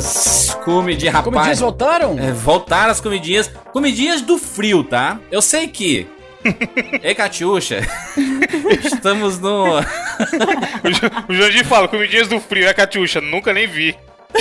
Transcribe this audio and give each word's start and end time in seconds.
Comidinhas! 0.00 0.58
Comidinha, 0.64 1.12
rapaz. 1.12 1.32
Comidinhas 1.32 1.60
voltaram? 1.60 2.18
É, 2.18 2.32
voltaram 2.32 2.90
as 2.90 3.00
comidinhas. 3.00 3.50
Comidinhas 3.72 4.22
do 4.22 4.38
frio, 4.38 4.82
tá? 4.82 5.18
Eu 5.30 5.42
sei 5.42 5.68
que. 5.68 6.06
Ei, 7.02 7.14
Catiuxa. 7.14 7.80
Estamos 8.84 9.38
no. 9.38 9.80
o 11.28 11.34
Jandir 11.34 11.66
fala, 11.66 11.86
comidinhas 11.86 12.28
do 12.28 12.40
frio, 12.40 12.66
é 12.66 12.72
Catiuxa, 12.72 13.20
nunca 13.20 13.52
nem 13.52 13.66
vi. 13.66 13.96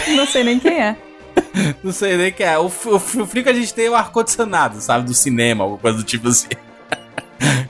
Não 0.09 0.25
sei 0.25 0.43
nem 0.43 0.59
quem 0.59 0.79
é. 0.79 0.95
Não 1.83 1.91
sei 1.91 2.15
nem 2.15 2.31
quem 2.31 2.45
é. 2.45 2.57
O, 2.57 2.65
o, 2.65 2.95
o 2.95 2.99
frio 2.99 3.43
que 3.43 3.49
a 3.49 3.53
gente 3.53 3.73
tem 3.73 3.85
é 3.87 3.89
o 3.89 3.95
ar-condicionado, 3.95 4.79
sabe? 4.79 5.05
Do 5.05 5.13
cinema, 5.13 5.63
alguma 5.63 5.79
coisa 5.79 5.97
do 5.97 6.03
tipo 6.03 6.29
assim. 6.29 6.47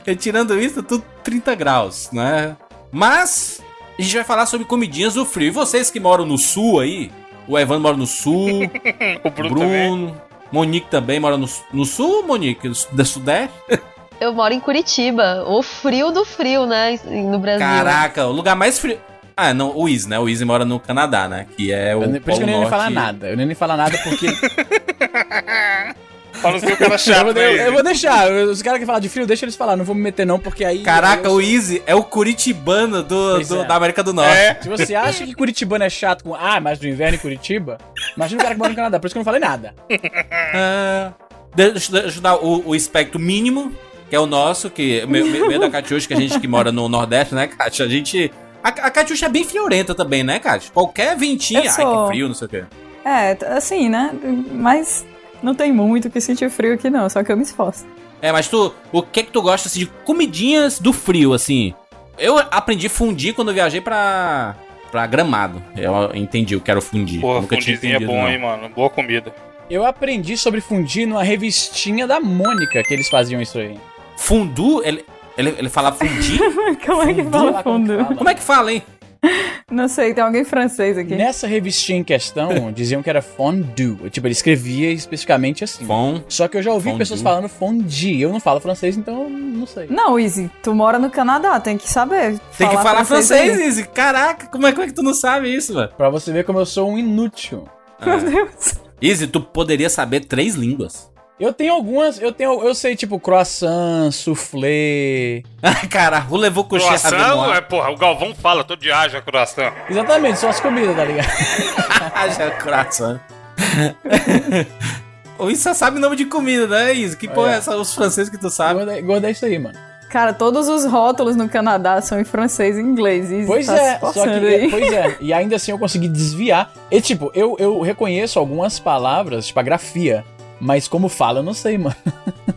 e 0.06 0.16
tirando 0.16 0.60
isso, 0.60 0.84
tudo 0.84 1.04
30 1.24 1.56
graus, 1.56 2.10
né? 2.12 2.56
Mas 2.92 3.62
a 3.98 4.02
gente 4.02 4.16
vai 4.16 4.24
falar 4.24 4.46
sobre 4.46 4.66
comidinhas 4.66 5.16
do 5.16 5.26
frio. 5.26 5.48
E 5.48 5.52
vocês 5.52 5.90
que 5.90 6.00
moram 6.00 6.26
no 6.26 6.38
sul 6.38 6.80
aí, 6.80 7.12
o 7.50 7.58
Evandro 7.58 7.82
mora 7.82 7.98
no 7.98 8.06
sul, 8.06 8.64
o 9.26 9.30
Bruno, 9.32 9.50
Bruno 9.50 9.60
também. 9.60 10.16
Monique 10.52 10.90
também 10.90 11.20
mora 11.20 11.36
no, 11.36 11.50
no 11.74 11.86
sul, 11.86 12.24
Monique? 12.24 12.72
Da 12.92 13.04
Sudeste? 13.04 13.54
Eu 14.22 14.34
moro 14.34 14.54
em 14.54 14.60
Curitiba, 14.60 15.46
o 15.48 15.64
frio 15.64 16.12
do 16.12 16.26
frio, 16.26 16.66
né, 16.66 17.00
no 17.06 17.40
Brasil. 17.40 17.66
Caraca, 17.66 18.28
o 18.28 18.34
lugar 18.34 18.54
mais 18.54 18.78
frio. 18.78 19.00
Ah, 19.36 19.54
não, 19.54 19.74
o 19.74 19.88
Easy, 19.88 20.10
né? 20.10 20.20
O 20.20 20.28
Easy 20.28 20.44
mora 20.44 20.66
no 20.66 20.78
Canadá, 20.78 21.30
né? 21.30 21.48
Que 21.56 21.72
é 21.72 21.96
o. 21.96 22.04
Eu, 22.04 22.22
por 22.22 22.32
isso 22.32 22.40
que 22.40 22.44
eu 22.44 22.48
nem 22.48 22.60
ia 22.62 22.68
falar 22.68 22.90
nada. 22.90 23.30
Eu 23.30 23.38
nem 23.38 23.56
falar 23.56 23.78
nada 23.78 23.98
porque. 24.04 24.28
Fala 26.42 26.58
o 26.58 26.60
seu 26.60 26.78
cara 26.78 26.98
chato, 26.98 27.28
eu, 27.28 27.34
vou, 27.34 27.44
eu, 27.44 27.58
eu 27.58 27.74
vou 27.74 27.84
deixar. 27.84 28.32
Os 28.32 28.62
caras 28.62 28.80
que 28.80 28.86
falam 28.86 29.02
de 29.02 29.10
frio, 29.10 29.28
deixa 29.28 29.46
eles 29.46 29.56
falar. 29.56 29.76
Não 29.76 29.84
vou 29.84 29.94
me 29.94 30.02
meter, 30.02 30.26
não, 30.26 30.40
porque 30.40 30.64
aí. 30.64 30.80
Caraca, 30.84 31.28
eu... 31.28 31.34
o 31.34 31.42
Easy 31.42 31.84
é 31.86 31.94
o 31.94 32.04
curitibano 32.04 33.04
do, 33.04 33.40
do 33.40 33.62
é. 33.62 33.66
da 33.66 33.76
América 33.76 34.02
do 34.02 34.14
Norte. 34.14 34.32
É. 34.32 34.58
Se 34.62 34.70
você 34.70 34.96
acha 34.96 35.26
que 35.26 35.34
curitibano 35.34 35.84
é 35.84 35.90
chato 35.90 36.24
com. 36.24 36.34
Ah, 36.34 36.60
mas 36.60 36.80
do 36.80 36.88
inverno 36.88 37.16
em 37.16 37.20
Curitiba, 37.20 37.78
imagina 38.16 38.40
o 38.40 38.44
cara 38.44 38.56
que 38.56 38.60
mora 38.60 38.70
no 38.70 38.76
Canadá. 38.76 39.00
Por 39.00 39.08
isso 39.08 39.14
que 39.14 39.18
eu 39.18 39.22
não 39.22 39.26
falei 39.26 39.42
nada. 39.42 39.76
uh, 39.92 41.14
deixa, 41.54 41.92
deixa 41.92 42.18
eu 42.18 42.22
dar 42.22 42.36
o, 42.36 42.70
o 42.70 42.76
espectro 42.76 43.20
mínimo, 43.20 43.74
que 44.10 44.16
é 44.16 44.20
o 44.20 44.26
nosso, 44.26 44.70
que 44.70 45.06
meio, 45.08 45.26
meio 45.48 45.60
da 45.60 45.70
Catiuxa, 45.72 46.08
que 46.08 46.14
a 46.14 46.18
gente 46.20 46.40
que 46.40 46.48
mora 46.48 46.72
no 46.72 46.88
Nordeste, 46.88 47.36
né, 47.36 47.48
Kátia? 47.48 47.86
A 47.86 47.90
gente. 47.90 48.32
A, 48.64 48.70
a 48.70 48.92
Catiuxa 48.92 49.26
é 49.26 49.30
bem 49.30 49.44
friorenta 49.44 49.94
também, 49.94 50.24
né, 50.24 50.40
Kátia? 50.40 50.72
Qualquer 50.74 51.18
ventinho, 51.18 51.70
sou... 51.72 51.86
ai 51.86 52.04
que 52.04 52.08
frio, 52.14 52.28
não 52.28 52.36
sei 52.36 52.46
o 52.46 52.50
quê. 52.50 52.64
É, 53.06 53.38
assim, 53.56 53.90
né? 53.90 54.12
Mas 54.52 55.06
não 55.42 55.56
tem 55.56 55.72
muito 55.72 56.10
que 56.10 56.20
sentir 56.22 56.50
frio 56.50 56.74
aqui, 56.74 56.90
não, 56.90 57.10
só 57.10 57.24
que 57.24 57.32
eu 57.32 57.38
me 57.38 57.44
esforço. 57.44 57.86
É, 58.22 58.32
mas 58.32 58.48
tu, 58.48 58.74
o 58.92 59.02
que 59.02 59.22
é 59.22 59.24
que 59.24 59.32
tu 59.32 59.42
gosta 59.42 59.68
assim, 59.68 59.80
de 59.80 59.86
comidinhas 60.06 60.80
do 60.80 60.92
frio, 60.92 61.34
assim? 61.34 61.74
Eu 62.18 62.38
aprendi 62.38 62.88
a 62.88 62.90
fundir 62.90 63.34
quando 63.34 63.48
eu 63.48 63.54
viajei 63.54 63.80
pra, 63.80 64.56
pra 64.92 65.08
Gramado. 65.08 65.64
Eu 65.76 66.14
entendi 66.14 66.56
o 66.56 66.60
que 66.62 66.70
era 66.70 66.80
o 66.80 66.82
fundir. 66.84 67.22
Porra, 67.22 67.42
Nunca 67.42 67.56
tinha 67.58 67.78
fundizinho 67.78 67.96
é 67.96 68.06
bom, 68.06 68.22
não. 68.22 68.30
hein, 68.30 68.40
mano? 68.40 68.70
Boa 68.70 68.90
comida. 68.90 69.34
Eu 69.70 69.86
aprendi 69.86 70.36
sobre 70.36 70.60
fundir 70.60 71.08
numa 71.08 71.24
revistinha 71.24 72.06
da 72.06 72.20
Mônica 72.20 72.84
que 72.84 72.94
eles 72.94 73.08
faziam 73.08 73.42
isso 73.42 73.58
aí. 73.58 73.78
Fundu? 74.18 74.84
Ele, 74.84 75.06
ele, 75.38 75.56
ele 75.58 75.70
fala 75.70 75.92
fundir? 75.94 76.40
como 76.86 77.04
é 77.04 77.14
que 77.14 77.24
fala 77.24 77.64
fundu? 77.64 77.98
Como, 77.98 78.16
como 78.18 78.30
é 78.30 78.34
que 78.34 78.42
fala, 78.42 78.74
hein? 78.74 78.84
Não 79.72 79.88
sei, 79.88 80.14
tem 80.14 80.24
alguém 80.24 80.44
francês 80.44 80.98
aqui. 80.98 81.14
Nessa 81.16 81.46
revistinha 81.46 82.00
em 82.00 82.04
questão, 82.04 82.72
diziam 82.74 83.04
que 83.04 83.10
era 83.10 83.22
fondue. 83.22 84.10
Tipo, 84.10 84.28
ele 84.28 84.32
escrevia 84.32 84.92
especificamente 84.92 85.64
assim. 85.64 85.86
Fond, 85.86 86.24
Só 86.28 86.48
que 86.48 86.58
eu 86.58 86.62
já 86.64 86.72
ouvi 86.72 86.86
fondue. 86.86 87.00
pessoas 87.00 87.22
falando 87.22 87.48
fondue. 87.48 88.22
Eu 88.22 88.32
não 88.32 88.40
falo 88.40 88.60
francês, 88.60 88.98
então 88.98 89.30
não 89.30 89.68
sei. 89.68 89.88
Não, 89.88 90.20
Izzy, 90.20 90.50
tu 90.64 90.74
mora 90.74 90.98
no 90.98 91.10
Canadá, 91.10 91.60
tem 91.60 91.78
que 91.78 91.88
saber. 91.90 92.40
Tem 92.58 92.70
que 92.70 92.76
falar 92.76 93.06
francês, 93.06 93.60
aí. 93.60 93.68
Izzy. 93.68 93.84
Caraca, 93.88 94.48
como 94.48 94.66
é, 94.66 94.72
como 94.72 94.84
é 94.84 94.88
que 94.88 94.94
tu 94.94 95.04
não 95.04 95.14
sabe 95.14 95.54
isso, 95.54 95.74
mano? 95.74 95.92
Pra 95.96 96.10
você 96.10 96.32
ver 96.32 96.46
como 96.46 96.60
eu 96.60 96.66
sou 96.66 96.90
um 96.90 96.98
inútil. 96.98 97.68
Meu 98.04 98.20
Deus. 98.20 98.76
Izzy, 99.02 99.28
tu 99.28 99.40
poderia 99.42 99.90
saber 99.90 100.22
três 100.26 100.56
línguas. 100.56 101.09
Eu 101.40 101.54
tenho 101.54 101.74
algumas, 101.74 102.22
eu 102.22 102.34
tenho, 102.34 102.62
eu 102.62 102.76
sei 102.76 102.98
tipo 102.98 103.18
croissant, 103.18 104.12
soufflé. 104.12 105.44
Cara, 105.90 106.26
o 106.30 106.36
levou 106.36 106.66
com 106.66 106.78
Croissant, 106.78 107.14
é, 107.56 107.62
porra, 107.62 107.90
o 107.92 107.98
Galvão 107.98 108.36
fala, 108.36 108.62
todo 108.64 108.82
dia 108.82 108.98
haja 108.98 109.22
croissant. 109.22 109.72
Exatamente, 109.90 110.38
são 110.38 110.50
as 110.50 110.60
comidas, 110.60 110.96
tá 110.96 111.06
ligado? 111.06 111.30
Haja 112.14 112.52
croissant. 112.52 113.20
O 115.40 115.50
Izzy 115.50 115.64
só 115.64 115.74
sabe 115.74 116.00
nome 116.00 116.18
de 116.18 116.26
comida, 116.26 116.68
né, 116.68 116.94
Izzy? 116.94 117.16
Que 117.16 117.26
porra 117.26 117.54
é 117.54 117.56
essa? 117.56 117.74
Os 117.78 117.96
franceses 117.96 118.30
que 118.30 118.38
tu 118.38 118.50
sabe? 118.50 118.84
Gorda, 118.84 119.02
gorda 119.02 119.28
é 119.30 119.32
isso 119.32 119.46
aí, 119.46 119.58
mano. 119.58 119.80
Cara, 120.10 120.34
todos 120.34 120.68
os 120.68 120.84
rótulos 120.84 121.38
no 121.38 121.48
Canadá 121.48 122.02
são 122.02 122.20
em 122.20 122.26
francês 122.26 122.78
e 122.78 122.82
inglês. 122.82 123.32
Izzy 123.32 123.48
Pois 123.48 123.66
tá 123.66 123.78
é, 123.78 124.00
só 124.00 124.12
que, 124.12 124.20
aí. 124.20 124.70
pois 124.70 124.92
é, 124.92 125.18
e 125.22 125.32
ainda 125.32 125.56
assim 125.56 125.72
eu 125.72 125.80
consegui 125.80 126.10
desviar. 126.10 126.70
E 126.92 127.00
tipo, 127.00 127.32
eu, 127.34 127.56
eu 127.58 127.80
reconheço 127.80 128.38
algumas 128.38 128.80
palavras, 128.80 129.48
tipo 129.48 129.58
a 129.62 129.64
grafia, 129.64 130.26
mas 130.60 130.88
como 130.88 131.10
fala 131.10 131.40
eu 131.40 131.44
não 131.44 131.54
sei, 131.54 131.78
mano. 131.78 131.96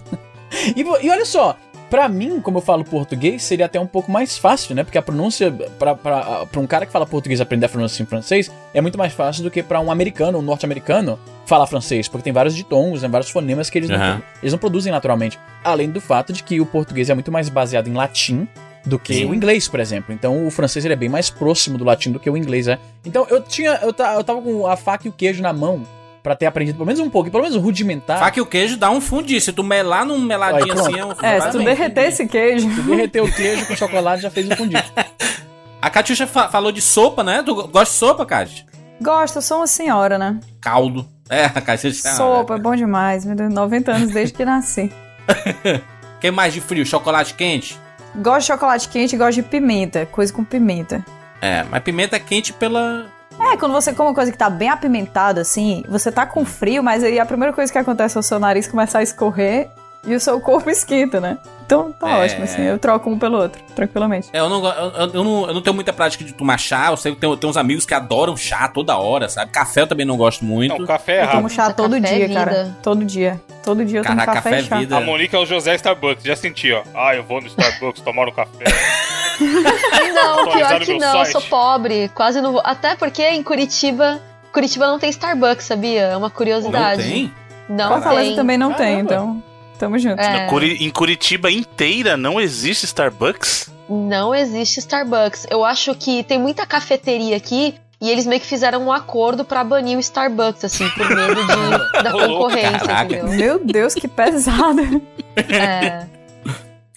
e, 0.76 0.80
e 0.80 1.10
olha 1.10 1.24
só, 1.24 1.56
pra 1.92 2.08
mim, 2.08 2.40
como 2.40 2.56
eu 2.56 2.62
falo 2.62 2.84
português, 2.84 3.42
seria 3.42 3.66
até 3.66 3.78
um 3.78 3.86
pouco 3.86 4.10
mais 4.10 4.38
fácil, 4.38 4.74
né? 4.74 4.82
Porque 4.82 4.96
a 4.96 5.02
pronúncia, 5.02 5.52
pra 5.78 6.60
um 6.60 6.66
cara 6.66 6.86
que 6.86 6.92
fala 6.92 7.06
português 7.06 7.38
aprender 7.38 7.66
a 7.66 7.68
pronúncia 7.68 8.02
em 8.02 8.06
francês, 8.06 8.50
é 8.72 8.80
muito 8.80 8.96
mais 8.96 9.12
fácil 9.12 9.42
do 9.42 9.50
que 9.50 9.62
pra 9.62 9.78
um 9.78 9.90
americano, 9.90 10.38
um 10.38 10.42
norte-americano, 10.42 11.18
falar 11.44 11.66
francês, 11.66 12.08
porque 12.08 12.24
tem 12.24 12.32
vários 12.32 12.56
ditongos, 12.56 13.02
né, 13.02 13.08
vários 13.08 13.30
fonemas 13.30 13.68
que 13.68 13.78
eles, 13.78 13.90
não, 13.90 13.96
Aham. 13.96 14.22
eles 14.42 14.52
não 14.52 14.58
produzem 14.58 14.90
naturalmente. 14.90 15.38
Além 15.62 15.90
do 15.90 16.00
fato 16.00 16.32
de 16.32 16.42
que 16.42 16.60
o 16.62 16.64
português 16.66 17.10
é 17.10 17.14
muito 17.14 17.30
mais 17.30 17.50
baseado 17.50 17.88
em 17.88 17.92
latim 17.92 18.48
do 18.86 18.98
que 18.98 19.12
Sim. 19.12 19.26
o 19.26 19.34
inglês, 19.34 19.68
por 19.68 19.78
exemplo. 19.78 20.14
Então 20.14 20.46
o 20.46 20.50
francês 20.50 20.86
ele 20.86 20.94
é 20.94 20.96
bem 20.96 21.10
mais 21.10 21.28
próximo 21.28 21.76
do 21.76 21.84
latim 21.84 22.10
do 22.10 22.18
que 22.18 22.30
o 22.30 22.38
inglês 22.38 22.68
é. 22.68 22.78
Então 23.04 23.26
eu 23.28 23.42
tinha, 23.42 23.78
eu, 23.82 23.88
eu 23.88 24.24
tava 24.24 24.40
com 24.40 24.66
a 24.66 24.76
faca 24.76 25.06
e 25.06 25.10
o 25.10 25.12
queijo 25.12 25.42
na 25.42 25.52
mão 25.52 25.82
pra 26.22 26.36
ter 26.36 26.46
aprendido 26.46 26.76
pelo 26.76 26.86
menos 26.86 27.00
um 27.00 27.10
pouco, 27.10 27.30
pelo 27.30 27.42
menos 27.42 27.56
rudimentar. 27.56 28.18
Faca 28.18 28.38
e 28.38 28.42
o 28.42 28.46
queijo 28.46 28.76
dá 28.76 28.90
um 28.90 29.00
fundir. 29.00 29.40
Se 29.40 29.52
tu 29.52 29.62
melar 29.64 30.06
num 30.06 30.18
meladinho 30.18 30.72
Aí, 30.74 30.80
assim, 30.80 30.98
é 30.98 31.04
um 31.04 31.12
É, 31.22 31.40
se 31.40 31.50
tu 31.50 31.58
derreter 31.58 32.08
esse 32.08 32.26
queijo. 32.26 32.68
Tu 32.74 32.82
derreteu 32.82 33.24
o 33.24 33.32
queijo 33.32 33.66
com 33.66 33.74
chocolate 33.76 34.22
já 34.22 34.30
fez 34.30 34.48
o 34.50 34.56
fundido. 34.56 34.82
A 35.82 35.90
Catiuxa 35.90 36.28
fa- 36.28 36.48
falou 36.48 36.70
de 36.70 36.80
sopa, 36.80 37.24
né? 37.24 37.42
Tu 37.44 37.52
gosta 37.54 37.92
de 37.92 37.98
sopa, 37.98 38.24
Cátia? 38.24 38.64
Gosto, 39.00 39.38
eu 39.38 39.42
sou 39.42 39.56
uma 39.58 39.66
senhora, 39.66 40.16
né? 40.16 40.38
Caldo. 40.60 41.04
É, 41.28 41.46
a 41.46 41.60
Catiuxa... 41.60 42.12
Sopa 42.12 42.54
é 42.54 42.58
bom 42.58 42.76
demais, 42.76 43.24
meu 43.24 43.34
Deus, 43.34 43.52
90 43.52 43.90
anos 43.90 44.10
desde 44.12 44.32
que 44.32 44.44
nasci. 44.44 44.92
Quem 46.20 46.30
mais 46.30 46.52
de 46.54 46.60
frio? 46.60 46.86
Chocolate 46.86 47.34
quente? 47.34 47.76
Gosto 48.14 48.40
de 48.42 48.46
chocolate 48.46 48.88
quente 48.88 49.14
e 49.16 49.18
gosto 49.18 49.36
de 49.36 49.42
pimenta, 49.42 50.06
coisa 50.06 50.32
com 50.32 50.44
pimenta. 50.44 51.04
É, 51.40 51.64
mas 51.68 51.82
pimenta 51.82 52.14
é 52.14 52.20
quente 52.20 52.52
pela... 52.52 53.06
É, 53.40 53.56
quando 53.56 53.72
você 53.72 53.92
come 53.92 54.08
uma 54.10 54.14
coisa 54.14 54.30
que 54.32 54.38
tá 54.38 54.48
bem 54.48 54.68
apimentada, 54.68 55.40
assim, 55.40 55.82
você 55.88 56.10
tá 56.12 56.24
com 56.26 56.44
frio, 56.44 56.82
mas 56.82 57.02
aí 57.04 57.18
a 57.18 57.26
primeira 57.26 57.52
coisa 57.52 57.70
que 57.72 57.78
acontece 57.78 58.16
é 58.16 58.20
o 58.20 58.22
seu 58.22 58.38
nariz 58.38 58.66
começar 58.68 59.00
a 59.00 59.02
escorrer 59.02 59.68
e 60.04 60.14
o 60.14 60.20
seu 60.20 60.40
corpo 60.40 60.68
esquenta, 60.70 61.20
né? 61.20 61.38
Então 61.64 61.92
tá 61.92 62.08
É. 62.10 62.24
ótimo, 62.24 62.44
assim, 62.44 62.62
eu 62.62 62.78
troco 62.78 63.08
um 63.08 63.18
pelo 63.18 63.38
outro, 63.38 63.62
tranquilamente. 63.74 64.28
É, 64.32 64.40
eu 64.40 64.48
não, 64.48 64.64
eu, 64.66 64.90
eu- 65.12 65.24
não, 65.24 65.46
eu 65.48 65.54
não 65.54 65.62
tenho 65.62 65.74
muita 65.74 65.92
prática 65.92 66.24
de 66.24 66.32
tomar 66.32 66.58
chá. 66.58 66.88
Eu 66.90 66.96
sei 66.96 67.14
que 67.14 67.20
tem, 67.20 67.36
tem 67.36 67.48
uns 67.50 67.56
amigos 67.56 67.86
que 67.86 67.94
adoram 67.94 68.36
chá 68.36 68.68
toda 68.68 68.96
hora, 68.96 69.28
sabe? 69.28 69.50
Café 69.52 69.82
eu 69.82 69.86
também 69.86 70.04
não 70.04 70.16
gosto 70.16 70.44
muito. 70.44 70.76
Não, 70.76 70.86
café 70.86 71.18
é 71.18 71.22
Eu 71.24 71.28
tomo 71.28 71.38
errado. 71.40 71.50
chá 71.50 71.72
todo 71.72 71.94
café 72.00 72.14
é 72.14 72.16
dia, 72.18 72.28
vida. 72.28 72.44
cara. 72.44 72.76
Todo 72.82 73.04
dia. 73.04 73.40
Todo 73.64 73.84
dia 73.84 74.00
eu 74.00 74.04
tomo 74.04 74.16
Caraca, 74.16 74.34
café, 74.42 74.50
café 74.50 74.62
e 74.62 74.66
chá. 74.68 74.76
é 74.76 74.78
vida. 74.80 74.96
A 74.96 75.00
Monique 75.00 75.34
é 75.34 75.38
o 75.38 75.46
José 75.46 75.74
Starbucks, 75.76 76.24
já 76.24 76.34
senti, 76.36 76.72
ó. 76.72 76.82
Ah, 76.94 77.14
eu 77.14 77.22
vou 77.22 77.40
no 77.40 77.46
Starbucks 77.46 78.02
tomar 78.02 78.28
um 78.28 78.32
café. 78.32 78.64
Não, 80.14 80.44
pior 80.52 80.80
que 80.80 80.98
não, 80.98 81.06
eu 81.18 81.24
site. 81.24 81.32
sou 81.32 81.40
pobre, 81.42 82.10
quase 82.14 82.40
não 82.40 82.52
vou. 82.52 82.62
Até 82.64 82.94
porque 82.96 83.22
em 83.22 83.42
Curitiba, 83.42 84.20
Curitiba 84.52 84.86
não 84.86 84.98
tem 84.98 85.10
Starbucks, 85.10 85.66
sabia? 85.66 86.02
É 86.02 86.16
uma 86.16 86.28
Não 86.28 86.30
curiosidade. 86.30 87.02
tem? 87.02 87.32
Não 87.68 87.88
Fortaleza 87.88 88.26
tem. 88.28 88.36
também 88.36 88.58
não 88.58 88.72
tem, 88.72 89.04
Caramba. 89.04 89.14
então 89.14 89.42
tamo 89.78 89.98
junto. 89.98 90.20
É, 90.20 90.46
Curi- 90.46 90.84
Em 90.84 90.90
Curitiba 90.90 91.50
inteira 91.50 92.16
não 92.16 92.40
existe 92.40 92.84
Starbucks? 92.84 93.70
não 93.88 94.34
existe 94.34 94.78
Starbucks. 94.80 95.46
Eu 95.50 95.64
acho 95.64 95.94
que 95.94 96.22
tem 96.22 96.38
muita 96.38 96.64
cafeteria 96.66 97.36
aqui 97.36 97.74
e 98.00 98.10
eles 98.10 98.26
meio 98.26 98.40
que 98.40 98.46
fizeram 98.46 98.82
um 98.84 98.92
acordo 98.92 99.44
pra 99.44 99.62
banir 99.62 99.96
o 99.96 100.00
Starbucks, 100.00 100.64
assim, 100.64 100.88
por 100.90 101.08
medo 101.08 101.40
de, 101.46 101.92
da 102.02 102.10
concorrência, 102.12 102.78
caraca. 102.80 103.14
entendeu? 103.16 103.28
Meu 103.28 103.58
Deus, 103.64 103.94
que 103.94 104.08
pesado. 104.08 105.02
É. 105.36 106.06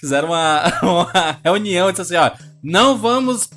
Fizeram 0.06 0.30
uma, 0.30 0.63
uma 0.84 1.40
reunião 1.44 1.90
e 1.90 1.94
disseram 1.94 2.25
assim, 2.25 2.36
ó... 2.42 2.56
Não 2.68 2.98
vamos 2.98 3.48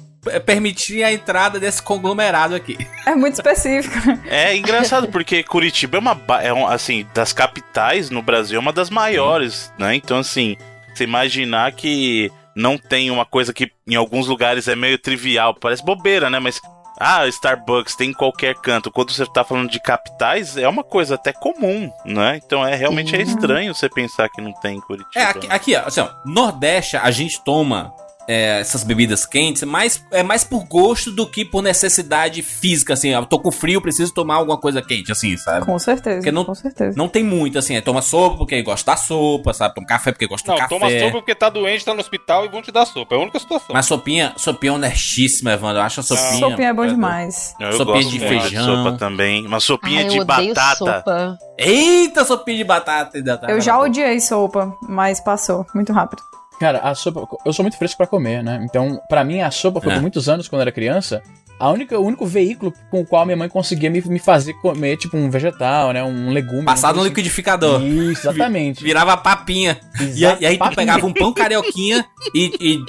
permitir 0.44 1.02
a 1.02 1.10
entrada 1.10 1.58
desse 1.58 1.82
conglomerado 1.82 2.54
aqui. 2.54 2.76
É 3.06 3.14
muito 3.14 3.34
específico. 3.34 3.96
É 4.26 4.54
engraçado, 4.54 5.08
porque 5.08 5.42
Curitiba 5.42 5.96
é 5.96 6.00
uma. 6.00 6.20
É 6.42 6.52
um, 6.52 6.66
assim, 6.66 7.06
das 7.14 7.32
capitais 7.32 8.10
no 8.10 8.20
Brasil, 8.20 8.56
é 8.56 8.60
uma 8.60 8.72
das 8.72 8.90
maiores, 8.90 9.72
né? 9.78 9.94
Então, 9.94 10.18
assim, 10.18 10.56
você 10.94 11.04
imaginar 11.04 11.72
que 11.72 12.30
não 12.54 12.76
tem 12.76 13.10
uma 13.10 13.24
coisa 13.24 13.54
que 13.54 13.70
em 13.86 13.94
alguns 13.94 14.26
lugares 14.26 14.68
é 14.68 14.76
meio 14.76 14.98
trivial, 14.98 15.54
parece 15.54 15.84
bobeira, 15.84 16.28
né? 16.28 16.38
Mas. 16.38 16.60
Ah, 16.98 17.26
Starbucks 17.28 17.94
tem 17.94 18.10
em 18.10 18.14
qualquer 18.14 18.54
canto. 18.56 18.90
Quando 18.90 19.12
você 19.12 19.24
tá 19.26 19.44
falando 19.44 19.70
de 19.70 19.80
capitais, 19.80 20.56
é 20.56 20.68
uma 20.68 20.82
coisa 20.82 21.14
até 21.14 21.32
comum, 21.32 21.90
né? 22.04 22.40
Então 22.44 22.66
é 22.66 22.74
realmente 22.74 23.14
é 23.14 23.22
estranho 23.22 23.74
você 23.74 23.88
pensar 23.88 24.28
que 24.28 24.40
não 24.40 24.52
tem 24.52 24.76
em 24.76 24.80
Curitiba. 24.80 25.10
É, 25.14 25.24
aqui, 25.24 25.46
aqui, 25.48 25.76
ó, 25.76 25.86
assim, 25.86 26.00
ó, 26.00 26.08
Nordeste 26.24 26.96
a 26.96 27.10
gente 27.10 27.40
toma 27.42 27.94
é, 28.28 28.60
essas 28.60 28.84
bebidas 28.84 29.24
quentes, 29.24 29.62
mais, 29.64 30.04
é 30.12 30.22
mais 30.22 30.44
por 30.44 30.64
gosto 30.66 31.10
do 31.10 31.26
que 31.26 31.44
por 31.46 31.62
necessidade 31.62 32.42
física, 32.42 32.92
assim. 32.92 33.08
Eu 33.08 33.24
tô 33.24 33.40
com 33.40 33.50
frio, 33.50 33.80
preciso 33.80 34.12
tomar 34.12 34.34
alguma 34.36 34.58
coisa 34.58 34.82
quente, 34.82 35.10
assim, 35.10 35.34
sabe? 35.38 35.64
Com 35.64 35.78
certeza, 35.78 36.18
Porque 36.18 36.30
não- 36.30 36.44
com 36.44 36.54
certeza. 36.54 36.94
Não 36.96 37.08
tem 37.08 37.24
muito, 37.24 37.58
assim, 37.58 37.74
é 37.74 37.80
toma 37.80 38.02
sopa 38.02 38.36
porque 38.36 38.62
gosta 38.62 38.90
da 38.92 38.96
sopa, 38.98 39.54
sabe? 39.54 39.74
Toma 39.74 39.86
café 39.86 40.12
porque 40.12 40.26
gosta 40.26 40.46
Não, 40.46 40.56
do 40.56 40.60
café. 40.60 40.78
toma 40.78 40.90
sopa 40.90 41.10
porque 41.12 41.34
tá 41.34 41.48
doente, 41.48 41.84
tá 41.84 41.94
no 41.94 42.00
hospital 42.00 42.44
e 42.44 42.48
vão 42.48 42.60
te 42.60 42.70
dar 42.70 42.84
sopa. 42.84 43.14
É 43.14 43.18
a 43.18 43.20
única 43.22 43.38
situação. 43.38 43.68
Mas 43.72 43.86
sopinha, 43.86 44.34
sopinha 44.36 44.74
honestíssima, 44.74 45.52
Evandro. 45.52 45.78
Eu 45.78 45.82
acho 45.84 46.00
a 46.00 46.02
sopinha. 46.02 46.38
Sopinha 46.50 46.68
é 46.68 46.72
bom 46.74 46.86
demais. 46.86 47.54
Eu 47.58 47.72
Sopinha 47.72 47.96
gosto 48.02 48.10
de 48.10 48.18
feijão. 48.20 48.84
sopa 48.84 48.98
também. 48.98 49.46
Uma 49.46 49.60
sopinha 49.60 50.02
Ai, 50.02 50.08
de 50.08 50.16
eu 50.18 50.24
batata. 50.26 50.76
sopa. 50.76 51.38
Eita, 51.58 52.24
sopinha 52.24 52.58
de 52.58 52.64
batata. 52.64 53.22
tá 53.38 53.46
Eu 53.50 53.60
já 53.60 53.78
odiei 53.78 54.20
sopa, 54.20 54.76
mas 54.82 55.18
passou 55.20 55.66
muito 55.74 55.92
rápido. 55.92 56.22
Cara, 56.58 56.78
a 56.80 56.94
sopa. 56.94 57.26
Eu 57.44 57.52
sou 57.52 57.62
muito 57.62 57.76
fresco 57.78 57.96
pra 57.96 58.06
comer, 58.06 58.42
né? 58.42 58.60
Então, 58.64 59.00
pra 59.08 59.22
mim, 59.24 59.40
a 59.40 59.50
sopa 59.50 59.80
foi 59.80 59.92
É. 59.92 59.94
por 59.94 60.00
muitos 60.02 60.28
anos, 60.28 60.48
quando 60.48 60.60
eu 60.60 60.62
era 60.62 60.72
criança, 60.72 61.22
a 61.60 61.70
única, 61.70 61.98
o 61.98 62.04
único 62.04 62.26
veículo 62.26 62.72
com 62.90 63.00
o 63.00 63.06
qual 63.06 63.24
minha 63.24 63.36
mãe 63.36 63.48
conseguia 63.48 63.90
me, 63.90 64.00
me 64.02 64.18
fazer 64.18 64.54
comer, 64.54 64.96
tipo, 64.96 65.16
um 65.16 65.30
vegetal, 65.30 65.92
né? 65.92 66.02
Um 66.02 66.30
legume. 66.30 66.64
Passado 66.64 66.94
no 66.96 67.00
coisa 67.00 67.08
liquidificador. 67.10 67.76
assim. 67.76 68.10
Isso, 68.10 68.28
exatamente. 68.28 68.82
Virava 68.82 69.16
papinha. 69.16 69.78
E, 70.00 70.04
Exato, 70.04 70.42
e 70.42 70.46
aí 70.46 70.56
tu 70.56 70.58
papinha. 70.60 70.76
pegava 70.76 71.06
um 71.06 71.12
pão 71.12 71.32
carioquinha 71.32 72.04
e, 72.34 72.52
e 72.60 72.84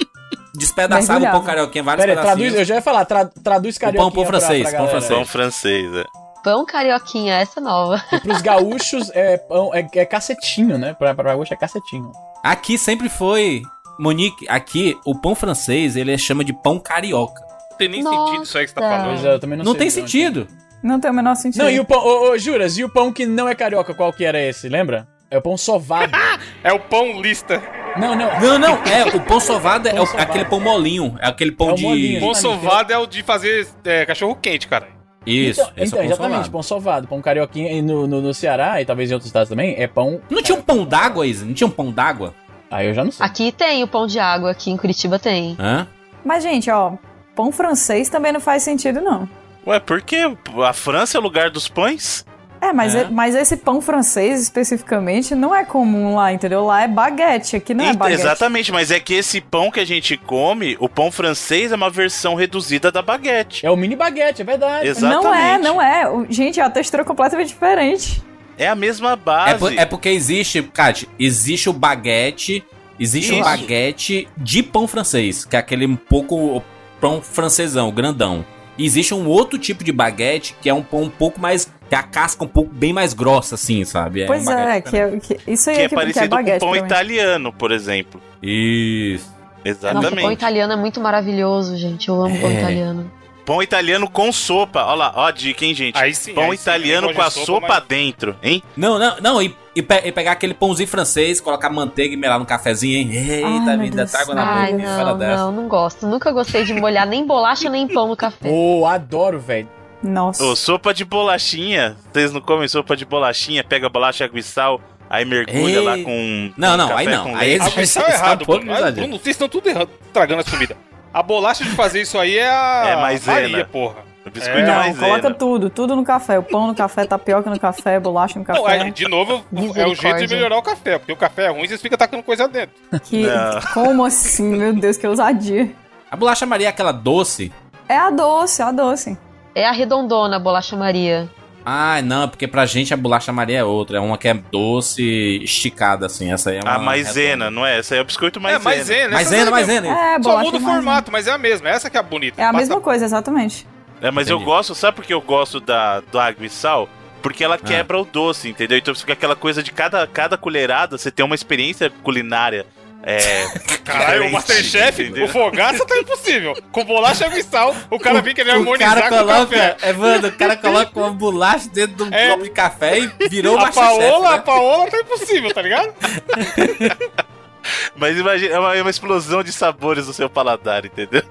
despedaçava 0.56 1.24
o 1.24 1.30
pão 1.30 1.42
carioquinha, 1.44 1.84
vários 1.84 2.04
Pera 2.06 2.20
traduz, 2.20 2.54
eu 2.54 2.64
já 2.64 2.74
ia 2.76 2.82
falar, 2.82 3.04
tra, 3.04 3.24
traduz 3.26 3.78
carioquinha 3.78 4.12
pão 4.12 4.24
francês, 4.26 4.62
pra, 4.62 4.70
pra 4.70 4.78
pão 4.80 4.88
francês. 4.88 5.16
Pão 5.18 5.26
francês, 5.26 5.94
é. 5.94 6.04
Pão 6.42 6.64
carioquinha, 6.64 7.34
essa 7.34 7.60
é 7.60 7.62
nova. 7.62 8.02
E 8.12 8.18
pros 8.20 8.40
gaúchos, 8.40 9.10
é, 9.14 9.36
pão, 9.36 9.74
é, 9.74 9.86
é 9.94 10.04
cacetinho, 10.06 10.78
né? 10.78 10.94
Pra, 10.94 11.14
pra 11.14 11.32
gaúcho 11.34 11.52
é 11.52 11.56
cacetinho. 11.56 12.10
Aqui 12.42 12.76
sempre 12.78 13.08
foi... 13.08 13.62
Monique, 13.98 14.46
aqui 14.48 14.96
o 15.04 15.14
pão 15.14 15.34
francês 15.34 15.94
ele 15.94 16.16
chama 16.16 16.42
de 16.42 16.54
pão 16.54 16.78
carioca. 16.78 17.42
Não 17.70 17.76
tem 17.76 17.88
nem 17.88 18.02
Nossa. 18.02 18.26
sentido 18.26 18.42
isso 18.44 18.56
aí 18.58 18.64
que 18.64 18.70
você 18.70 18.74
tá 18.74 18.80
falando. 18.80 19.26
é, 19.26 19.34
eu 19.34 19.38
também 19.38 19.58
não, 19.58 19.64
Não, 19.64 19.72
sei 19.72 19.78
tem 19.80 19.90
sentido. 19.90 20.48
Não 20.82 20.98
tem 20.98 21.10
o 21.10 21.14
menor 21.14 21.34
sentido. 21.34 21.62
Não, 21.62 21.70
e 21.70 21.78
o 21.78 21.84
pão, 21.84 21.98
ô, 22.02 22.30
ô, 22.30 22.38
Juras, 22.38 22.78
e 22.78 22.84
o 22.84 22.88
pão 22.88 23.12
que 23.12 23.26
não 23.26 23.46
é 23.46 23.54
carioca, 23.54 23.92
qual 23.92 24.10
que 24.10 24.24
era 24.24 24.40
esse, 24.40 24.70
lembra? 24.70 25.06
É 25.30 25.36
o 25.36 25.42
pão 25.42 25.56
sovado. 25.58 26.12
É 26.64 26.72
o 26.72 26.80
pão 26.80 27.20
lista. 27.20 27.62
não, 27.98 28.14
não. 28.16 28.40
Não, 28.40 28.58
não, 28.58 28.74
é, 28.84 29.04
o 29.14 29.20
pão 29.20 29.38
sovado 29.38 29.86
é 29.88 29.92
Pão 29.92 30.04
o- 30.04 30.06
sovado. 30.06 30.22
aquele 30.30 30.44
pão 30.46 30.60
molinho, 30.60 31.16
é 31.20 31.28
aquele 31.28 31.52
pão 31.52 31.68
É 31.68 31.72
o 31.72 31.74
de... 31.74 31.82
molinho, 31.82 32.20
Pão 32.20 32.34
sovado 32.34 32.92
é 32.94 32.96
o 32.98 33.06
de 33.06 33.22
fazer 33.22 33.68
é, 33.84 34.06
cachorro 34.06 34.34
quente, 34.34 34.66
cara. 34.66 34.88
Isso, 35.26 35.60
então, 35.60 35.72
esse 35.76 35.86
então 35.88 36.00
é 36.00 36.06
exatamente, 36.06 36.50
pão 36.50 36.62
sovado. 36.62 37.06
Pão 37.06 37.20
carioquinha 37.20 37.72
e 37.72 37.82
no, 37.82 38.06
no, 38.06 38.20
no 38.22 38.34
Ceará 38.34 38.80
e 38.80 38.84
talvez 38.84 39.10
em 39.10 39.14
outros 39.14 39.28
estados 39.28 39.48
também, 39.48 39.74
é 39.78 39.86
pão. 39.86 40.20
Não 40.30 40.42
tinha 40.42 40.56
um 40.56 40.62
pão 40.62 40.84
d'água, 40.84 41.26
Isa? 41.26 41.44
Não 41.44 41.52
tinha 41.52 41.66
um 41.66 41.70
pão 41.70 41.92
d'água? 41.92 42.34
Aí 42.70 42.86
eu 42.86 42.94
já 42.94 43.04
não 43.04 43.10
sei. 43.10 43.26
Aqui 43.26 43.52
tem 43.52 43.82
o 43.82 43.88
pão 43.88 44.06
de 44.06 44.18
água, 44.18 44.50
aqui 44.50 44.70
em 44.70 44.76
Curitiba 44.76 45.18
tem. 45.18 45.56
Hã? 45.58 45.86
Mas, 46.24 46.42
gente, 46.42 46.70
ó, 46.70 46.92
pão 47.34 47.50
francês 47.50 48.08
também 48.08 48.32
não 48.32 48.40
faz 48.40 48.62
sentido, 48.62 49.00
não. 49.00 49.28
Ué, 49.66 49.78
por 49.78 50.00
quê? 50.00 50.36
A 50.66 50.72
França 50.72 51.18
é 51.18 51.20
o 51.20 51.22
lugar 51.22 51.50
dos 51.50 51.68
pães? 51.68 52.24
É, 52.60 52.72
mas, 52.74 52.94
É. 52.94 53.00
é- 53.02 53.08
mas 53.10 53.34
esse 53.34 53.56
pão 53.56 53.80
francês, 53.80 54.42
especificamente, 54.42 55.34
não 55.34 55.54
é 55.54 55.64
comum 55.64 56.14
lá, 56.16 56.32
entendeu? 56.32 56.64
Lá 56.64 56.82
é 56.82 56.88
baguete, 56.88 57.56
aqui 57.56 57.72
não 57.72 57.84
é 57.84 57.94
baguete. 57.94 58.20
Exatamente, 58.20 58.70
mas 58.70 58.90
é 58.90 59.00
que 59.00 59.14
esse 59.14 59.40
pão 59.40 59.70
que 59.70 59.80
a 59.80 59.84
gente 59.86 60.16
come, 60.16 60.76
o 60.78 60.88
pão 60.88 61.10
francês 61.10 61.72
é 61.72 61.74
uma 61.76 61.88
versão 61.88 62.34
reduzida 62.34 62.92
da 62.92 63.00
baguete. 63.00 63.64
É 63.64 63.70
o 63.70 63.76
mini 63.76 63.96
baguete, 63.96 64.42
é 64.42 64.44
verdade. 64.44 64.86
Exatamente. 64.88 65.24
Não 65.24 65.34
é, 65.34 65.58
não 65.58 65.82
é. 65.82 66.08
O- 66.10 66.26
Gente, 66.30 66.60
a 66.60 66.68
textura 66.68 67.02
é 67.02 67.06
completamente 67.06 67.48
diferente. 67.48 68.22
É 68.58 68.68
a 68.68 68.74
mesma 68.74 69.12
É, 69.12 69.16
base. 69.16 69.58
por- 69.58 69.72
é 69.72 69.86
porque 69.86 70.10
existe, 70.10 70.62
Kat, 70.62 71.08
existe 71.18 71.70
o 71.70 71.72
baguete, 71.72 72.62
existe 72.98 73.32
o 73.32 73.36
Isso. 73.36 73.44
baguete 73.44 74.28
de 74.36 74.62
pão 74.62 74.86
francês, 74.86 75.46
que 75.46 75.56
é 75.56 75.58
aquele 75.58 75.86
um 75.86 75.96
pouco 75.96 76.62
pão 77.00 77.22
francesão, 77.22 77.90
grandão. 77.90 78.44
E 78.76 78.84
existe 78.84 79.14
um 79.14 79.26
outro 79.26 79.58
tipo 79.58 79.82
de 79.82 79.90
baguete 79.92 80.54
que 80.60 80.68
é 80.68 80.74
um 80.74 80.82
pão 80.82 81.02
um 81.04 81.08
pouco 81.10 81.40
mais. 81.40 81.66
Que 81.90 81.94
a 81.96 82.02
casca 82.04 82.42
um 82.44 82.48
pouco 82.48 82.70
bem 82.72 82.92
mais 82.92 83.12
grossa, 83.12 83.56
assim, 83.56 83.84
sabe? 83.84 84.24
pois 84.26 84.46
um 84.46 84.50
é, 84.52 84.80
que 84.80 84.96
é, 84.96 85.10
que- 85.18 85.40
isso 85.46 85.68
aí 85.68 85.76
que 85.76 85.82
é, 85.82 85.84
é 85.84 85.88
que, 85.88 85.88
que 85.88 85.94
é 85.94 85.98
parecido 85.98 86.28
baguete. 86.28 86.60
com 86.60 86.66
pão 86.66 86.76
italiano, 86.76 87.52
por 87.52 87.72
exemplo. 87.72 88.22
Isso. 88.42 89.28
Nossa, 89.28 89.76
o 89.76 89.80
pão 89.92 90.00
Exatamente. 90.00 90.32
italiano 90.32 90.72
é 90.72 90.76
muito 90.76 91.00
maravilhoso, 91.00 91.76
gente. 91.76 92.08
Eu 92.08 92.22
amo 92.22 92.40
pão 92.40 92.48
É. 92.48 92.54
italiano. 92.60 93.10
Pão 93.44 93.62
italiano 93.62 94.08
com 94.08 94.30
sopa. 94.32 94.84
Olha 94.84 94.94
lá, 94.94 95.12
ó 95.16 95.26
a 95.26 95.30
dica, 95.32 95.64
hein, 95.64 95.74
gente? 95.74 95.98
Aí 95.98 96.14
sim. 96.14 96.32
Pão 96.32 96.44
aí 96.52 96.56
sim, 96.56 96.62
italiano 96.62 97.10
eu 97.10 97.14
com 97.14 97.22
a 97.22 97.26
de 97.28 97.32
sopa, 97.44 97.66
mas- 97.68 97.84
dentro, 97.88 98.36
hein? 98.42 98.62
Não, 98.76 98.96
não, 98.98 99.16
não, 99.20 99.42
e, 99.42 99.54
e 99.74 99.82
pe- 99.82 100.02
e 100.04 100.12
pegar 100.12 100.32
aquele 100.32 100.54
pãozinho 100.54 100.88
francês, 100.88 101.40
colocar 101.40 101.68
manteiga 101.70 102.14
e 102.14 102.16
melar 102.16 102.38
no 102.38 102.46
cafezinho, 102.46 102.96
hein? 102.98 103.10
Eita, 103.12 103.76
vida, 103.76 104.06
tá 104.06 104.20
água 104.20 104.34
na 104.36 104.44
boca, 104.44 104.78
fora 104.84 105.04
não, 105.10 105.18
dessa. 105.18 105.36
não, 105.44 105.52
não 105.52 105.68
gosto. 105.68 106.06
Nunca 106.06 106.30
gostei 106.30 106.64
de 106.64 106.72
molhar 106.72 107.06
nem 107.06 107.26
bolacha 107.26 107.68
nem 107.68 107.88
pão 107.88 108.06
no 108.06 108.16
café. 108.16 108.48
Pô, 108.48 108.86
adoro, 108.86 109.40
velho. 109.40 109.68
Nossa. 110.02 110.42
Ô, 110.44 110.56
sopa 110.56 110.94
de 110.94 111.04
bolachinha. 111.04 111.96
Vocês 112.12 112.32
não 112.32 112.40
comem 112.40 112.66
sopa 112.68 112.96
de 112.96 113.04
bolachinha? 113.04 113.62
Pega 113.62 113.88
bolacha, 113.88 114.24
água 114.24 114.38
e 114.38 114.42
sal, 114.42 114.80
aí 115.08 115.24
mergulha 115.24 115.78
Ei. 115.78 115.80
lá 115.84 115.98
com. 115.98 116.52
Não, 116.56 116.70
com 116.72 116.76
não, 116.76 116.88
café 116.88 117.00
aí 117.00 117.06
não. 117.06 117.36
Aí. 117.36 117.58
Ah, 117.60 117.68
é 117.68 118.10
é 118.10 118.14
errado, 118.14 118.42
um 118.42 118.46
pouco 118.46 118.64
Bruno. 118.64 118.92
Bruno, 118.92 119.12
vocês 119.18 119.34
estão 119.34 119.48
tudo 119.48 119.68
errado, 119.68 119.90
estragando 120.06 120.40
as 120.40 120.48
comidas. 120.48 120.76
A 121.12 121.22
bolacha 121.22 121.64
de 121.64 121.70
fazer 121.70 122.02
isso 122.02 122.18
aí 122.18 122.38
é 122.38 122.48
a 122.48 122.84
É 122.86 122.96
maisena. 122.96 123.40
Maria, 123.48 123.64
porra. 123.64 124.10
O 124.24 124.30
biscoito 124.30 124.58
É. 124.58 124.62
é, 124.62 124.66
Não, 124.66 124.74
maisena. 124.76 125.06
coloca 125.06 125.34
tudo, 125.34 125.70
tudo 125.70 125.96
no 125.96 126.04
café. 126.04 126.38
O 126.38 126.42
pão 126.42 126.66
no 126.68 126.74
café, 126.74 127.04
tapioca 127.04 127.50
no 127.50 127.58
café, 127.58 127.98
bolacha 127.98 128.38
no 128.38 128.44
Não, 128.46 128.54
café. 128.62 128.82
aí, 128.82 128.90
de 128.90 129.08
novo, 129.08 129.44
é 129.74 129.86
o 129.86 129.94
jeito 129.94 130.26
de 130.26 130.34
melhorar 130.34 130.58
o 130.58 130.62
café, 130.62 130.98
porque 130.98 131.12
o 131.12 131.16
café 131.16 131.46
é 131.46 131.48
ruim, 131.48 131.66
vocês 131.66 131.80
ficam 131.80 131.98
tacando 131.98 132.22
coisa 132.22 132.46
dentro. 132.46 132.76
Que, 133.04 133.26
Não. 133.26 133.60
como 133.74 134.04
assim? 134.04 134.44
Meu 134.56 134.72
Deus, 134.74 134.96
que 134.96 135.06
ousadia. 135.06 135.70
A 136.10 136.16
bolacha 136.16 136.44
Maria 136.46 136.66
é 136.66 136.70
aquela 136.70 136.92
doce. 136.92 137.50
É 137.88 137.96
a 137.96 138.10
doce, 138.10 138.62
é 138.62 138.64
a 138.66 138.70
doce. 138.72 139.18
É 139.54 139.66
a 139.66 139.72
redondona, 139.72 140.36
a 140.36 140.38
bolacha 140.38 140.76
Maria. 140.76 141.28
Ah, 141.64 142.00
não, 142.02 142.26
porque 142.28 142.46
pra 142.48 142.64
gente 142.64 142.94
a 142.94 142.96
bolacha 142.96 143.32
Maria 143.32 143.58
é 143.58 143.64
outra. 143.64 143.98
É 143.98 144.00
uma 144.00 144.16
que 144.16 144.28
é 144.28 144.34
doce 144.34 145.40
esticada, 145.42 146.06
assim. 146.06 146.32
Essa 146.32 146.50
aí 146.50 146.56
é 146.56 146.60
uma. 146.62 146.74
A 146.74 146.78
maisena, 146.78 147.50
não 147.50 147.66
é? 147.66 147.78
Essa 147.78 147.94
aí 147.94 147.98
é 147.98 148.02
o 148.02 148.04
biscoito 148.04 148.38
É, 148.38 148.42
maisena. 148.42 148.64
maisena. 148.64 149.10
Maisena, 149.14 149.50
maisena. 149.50 149.88
É, 149.88 150.22
Só 150.22 150.38
muda 150.38 150.56
o 150.56 150.60
maisena. 150.60 150.72
formato, 150.72 151.12
mas 151.12 151.26
é 151.26 151.32
a 151.32 151.38
mesma. 151.38 151.68
Essa 151.68 151.90
que 151.90 151.96
é 151.96 152.00
a 152.00 152.02
bonita. 152.02 152.40
É 152.40 152.44
a 152.44 152.48
Passa- 152.48 152.58
mesma 152.58 152.80
coisa, 152.80 153.04
exatamente. 153.04 153.66
É, 154.00 154.10
mas 154.10 154.28
eu 154.30 154.36
Entendi. 154.36 154.50
gosto, 154.50 154.74
sabe 154.74 154.96
por 154.96 155.04
que 155.04 155.12
eu 155.12 155.20
gosto 155.20 155.60
da, 155.60 156.00
do 156.00 156.18
água 156.18 156.46
e 156.46 156.48
sal? 156.48 156.88
Porque 157.22 157.44
Ah. 157.44 157.48
ela 157.48 157.58
quebra 157.58 157.98
o 158.00 158.04
doce, 158.06 158.48
entendeu? 158.48 158.78
Então 158.78 158.94
fica 158.94 159.12
aquela 159.12 159.36
coisa 159.36 159.62
de 159.62 159.70
cada, 159.70 160.06
cada 160.06 160.38
colherada, 160.38 160.96
você 160.96 161.10
tem 161.10 161.22
uma 161.24 161.34
experiência 161.34 161.90
culinária. 162.02 162.64
É. 163.02 163.46
Caralho, 163.84 164.26
o 164.26 164.32
Masterchef, 164.32 165.02
entendeu? 165.02 165.24
o 165.24 165.28
fogaça 165.28 165.84
tá 165.86 165.96
impossível. 165.98 166.54
Com 166.70 166.84
bolacha 166.84 167.26
e 167.36 167.42
sal, 167.42 167.74
o 167.90 167.98
cara 167.98 168.20
vem 168.20 168.34
querer 168.34 168.50
O 168.50 168.54
harmonizar 168.56 168.94
cara 168.94 169.08
com 169.08 169.24
o 169.24 169.26
café. 169.26 169.76
Evandro, 169.88 170.28
o 170.28 170.32
cara 170.32 170.56
coloca 170.56 171.00
uma 171.00 171.10
bolacha 171.10 171.68
dentro 171.72 171.96
de 171.96 172.02
um 172.04 172.14
É. 172.14 172.28
copo 172.30 172.42
de 172.44 172.50
café 172.50 172.98
e 172.98 173.28
virou 173.28 173.56
A 173.56 173.62
Masterchef, 173.62 173.98
Paola, 173.98 174.28
a 174.28 174.36
né? 174.36 174.42
Paola 174.44 174.90
tá 174.90 175.00
impossível, 175.00 175.52
tá 175.54 175.62
ligado? 175.62 175.92
Mas 177.96 178.16
imagina, 178.18 178.54
é 178.54 178.58
uma, 178.58 178.76
é 178.76 178.80
uma 178.82 178.90
explosão 178.90 179.42
de 179.42 179.52
sabores 179.52 180.06
no 180.06 180.12
seu 180.12 180.28
paladar, 180.30 180.84
entendeu? 180.84 181.22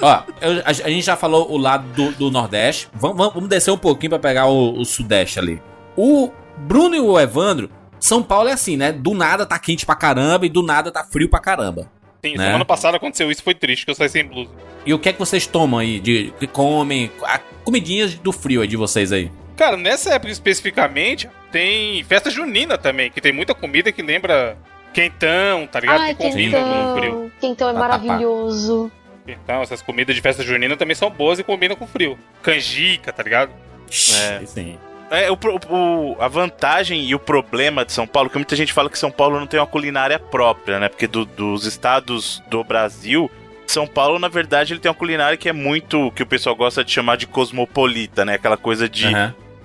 Ó, 0.00 0.22
eu- 0.40 0.60
a, 0.64 0.68
a 0.68 0.72
gente 0.72 1.02
já 1.02 1.16
falou 1.16 1.50
o 1.50 1.56
lado 1.56 1.84
do, 1.94 2.12
do 2.12 2.30
Nordeste. 2.30 2.88
Vamos, 2.94 3.48
descer 3.48 3.70
um 3.72 3.78
pouquinho 3.78 4.10
pra 4.10 4.18
pegar 4.18 4.46
o, 4.46 4.78
o 4.78 4.84
Sudeste 4.84 5.38
ali. 5.38 5.60
O 5.96 6.30
Bruno 6.56 6.94
e 6.94 7.00
o 7.00 7.18
Evandro, 7.18 7.70
São 8.04 8.22
Paulo 8.22 8.50
é 8.50 8.52
assim, 8.52 8.76
né? 8.76 8.92
Do 8.92 9.14
nada 9.14 9.46
tá 9.46 9.58
quente 9.58 9.86
pra 9.86 9.94
caramba 9.94 10.44
e 10.44 10.50
do 10.50 10.62
nada 10.62 10.92
tá 10.92 11.02
frio 11.02 11.26
pra 11.26 11.40
caramba. 11.40 11.90
Sim, 12.22 12.36
Né? 12.36 12.44
semana 12.44 12.62
passada 12.62 12.98
aconteceu 12.98 13.30
isso, 13.30 13.42
foi 13.42 13.54
triste, 13.54 13.86
que 13.86 13.90
eu 13.90 13.94
saí 13.94 14.10
sem 14.10 14.22
blusa. 14.26 14.50
E 14.84 14.92
o 14.92 14.98
que 14.98 15.08
é 15.08 15.12
que 15.14 15.18
vocês 15.18 15.46
tomam 15.46 15.80
aí? 15.80 15.98
De, 16.00 16.30
que 16.38 16.46
comem? 16.46 17.10
A, 17.22 17.38
comidinhas 17.64 18.12
do 18.12 18.30
frio 18.30 18.60
aí 18.60 18.68
de 18.68 18.76
vocês 18.76 19.10
aí. 19.10 19.32
Cara, 19.56 19.78
nessa 19.78 20.12
época 20.12 20.30
especificamente, 20.30 21.30
tem 21.50 22.04
festa 22.04 22.28
junina 22.28 22.76
também, 22.76 23.10
que 23.10 23.22
tem 23.22 23.32
muita 23.32 23.54
comida 23.54 23.90
que 23.90 24.02
lembra 24.02 24.54
quentão, 24.92 25.66
tá 25.66 25.80
ligado? 25.80 26.00
Ai, 26.02 26.14
que 26.14 26.22
combina 26.24 26.58
com 26.60 26.96
frio. 26.98 27.10
quentão. 27.12 27.30
Quentão 27.40 27.68
é 27.70 27.72
Vatapá. 27.72 27.98
maravilhoso. 28.04 28.92
Então, 29.26 29.62
essas 29.62 29.80
comidas 29.80 30.14
de 30.14 30.20
festa 30.20 30.42
junina 30.42 30.76
também 30.76 30.94
são 30.94 31.08
boas 31.08 31.38
e 31.38 31.42
combinam 31.42 31.74
com 31.74 31.86
frio. 31.86 32.18
Canjica, 32.42 33.14
tá 33.14 33.22
ligado? 33.22 33.50
É. 33.90 34.44
Sim. 34.44 34.76
É, 35.10 35.30
o, 35.30 35.38
o- 35.70 36.16
a 36.20 36.28
vantagem 36.28 37.04
e 37.04 37.14
o 37.14 37.18
problema 37.18 37.84
de 37.84 37.92
São 37.92 38.06
Paulo, 38.06 38.28
que 38.30 38.36
muita 38.36 38.56
gente 38.56 38.72
fala 38.72 38.90
que 38.90 38.98
São 38.98 39.10
Paulo 39.10 39.38
não 39.38 39.46
tem 39.46 39.60
uma 39.60 39.66
culinária 39.66 40.18
própria, 40.18 40.78
né? 40.78 40.88
Porque 40.88 41.06
do- 41.06 41.24
dos 41.24 41.66
estados 41.66 42.42
do 42.48 42.64
Brasil, 42.64 43.30
São 43.66 43.86
Paulo, 43.86 44.18
na 44.18 44.28
verdade, 44.28 44.72
ele 44.72 44.80
tem 44.80 44.88
uma 44.90 44.94
culinária 44.96 45.36
que 45.36 45.48
é 45.48 45.52
muito, 45.52 46.10
que 46.12 46.22
o 46.22 46.26
pessoal 46.26 46.54
gosta 46.56 46.84
de 46.84 46.90
chamar 46.90 47.16
de 47.16 47.26
cosmopolita, 47.26 48.24
né? 48.24 48.34
Aquela 48.34 48.56
coisa 48.56 48.88
de... 48.88 49.06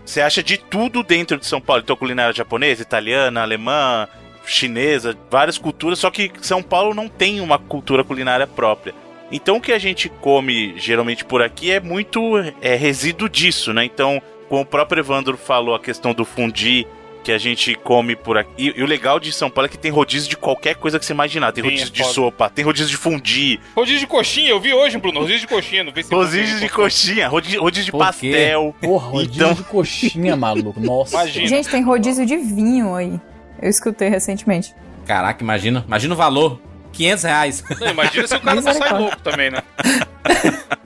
Você 0.06 0.22
acha 0.22 0.42
de 0.42 0.58
tudo 0.58 1.04
dentro 1.04 1.38
de 1.38 1.46
São 1.46 1.62
Paulo. 1.62 1.84
Então, 1.84 1.96
culinária 1.96 2.34
japonesa, 2.34 2.82
italiana, 2.82 3.42
alemã, 3.44 4.08
chinesa, 4.46 5.16
várias 5.30 5.58
culturas. 5.58 6.00
Só 6.00 6.10
que 6.10 6.32
São 6.42 6.64
Paulo 6.64 6.94
não 6.96 7.08
tem 7.08 7.40
uma 7.40 7.60
cultura 7.60 8.04
culinária 8.04 8.48
própria. 8.48 8.94
Então, 9.32 9.58
o 9.58 9.62
que 9.62 9.72
a 9.72 9.78
gente 9.78 10.10
come 10.10 10.74
geralmente 10.78 11.24
por 11.24 11.44
aqui 11.44 11.70
é 11.72 11.80
muito 11.80 12.20
é, 12.62 12.74
resíduo 12.76 13.30
disso, 13.30 13.72
né? 13.74 13.84
Então, 13.86 14.20
como 14.50 14.62
o 14.64 14.66
próprio 14.66 15.00
Evandro 15.02 15.38
falou, 15.38 15.74
a 15.76 15.80
questão 15.80 16.14
do 16.14 16.26
fundi, 16.26 16.86
que 17.24 17.32
a 17.34 17.38
gente 17.38 17.76
come 17.76 18.16
por 18.16 18.38
aqui. 18.38 18.50
E, 18.58 18.80
e 18.80 18.82
o 18.84 18.86
legal 18.86 19.20
de 19.20 19.32
São 19.32 19.50
Paulo 19.50 19.66
é 19.68 19.70
que 19.70 19.78
tem 19.78 19.92
rodízio 19.92 20.30
de 20.30 20.38
qualquer 20.38 20.76
coisa 20.76 20.98
que 20.98 21.06
você 21.06 21.14
imaginar. 21.14 21.52
Tem 21.52 21.62
Sim, 21.64 21.70
rodízio 21.70 21.88
é 21.88 21.92
de 21.92 22.02
foda. 22.02 22.14
sopa, 22.14 22.50
tem 22.50 22.64
rodízio 22.66 22.90
de 22.90 22.98
fundi, 22.98 23.60
Rodízio 23.76 24.00
de 24.00 24.08
coxinha, 24.08 24.50
eu 24.50 24.60
vi 24.60 24.74
hoje, 24.74 24.98
Bruno. 24.98 25.20
Rodízio 25.20 25.42
de 25.42 25.48
coxinha 25.48 25.84
no 25.84 25.92
Facebook. 25.92 26.26
rodízio 26.26 26.60
de 26.60 26.70
coxinha, 26.70 27.28
rodízio, 27.28 27.62
rodízio 27.62 27.92
de 27.92 27.98
pastel. 27.98 28.74
Porra, 28.82 29.08
rodízio 29.10 29.36
Então- 29.36 29.54
de 29.54 29.64
coxinha, 29.64 30.36
maluco. 30.36 30.80
Nossa. 30.80 31.16
Imagina. 31.16 31.48
Gente, 31.48 31.70
tem 31.70 31.84
rodízio 31.84 32.26
de 32.26 32.38
vinho 32.38 32.96
aí. 32.96 33.20
Eu 33.62 33.70
escutei 33.70 34.08
recentemente. 34.10 34.74
Caraca, 35.06 35.44
imagina. 35.44 35.84
Imagina 35.86 36.14
o 36.14 36.18
valor. 36.18 36.60
500 36.94 37.24
reais. 37.24 37.64
Não, 37.80 37.88
imagina 37.92 38.28
se 38.28 38.36
o 38.36 38.40
cara 38.40 38.56
não 38.62 38.74
sai 38.74 38.94
louco 39.00 39.18
também, 39.20 39.52
né? 39.52 39.62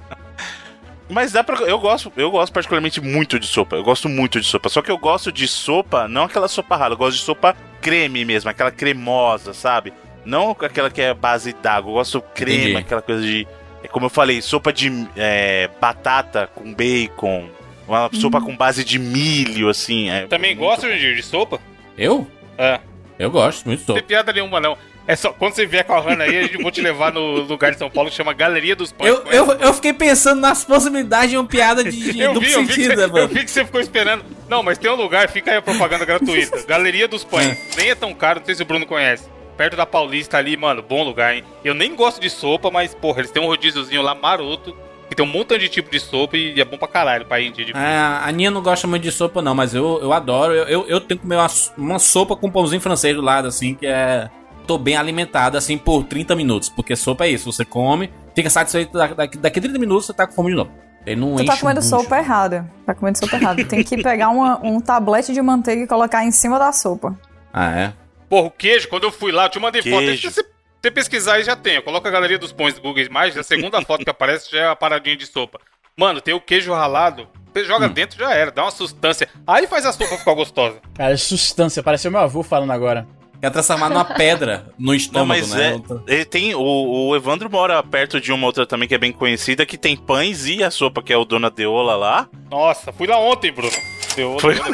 Mas 1.13 1.32
dá 1.32 1.43
pra. 1.43 1.55
Eu 1.62 1.79
gosto, 1.79 2.12
eu 2.17 2.29
gosto 2.32 2.51
particularmente 2.51 3.00
muito 3.00 3.39
de 3.39 3.48
sopa. 3.48 3.75
Eu 3.75 3.84
gosto 3.84 4.10
muito 4.10 4.39
de 4.41 4.48
sopa. 4.48 4.67
Só 4.70 4.82
que 4.82 4.91
eu 4.91 4.98
gosto 4.98 5.32
de 5.32 5.48
sopa, 5.48 6.08
não 6.08 6.24
aquela 6.24 6.48
sopa 6.48 6.75
rala, 6.75 6.93
eu 6.93 6.98
gosto 6.98 7.17
de 7.17 7.24
sopa 7.24 7.55
creme 7.82 8.25
mesmo, 8.25 8.50
aquela 8.50 8.72
cremosa, 8.72 9.53
sabe? 9.53 9.93
Não 10.25 10.51
aquela 10.51 10.89
que 10.89 11.01
é 11.01 11.13
base 11.13 11.53
d'água. 11.53 11.91
Eu 11.91 11.96
gosto 11.96 12.22
crema, 12.34 12.63
Entendi. 12.63 12.77
aquela 12.77 13.01
coisa 13.01 13.22
de. 13.22 13.48
É 13.84 13.88
como 13.88 14.05
eu 14.05 14.10
falei, 14.10 14.41
sopa 14.41 14.72
de 14.74 14.89
é, 15.15 15.70
batata 15.79 16.48
com 16.55 16.74
bacon. 16.74 17.48
Uma 17.88 18.10
sopa 18.13 18.39
com 18.39 18.55
base 18.55 18.84
de 18.84 18.98
milho, 18.98 19.67
assim. 19.70 20.10
é 20.10 20.25
Também 20.27 20.55
gosta 20.55 20.89
de, 20.98 21.15
de 21.15 21.22
sopa? 21.22 21.60
Eu? 21.98 22.25
É. 22.58 22.79
Eu 23.20 23.29
gosto 23.29 23.65
muito 23.65 23.79
de 23.82 23.88
Não 23.88 23.96
sopa. 23.96 24.00
tem 24.00 24.08
piada 24.08 24.32
nenhuma, 24.32 24.60
não. 24.62 24.77
É 25.05 25.15
só 25.15 25.33
quando 25.33 25.53
você 25.53 25.65
vier 25.65 25.83
com 25.83 25.93
a 25.93 26.00
Hannah 26.00 26.24
aí, 26.24 26.38
a 26.38 26.41
gente 26.43 26.62
vou 26.62 26.72
te 26.72 26.81
levar 26.81 27.12
no 27.12 27.41
lugar 27.41 27.72
de 27.72 27.77
São 27.77 27.89
Paulo 27.89 28.10
que 28.10 28.15
chama 28.15 28.33
Galeria 28.33 28.75
dos 28.75 28.91
Pães. 28.91 29.10
Eu, 29.10 29.24
eu, 29.31 29.51
eu 29.53 29.74
fiquei 29.74 29.91
pensando 29.91 30.39
nas 30.39 30.63
possibilidades 30.63 31.31
de 31.31 31.38
uma 31.38 31.45
piada 31.45 31.83
de, 31.83 31.91
de 31.91 32.19
Eu 32.19 32.33
duplo 32.33 32.48
vi, 32.48 32.53
eu 32.53 32.62
vi, 32.62 32.67
que 32.67 32.74
sentido, 32.74 32.95
né, 32.95 33.07
mano? 33.07 33.19
eu 33.19 33.27
vi 33.27 33.43
que 33.43 33.51
você 33.51 33.65
ficou 33.65 33.81
esperando. 33.81 34.24
Não, 34.48 34.63
mas 34.63 34.77
tem 34.77 34.89
um 34.89 34.95
lugar, 34.95 35.29
fica 35.29 35.51
aí 35.51 35.57
a 35.57 35.62
propaganda 35.62 36.05
gratuita. 36.05 36.63
Galeria 36.67 37.07
dos 37.07 37.24
Pães. 37.24 37.57
Nem 37.75 37.89
é 37.89 37.95
tão 37.95 38.13
caro, 38.13 38.39
não 38.39 38.45
sei 38.45 38.55
se 38.55 38.63
o 38.63 38.65
Bruno 38.65 38.86
conhece. 38.86 39.27
Perto 39.57 39.75
da 39.75 39.86
Paulista 39.86 40.38
ali, 40.38 40.55
mano, 40.55 40.81
bom 40.81 41.03
lugar, 41.03 41.36
hein? 41.36 41.43
Eu 41.63 41.74
nem 41.74 41.93
gosto 41.95 42.22
de 42.22 42.29
sopa, 42.29 42.72
mas, 42.72 42.95
porra, 42.95 43.19
eles 43.19 43.31
têm 43.31 43.43
um 43.43 43.45
rodíziozinho 43.45 44.01
lá 44.01 44.15
maroto, 44.15 44.75
que 45.10 45.15
tem 45.15 45.25
um 45.25 45.29
montão 45.29 45.57
de 45.57 45.69
tipo 45.69 45.91
de 45.91 46.00
sopa 46.00 46.38
e 46.38 46.60
é 46.60 46.65
bom 46.65 46.77
pra 46.77 46.88
caralho 46.88 47.25
pra 47.25 47.39
ir 47.39 47.51
de 47.51 47.72
É, 47.72 47.75
a 47.75 48.25
Aninha 48.25 48.50
não 48.50 48.63
gosta 48.63 48.88
muito 48.88 49.03
de 49.03 49.12
sopa, 49.12 49.41
não, 49.41 49.53
mas 49.53 49.75
eu, 49.75 50.00
eu 50.01 50.12
adoro. 50.12 50.53
Eu, 50.53 50.65
eu, 50.65 50.88
eu 50.88 51.01
tenho 51.01 51.19
que 51.19 51.27
comer 51.27 51.36
uma, 51.36 51.48
uma 51.77 52.00
sopa 52.00 52.36
com 52.36 52.50
pãozinho 52.50 52.81
francês 52.81 53.15
do 53.15 53.22
lado, 53.22 53.48
assim, 53.48 53.75
que 53.75 53.86
é. 53.86 54.29
Tô 54.65 54.77
bem 54.77 54.96
alimentado, 54.96 55.58
assim, 55.58 55.77
por 55.77 56.03
30 56.05 56.36
minutos. 56.36 56.70
Porque 56.70 56.96
sopa 56.96 57.25
é 57.25 57.29
isso, 57.29 57.51
você 57.51 57.65
come, 57.65 58.12
fica 58.36 58.50
satisfeito, 58.50 58.98
da- 58.98 59.08
daqui, 59.08 59.38
daqui 59.38 59.60
30 59.62 59.77
minutos 59.79 60.05
você 60.08 60.13
tá 60.13 60.25
com 60.25 60.34
fome 60.34 60.50
de 60.51 60.55
novo. 60.55 60.72
Ele 61.05 61.20
não 61.20 61.36
Tu 61.36 61.41
enche 61.43 61.51
tá 61.51 61.58
comendo 61.58 61.82
sopa 61.82 62.17
errada. 62.17 62.72
Tá 62.86 62.96
comendo 62.96 63.17
sopa 63.17 63.36
errada. 63.36 63.63
Tem 63.65 63.84
que 63.84 64.01
pegar 64.01 64.29
uma- 64.29 64.60
um 64.65 64.79
tablete 64.79 65.34
de 65.34 65.41
manteiga 65.41 65.84
e 65.84 65.88
colocar 65.88 66.24
em 66.24 66.32
cima 66.32 66.58
da 66.58 66.72
sopa. 66.72 67.17
Ah, 67.51 67.70
é? 67.77 67.93
Porra, 68.29 68.48
o 68.48 68.51
queijo, 68.51 68.88
quando 68.88 69.03
eu 69.03 69.12
fui 69.12 69.32
lá, 69.32 69.46
eu 69.46 69.50
te 69.50 69.60
mandei 69.60 69.82
foto. 69.82 70.00
Queijo. 70.00 70.29
Se 70.29 70.34
você, 70.36 70.46
você 70.82 70.89
pesquisar 70.91 71.34
aí 71.34 71.43
já 71.43 71.55
tem. 71.58 71.82
Coloca 71.82 72.08
a 72.08 72.12
Galeria 72.12 72.39
dos 72.39 72.53
Pães 72.53 72.74
do 72.75 72.82
Google 72.82 73.03
Imagens, 73.03 73.38
a 73.38 73.43
segunda 73.43 73.82
foto 73.86 74.03
que 74.05 74.10
aparece 74.10 74.50
já 74.50 74.60
é 74.60 74.67
a 74.70 74.75
paradinha 74.77 75.17
de 75.17 75.25
sopa. 75.27 75.60
Mano, 75.98 76.22
tem 76.22 76.34
o 76.34 76.39
queijo 76.41 76.72
ralado. 76.74 77.27
Você 77.53 77.65
joga 77.65 77.86
Hum. 77.88 77.89
dentro 77.93 78.17
já 78.17 78.34
era, 78.34 78.50
dá 78.50 78.63
uma 78.63 78.72
sustância. 78.72 79.27
Aí 79.46 79.67
faz 79.67 79.86
a 79.86 79.91
sopa 79.91 80.17
ficar 80.17 80.34
gostosa. 80.34 80.77
Cara, 80.96 81.15
substância. 81.17 81.84
Pareceu 81.84 82.10
meu 82.10 82.22
avô 82.22 82.41
falando 82.41 82.72
agora. 82.72 83.05
Quer 83.43 83.50
transformar 83.51 83.89
numa 83.89 84.05
pedra 84.05 84.67
no 84.79 84.95
estômago, 84.95 85.41
Não, 85.41 85.47
mas 85.50 85.53
né? 85.53 85.81
é. 86.07 86.13
Ele 86.15 86.23
tem. 86.23 86.55
O, 86.55 86.62
o 87.09 87.13
Evandro 87.13 87.51
mora 87.51 87.83
perto 87.83 88.21
de 88.21 88.31
uma 88.31 88.47
outra 88.47 88.65
também 88.65 88.88
que 88.88 88.95
é 88.95 88.97
bem 88.97 89.12
conhecida, 89.12 89.65
que 89.65 89.77
tem 89.77 89.97
pães 89.97 90.47
e 90.47 90.63
a 90.63 90.71
sopa, 90.71 91.03
que 91.03 91.12
é 91.12 91.17
o 91.17 91.25
Dona 91.25 91.50
Deola 91.51 91.93
lá. 91.97 92.29
Nossa, 92.50 92.93
fui 92.93 93.05
lá 93.05 93.19
ontem, 93.19 93.51
Bruno. 93.51 93.73
Deu 94.15 94.39
Foi? 94.39 94.55
foda. 94.55 94.73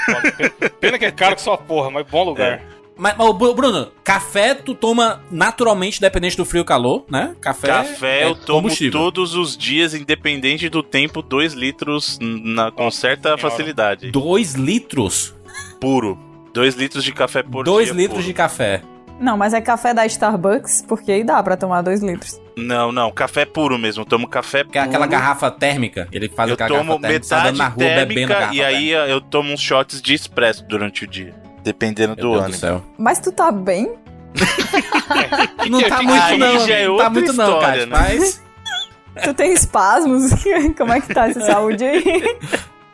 Pena- 0.80 1.00
que 1.00 1.06
é 1.06 1.10
caro 1.12 1.36
que 1.36 1.42
só 1.42 1.58
porra, 1.58 1.90
mas 1.90 2.06
bom 2.06 2.24
lugar. 2.24 2.62
Mas, 2.96 3.16
mas, 3.18 3.56
Bruno, 3.56 3.92
café 4.04 4.54
tu 4.54 4.76
toma 4.76 5.24
naturalmente, 5.32 6.00
dependente 6.00 6.38
do 6.38 6.46
frio 6.46 6.62
e 6.62 6.66
calor, 6.66 7.06
né? 7.10 7.36
Café, 7.42 7.70
Café 7.70 8.22
é 8.22 8.26
eu 8.26 8.36
tomo 8.36 8.70
todos 8.92 9.34
os 9.34 9.58
dias, 9.58 9.96
independente 9.96 10.70
do 10.70 10.84
tempo, 10.84 11.24
2 11.24 11.54
litros 11.54 12.20
na, 12.22 12.70
com 12.70 12.92
certa 12.92 13.30
Senhora. 13.30 13.42
facilidade. 13.42 14.12
Dois 14.12 14.54
litros? 14.54 15.34
Puro. 15.82 16.29
2 16.54 16.76
litros 16.76 17.04
de 17.04 17.12
café 17.12 17.44
por 17.44 17.64
dois 17.64 17.86
dia. 17.88 17.94
litros 17.96 18.20
puro. 18.20 18.28
de 18.28 18.34
café. 18.34 18.82
Não, 19.20 19.36
mas 19.38 19.54
é 19.54 19.60
café 19.60 19.94
da 19.94 20.06
Starbucks, 20.06 20.86
porque 20.88 21.12
aí 21.12 21.24
dá 21.26 21.44
pra 21.44 21.58
tomar 21.58 21.82
dois 21.82 22.02
litros. 22.02 22.40
Não, 22.56 22.90
não, 22.92 23.12
café 23.12 23.44
puro 23.46 23.78
mesmo. 23.78 24.04
Eu 24.04 24.06
tomo 24.06 24.28
café 24.28 24.60
é 24.60 24.80
aquela 24.80 25.06
puro. 25.06 25.10
garrafa 25.10 25.52
térmica. 25.52 26.08
Ele 26.12 26.30
faz 26.30 26.50
Eu 26.50 26.54
aquela 26.54 26.70
tomo 26.70 26.98
garrafa 26.98 27.02
térmica, 27.20 27.36
metade 27.36 27.58
na 27.58 27.68
rua 27.68 27.76
bebendo 27.78 28.08
térmica 28.14 28.34
garrafa 28.34 28.54
e 28.56 28.64
aí 28.64 28.90
eu 28.92 29.20
tomo 29.20 29.52
uns 29.54 29.60
shots 29.60 30.02
de 30.02 30.14
expresso 30.14 30.64
durante 30.66 31.04
o 31.04 31.08
dia. 31.08 31.36
Dependendo 31.64 32.16
Meu 32.16 32.24
do 32.26 32.30
Deus 32.32 32.40
ânimo. 32.44 32.52
do 32.56 32.60
céu. 32.60 32.84
Mas 32.98 33.20
tu 33.20 33.32
tá 33.34 33.52
bem? 33.52 33.94
Não 35.70 35.82
tá 35.82 35.98
que- 35.98 36.06
muito 36.06 36.22
aí 36.24 36.38
não, 36.38 36.68
já 36.68 36.74
é 36.76 36.88
não 36.88 36.98
tá 36.98 37.10
muito 37.10 37.34
não, 37.34 37.46
história, 37.56 37.88
cara. 37.88 38.04
né? 38.10 38.16
Mas... 38.16 38.42
Tu 39.24 39.34
tem 39.34 39.52
espasmos? 39.52 40.32
Como 40.78 40.94
é 40.94 41.02
que 41.02 41.14
tá 41.14 41.28
essa 41.28 41.42
saúde 41.42 41.84
aí? 41.84 42.24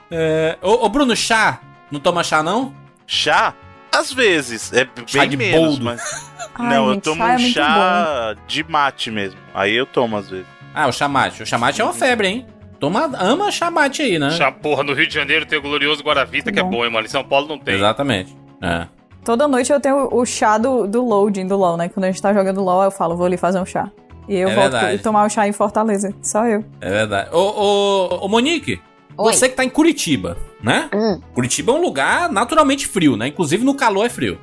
É... 0.10 0.58
Ô, 0.62 0.86
ô, 0.86 0.90
Bruno, 0.90 1.16
chá? 1.16 1.60
Não 1.92 2.00
toma 2.00 2.24
chá, 2.24 2.42
não? 2.42 2.74
Chá? 3.08 3.54
Às 3.92 4.12
vezes. 4.12 4.72
É 4.74 4.88
Chá 5.06 5.20
bem 5.22 5.30
de 5.30 5.38
menos, 5.38 5.62
boldo. 5.80 5.86
mas. 5.86 6.02
Ai, 6.58 6.70
não, 6.70 6.88
eu 6.88 6.94
gente, 6.94 7.04
tomo 7.04 7.22
chá 7.22 7.32
é 7.32 7.36
um 7.36 7.40
chá 7.40 8.36
de 8.48 8.64
mate 8.70 9.12
mesmo. 9.12 9.40
Aí 9.54 9.76
eu 9.76 9.86
tomo 9.86 10.16
às 10.18 10.30
vezes. 10.30 10.46
Ah, 10.74 10.88
o 10.88 10.92
chamate. 10.92 11.44
O 11.44 11.46
chamate 11.46 11.82
é 11.82 11.84
uma 11.84 11.94
febre, 11.94 12.28
hein? 12.28 12.48
Toma, 12.80 13.10
ama 13.20 13.52
chamate 13.52 14.02
aí, 14.02 14.20
né? 14.20 14.30
Já, 14.32 14.52
porra, 14.52 14.84
no 14.84 14.94
Rio 14.94 15.08
de 15.08 15.14
Janeiro 15.14 15.46
tem 15.46 15.58
o 15.58 15.62
glorioso 15.62 16.04
Guaravita, 16.04 16.52
que 16.52 16.60
é 16.60 16.64
Bom. 16.64 16.70
bom, 16.72 16.86
hein, 16.86 16.92
mano. 16.92 17.06
Em 17.06 17.10
São 17.10 17.24
Paulo 17.24 17.48
não 17.48 17.58
tem. 17.58 17.76
Exatamente. 17.76 18.36
É. 18.62 18.88
Toda 19.24 19.48
noite 19.48 19.72
eu 19.72 19.80
tenho 19.80 20.08
o 20.14 20.26
chá 20.26 20.58
do, 20.58 20.86
do 20.86 21.04
loading 21.04 21.48
do 21.48 21.56
LoL, 21.58 21.78
né? 21.78 21.90
Quando 21.90 22.04
a 22.04 22.12
gente 22.12 22.22
tá 22.22 22.34
jogando 22.34 22.62
LoL, 22.62 22.84
eu 22.84 22.92
falo, 22.92 23.16
vou 23.18 23.26
ali 23.26 23.38
fazer 23.38 23.60
um 23.60 23.66
chá. 23.66 23.90
E 24.28 24.36
eu 24.36 24.50
É 24.50 24.56
volto 24.56 24.72
verdade. 24.72 24.96
e 24.96 25.00
tomar 25.00 25.26
o 25.26 25.30
chá 25.30 25.48
em 25.48 25.52
Fortaleza. 25.52 26.14
Só 26.22 26.46
eu. 26.46 26.64
É 26.82 26.90
verdade. 26.90 27.30
Ô, 27.34 27.40
ô, 27.40 28.26
ô 28.26 28.28
Monique, 28.28 28.80
Oi. 29.18 29.34
você 29.34 29.50
que 29.50 29.56
tá 29.56 29.64
em 29.64 29.70
Curitiba, 29.70 30.38
né? 30.62 30.90
Hum, 30.94 31.20
Curitiba 31.34 31.72
é 31.72 31.76
um 31.76 31.82
lugar 31.82 32.32
naturalmente 32.32 32.88
frio, 32.88 33.16
né? 33.16 33.28
Inclusive 33.28 33.64
no 33.64 33.76
calor 33.76 34.06
é 34.06 34.10
frio. 34.10 34.40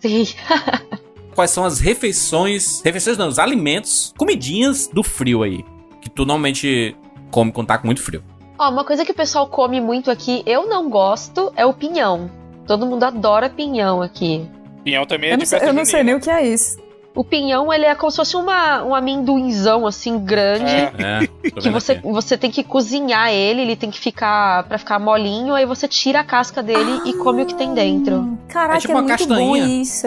sim. 0.00 0.26
Quais 1.34 1.50
são 1.50 1.64
as 1.64 1.80
refeições, 1.80 2.82
refeições 2.82 3.16
não, 3.16 3.28
os 3.28 3.38
alimentos, 3.38 4.12
comidinhas 4.18 4.86
do 4.86 5.02
frio 5.02 5.42
aí, 5.42 5.64
que 6.00 6.10
tu 6.10 6.26
normalmente 6.26 6.94
come 7.30 7.50
quando 7.50 7.68
tá 7.68 7.78
com 7.78 7.86
muito 7.86 8.02
frio. 8.02 8.22
Ó, 8.58 8.70
uma 8.70 8.84
coisa 8.84 9.02
que 9.04 9.12
o 9.12 9.14
pessoal 9.14 9.48
come 9.48 9.80
muito 9.80 10.10
aqui, 10.10 10.42
eu 10.44 10.68
não 10.68 10.90
gosto, 10.90 11.50
é 11.56 11.64
o 11.64 11.72
pinhão. 11.72 12.30
Todo 12.66 12.86
mundo 12.86 13.02
adora 13.04 13.48
pinhão 13.48 14.02
aqui. 14.02 14.46
Pinhão 14.84 15.06
também 15.06 15.30
é 15.30 15.32
Eu 15.32 15.36
de 15.38 15.42
não, 15.42 15.46
sei, 15.46 15.58
festa 15.58 15.70
eu 15.70 15.74
não 15.74 15.84
sei 15.84 16.02
nem 16.02 16.14
o 16.14 16.20
que 16.20 16.30
é 16.30 16.46
isso. 16.46 16.78
O 17.14 17.22
pinhão, 17.22 17.70
ele 17.72 17.84
é 17.84 17.94
como 17.94 18.10
se 18.10 18.16
fosse 18.16 18.36
uma, 18.36 18.82
um 18.82 18.94
amendoinzão, 18.94 19.86
assim, 19.86 20.18
grande. 20.18 20.72
É. 20.72 21.24
É, 21.44 21.50
Que 21.50 21.68
você, 21.68 21.92
aqui. 21.92 22.02
você 22.10 22.38
tem 22.38 22.50
que 22.50 22.64
cozinhar 22.64 23.30
ele, 23.30 23.60
ele 23.62 23.76
tem 23.76 23.90
que 23.90 24.00
ficar 24.00 24.64
pra 24.64 24.78
ficar 24.78 24.98
molinho, 24.98 25.54
aí 25.54 25.66
você 25.66 25.86
tira 25.86 26.20
a 26.20 26.24
casca 26.24 26.62
dele 26.62 27.02
e 27.04 27.12
come 27.14 27.42
o 27.42 27.46
que 27.46 27.54
tem 27.54 27.74
dentro. 27.74 28.38
Caraca, 28.48 28.74
É 28.74 28.76
é, 28.78 28.80
tipo 28.80 28.92
uma 28.94 29.02
muito 29.02 29.18
castanha. 29.18 29.46
bom 29.46 29.56
isso. 29.56 30.06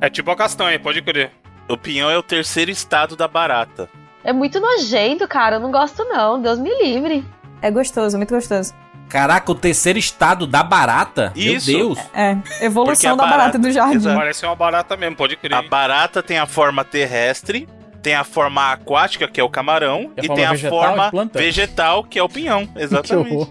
É 0.00 0.10
tipo 0.10 0.30
a 0.32 0.36
castanha, 0.36 0.80
pode 0.80 1.00
crer. 1.00 1.30
O 1.68 1.76
pinhão 1.76 2.10
é 2.10 2.18
o 2.18 2.22
terceiro 2.24 2.72
estado 2.72 3.14
da 3.14 3.28
barata. 3.28 3.88
É 4.24 4.32
muito 4.32 4.58
nojento, 4.58 5.26
cara. 5.28 5.56
Eu 5.56 5.60
não 5.60 5.70
gosto, 5.70 6.04
não. 6.04 6.40
Deus 6.42 6.58
me 6.58 6.70
livre. 6.82 7.24
É 7.60 7.70
gostoso, 7.70 8.16
muito 8.16 8.34
gostoso. 8.34 8.74
Caraca, 9.12 9.52
o 9.52 9.54
terceiro 9.54 9.98
estado 9.98 10.46
da 10.46 10.62
barata? 10.62 11.32
Isso. 11.36 11.70
Meu 11.70 11.88
Deus. 11.94 11.98
É, 12.14 12.34
Porque 12.36 12.64
evolução 12.64 13.12
a 13.12 13.16
da 13.16 13.22
barata, 13.24 13.38
barata- 13.38 13.58
do 13.58 13.70
jardim. 13.70 13.96
Exato. 13.96 14.16
Parece 14.16 14.46
uma 14.46 14.56
barata 14.56 14.96
mesmo, 14.96 15.16
pode 15.16 15.36
crer. 15.36 15.54
A 15.54 15.60
barata 15.60 16.22
tem 16.22 16.38
a 16.38 16.46
forma 16.46 16.82
terrestre, 16.82 17.68
tem 18.02 18.14
a 18.14 18.24
forma 18.24 18.72
aquática, 18.72 19.28
que 19.28 19.38
é 19.38 19.44
o 19.44 19.50
camarão, 19.50 20.10
E 20.16 20.20
a 20.22 20.24
e 20.24 20.34
tem 20.34 20.46
a 20.46 20.50
vegetal, 20.52 20.78
forma 20.80 21.12
vegetal, 21.34 22.04
que 22.04 22.18
é 22.18 22.22
o 22.22 22.28
pinhão. 22.28 22.66
Que 22.74 22.82
Exatamente. 22.82 23.34
horror. 23.34 23.48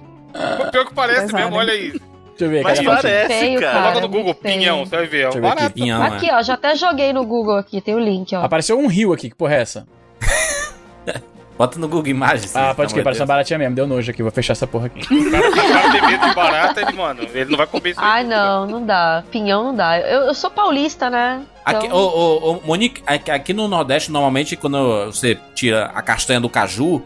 Pior 0.72 0.86
que 0.88 0.94
parece 0.96 1.22
Pesado, 1.28 1.44
mesmo, 1.44 1.56
olha 1.58 1.74
aí. 1.74 1.92
Deixa 1.92 2.02
eu 2.46 2.50
ver, 2.50 2.64
Mas 2.64 2.80
cadê 2.80 2.90
a 2.90 2.92
foto? 2.96 3.02
parece, 3.04 3.28
Feio, 3.40 3.60
cara. 3.60 3.72
cara. 3.72 3.82
Coloca 3.84 4.02
no 4.02 4.08
muito 4.10 4.18
Google, 4.18 4.42
feio. 4.42 4.56
pinhão, 4.58 4.86
você 4.86 4.96
vai 4.96 5.06
ver. 5.06 5.18
É 5.20 5.24
Deixa 5.26 5.38
eu 5.38 5.42
uma 5.44 5.50
ver 5.50 5.52
aqui. 5.52 5.60
barata. 5.62 5.74
Pinhão, 5.76 6.02
aqui, 6.04 6.30
é. 6.30 6.36
ó. 6.36 6.42
Já 6.42 6.54
até 6.56 6.76
joguei 6.76 7.14
no 7.14 7.24
Google 7.24 7.58
aqui. 7.58 7.80
Tem 7.82 7.94
o 7.94 8.00
link, 8.00 8.36
ó. 8.36 8.44
Apareceu 8.44 8.80
um 8.80 8.88
rio 8.88 9.14
aqui, 9.14 9.30
que 9.30 9.36
porra 9.36 9.54
é 9.58 9.62
essa? 9.62 9.86
Bota 11.62 11.78
no 11.78 11.88
Google 11.88 12.08
Imagens. 12.08 12.56
Ah, 12.56 12.74
pode 12.74 12.92
que 12.92 13.04
parece 13.04 13.22
uma 13.22 13.28
baratinha 13.28 13.60
mesmo. 13.60 13.76
Deu 13.76 13.86
nojo 13.86 14.10
aqui, 14.10 14.24
vou 14.24 14.32
fechar 14.32 14.54
essa 14.54 14.66
porra 14.66 14.88
aqui. 14.88 15.02
O 15.14 15.30
cara, 15.32 15.48
o 15.48 15.54
cara 15.56 15.92
tem 15.92 16.02
medo 16.08 16.28
de 16.28 16.34
barata, 16.34 16.82
ele, 16.82 16.92
mano, 16.94 17.20
ele 17.22 17.52
não 17.52 17.58
vai 17.60 17.68
comer 17.68 17.92
isso. 17.92 18.00
Ai, 18.02 18.24
não, 18.24 18.66
não 18.66 18.84
dá. 18.84 19.24
Pinhão 19.30 19.66
não 19.66 19.76
dá. 19.76 20.00
Eu, 20.00 20.22
eu 20.22 20.34
sou 20.34 20.50
paulista, 20.50 21.08
né? 21.08 21.44
Aqui, 21.64 21.86
Então- 21.86 22.00
ô, 22.00 22.08
ô, 22.08 22.52
ô, 22.54 22.62
Monique, 22.66 23.04
aqui, 23.06 23.30
aqui 23.30 23.54
no 23.54 23.68
Nordeste, 23.68 24.12
normalmente, 24.12 24.56
quando 24.56 25.06
você 25.06 25.38
tira 25.54 25.92
a 25.94 26.02
castanha 26.02 26.40
do 26.40 26.50
caju, 26.50 27.00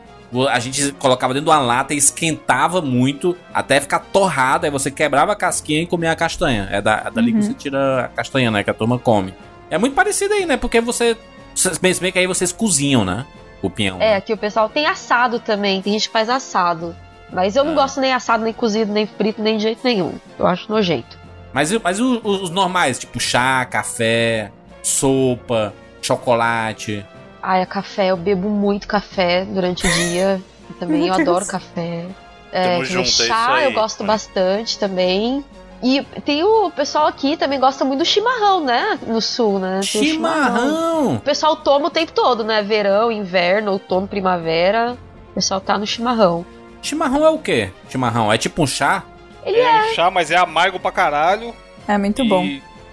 a 0.50 0.58
gente 0.60 0.94
colocava 0.94 1.34
dentro 1.34 1.50
de 1.50 1.52
uma 1.52 1.60
lata 1.62 1.94
e 1.94 1.98
esquentava 1.98 2.82
muito 2.82 3.36
até 3.54 3.82
ficar 3.82 4.00
torrado. 4.00 4.66
Aí 4.66 4.72
você 4.72 4.90
quebrava 4.90 5.34
a 5.34 5.36
casquinha 5.36 5.82
e 5.82 5.86
comia 5.86 6.12
a 6.14 6.16
castanha. 6.16 6.70
É, 6.72 6.82
da, 6.82 7.04
é 7.08 7.12
dali 7.12 7.32
que 7.34 7.40
Uhum. 7.40 7.42
você 7.44 7.54
tira 7.56 8.06
a 8.06 8.08
castanha, 8.08 8.50
né? 8.50 8.64
Que 8.64 8.70
a 8.70 8.74
turma 8.74 8.98
come. 8.98 9.34
É 9.70 9.78
muito 9.78 9.94
parecido 9.94 10.34
aí, 10.34 10.46
né? 10.46 10.56
Porque 10.56 10.80
você. 10.80 11.18
vocês- 11.54 12.00
bem 12.00 12.12
que 12.14 12.20
aí 12.20 12.26
vocês 12.28 12.54
cozinham, 12.54 13.04
né? 13.04 13.26
O 13.66 13.70
pinhão. 13.70 14.02
É, 14.02 14.16
aqui 14.16 14.32
o 14.34 14.38
pessoal 14.38 14.70
tem 14.70 14.86
assado 14.86 15.40
também. 15.40 15.82
Tem 15.82 15.94
gente 15.94 16.08
que 16.08 16.14
faz 16.14 16.30
assado. 16.30 16.96
Mas 17.32 17.56
eu 17.56 17.64
não 17.64 17.72
Ah. 17.74 17.76
gosto 17.76 18.00
nem 18.00 18.14
assado, 18.14 18.44
nem 18.44 18.54
cozido, 18.54 18.92
nem 18.92 19.06
frito, 19.08 19.42
nem 19.42 19.58
de 19.58 19.64
jeito 19.64 19.82
nenhum. 19.84 20.14
Eu 20.38 20.46
acho 20.48 20.72
nojento. 20.72 21.18
Mas, 21.52 21.72
mas 21.82 22.00
os, 22.00 22.20
os 22.24 22.50
normais, 22.50 23.00
tipo 23.00 23.20
chá, 23.20 23.66
café, 23.66 24.52
sopa, 24.84 25.74
chocolate. 26.02 27.06
Ai, 27.42 27.62
a 27.62 27.66
café, 27.66 28.08
eu 28.12 28.18
bebo 28.18 28.50
muito 28.50 28.88
café 28.88 29.46
durante 29.46 29.86
o 29.86 29.92
dia. 29.92 30.42
Também 30.80 31.08
eu 31.08 31.14
adoro 31.14 31.46
café. 31.46 32.06
É, 32.52 32.84
junto, 32.84 33.00
é 33.00 33.04
isso 33.04 33.26
chá 33.26 33.56
aí. 33.56 33.66
eu 33.66 33.74
gosto 33.74 34.04
É. 34.04 34.06
bastante 34.06 34.78
também. 34.80 35.44
E 35.84 36.02
tem 36.24 36.44
o 36.44 36.72
pessoal 36.72 37.06
aqui 37.06 37.38
também 37.38 37.60
gosta 37.60 37.84
muito 37.86 38.00
do 38.00 38.06
chimarrão, 38.06 38.64
né? 38.64 39.00
No 39.06 39.22
sul, 39.22 39.60
né? 39.60 39.82
Tem 39.92 40.02
o 40.02 40.06
Chimarrão! 40.06 41.16
O 41.16 41.20
pessoal 41.20 41.56
toma 41.58 41.88
o 41.88 41.90
tempo 41.90 42.12
todo, 42.12 42.44
né? 42.44 42.64
Verão, 42.64 43.12
inverno, 43.12 43.74
outono, 43.74 44.08
primavera. 44.08 44.98
O 45.32 45.36
pessoal 45.36 45.60
tá 45.60 45.78
no 45.78 45.86
chimarrão. 45.86 46.46
Chimarrão 46.82 47.26
é 47.26 47.30
o 47.30 47.38
quê? 47.38 47.72
Chimarrão 47.90 48.32
é 48.32 48.38
tipo 48.38 48.64
um 48.64 48.68
chá? 48.68 49.04
Ele 49.46 49.60
é 49.60 49.92
um 49.92 49.94
chá, 49.94 50.10
mas 50.10 50.32
é 50.32 50.38
amargo 50.38 50.80
pra 50.80 50.92
caralho. 50.92 51.54
É 51.88 51.98
muito 51.98 52.24
e 52.24 52.28
bom. 52.28 52.48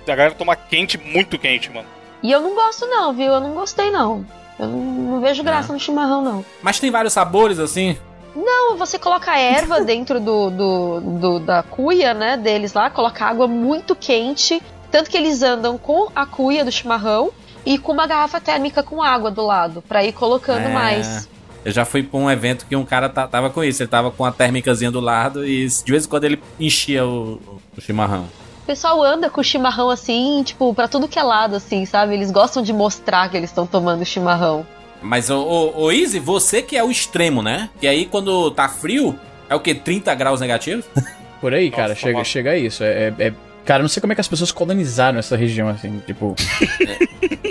a 0.07 0.15
galera 0.15 0.35
toma 0.35 0.55
quente, 0.55 0.99
muito 0.99 1.39
quente, 1.39 1.71
mano. 1.71 1.87
E 2.23 2.31
eu 2.31 2.41
não 2.41 2.55
gosto, 2.55 2.87
não, 2.87 3.13
viu? 3.13 3.33
Eu 3.33 3.41
não 3.41 3.55
gostei, 3.55 3.91
não. 3.91 4.25
Eu 4.59 4.67
não, 4.69 4.79
não 4.79 5.21
vejo 5.21 5.43
graça 5.43 5.73
no 5.73 5.81
chimarrão, 5.81 6.23
não. 6.23 6.45
Mas 6.63 6.79
tem 6.79 6.91
vários 6.91 7.13
sabores 7.13 7.59
assim. 7.59 7.97
Não, 8.35 8.77
você 8.77 8.99
coloca 8.99 9.37
erva 9.39 9.81
dentro 9.85 10.19
do, 10.21 10.51
do, 10.51 11.01
do- 11.01 11.41
da 11.41 11.63
cuia, 11.63 12.15
né, 12.15 12.37
deles 12.37 12.73
lá, 12.73 12.89
coloca 12.91 13.25
água 13.27 13.47
muito 13.47 13.95
quente, 13.95 14.63
tanto 14.91 15.11
que 15.11 15.17
eles 15.17 15.43
andam 15.43 15.77
com 15.77 16.09
a 16.15 16.25
cuia 16.27 16.65
do 16.65 16.73
chimarrão 16.73 17.31
e 17.65 17.79
com 17.79 17.93
uma 17.93 18.07
garrafa 18.07 18.41
térmica 18.41 18.83
com 18.83 19.03
água 19.03 19.31
do 19.31 19.43
lado, 19.45 19.83
pra 19.83 20.03
ir 20.05 20.13
colocando 20.13 20.67
É. 20.67 20.73
mais. 20.73 21.29
Eu 21.65 21.71
já 21.71 21.85
fui 21.85 22.03
pra 22.03 22.19
um 22.19 22.29
evento 22.29 22.67
que 22.67 22.75
um 22.75 22.85
cara 22.85 23.09
ta- 23.09 23.29
tava 23.29 23.49
com 23.49 23.63
isso. 23.63 23.81
Ele 23.83 23.89
tava 23.89 24.11
com 24.11 24.25
a 24.25 24.33
térmicazinha 24.33 24.91
do 24.91 24.99
lado 24.99 25.47
e 25.47 25.69
de 25.69 25.93
vez 25.93 26.05
em 26.07 26.09
quando 26.09 26.25
ele 26.25 26.43
enchia 26.59 27.07
o, 27.07 27.39
o 27.77 27.81
chimarrão. 27.81 28.25
O 28.63 28.67
pessoal 28.67 29.01
anda 29.01 29.31
com 29.31 29.41
o 29.41 29.45
chimarrão 29.45 29.89
assim, 29.89 30.43
tipo, 30.45 30.75
pra 30.75 30.89
tudo 30.89 31.07
que 31.07 31.21
é 31.21 31.23
lado, 31.23 31.55
assim, 31.55 31.85
sabe? 31.87 32.15
Eles 32.15 32.33
gostam 32.33 32.65
de 32.65 32.73
mostrar 32.73 33.29
que 33.31 33.37
eles 33.37 33.51
estão 33.51 33.65
tomando 33.65 34.05
chimarrão. 34.05 34.67
Mas, 35.03 35.31
ô, 35.31 35.41
ô, 35.43 35.83
ô 35.85 35.93
Izzy, 35.93 36.19
você 36.19 36.63
que 36.63 36.77
é 36.77 36.85
o 36.85 36.91
extremo, 36.91 37.43
né? 37.43 37.69
Que 37.81 37.87
aí 37.87 38.07
quando 38.07 38.51
tá 38.53 38.69
frio, 38.69 39.19
é 39.49 39.55
o 39.55 39.61
quê? 39.61 39.75
30 39.75 40.15
graus 40.15 40.41
negativos? 40.41 40.85
Por 41.41 41.53
aí, 41.53 41.71
Nossa, 41.71 41.83
cara, 41.83 41.95
chega, 41.95 42.25
chega 42.25 42.51
a 42.53 42.59
isso. 42.59 42.85
É, 42.85 43.13
é- 43.19 43.27
é- 43.27 43.33
Cara, 43.65 43.81
não 43.81 43.89
sei 43.89 44.01
como 44.01 44.13
é 44.13 44.17
que 44.17 44.21
as 44.21 44.27
pessoas 44.27 44.51
colonizaram 44.51 45.21
essa 45.21 45.37
região, 45.37 45.69
assim, 45.69 46.01
tipo. 46.05 46.35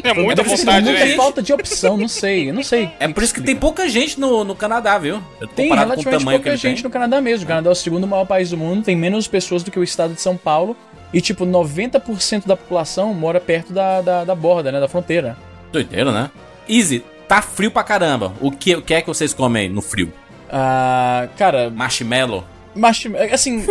É 0.03 0.13
muita 0.15 0.41
é 0.41 0.43
porque, 0.43 0.53
assim, 0.55 0.65
vontade, 0.65 0.86
muita 0.88 1.05
né? 1.05 1.15
falta 1.15 1.41
de 1.43 1.53
opção, 1.53 1.96
não 1.96 2.08
sei, 2.08 2.50
eu 2.50 2.53
não 2.55 2.63
sei. 2.63 2.89
É 3.00 3.08
por 3.08 3.22
isso 3.22 3.34
que 3.34 3.39
tem 3.41 3.55
pouca 3.55 3.88
gente 3.88 4.20
no, 4.20 4.43
no 4.43 4.55
Canadá, 4.55 4.98
viu? 4.98 5.22
Tem 5.55 5.70
Comparado 5.70 5.93
com 5.93 6.00
o 6.01 6.03
relativamente 6.03 6.25
que 6.25 6.43
pouca 6.43 6.58
gente 6.58 6.75
tem. 6.77 6.84
no 6.84 6.89
Canadá 6.89 7.22
mesmo. 7.22 7.46
O 7.46 7.48
Canadá 7.48 7.70
é 7.70 7.72
o 7.72 7.75
segundo 7.75 8.08
maior 8.08 8.25
país 8.25 8.50
do 8.50 8.58
mundo, 8.58 8.84
tem 8.84 8.96
menos 8.96 9.27
pessoas 9.27 9.62
do 9.62 9.70
que 9.70 9.77
o 9.77 9.84
estado 9.84 10.13
de 10.15 10.20
São 10.22 10.36
Paulo. 10.36 10.75
E, 11.13 11.22
tipo, 11.22 11.46
90% 11.46 12.48
da 12.48 12.58
população 12.58 13.13
mora 13.13 13.39
perto 13.39 13.72
da, 13.72 14.01
da, 14.01 14.24
da 14.24 14.34
borda, 14.34 14.72
né? 14.72 14.79
Da 14.79 14.88
fronteira. 14.88 15.38
Doideiro, 15.72 16.12
né? 16.12 16.31
Izzy, 16.67 17.03
tá 17.32 17.42
frio 17.42 17.72
pra 17.72 17.82
caramba. 17.82 18.34
O 18.42 18.52
que, 18.52 18.76
o 18.76 18.82
que 18.82 18.94
é 18.94 19.00
que 19.02 19.08
vocês 19.08 19.34
comem 19.34 19.70
no 19.70 19.82
frio? 19.82 20.12
Ah, 20.52 21.30
cara, 21.38 21.70
Marshmallow? 21.70 22.44
marshmallow, 22.76 23.34
assim, 23.34 23.66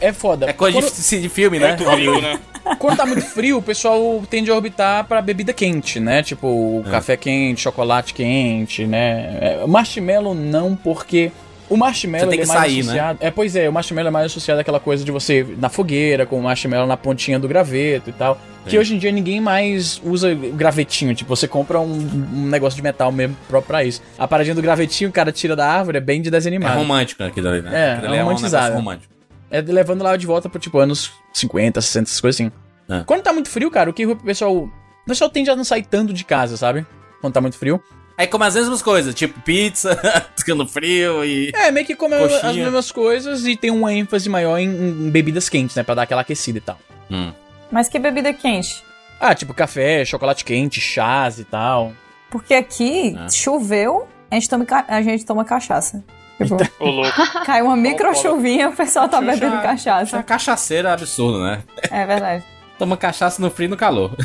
é 0.00 0.12
foda. 0.12 0.48
É 0.48 0.52
coisa 0.52 0.80
quando, 0.80 0.92
de, 0.94 1.20
de 1.20 1.28
filme, 1.28 1.58
né? 1.58 1.68
Muito 1.76 1.84
frio, 1.84 2.20
né? 2.20 2.38
quando 2.78 2.96
tá 2.96 3.04
muito 3.04 3.22
frio, 3.22 3.58
o 3.58 3.62
pessoal 3.62 4.22
tende 4.30 4.52
a 4.52 4.54
orbitar 4.54 5.04
pra 5.04 5.20
bebida 5.20 5.52
quente, 5.52 5.98
né? 5.98 6.22
Tipo, 6.22 6.84
É. 6.86 6.90
café 6.90 7.16
quente, 7.16 7.60
chocolate 7.62 8.14
quente, 8.14 8.86
né? 8.86 9.36
É, 9.40 9.66
marshmallow 9.66 10.32
não, 10.32 10.76
porque 10.76 11.32
o 11.72 11.76
marshmallow 11.76 12.28
tem 12.28 12.40
é 12.40 12.42
que 12.42 12.48
mais 12.48 12.60
sair, 12.60 12.74
né? 12.76 12.80
associado. 12.80 13.18
É, 13.22 13.30
pois 13.30 13.56
é, 13.56 13.68
o 13.68 13.72
marshmallow 13.72 14.08
é 14.08 14.10
mais 14.10 14.26
associado 14.26 14.60
àquela 14.60 14.78
coisa 14.80 15.04
de 15.04 15.10
você 15.10 15.46
na 15.58 15.68
fogueira, 15.68 16.26
com 16.26 16.38
o 16.38 16.42
marshmallow 16.42 16.86
na 16.86 16.96
pontinha 16.96 17.38
do 17.38 17.48
graveto 17.48 18.10
e 18.10 18.12
tal. 18.12 18.38
Que 18.64 18.72
Sim. 18.72 18.78
hoje 18.78 18.94
em 18.94 18.98
dia 18.98 19.10
ninguém 19.10 19.40
mais 19.40 20.00
usa 20.04 20.34
gravetinho. 20.34 21.14
Tipo, 21.14 21.34
você 21.34 21.48
compra 21.48 21.80
um, 21.80 21.92
um 22.32 22.46
negócio 22.48 22.76
de 22.76 22.82
metal 22.82 23.10
mesmo 23.10 23.36
próprio 23.48 23.66
pra 23.68 23.84
isso. 23.84 24.00
A 24.18 24.28
paradinha 24.28 24.54
do 24.54 24.62
gravetinho, 24.62 25.10
o 25.10 25.12
cara 25.12 25.32
tira 25.32 25.56
da 25.56 25.66
árvore, 25.66 25.98
é 25.98 26.00
bem 26.00 26.20
de 26.22 26.28
É 26.28 26.30
desanimado. 26.30 26.78
romântico 26.78 27.22
aquilo 27.24 27.48
ali, 27.48 27.62
né? 27.62 27.70
É, 27.74 27.92
Aquilo 27.94 28.14
é 28.14 28.20
um 28.20 28.24
romantizado. 28.24 28.64
negócio 28.64 28.74
romântico. 28.84 29.12
É 29.50 29.60
levando 29.60 30.02
lá 30.02 30.16
de 30.16 30.26
volta 30.26 30.48
pro 30.48 30.58
tipo 30.60 30.78
anos 30.78 31.10
50, 31.32 31.80
60, 31.80 32.08
essas 32.08 32.20
coisas 32.20 32.40
assim. 32.40 32.52
É. 32.88 33.02
Quando 33.04 33.22
tá 33.22 33.32
muito 33.32 33.48
frio, 33.48 33.70
cara, 33.70 33.90
o 33.90 33.92
que 33.92 34.06
o 34.06 34.16
pessoal. 34.16 34.54
O 34.54 34.70
pessoal 35.06 35.28
tende 35.28 35.50
a 35.50 35.56
não 35.56 35.64
sair 35.64 35.82
tanto 35.84 36.12
de 36.12 36.24
casa, 36.24 36.56
sabe? 36.56 36.86
Quando 37.20 37.32
tá 37.34 37.40
muito 37.40 37.56
frio. 37.58 37.82
Aí 38.16 38.26
come 38.26 38.44
as 38.44 38.54
mesmas 38.54 38.82
coisas, 38.82 39.14
tipo 39.14 39.40
pizza, 39.40 39.96
ficando 40.36 40.66
frio 40.66 41.24
e... 41.24 41.50
É, 41.54 41.70
meio 41.70 41.86
que 41.86 41.96
come 41.96 42.16
Coxinha. 42.18 42.50
as 42.50 42.56
mesmas 42.56 42.92
coisas 42.92 43.46
e 43.46 43.56
tem 43.56 43.70
uma 43.70 43.92
ênfase 43.92 44.28
maior 44.28 44.58
em, 44.58 44.66
em 44.68 45.10
bebidas 45.10 45.48
quentes, 45.48 45.74
né? 45.76 45.82
Pra 45.82 45.94
dar 45.94 46.02
aquela 46.02 46.20
aquecida 46.20 46.58
e 46.58 46.60
tal. 46.60 46.78
Hum. 47.10 47.32
Mas 47.70 47.88
que 47.88 47.98
bebida 47.98 48.32
quente? 48.32 48.82
Ah, 49.18 49.34
tipo 49.34 49.54
café, 49.54 50.04
chocolate 50.04 50.44
quente, 50.44 50.80
chás 50.80 51.38
e 51.38 51.44
tal. 51.44 51.92
Porque 52.30 52.54
aqui 52.54 53.16
Ah. 53.18 53.28
choveu, 53.30 54.06
a 54.30 54.34
gente 54.34 54.48
toma, 54.48 54.66
a 54.88 55.02
gente 55.02 55.24
toma 55.24 55.44
cachaça. 55.44 56.04
Tipo, 56.38 56.56
Ô, 56.80 56.90
louco. 56.90 57.22
cai 57.46 57.62
uma 57.62 57.76
micro 57.76 58.14
chuvinha, 58.16 58.68
o 58.68 58.72
pessoal 58.76 59.08
tá 59.08 59.20
bebendo 59.20 59.56
Xuxa 59.56 59.62
cachaça. 59.62 60.22
cachaceira 60.22 60.92
absurdo, 60.92 61.42
né? 61.44 61.62
É 61.90 62.04
verdade. 62.04 62.44
Toma 62.78 62.96
cachaça 62.96 63.40
no 63.40 63.50
frio 63.50 63.66
e 63.66 63.70
no 63.70 63.76
calor. 63.76 64.16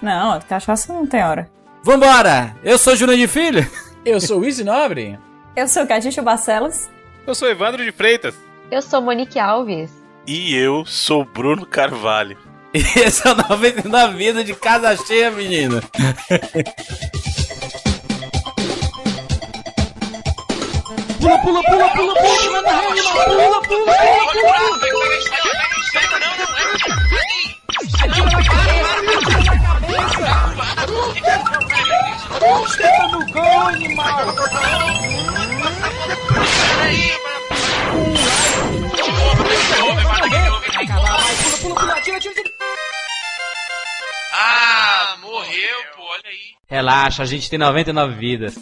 Não, 0.00 0.38
cachaça 0.40 0.92
não 0.92 1.06
tem 1.06 1.22
hora. 1.24 1.50
Vambora! 1.82 2.56
Eu 2.62 2.76
sou 2.78 2.96
Júnior 2.96 3.16
de 3.16 3.26
Filho. 3.26 3.68
Eu 4.04 4.20
sou 4.20 4.40
o 4.40 4.44
Easy 4.44 4.64
Nobre. 4.64 5.18
Eu 5.56 5.68
sou 5.68 5.86
Catixa 5.86 6.22
Barcelos. 6.22 6.88
Eu 7.26 7.34
sou 7.34 7.48
Evandro 7.48 7.84
de 7.84 7.92
Freitas. 7.92 8.34
Eu 8.70 8.82
sou 8.82 9.00
Monique 9.00 9.38
Alves. 9.38 9.90
E 10.26 10.54
eu 10.54 10.84
sou 10.84 11.24
Bruno 11.24 11.66
Carvalho. 11.66 12.36
E 12.74 12.78
esse 13.00 13.26
é 13.26 13.32
o 13.32 13.34
99 13.34 14.16
Vida 14.16 14.44
de 14.44 14.54
Casa 14.54 14.94
Cheia, 14.96 15.30
menino. 42.34 42.56
Ah, 44.32 45.16
morreu, 45.20 45.78
pô, 45.96 46.02
olha 46.02 46.22
aí. 46.26 46.54
Relaxa, 46.68 47.22
a 47.22 47.26
gente 47.26 47.50
tem 47.50 47.58
99 47.58 48.14
vidas. 48.14 48.54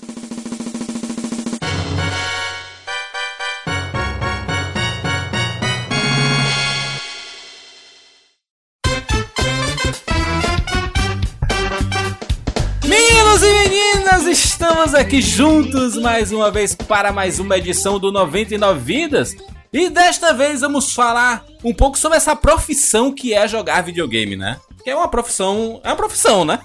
Estamos 14.37 14.95
aqui 14.95 15.21
juntos 15.23 15.97
mais 15.97 16.31
uma 16.31 16.51
vez 16.51 16.75
para 16.75 17.11
mais 17.11 17.39
uma 17.39 17.57
edição 17.57 17.99
do 17.99 18.13
99 18.13 18.79
Vidas. 18.81 19.35
E 19.73 19.89
desta 19.89 20.33
vez 20.35 20.61
vamos 20.61 20.93
falar 20.93 21.45
um 21.65 21.73
pouco 21.73 21.99
sobre 21.99 22.19
essa 22.19 22.37
profissão 22.37 23.13
que 23.13 23.33
é 23.35 23.49
jogar 23.49 23.83
videogame, 23.83 24.37
né? 24.37 24.59
Que 24.85 24.91
é 24.91 24.97
uma 24.97 25.09
profissão, 25.09 25.81
é 25.83 25.89
uma 25.89 25.97
profissão, 25.97 26.45
né? 26.45 26.61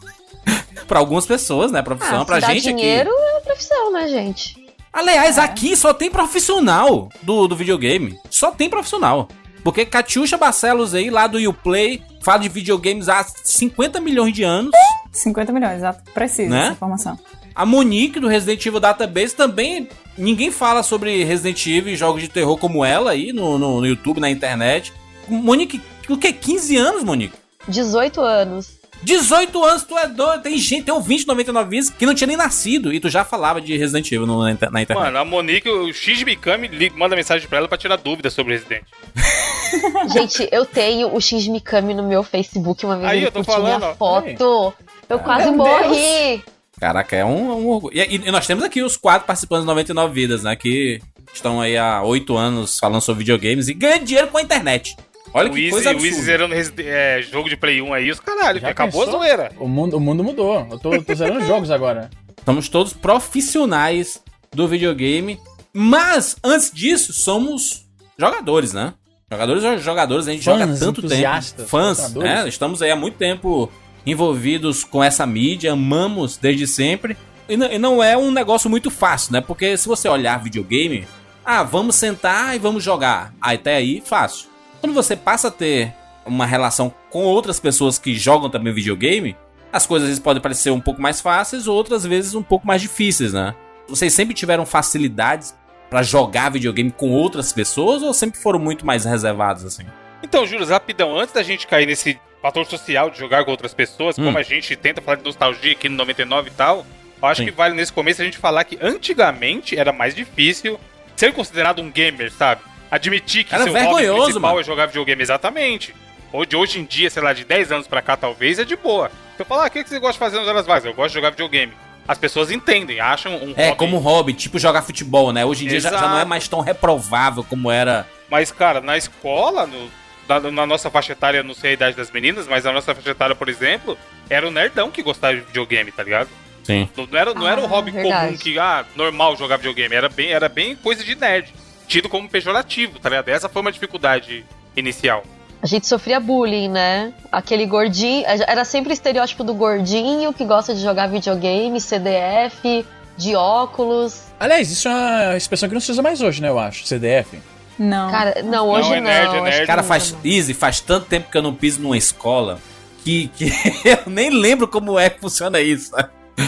para 0.87 0.99
algumas 0.99 1.25
pessoas, 1.25 1.71
né? 1.71 1.81
Profissão 1.81 2.21
Ah, 2.21 2.25
pra 2.25 2.39
gente 2.41 2.63
dinheiro 2.63 3.09
aqui. 3.09 3.37
é 3.37 3.39
profissão, 3.41 3.91
né, 3.93 4.07
gente? 4.07 4.55
Aliás, 4.93 5.37
aqui 5.37 5.75
só 5.75 5.93
tem 5.93 6.11
profissional 6.11 7.09
do, 7.23 7.47
do 7.47 7.55
videogame. 7.55 8.19
Só 8.29 8.51
tem 8.51 8.69
profissional. 8.69 9.29
Porque 9.63 9.85
Catiuxa 9.85 10.37
Barcelos 10.37 10.93
aí, 10.93 11.09
lá 11.09 11.27
do 11.27 11.37
Uplay, 11.49 12.01
fala 12.21 12.39
de 12.39 12.49
videogames 12.49 13.07
há 13.07 13.23
50 13.23 14.01
milhões 14.01 14.33
de 14.33 14.43
anos. 14.43 14.71
50 15.13 15.51
milhões, 15.53 15.77
exato. 15.77 16.03
Precisa 16.13 16.49
Né? 16.49 16.63
essa 16.63 16.71
informação. 16.73 17.17
A 17.53 17.65
Monique 17.65 18.19
do 18.19 18.27
Resident 18.27 18.65
Evil 18.65 18.79
Database 18.79 19.35
também. 19.35 19.87
Ninguém 20.17 20.51
fala 20.51 20.83
sobre 20.83 21.23
Resident 21.23 21.65
Evil 21.67 21.93
e 21.93 21.95
jogos 21.97 22.21
de 22.21 22.27
terror 22.27 22.57
como 22.57 22.83
ela 22.83 23.11
aí 23.11 23.31
no, 23.33 23.57
no, 23.57 23.79
no 23.81 23.85
YouTube, 23.87 24.19
na 24.19 24.29
internet. 24.29 24.93
Monique, 25.27 25.81
o 26.09 26.17
que? 26.17 26.31
15 26.33 26.75
anos, 26.77 27.03
Monique? 27.03 27.33
18 27.67 28.21
anos. 28.21 28.79
18 29.03 29.63
anos, 29.63 29.83
tu 29.83 29.97
é 29.97 30.07
doido. 30.07 30.43
Tem 30.43 30.57
gente, 30.57 30.83
tem 30.83 30.93
ouvinte 30.93 31.25
99 31.25 31.69
vezes 31.69 31.89
que 31.89 32.05
não 32.05 32.13
tinha 32.13 32.27
nem 32.27 32.37
nascido 32.37 32.93
e 32.93 32.99
tu 32.99 33.09
já 33.09 33.25
falava 33.25 33.59
de 33.59 33.75
Resident 33.75 34.05
Evil 34.11 34.27
no- 34.27 34.39
na, 34.39 34.45
na 34.69 34.81
internet. 34.81 34.93
Mano, 34.93 35.17
a 35.17 35.25
Monique, 35.25 35.67
o 35.69 35.91
X 35.91 36.21
Mikami 36.23 36.69
manda 36.95 37.15
mensagem 37.15 37.47
pra 37.47 37.57
ela 37.59 37.67
pra 37.67 37.77
tirar 37.79 37.95
dúvidas 37.95 38.33
sobre 38.33 38.53
Resident. 38.53 38.83
Gente, 40.13 40.47
eu 40.51 40.65
tenho 40.65 41.13
o 41.15 41.19
X 41.21 41.47
Mikami 41.47 41.93
no 41.93 42.03
meu 42.03 42.21
Facebook. 42.23 42.85
Uma 42.85 42.97
vez 42.97 43.09
Aí, 43.09 43.23
eu 43.23 43.31
tô 43.31 43.39
minha 43.39 43.45
falando, 43.45 43.83
ó. 43.83 43.95
foto. 43.95 44.73
Eu 45.09 45.19
quase 45.19 45.45
Meu 45.49 45.57
morri. 45.57 46.43
Caraca, 46.81 47.15
é 47.15 47.23
um, 47.23 47.51
um 47.51 47.67
orgulho. 47.67 47.95
E, 47.95 48.15
e 48.15 48.31
nós 48.31 48.47
temos 48.47 48.63
aqui 48.63 48.81
os 48.81 48.97
quatro 48.97 49.27
participantes 49.27 49.65
de 49.65 49.67
99 49.67 50.11
Vidas, 50.15 50.41
né? 50.41 50.55
Que 50.55 50.99
estão 51.31 51.61
aí 51.61 51.77
há 51.77 52.01
8 52.01 52.35
anos 52.35 52.79
falando 52.79 53.01
sobre 53.01 53.19
videogames 53.19 53.67
e 53.67 53.73
ganham 53.75 54.03
dinheiro 54.03 54.29
com 54.29 54.39
a 54.39 54.41
internet. 54.41 54.97
Olha 55.31 55.51
o 55.51 55.53
que 55.53 55.59
Easy, 55.59 55.69
coisa 55.69 55.89
o 55.91 55.93
Easy 55.93 56.07
absurda. 56.07 56.25
zerando 56.25 56.55
é, 56.79 57.21
jogo 57.21 57.47
de 57.49 57.55
Play 57.55 57.83
1 57.83 57.93
aí, 57.93 58.09
os 58.09 58.19
caralho, 58.19 58.59
Já 58.59 58.69
acabou 58.69 59.05
pensou? 59.05 59.19
a 59.21 59.23
zoeira. 59.23 59.51
O 59.59 59.67
mundo, 59.67 59.95
o 59.95 59.99
mundo 59.99 60.23
mudou. 60.23 60.67
Eu 60.71 60.79
tô, 60.79 60.99
tô 61.03 61.13
zerando 61.13 61.45
jogos 61.45 61.69
agora. 61.69 62.09
Somos 62.43 62.67
todos 62.67 62.93
profissionais 62.93 64.19
do 64.51 64.67
videogame. 64.67 65.39
Mas, 65.71 66.35
antes 66.43 66.71
disso, 66.71 67.13
somos 67.13 67.85
jogadores, 68.17 68.73
né? 68.73 68.95
Jogadores 69.31 69.83
jogadores, 69.83 70.27
a 70.27 70.31
gente 70.31 70.43
Fãs, 70.43 70.59
joga 70.59 70.77
tanto 70.79 71.07
tempo. 71.07 71.67
Fãs, 71.67 71.97
jogadores. 71.97 72.29
né? 72.29 72.49
Estamos 72.49 72.81
aí 72.81 72.89
há 72.89 72.95
muito 72.95 73.17
tempo 73.17 73.71
envolvidos 74.05 74.83
com 74.83 75.03
essa 75.03 75.25
mídia, 75.25 75.73
amamos 75.73 76.37
desde 76.37 76.67
sempre. 76.67 77.17
E 77.47 77.57
não, 77.57 77.71
e 77.71 77.77
não 77.77 78.03
é 78.03 78.17
um 78.17 78.31
negócio 78.31 78.69
muito 78.69 78.89
fácil, 78.89 79.33
né? 79.33 79.41
Porque 79.41 79.75
se 79.77 79.87
você 79.87 80.07
olhar 80.07 80.41
videogame, 80.41 81.07
ah, 81.43 81.63
vamos 81.63 81.95
sentar 81.95 82.55
e 82.55 82.59
vamos 82.59 82.83
jogar. 82.83 83.33
Até 83.41 83.75
aí, 83.75 84.01
fácil. 84.05 84.49
Quando 84.79 84.93
você 84.93 85.15
passa 85.15 85.49
a 85.49 85.51
ter 85.51 85.93
uma 86.25 86.45
relação 86.45 86.93
com 87.09 87.23
outras 87.23 87.59
pessoas 87.59 87.97
que 87.99 88.15
jogam 88.15 88.49
também 88.49 88.73
videogame, 88.73 89.35
as 89.71 89.85
coisas 89.85 90.05
às 90.05 90.09
vezes 90.09 90.23
podem 90.23 90.41
parecer 90.41 90.71
um 90.71 90.81
pouco 90.81 91.01
mais 91.01 91.21
fáceis, 91.21 91.67
outras 91.67 92.05
vezes 92.05 92.35
um 92.35 92.43
pouco 92.43 92.67
mais 92.67 92.81
difíceis, 92.81 93.33
né? 93.33 93.55
Vocês 93.87 94.13
sempre 94.13 94.33
tiveram 94.33 94.65
facilidades 94.65 95.55
pra 95.89 96.03
jogar 96.03 96.49
videogame 96.49 96.91
com 96.91 97.11
outras 97.11 97.51
pessoas 97.51 98.01
ou 98.01 98.13
sempre 98.13 98.39
foram 98.39 98.59
muito 98.59 98.85
mais 98.85 99.03
reservados 99.03 99.65
assim? 99.65 99.83
Então, 100.23 100.45
Júlio, 100.45 100.65
rapidão, 100.65 101.19
antes 101.19 101.33
da 101.33 101.43
gente 101.43 101.67
cair 101.67 101.85
nesse 101.85 102.19
fator 102.41 102.65
social 102.65 103.09
de 103.09 103.19
jogar 103.19 103.43
com 103.45 103.51
outras 103.51 103.73
pessoas, 103.73 104.17
Hum. 104.17 104.25
como 104.25 104.37
a 104.37 104.43
gente 104.43 104.75
tenta 104.75 105.01
falar 105.01 105.17
de 105.17 105.23
nostalgia 105.23 105.71
aqui 105.73 105.87
no 105.87 105.95
99 105.97 106.49
e 106.49 106.53
tal, 106.53 106.85
eu 107.21 107.27
acho 107.27 107.41
Sim. 107.41 107.45
que 107.45 107.51
vale 107.51 107.75
nesse 107.75 107.93
começo 107.93 108.21
a 108.21 108.25
gente 108.25 108.37
falar 108.37 108.63
que 108.63 108.77
antigamente 108.81 109.77
era 109.77 109.91
mais 109.93 110.15
difícil 110.15 110.79
ser 111.15 111.33
considerado 111.33 111.81
um 111.81 111.91
gamer, 111.91 112.31
sabe? 112.31 112.61
Admitir 112.89 113.43
que 113.43 113.53
Era 113.53 113.63
seu 113.65 113.73
hobby 113.73 114.05
principal 114.07 114.41
mano. 114.41 114.59
é 114.59 114.63
jogar 114.63 114.85
videogame, 114.87 115.21
exatamente. 115.21 115.93
Ou 116.33 116.45
de 116.45 116.55
hoje 116.55 116.79
em 116.79 116.83
dia, 116.85 117.09
sei 117.09 117.21
lá, 117.21 117.31
de 117.33 117.43
10 117.45 117.71
anos 117.71 117.87
pra 117.87 118.01
cá 118.01 118.17
talvez, 118.17 118.57
é 118.59 118.63
de 118.65 118.75
boa. 118.75 119.11
Você 119.37 119.45
fala, 119.45 119.65
ah, 119.65 119.67
o 119.67 119.69
que 119.69 119.83
você 119.83 119.99
gosta 119.99 120.13
de 120.13 120.19
fazer 120.19 120.37
nas 120.39 120.47
horas 120.47 120.65
vagas? 120.65 120.85
Eu 120.85 120.93
gosto 120.93 121.09
de 121.09 121.15
jogar 121.15 121.29
videogame. 121.31 121.73
As 122.07 122.17
pessoas 122.17 122.49
entendem, 122.51 122.99
acham 122.99 123.35
um 123.35 123.53
É, 123.55 123.67
hobby 123.67 123.77
como 123.77 123.97
hobby, 123.99 124.33
tipo 124.33 124.57
jogar 124.57 124.81
futebol, 124.81 125.31
né? 125.31 125.45
Hoje 125.45 125.65
em 125.65 125.67
dia 125.67 125.79
já, 125.79 125.91
já 125.91 126.01
não 126.01 126.07
é 126.09 126.11
Exato. 126.15 126.27
mais 126.27 126.47
tão 126.47 126.59
reprovável 126.61 127.43
como 127.43 127.69
era. 127.71 128.07
Mas, 128.29 128.51
cara, 128.51 128.81
na 128.81 128.97
escola, 128.97 129.67
no- 129.67 129.91
na, 130.39 130.51
na 130.51 130.65
nossa 130.65 130.89
faixa 130.89 131.11
etária, 131.13 131.43
não 131.43 131.53
sei 131.53 131.71
a 131.71 131.73
idade 131.73 131.97
das 131.97 132.11
meninas, 132.11 132.47
mas 132.47 132.63
na 132.63 132.71
nossa 132.71 132.93
faixa 132.95 133.09
etária, 133.11 133.35
por 133.35 133.49
exemplo, 133.49 133.97
era 134.29 134.47
o 134.47 134.51
nerdão 134.51 134.89
que 134.91 135.01
gostava 135.03 135.35
de 135.35 135.41
videogame, 135.41 135.91
tá 135.91 136.03
ligado? 136.03 136.29
Sim. 136.63 136.87
Não, 136.95 137.07
não 137.07 137.17
era, 137.19 137.33
não 137.33 137.47
era 137.47 137.59
um 137.59 137.65
Ah, 137.65 137.67
hobby 137.67 137.91
verdade. 137.91 138.25
comum 138.27 138.37
que, 138.37 138.59
ah, 138.59 138.85
normal 138.95 139.35
jogar 139.35 139.57
videogame. 139.57 139.95
Era 139.95 140.07
bem, 140.09 140.31
era 140.31 140.47
bem 140.47 140.75
coisa 140.75 141.03
de 141.03 141.15
nerd. 141.15 141.51
Tido 141.87 142.07
como 142.07 142.29
pejorativo, 142.29 142.99
tá 142.99 143.09
ligado? 143.09 143.29
Essa 143.29 143.49
foi 143.49 143.61
uma 143.61 143.71
dificuldade 143.71 144.45
inicial. 144.77 145.23
A 145.61 145.67
gente 145.67 145.85
sofria 145.87 146.19
bullying, 146.19 146.69
né? 146.69 147.13
Aquele 147.31 147.65
gordinho. 147.65 148.23
Era 148.25 148.63
sempre 148.65 148.91
o 148.91 148.93
estereótipo 148.93 149.43
do 149.43 149.53
gordinho 149.53 150.31
que 150.33 150.45
gosta 150.45 150.73
de 150.73 150.81
jogar 150.81 151.07
videogame, 151.07 151.79
CDF, 151.81 152.85
de 153.17 153.35
óculos. 153.35 154.23
Aliás, 154.39 154.71
isso 154.71 154.87
é 154.87 154.91
uma 155.29 155.37
expressão 155.37 155.67
que 155.69 155.73
não 155.75 155.81
se 155.81 155.91
usa 155.91 156.01
mais 156.01 156.21
hoje, 156.21 156.41
né? 156.41 156.49
Eu 156.49 156.57
acho. 156.57 156.85
CDF. 156.87 157.37
Não. 157.77 158.11
Cara, 158.11 158.43
não, 158.43 158.69
hoje 158.69 158.89
Não, 158.89 158.95
é 158.95 158.99
não. 158.99 159.07
nerd, 159.07 159.25
é 159.25 159.27
acho 159.29 159.43
nerd. 159.43 159.59
que 159.61 159.65
Cara, 159.67 159.81
não 159.81 159.87
faz. 159.87 160.15
Easy, 160.23 160.53
faz 160.53 160.79
tanto 160.79 161.07
tempo 161.07 161.31
que 161.31 161.37
eu 161.37 161.41
não 161.41 161.53
piso 161.53 161.81
numa 161.81 161.97
escola 161.97 162.59
que, 163.03 163.27
que 163.29 163.45
eu 163.85 164.11
nem 164.11 164.29
lembro 164.29 164.67
como 164.67 164.97
é 164.97 165.09
que 165.09 165.19
funciona 165.19 165.59
isso. 165.59 165.91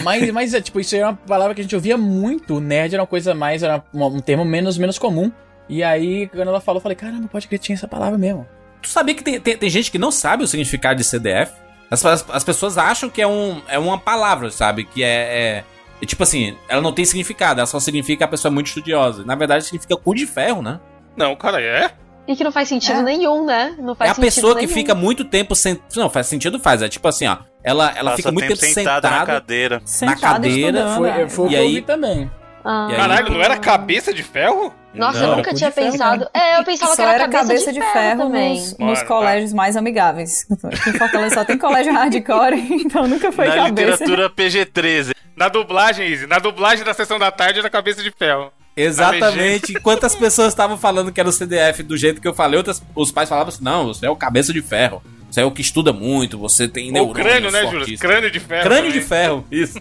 Mas, 0.02 0.30
mas 0.30 0.54
é 0.54 0.60
tipo, 0.60 0.80
isso 0.80 0.94
aí 0.94 1.00
é 1.00 1.06
uma 1.06 1.14
palavra 1.14 1.54
que 1.54 1.60
a 1.60 1.64
gente 1.64 1.74
ouvia 1.74 1.96
muito. 1.96 2.60
Nerd 2.60 2.94
era 2.94 3.02
uma 3.02 3.06
coisa 3.06 3.34
mais, 3.34 3.62
era 3.62 3.82
um, 3.92 4.20
termo 4.20 4.44
menos, 4.44 4.78
menos 4.78 4.98
comum. 4.98 5.30
E 5.68 5.82
aí, 5.82 6.28
quando 6.28 6.48
ela 6.48 6.60
falou, 6.60 6.78
eu 6.78 6.82
falei, 6.82 6.96
caramba, 6.96 7.28
pode 7.28 7.48
crer, 7.48 7.58
tinha 7.58 7.74
essa 7.74 7.88
palavra 7.88 8.18
mesmo. 8.18 8.46
Tu 8.82 8.88
sabia 8.88 9.14
que 9.14 9.22
tem, 9.22 9.40
tem, 9.40 9.56
tem 9.56 9.70
gente 9.70 9.90
que 9.90 9.98
não 9.98 10.10
sabe 10.10 10.44
o 10.44 10.46
significado 10.46 10.98
de 10.98 11.04
CDF? 11.04 11.52
As, 11.90 12.04
as, 12.04 12.24
as 12.28 12.44
pessoas 12.44 12.76
acham 12.76 13.08
que 13.08 13.22
é, 13.22 13.26
um, 13.26 13.62
é 13.68 13.78
uma 13.78 13.98
palavra, 13.98 14.50
sabe? 14.50 14.84
Que 14.84 15.02
é, 15.02 15.08
é, 15.08 15.64
é 16.02 16.06
Tipo 16.06 16.22
assim, 16.22 16.56
ela 16.68 16.82
não 16.82 16.92
tem 16.92 17.04
significado, 17.04 17.60
ela 17.60 17.66
só 17.66 17.80
significa 17.80 18.18
que 18.18 18.24
a 18.24 18.28
pessoa 18.28 18.50
é 18.50 18.54
muito 18.54 18.66
estudiosa. 18.66 19.24
Na 19.24 19.34
verdade, 19.34 19.64
significa 19.64 19.96
cu 19.96 20.14
de 20.14 20.26
ferro, 20.26 20.60
né? 20.60 20.80
Não, 21.16 21.34
cara, 21.36 21.60
é? 21.60 21.90
E 22.26 22.34
que 22.34 22.42
não 22.42 22.50
faz 22.52 22.68
sentido 22.68 23.00
É. 23.00 23.02
nenhum, 23.02 23.44
né? 23.44 23.74
Não 23.78 23.92
É 23.92 23.96
faz 23.96 24.10
a 24.10 24.14
sentido 24.14 24.24
pessoa 24.34 24.54
que 24.54 24.62
nenhum. 24.62 24.72
fica 24.74 24.94
muito 24.94 25.24
tempo 25.26 25.54
sem. 25.54 25.78
Não, 25.94 26.08
faz 26.08 26.26
sentido, 26.26 26.58
faz. 26.58 26.80
É 26.82 26.88
tipo 26.88 27.06
assim, 27.06 27.26
ó. 27.26 27.36
Ela, 27.62 27.92
ela 27.96 28.10
Passa 28.12 28.16
fica 28.16 28.32
muito 28.32 28.48
tempo 28.58 28.72
sentada. 28.74 29.10
na 29.10 29.26
cadeira. 29.26 29.82
Sentado 29.84 30.20
cadeira, 30.20 30.78
estudando, 30.80 30.96
Foi, 30.96 31.10
é. 31.10 31.24
E 31.46 31.48
que 31.50 31.56
aí- 31.56 31.82
também. 31.82 32.30
Ah. 32.64 32.86
Aí- 32.88 32.96
Caralho, 32.96 33.30
não 33.30 33.42
era 33.42 33.58
cabeça 33.58 34.12
de 34.14 34.22
ferro? 34.22 34.72
Nossa, 34.94 35.18
Não. 35.20 35.30
eu 35.32 35.36
nunca 35.36 35.50
de 35.52 35.58
tinha 35.58 35.70
ferro, 35.70 35.90
pensado. 35.92 36.26
É, 36.32 36.58
eu 36.58 36.64
pensava 36.64 36.92
Só 36.92 36.96
que 36.96 37.02
era, 37.02 37.12
era 37.24 37.28
cabeça 37.28 37.72
de 37.72 37.80
ferro, 37.80 38.22
também. 38.22 38.54
nos, 38.58 38.78
nos 38.78 38.98
tá. 39.00 39.06
colégios 39.06 39.52
mais 39.52 39.76
amigáveis. 39.76 40.46
Em 40.88 40.92
Fortaleza 40.92 41.34
só 41.34 41.44
tem 41.44 41.58
colégio 41.58 41.92
hardcore, 41.92 42.56
então 42.86 43.06
nunca 43.06 43.30
foi 43.32 43.48
na 43.48 43.56
cabeça. 43.56 43.90
literatura 44.04 44.30
PG-13. 44.30 45.12
Na 45.36 45.48
dublagem, 45.48 46.06
Izzy, 46.08 46.26
na 46.26 46.38
dublagem 46.38 46.84
da 46.84 46.94
sessão 46.94 47.18
da 47.18 47.30
tarde 47.30 47.58
era 47.58 47.68
cabeça 47.68 48.02
de 48.02 48.10
ferro. 48.12 48.50
Exatamente. 48.76 49.72
Enquanto 49.72 50.04
as 50.04 50.14
pessoas 50.14 50.48
estavam 50.48 50.76
falando 50.76 51.12
que 51.12 51.20
era 51.20 51.28
o 51.28 51.32
CDF 51.32 51.82
do 51.82 51.96
jeito 51.96 52.20
que 52.20 52.26
eu 52.28 52.34
falei, 52.34 52.56
outras, 52.58 52.82
os 52.94 53.12
pais 53.12 53.28
falavam 53.28 53.48
assim: 53.52 53.62
não, 53.64 53.86
você 53.86 54.06
é 54.06 54.10
o 54.10 54.16
cabeça 54.16 54.52
de 54.52 54.60
ferro. 54.62 55.02
Você 55.30 55.40
é 55.40 55.44
o 55.44 55.50
que 55.50 55.60
estuda 55.62 55.92
muito, 55.92 56.38
você 56.38 56.68
tem 56.68 56.86
Ou 56.86 56.92
neurônios 56.92 57.26
crânio, 57.26 57.50
né, 57.50 57.60
Júlio? 57.62 57.78
fortíssimos." 57.78 58.00
Crânio 58.00 58.30
de 58.30 58.40
ferro. 58.40 58.62
Crânio 58.62 58.92
de 58.92 59.00
também. 59.00 59.08
ferro, 59.08 59.44
isso. 59.50 59.78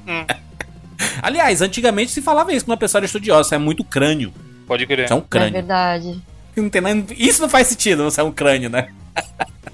Aliás, 1.21 1.61
antigamente 1.61 2.11
se 2.11 2.21
falava 2.21 2.53
isso 2.53 2.65
quando 2.65 2.75
a 2.75 2.79
pessoa 2.79 2.99
era 2.99 3.05
estudiosa, 3.05 3.49
você 3.49 3.55
é 3.55 3.59
muito 3.59 3.83
crânio. 3.83 4.33
Pode 4.67 4.85
crer. 4.87 5.07
Você 5.07 5.13
é 5.13 5.15
um 5.15 5.19
É 5.19 5.23
crânio. 5.29 5.53
verdade. 5.53 6.21
Não 6.55 6.69
tem 6.69 6.81
nada- 6.81 7.05
Isso 7.17 7.41
não 7.41 7.49
faz 7.49 7.67
sentido, 7.67 8.03
você 8.03 8.21
é 8.21 8.23
um 8.23 8.31
crânio, 8.31 8.69
né? 8.69 8.89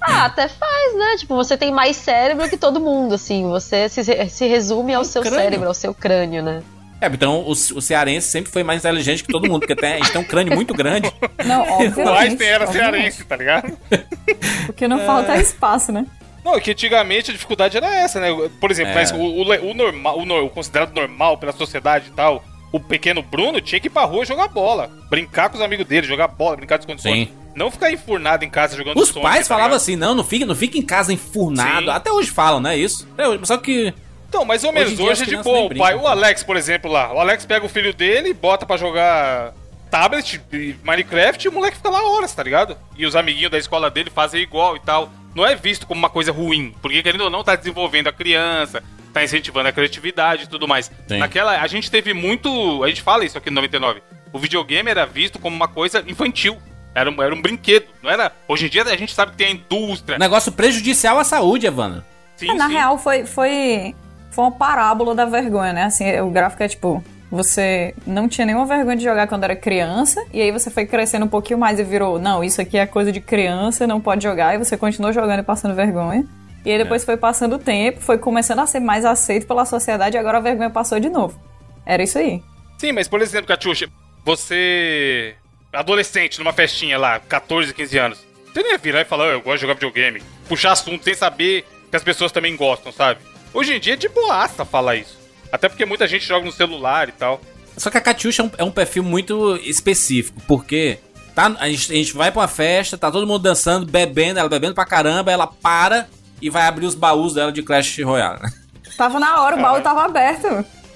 Ah, 0.02 0.24
até 0.26 0.48
faz, 0.48 0.96
né? 0.96 1.16
Tipo, 1.18 1.34
você 1.36 1.56
tem 1.56 1.70
mais 1.72 1.96
cérebro 1.96 2.48
que 2.48 2.56
todo 2.56 2.80
mundo, 2.80 3.14
assim. 3.14 3.48
Você 3.48 3.88
se, 3.88 4.02
se 4.28 4.46
resume 4.48 4.94
ao 4.94 5.04
seu 5.04 5.22
crânio. 5.22 5.38
cérebro, 5.38 5.68
ao 5.68 5.74
seu 5.74 5.94
crânio, 5.94 6.42
né? 6.42 6.62
É, 7.00 7.06
então 7.06 7.40
o, 7.40 7.50
o 7.50 7.54
cearense 7.80 8.28
sempre 8.30 8.52
foi 8.52 8.62
mais 8.62 8.80
inteligente 8.80 9.24
que 9.24 9.32
todo 9.32 9.48
mundo, 9.48 9.60
porque 9.60 9.74
tem, 9.74 9.94
a 9.94 9.96
gente 9.96 10.12
tem 10.12 10.20
um 10.20 10.24
crânio 10.24 10.54
muito 10.54 10.74
grande. 10.74 11.10
Não, 11.46 11.62
O 11.62 11.72
obviamente. 11.86 12.08
Einstein 12.18 12.48
era 12.48 12.64
obviamente. 12.66 12.92
cearense, 12.92 13.24
tá 13.24 13.36
ligado? 13.36 13.78
Porque 14.66 14.86
não 14.86 14.98
falta 15.00 15.36
espaço, 15.38 15.90
né? 15.92 16.06
Não, 16.44 16.54
é 16.54 16.60
que 16.60 16.70
antigamente 16.70 17.30
a 17.30 17.34
dificuldade 17.34 17.76
era 17.76 17.86
essa, 17.94 18.20
né? 18.20 18.28
Por 18.60 18.70
exemplo, 18.70 18.92
É. 18.92 18.94
mas 18.94 19.10
o, 19.12 19.16
o, 19.16 19.70
o 19.70 19.74
normal, 19.74 20.18
o, 20.18 20.44
o 20.46 20.50
considerado 20.50 20.94
normal 20.94 21.36
pela 21.38 21.52
sociedade 21.52 22.06
e 22.08 22.12
tal, 22.12 22.42
o 22.72 22.78
pequeno 22.80 23.22
Bruno 23.22 23.60
tinha 23.60 23.80
que 23.80 23.88
ir 23.88 23.90
pra 23.90 24.04
rua 24.04 24.24
jogar 24.24 24.48
bola, 24.48 24.90
brincar 25.10 25.48
com 25.50 25.56
os 25.56 25.62
amigos 25.62 25.86
dele, 25.86 26.06
jogar 26.06 26.28
bola, 26.28 26.56
brincar 26.56 26.76
de 26.78 26.82
esconde-esconde. 26.84 27.24
Sim. 27.26 27.32
Não 27.54 27.70
ficar 27.70 27.90
enfurnado 27.90 28.44
em 28.44 28.48
casa 28.48 28.76
jogando 28.76 28.96
Os 28.98 29.08
Sonic, 29.08 29.22
pais 29.22 29.48
tá 29.48 29.54
falavam 29.54 29.76
assim, 29.76 29.96
não, 29.96 30.14
não 30.14 30.22
fica, 30.24 30.46
não 30.46 30.54
fica 30.54 30.78
em 30.78 30.82
casa 30.82 31.12
enfurnado. 31.12 31.86
Sim. 31.86 31.90
Até 31.90 32.12
hoje 32.12 32.30
falam, 32.30 32.60
né? 32.60 32.76
Isso. 32.76 33.06
Até 33.14 33.28
hoje, 33.28 33.40
só 33.44 33.56
que. 33.58 33.92
Então, 34.30 34.44
mais 34.44 34.62
ou 34.62 34.70
Hoje 34.70 34.78
menos, 34.78 35.00
hoje, 35.00 35.10
as 35.10 35.20
é 35.22 35.24
de 35.24 35.36
boa. 35.42 35.66
O 35.66 35.76
pai, 35.76 35.96
o 35.96 36.06
Alex, 36.06 36.44
por 36.44 36.56
exemplo, 36.56 36.88
lá. 36.88 37.12
O 37.12 37.18
Alex 37.18 37.44
pega 37.44 37.66
o 37.66 37.68
filho 37.68 37.92
dele, 37.92 38.32
bota 38.32 38.64
pra 38.64 38.76
jogar 38.76 39.52
tablet, 39.90 40.40
e 40.52 40.76
Minecraft, 40.84 41.44
e 41.44 41.48
o 41.48 41.52
moleque 41.52 41.76
fica 41.76 41.90
lá 41.90 42.00
horas, 42.08 42.32
tá 42.32 42.40
ligado? 42.44 42.78
E 42.96 43.04
os 43.04 43.16
amiguinhos 43.16 43.50
da 43.50 43.58
escola 43.58 43.90
dele 43.90 44.08
fazem 44.08 44.40
igual 44.40 44.76
e 44.76 44.80
tal. 44.80 45.10
Não 45.34 45.44
é 45.44 45.56
visto 45.56 45.84
como 45.84 45.98
uma 45.98 46.08
coisa 46.08 46.30
ruim, 46.30 46.72
porque 46.80 47.02
querendo 47.02 47.22
ou 47.22 47.30
não, 47.30 47.42
tá 47.42 47.56
desenvolvendo 47.56 48.06
a 48.06 48.12
criança, 48.12 48.84
tá 49.12 49.24
incentivando 49.24 49.68
a 49.68 49.72
criatividade 49.72 50.44
e 50.44 50.46
tudo 50.46 50.68
mais. 50.68 50.92
Sim. 51.08 51.18
Naquela, 51.18 51.60
a 51.60 51.66
gente 51.66 51.90
teve 51.90 52.14
muito. 52.14 52.84
A 52.84 52.88
gente 52.88 53.02
fala 53.02 53.24
isso 53.24 53.36
aqui 53.36 53.50
no 53.50 53.56
99. 53.56 54.00
O 54.32 54.38
videogame 54.38 54.88
era 54.88 55.04
visto 55.04 55.40
como 55.40 55.56
uma 55.56 55.66
coisa 55.66 56.04
infantil. 56.06 56.56
Era 56.94 57.10
um, 57.10 57.20
era 57.20 57.34
um 57.34 57.42
brinquedo, 57.42 57.86
não 58.00 58.08
era? 58.10 58.32
Hoje 58.46 58.66
em 58.66 58.68
dia 58.68 58.84
a 58.84 58.96
gente 58.96 59.12
sabe 59.12 59.32
que 59.32 59.38
tem 59.38 59.48
a 59.48 59.50
indústria. 59.50 60.18
Negócio 60.18 60.52
prejudicial 60.52 61.18
à 61.18 61.24
saúde, 61.24 61.66
Evana. 61.66 62.06
Sim, 62.36 62.50
É, 62.50 62.54
na 62.54 62.68
sim. 62.68 62.72
real, 62.74 62.96
foi, 62.98 63.26
foi, 63.26 63.94
foi 64.30 64.44
uma 64.44 64.52
parábola 64.52 65.14
da 65.14 65.24
vergonha, 65.24 65.72
né? 65.72 65.84
Assim, 65.84 66.18
o 66.20 66.30
gráfico 66.30 66.62
é 66.62 66.68
tipo. 66.68 67.02
Você 67.32 67.94
não 68.04 68.28
tinha 68.28 68.44
nenhuma 68.44 68.66
vergonha 68.66 68.96
de 68.96 69.04
jogar 69.04 69.28
quando 69.28 69.44
era 69.44 69.54
criança, 69.54 70.20
e 70.32 70.42
aí 70.42 70.50
você 70.50 70.68
foi 70.68 70.84
crescendo 70.84 71.26
um 71.26 71.28
pouquinho 71.28 71.60
mais 71.60 71.78
e 71.78 71.84
virou, 71.84 72.18
não, 72.18 72.42
isso 72.42 72.60
aqui 72.60 72.76
é 72.76 72.84
coisa 72.86 73.12
de 73.12 73.20
criança, 73.20 73.86
não 73.86 74.00
pode 74.00 74.24
jogar, 74.24 74.52
e 74.56 74.58
você 74.58 74.76
continuou 74.76 75.12
jogando 75.12 75.38
e 75.38 75.42
passando 75.44 75.72
vergonha. 75.72 76.26
E 76.64 76.72
aí 76.72 76.76
depois 76.78 77.04
foi 77.04 77.16
passando 77.16 77.54
o 77.54 77.58
tempo, 77.60 78.00
foi 78.00 78.18
começando 78.18 78.58
a 78.58 78.66
ser 78.66 78.80
mais 78.80 79.04
aceito 79.04 79.46
pela 79.46 79.64
sociedade, 79.64 80.16
e 80.16 80.18
agora 80.18 80.38
a 80.38 80.40
vergonha 80.40 80.70
passou 80.70 80.98
de 80.98 81.08
novo. 81.08 81.40
Era 81.86 82.02
isso 82.02 82.18
aí. 82.18 82.42
Sim, 82.78 82.90
mas 82.90 83.06
por 83.06 83.22
exemplo, 83.22 83.46
Catiuxa, 83.46 83.88
você. 84.24 85.34
adolescente 85.72 86.38
numa 86.40 86.52
festinha 86.52 86.98
lá, 86.98 87.20
14, 87.20 87.72
15 87.72 87.96
anos. 87.98 88.26
Você 88.52 88.60
nem 88.60 88.72
ia 88.72 88.78
virar 88.78 89.02
e 89.02 89.04
falar, 89.04 89.26
"Ah, 89.26 89.32
eu 89.34 89.40
gosto 89.40 89.56
de 89.58 89.60
jogar 89.62 89.74
videogame. 89.74 90.20
Puxar 90.48 90.72
assunto 90.72 91.04
sem 91.04 91.14
saber 91.14 91.64
que 91.88 91.94
as 91.96 92.02
pessoas 92.02 92.32
também 92.32 92.56
gostam, 92.56 92.90
sabe? 92.90 93.20
Hoje 93.52 93.74
em 93.74 93.80
dia 93.80 93.94
é 93.94 93.96
de 93.96 94.08
boaça 94.08 94.64
falar 94.64 94.96
isso. 94.96 95.18
Até 95.52 95.68
porque 95.68 95.84
muita 95.84 96.06
gente 96.06 96.24
joga 96.26 96.44
no 96.46 96.52
celular 96.52 97.08
e 97.08 97.12
tal. 97.12 97.40
Só 97.76 97.90
que 97.90 97.98
a 97.98 98.00
Catiuxa 98.00 98.42
é 98.42 98.44
um, 98.44 98.50
é 98.58 98.64
um 98.64 98.70
perfil 98.70 99.02
muito 99.02 99.56
específico, 99.62 100.40
porque 100.46 100.98
tá, 101.34 101.54
a, 101.58 101.68
gente, 101.68 101.92
a 101.92 101.94
gente 101.96 102.12
vai 102.14 102.30
pra 102.30 102.42
uma 102.42 102.48
festa, 102.48 102.96
tá 102.98 103.10
todo 103.10 103.26
mundo 103.26 103.42
dançando, 103.42 103.86
bebendo, 103.90 104.38
ela 104.38 104.48
bebendo 104.48 104.74
pra 104.74 104.84
caramba, 104.84 105.32
ela 105.32 105.46
para 105.46 106.06
e 106.42 106.48
vai 106.50 106.62
abrir 106.66 106.86
os 106.86 106.94
baús 106.94 107.34
dela 107.34 107.50
de 107.52 107.62
Clash 107.62 107.98
Royale. 108.04 108.40
Tava 108.96 109.18
na 109.18 109.40
hora, 109.42 109.56
o 109.56 109.62
baú 109.62 109.80
tava 109.80 110.04
aberto. 110.04 110.46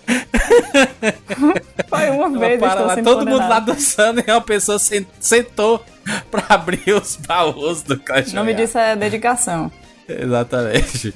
Foi 1.88 2.10
uma 2.10 2.26
Ela 2.26 2.38
vez, 2.38 2.60
para 2.60 2.80
lá, 2.82 2.96
todo 3.02 3.26
mundo 3.26 3.48
lá 3.48 3.60
dançando 3.60 4.22
e 4.26 4.30
uma 4.30 4.40
pessoa 4.40 4.78
sen- 4.78 5.06
sentou 5.18 5.82
pra 6.30 6.44
abrir 6.50 6.92
os 6.94 7.16
baús 7.16 7.82
do 7.82 7.98
Clash 7.98 8.32
O 8.32 8.34
nome 8.36 8.52
Royale. 8.52 8.66
disso 8.66 8.78
é 8.78 8.94
dedicação. 8.96 9.72
Exatamente. 10.06 11.14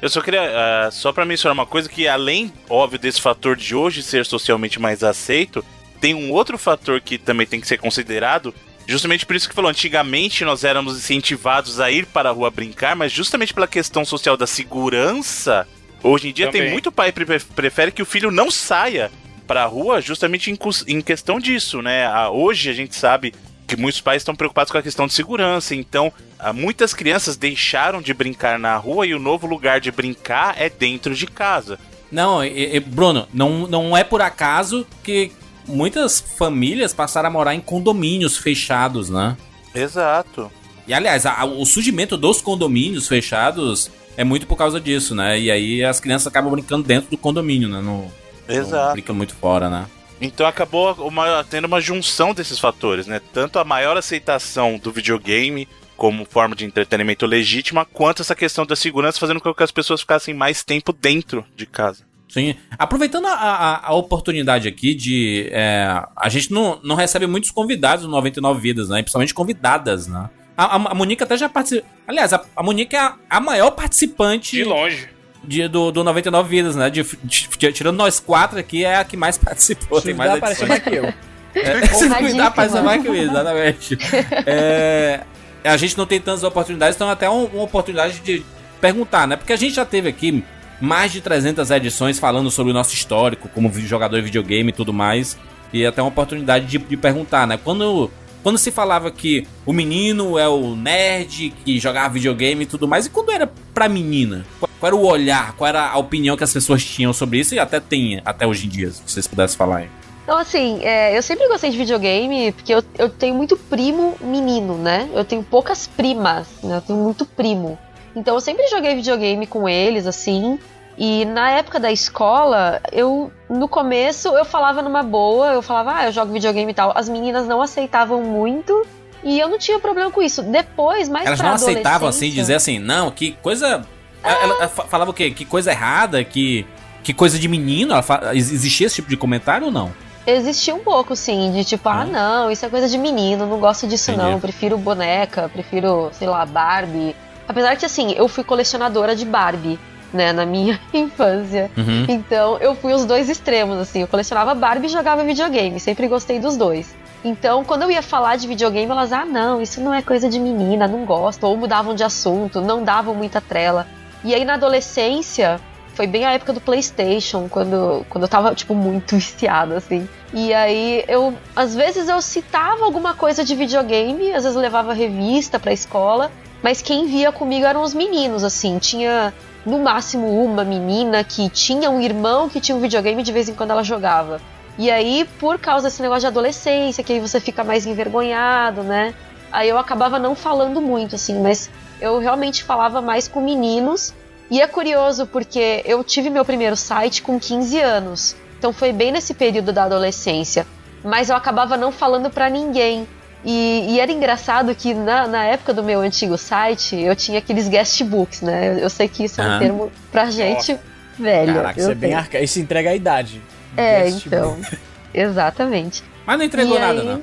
Eu 0.00 0.08
só 0.08 0.20
queria, 0.20 0.42
ah, 0.86 0.90
só 0.92 1.12
pra 1.12 1.24
mencionar 1.24 1.54
uma 1.54 1.66
coisa, 1.66 1.88
que 1.88 2.06
além, 2.06 2.52
óbvio, 2.68 2.98
desse 2.98 3.20
fator 3.20 3.56
de 3.56 3.74
hoje 3.74 4.02
ser 4.02 4.24
socialmente 4.24 4.78
mais 4.80 5.02
aceito, 5.02 5.64
tem 6.00 6.14
um 6.14 6.30
outro 6.32 6.56
fator 6.56 7.00
que 7.00 7.18
também 7.18 7.46
tem 7.46 7.60
que 7.60 7.66
ser 7.66 7.78
considerado, 7.78 8.54
justamente 8.86 9.26
por 9.26 9.34
isso 9.34 9.48
que 9.48 9.54
falou, 9.54 9.68
antigamente 9.70 10.44
nós 10.44 10.62
éramos 10.62 10.96
incentivados 10.96 11.80
a 11.80 11.90
ir 11.90 12.06
para 12.06 12.28
a 12.28 12.32
rua 12.32 12.48
brincar, 12.50 12.94
mas 12.94 13.10
justamente 13.10 13.52
pela 13.52 13.66
questão 13.66 14.04
social 14.04 14.36
da 14.36 14.46
segurança, 14.46 15.66
hoje 16.02 16.28
em 16.28 16.32
dia 16.32 16.46
tem 16.50 16.60
Também. 16.60 16.72
muito 16.72 16.92
pai 16.92 17.10
que 17.10 17.24
pre- 17.24 17.40
prefere 17.40 17.90
que 17.90 18.02
o 18.02 18.06
filho 18.06 18.30
não 18.30 18.50
saia 18.52 19.10
para 19.48 19.64
a 19.64 19.66
rua 19.66 20.00
justamente 20.00 20.50
em, 20.50 20.58
em 20.86 21.00
questão 21.00 21.40
disso, 21.40 21.82
né? 21.82 22.06
Ah, 22.06 22.30
Hoje 22.30 22.70
a 22.70 22.72
gente 22.74 22.94
sabe 22.94 23.34
que 23.68 23.76
muitos 23.76 24.00
pais 24.00 24.22
estão 24.22 24.34
preocupados 24.34 24.72
com 24.72 24.78
a 24.78 24.82
questão 24.82 25.06
de 25.06 25.12
segurança, 25.12 25.74
então 25.74 26.10
ah, 26.38 26.52
muitas 26.52 26.92
crianças 26.94 27.36
deixaram 27.36 28.00
de 28.02 28.12
brincar 28.14 28.58
na 28.58 28.76
rua 28.76 29.06
e 29.06 29.14
o 29.14 29.18
novo 29.20 29.46
lugar 29.46 29.78
de 29.80 29.92
brincar 29.92 30.54
é 30.60 30.68
dentro 30.70 31.14
de 31.14 31.26
casa. 31.26 31.78
Não, 32.10 32.42
e- 32.42 32.74
e, 32.76 32.80
Bruno, 32.80 33.28
não, 33.32 33.66
não 33.68 33.94
é 33.96 34.02
por 34.02 34.22
acaso 34.22 34.86
que 35.04 35.30
muitas 35.66 36.18
famílias 36.18 36.94
passaram 36.94 37.28
a 37.28 37.30
morar 37.32 37.54
em 37.54 37.60
condomínios 37.60 38.38
fechados, 38.38 39.10
né? 39.10 39.36
Exato. 39.74 40.50
E 40.86 40.94
aliás, 40.94 41.26
a- 41.26 41.44
o 41.44 41.64
surgimento 41.66 42.16
dos 42.16 42.40
condomínios 42.40 43.06
fechados 43.06 43.90
é 44.16 44.24
muito 44.24 44.46
por 44.46 44.56
causa 44.56 44.80
disso, 44.80 45.14
né? 45.14 45.38
E 45.38 45.50
aí 45.50 45.84
as 45.84 46.00
crianças 46.00 46.26
acabam 46.26 46.50
brincando 46.50 46.82
dentro 46.88 47.10
do 47.10 47.18
condomínio, 47.18 47.68
né? 47.68 47.82
Não, 47.82 48.10
não 48.48 48.56
Exato. 48.56 48.92
brincam 48.92 49.14
muito 49.14 49.34
fora, 49.34 49.68
né? 49.68 49.84
Então 50.20 50.46
acabou 50.46 50.92
uma- 51.06 51.44
tendo 51.44 51.66
uma 51.66 51.80
junção 51.80 52.34
desses 52.34 52.58
fatores, 52.58 53.06
né? 53.06 53.20
Tanto 53.32 53.58
a 53.58 53.64
maior 53.64 53.96
aceitação 53.96 54.78
do 54.78 54.90
videogame 54.90 55.68
como 55.96 56.24
forma 56.24 56.54
de 56.54 56.64
entretenimento 56.64 57.26
legítima, 57.26 57.84
quanto 57.84 58.22
essa 58.22 58.34
questão 58.34 58.64
da 58.64 58.76
segurança 58.76 59.18
fazendo 59.18 59.40
com 59.40 59.52
que 59.54 59.62
as 59.62 59.70
pessoas 59.72 60.00
ficassem 60.00 60.32
mais 60.34 60.62
tempo 60.62 60.92
dentro 60.92 61.44
de 61.56 61.66
casa. 61.66 62.04
Sim. 62.28 62.54
Aproveitando 62.78 63.26
a, 63.26 63.32
a- 63.32 63.86
a 63.88 63.94
oportunidade 63.94 64.68
aqui 64.68 64.94
de. 64.94 65.48
é, 65.50 65.88
a 66.16 66.28
gente 66.28 66.52
não, 66.52 66.78
não 66.84 66.94
recebe 66.94 67.26
muitos 67.26 67.50
convidados 67.50 68.04
no 68.04 68.10
99 68.10 68.60
Vidas, 68.60 68.88
né? 68.88 69.00
Principalmente 69.02 69.32
convidadas, 69.32 70.06
né? 70.06 70.28
A, 70.56 70.64
a, 70.64 70.90
a 70.90 70.94
Monique 70.94 71.22
até 71.22 71.36
já 71.36 71.48
participou. 71.48 71.88
Aliás, 72.06 72.32
a, 72.32 72.44
a 72.54 72.62
Monique 72.62 72.94
é 72.94 72.98
a, 72.98 73.14
a 73.30 73.40
maior 73.40 73.70
participante 73.70 74.56
De 74.56 74.64
longe. 74.64 75.08
De- 75.48 75.66
do, 75.68 75.90
do 75.90 76.04
99 76.04 76.48
Vidas, 76.48 76.76
né? 76.76 76.90
De- 76.90 77.02
de- 77.24 77.48
de- 77.58 77.72
tirando 77.72 77.96
nós 77.96 78.20
quatro 78.20 78.58
aqui, 78.58 78.84
é 78.84 78.96
a 78.96 79.04
que 79.04 79.16
mais 79.16 79.36
participou. 79.38 79.98
Se 80.00 80.06
Tem 80.06 80.14
mais 80.14 80.30
apareceu 80.32 80.66
edições. 80.66 80.68
mais 80.68 80.82
que 80.82 81.06
eu. 81.06 81.14
É, 81.54 81.86
se 81.94 82.04
Honradíssima. 82.04 82.44
aparece 82.46 82.80
mais 82.82 83.02
que 83.02 83.08
eu, 83.08 83.14
exatamente. 83.14 83.98
É, 84.46 85.20
a 85.64 85.76
gente 85.76 85.96
não 85.98 86.06
tem 86.06 86.20
tantas 86.20 86.42
oportunidades, 86.44 86.94
então 86.94 87.08
até 87.10 87.28
um- 87.28 87.46
uma 87.46 87.62
oportunidade 87.64 88.20
de 88.20 88.44
perguntar, 88.80 89.26
né? 89.26 89.36
Porque 89.36 89.52
a 89.52 89.56
gente 89.56 89.74
já 89.74 89.84
teve 89.84 90.08
aqui 90.08 90.44
mais 90.80 91.10
de 91.10 91.20
300 91.20 91.70
edições 91.70 92.18
falando 92.18 92.50
sobre 92.50 92.70
o 92.70 92.74
nosso 92.74 92.94
histórico, 92.94 93.48
como 93.48 93.72
jogador 93.80 94.16
de 94.16 94.22
videogame 94.22 94.68
e 94.68 94.72
tudo 94.72 94.92
mais. 94.92 95.36
E 95.72 95.84
até 95.84 96.00
uma 96.00 96.08
oportunidade 96.08 96.66
de, 96.66 96.78
de 96.78 96.96
perguntar, 96.96 97.46
né? 97.46 97.58
Quando, 97.62 98.10
quando 98.42 98.56
se 98.56 98.70
falava 98.70 99.10
que 99.10 99.46
o 99.66 99.72
menino 99.72 100.38
é 100.38 100.48
o 100.48 100.76
nerd 100.76 101.52
que 101.64 101.78
jogava 101.80 102.14
videogame 102.14 102.62
e 102.62 102.66
tudo 102.66 102.86
mais, 102.86 103.06
e 103.06 103.10
quando 103.10 103.32
era 103.32 103.50
pra 103.74 103.88
menina? 103.88 104.46
Qual, 104.78 104.88
era 104.88 104.96
o 104.96 105.04
olhar, 105.04 105.52
qual 105.54 105.68
era 105.68 105.88
a 105.88 105.98
opinião 105.98 106.36
que 106.36 106.44
as 106.44 106.52
pessoas 106.52 106.84
tinham 106.84 107.12
sobre 107.12 107.38
isso? 107.40 107.54
E 107.54 107.58
até 107.58 107.80
tem 107.80 108.20
até 108.24 108.46
hoje 108.46 108.66
em 108.66 108.68
dia, 108.68 108.90
se 108.90 109.02
vocês 109.06 109.26
pudessem 109.26 109.56
falar 109.56 109.78
aí. 109.78 109.90
Então, 110.22 110.36
assim, 110.38 110.80
é, 110.82 111.16
eu 111.16 111.22
sempre 111.22 111.48
gostei 111.48 111.70
de 111.70 111.78
videogame 111.78 112.52
porque 112.52 112.74
eu, 112.74 112.82
eu 112.98 113.08
tenho 113.08 113.34
muito 113.34 113.56
primo 113.56 114.14
menino, 114.20 114.76
né? 114.76 115.08
Eu 115.14 115.24
tenho 115.24 115.42
poucas 115.42 115.86
primas, 115.86 116.46
né? 116.62 116.76
Eu 116.76 116.82
tenho 116.82 116.98
muito 116.98 117.24
primo. 117.24 117.78
Então, 118.14 118.34
eu 118.34 118.40
sempre 118.40 118.68
joguei 118.68 118.94
videogame 118.94 119.46
com 119.46 119.68
eles, 119.68 120.06
assim. 120.06 120.58
E 120.98 121.24
na 121.24 121.50
época 121.52 121.78
da 121.78 121.90
escola, 121.90 122.80
eu, 122.92 123.32
no 123.48 123.68
começo, 123.68 124.28
eu 124.36 124.44
falava 124.44 124.82
numa 124.82 125.02
boa, 125.02 125.52
eu 125.52 125.62
falava, 125.62 125.94
ah, 125.94 126.06
eu 126.06 126.12
jogo 126.12 126.32
videogame 126.32 126.72
e 126.72 126.74
tal. 126.74 126.92
As 126.94 127.08
meninas 127.08 127.46
não 127.46 127.62
aceitavam 127.62 128.20
muito 128.22 128.84
e 129.22 129.38
eu 129.38 129.48
não 129.48 129.58
tinha 129.58 129.78
problema 129.78 130.10
com 130.10 130.20
isso. 130.20 130.42
Depois, 130.42 131.08
mais 131.08 131.26
Elas 131.26 131.40
não 131.40 131.52
aceitavam 131.52 132.08
assim, 132.08 132.30
dizer 132.30 132.54
assim, 132.54 132.78
não, 132.78 133.10
que 133.10 133.32
coisa. 133.42 133.86
Ela, 134.22 134.42
ela 134.54 134.68
fa- 134.68 134.84
falava 134.84 135.10
o 135.10 135.14
quê? 135.14 135.30
Que 135.30 135.44
coisa 135.44 135.70
errada, 135.70 136.22
que. 136.24 136.66
Que 137.02 137.14
coisa 137.14 137.38
de 137.38 137.48
menino? 137.48 137.92
Ela 137.94 138.34
Existia 138.36 138.86
esse 138.86 138.96
tipo 138.96 139.08
de 139.08 139.16
comentário 139.16 139.66
ou 139.66 139.72
não? 139.72 139.90
Existia 140.26 140.74
um 140.74 140.80
pouco, 140.80 141.16
sim, 141.16 141.52
de 141.52 141.64
tipo, 141.64 141.88
ah, 141.88 142.04
Hum. 142.06 142.12
não, 142.12 142.50
isso 142.50 142.66
é 142.66 142.68
coisa 142.68 142.86
de 142.86 142.98
menino, 142.98 143.46
não 143.46 143.58
gosto 143.58 143.86
disso 143.86 144.10
Entendi. 144.10 144.30
não, 144.30 144.38
prefiro 144.38 144.76
boneca, 144.76 145.48
prefiro, 145.50 146.10
sei 146.12 146.28
lá, 146.28 146.44
Barbie. 146.44 147.16
Apesar 147.48 147.76
que, 147.78 147.86
assim, 147.86 148.12
eu 148.12 148.28
fui 148.28 148.44
colecionadora 148.44 149.16
de 149.16 149.24
Barbie, 149.24 149.78
né, 150.12 150.34
na 150.34 150.44
minha 150.44 150.78
infância. 150.92 151.70
Uhum. 151.74 152.04
Então, 152.08 152.58
eu 152.58 152.74
fui 152.74 152.92
os 152.92 153.06
dois 153.06 153.30
extremos, 153.30 153.78
assim, 153.78 154.00
eu 154.02 154.06
colecionava 154.08 154.54
Barbie 154.54 154.88
e 154.88 154.90
jogava 154.90 155.24
videogame, 155.24 155.80
sempre 155.80 156.06
gostei 156.08 156.38
dos 156.38 156.58
dois. 156.58 156.94
Então, 157.24 157.64
quando 157.64 157.82
eu 157.84 157.90
ia 157.90 158.02
falar 158.02 158.36
de 158.36 158.46
videogame, 158.46 158.90
elas, 158.92 159.12
ah, 159.14 159.24
não, 159.24 159.62
isso 159.62 159.80
não 159.80 159.94
é 159.94 160.02
coisa 160.02 160.28
de 160.28 160.38
menina, 160.38 160.86
não 160.86 161.06
gosto, 161.06 161.44
ou 161.44 161.56
mudavam 161.56 161.94
de 161.94 162.04
assunto, 162.04 162.60
não 162.60 162.84
davam 162.84 163.14
muita 163.14 163.40
trela. 163.40 163.86
E 164.24 164.34
aí, 164.34 164.44
na 164.44 164.54
adolescência, 164.54 165.60
foi 165.94 166.06
bem 166.06 166.24
a 166.24 166.32
época 166.32 166.52
do 166.52 166.60
PlayStation, 166.60 167.48
quando, 167.48 168.06
quando 168.08 168.22
eu 168.22 168.28
tava, 168.28 168.54
tipo, 168.54 168.74
muito 168.74 169.14
viciada, 169.18 169.76
assim. 169.76 170.08
E 170.32 170.52
aí, 170.54 171.04
eu, 171.08 171.34
às 171.56 171.74
vezes 171.74 172.08
eu 172.08 172.20
citava 172.20 172.84
alguma 172.84 173.14
coisa 173.14 173.44
de 173.44 173.54
videogame, 173.54 174.32
às 174.32 174.44
vezes 174.44 174.56
levava 174.56 174.92
revista 174.92 175.58
pra 175.58 175.72
escola, 175.72 176.30
mas 176.62 176.82
quem 176.82 177.06
via 177.06 177.32
comigo 177.32 177.66
eram 177.66 177.82
os 177.82 177.94
meninos, 177.94 178.44
assim. 178.44 178.78
Tinha, 178.78 179.32
no 179.64 179.78
máximo, 179.78 180.42
uma 180.44 180.64
menina 180.64 181.24
que 181.24 181.48
tinha 181.48 181.90
um 181.90 182.00
irmão 182.00 182.48
que 182.48 182.60
tinha 182.60 182.76
um 182.76 182.80
videogame 182.80 183.22
de 183.22 183.32
vez 183.32 183.48
em 183.48 183.54
quando 183.54 183.70
ela 183.70 183.82
jogava. 183.82 184.40
E 184.78 184.92
aí, 184.92 185.28
por 185.40 185.58
causa 185.58 185.88
desse 185.88 186.00
negócio 186.00 186.20
de 186.20 186.26
adolescência, 186.28 187.02
que 187.02 187.12
aí 187.12 187.18
você 187.20 187.40
fica 187.40 187.64
mais 187.64 187.84
envergonhado, 187.84 188.84
né? 188.84 189.12
Aí 189.50 189.68
eu 189.68 189.78
acabava 189.78 190.18
não 190.18 190.36
falando 190.36 190.80
muito, 190.80 191.16
assim, 191.16 191.40
mas 191.40 191.68
eu 192.00 192.18
realmente 192.18 192.62
falava 192.64 193.00
mais 193.00 193.26
com 193.28 193.40
meninos. 193.40 194.14
E 194.50 194.60
é 194.62 194.66
curioso 194.66 195.26
porque 195.26 195.82
eu 195.84 196.02
tive 196.02 196.30
meu 196.30 196.44
primeiro 196.44 196.74
site 196.76 197.22
com 197.22 197.38
15 197.38 197.80
anos. 197.80 198.36
Então 198.58 198.72
foi 198.72 198.92
bem 198.92 199.12
nesse 199.12 199.34
período 199.34 199.72
da 199.72 199.84
adolescência. 199.84 200.66
Mas 201.04 201.28
eu 201.30 201.36
acabava 201.36 201.76
não 201.76 201.92
falando 201.92 202.30
pra 202.30 202.48
ninguém. 202.48 203.06
E, 203.44 203.86
e 203.90 204.00
era 204.00 204.10
engraçado 204.10 204.74
que 204.74 204.92
na, 204.94 205.26
na 205.28 205.44
época 205.44 205.72
do 205.72 205.82
meu 205.82 206.00
antigo 206.00 206.36
site 206.36 206.96
eu 206.96 207.14
tinha 207.14 207.38
aqueles 207.38 207.68
guest 207.68 208.02
books, 208.02 208.40
né? 208.40 208.68
Eu, 208.74 208.78
eu 208.78 208.90
sei 208.90 209.06
que 209.06 209.24
isso 209.24 209.40
é 209.40 209.46
um 209.46 209.58
termo 209.58 209.92
pra 210.10 210.30
gente 210.30 210.78
velho. 211.18 211.54
Caraca, 211.54 211.78
eu 211.78 211.82
isso 211.82 211.90
é 211.90 211.94
bem 211.94 212.14
arca... 212.14 212.40
Isso 212.40 212.58
entrega 212.60 212.90
a 212.90 212.94
idade. 212.94 213.42
É, 213.76 214.04
Guest 214.04 214.26
então. 214.26 214.54
book. 214.54 214.78
Exatamente. 215.12 216.02
Mas 216.26 216.38
não 216.38 216.44
entregou 216.44 216.76
E 216.76 216.80
nada, 216.80 217.00
aí- 217.00 217.06
não. 217.06 217.22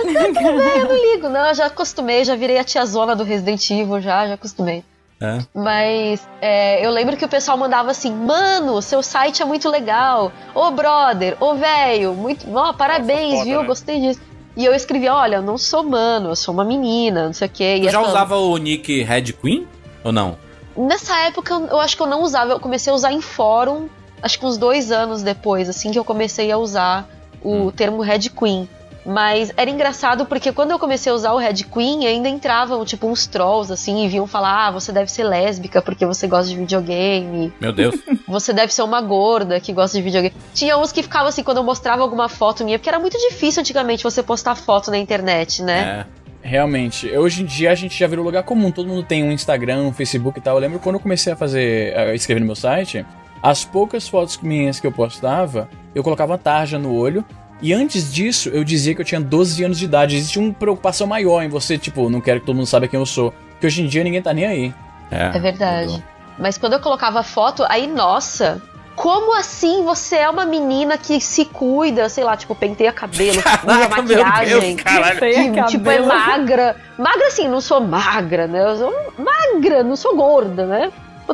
Eu 0.04 0.88
não 0.88 1.12
ligo, 1.12 1.28
não, 1.28 1.46
eu 1.46 1.54
já 1.54 1.66
acostumei, 1.66 2.24
já 2.24 2.34
virei 2.36 2.58
a 2.58 2.64
tiazona 2.64 3.14
do 3.16 3.24
Resident 3.24 3.68
Evil, 3.70 4.00
já, 4.00 4.26
já 4.26 4.34
acostumei. 4.34 4.84
É. 5.20 5.38
Mas 5.52 6.26
é, 6.40 6.84
eu 6.86 6.90
lembro 6.90 7.16
que 7.16 7.24
o 7.24 7.28
pessoal 7.28 7.56
mandava 7.56 7.90
assim, 7.90 8.12
mano, 8.12 8.80
seu 8.80 9.02
site 9.02 9.42
é 9.42 9.44
muito 9.44 9.68
legal. 9.68 10.30
Ô 10.54 10.70
brother, 10.70 11.36
ô 11.40 11.54
velho, 11.54 12.14
muito. 12.14 12.46
Ó, 12.56 12.72
parabéns, 12.72 13.32
foda, 13.32 13.44
viu? 13.44 13.60
né? 13.62 13.66
Gostei 13.66 14.00
disso. 14.00 14.20
E 14.56 14.64
eu 14.64 14.72
escrevia, 14.74 15.12
olha, 15.14 15.36
eu 15.36 15.42
não 15.42 15.58
sou 15.58 15.82
mano, 15.82 16.30
eu 16.30 16.36
sou 16.36 16.54
uma 16.54 16.64
menina, 16.64 17.26
não 17.26 17.32
sei 17.32 17.48
o 17.48 17.50
quê. 17.50 17.76
E 17.78 17.80
Tu 17.86 17.90
já 17.90 18.00
essa- 18.00 18.08
usava 18.08 18.36
o 18.36 18.56
nick 18.58 19.02
Red 19.02 19.32
Queen? 19.32 19.66
Ou 20.04 20.12
não? 20.12 20.36
Nessa 20.76 21.16
época 21.26 21.52
eu, 21.52 21.66
eu 21.66 21.80
acho 21.80 21.96
que 21.96 22.02
eu 22.02 22.06
não 22.06 22.22
usava, 22.22 22.52
eu 22.52 22.60
comecei 22.60 22.92
a 22.92 22.94
usar 22.94 23.12
em 23.12 23.20
fórum, 23.20 23.88
acho 24.22 24.38
que 24.38 24.46
uns 24.46 24.56
dois 24.56 24.92
anos 24.92 25.22
depois, 25.22 25.68
assim 25.68 25.90
que 25.90 25.98
eu 25.98 26.04
comecei 26.04 26.52
a 26.52 26.58
usar 26.58 27.08
o 27.42 27.72
termo 27.72 28.00
Red 28.02 28.30
Queen. 28.30 28.68
Mas 29.04 29.52
era 29.56 29.70
engraçado 29.70 30.26
porque 30.26 30.52
quando 30.52 30.72
eu 30.72 30.78
comecei 30.78 31.10
a 31.10 31.14
usar 31.14 31.32
o 31.32 31.38
Red 31.38 31.64
Queen, 31.72 32.06
ainda 32.06 32.28
entravam, 32.28 32.84
tipo, 32.84 33.06
uns 33.06 33.26
trolls, 33.26 33.72
assim, 33.72 34.04
e 34.04 34.08
vinham 34.08 34.26
falar: 34.26 34.66
ah, 34.66 34.70
você 34.70 34.92
deve 34.92 35.10
ser 35.10 35.24
lésbica 35.24 35.80
porque 35.80 36.04
você 36.04 36.26
gosta 36.26 36.48
de 36.48 36.56
videogame, 36.56 37.52
Meu 37.60 37.72
Deus. 37.72 37.94
você 38.28 38.52
deve 38.52 38.72
ser 38.72 38.82
uma 38.82 39.00
gorda 39.00 39.60
que 39.60 39.72
gosta 39.72 39.96
de 39.96 40.02
videogame. 40.02 40.34
Tinha 40.52 40.76
uns 40.76 40.92
que 40.92 41.02
ficavam 41.02 41.28
assim 41.28 41.42
quando 41.42 41.58
eu 41.58 41.64
mostrava 41.64 42.02
alguma 42.02 42.28
foto 42.28 42.64
minha, 42.64 42.78
porque 42.78 42.88
era 42.88 42.98
muito 42.98 43.16
difícil 43.18 43.60
antigamente 43.60 44.04
você 44.04 44.22
postar 44.22 44.54
foto 44.54 44.90
na 44.90 44.98
internet, 44.98 45.62
né? 45.62 46.04
é. 46.14 46.18
Realmente, 46.40 47.08
hoje 47.16 47.42
em 47.42 47.44
dia 47.44 47.72
a 47.72 47.74
gente 47.74 47.98
já 47.98 48.06
virou 48.06 48.24
lugar 48.24 48.42
comum, 48.44 48.70
todo 48.70 48.88
mundo 48.88 49.02
tem 49.02 49.24
um 49.24 49.32
Instagram, 49.32 49.82
um 49.82 49.92
Facebook 49.92 50.38
e 50.38 50.42
tal. 50.42 50.56
Eu 50.56 50.60
lembro 50.60 50.78
quando 50.78 50.94
eu 50.94 51.00
comecei 51.00 51.32
a 51.32 51.36
fazer, 51.36 51.96
a 51.96 52.14
escrever 52.14 52.40
no 52.40 52.46
meu 52.46 52.54
site, 52.54 53.04
as 53.42 53.64
poucas 53.64 54.08
fotos 54.08 54.38
minhas 54.38 54.78
que 54.78 54.86
eu 54.86 54.92
postava, 54.92 55.68
eu 55.94 56.02
colocava 56.02 56.32
uma 56.32 56.38
tarja 56.38 56.78
no 56.78 56.94
olho. 56.94 57.24
E 57.60 57.72
antes 57.72 58.12
disso, 58.12 58.48
eu 58.50 58.62
dizia 58.62 58.94
que 58.94 59.00
eu 59.00 59.04
tinha 59.04 59.20
12 59.20 59.64
anos 59.64 59.78
de 59.78 59.84
idade. 59.84 60.16
Existe 60.16 60.38
uma 60.38 60.52
preocupação 60.52 61.06
maior 61.06 61.42
em 61.42 61.48
você, 61.48 61.76
tipo, 61.76 62.08
não 62.08 62.20
quero 62.20 62.40
que 62.40 62.46
todo 62.46 62.56
mundo 62.56 62.66
saiba 62.66 62.86
quem 62.86 62.98
eu 62.98 63.06
sou. 63.06 63.34
Que 63.60 63.66
hoje 63.66 63.82
em 63.82 63.86
dia 63.86 64.04
ninguém 64.04 64.22
tá 64.22 64.32
nem 64.32 64.46
aí. 64.46 64.74
É 65.10 65.38
verdade. 65.38 66.02
Mas 66.38 66.56
quando 66.56 66.74
eu 66.74 66.80
colocava 66.80 67.22
foto, 67.24 67.64
aí, 67.68 67.86
nossa, 67.88 68.62
Como 68.98 69.32
assim 69.38 69.84
você 69.84 70.16
é 70.16 70.28
uma 70.28 70.44
menina 70.44 70.98
que 70.98 71.20
se 71.20 71.44
cuida, 71.44 72.08
sei 72.08 72.24
lá, 72.24 72.36
tipo, 72.36 72.52
penteia 72.52 72.92
cabelo, 72.92 73.38
usa 73.64 73.88
maquiagem, 73.88 74.74
Deus, 74.74 75.36
que, 75.54 75.64
tipo, 75.70 75.88
é 75.88 75.98
cabelo. 75.98 76.06
magra. 76.08 76.76
Magra 76.98 77.28
assim, 77.28 77.46
não 77.46 77.60
sou 77.60 77.80
magra, 77.80 78.48
né? 78.48 78.60
Eu 78.60 78.76
sou 78.76 78.92
magra, 79.16 79.84
não 79.84 79.94
sou 79.94 80.16
gorda, 80.16 80.66
né? 80.66 80.90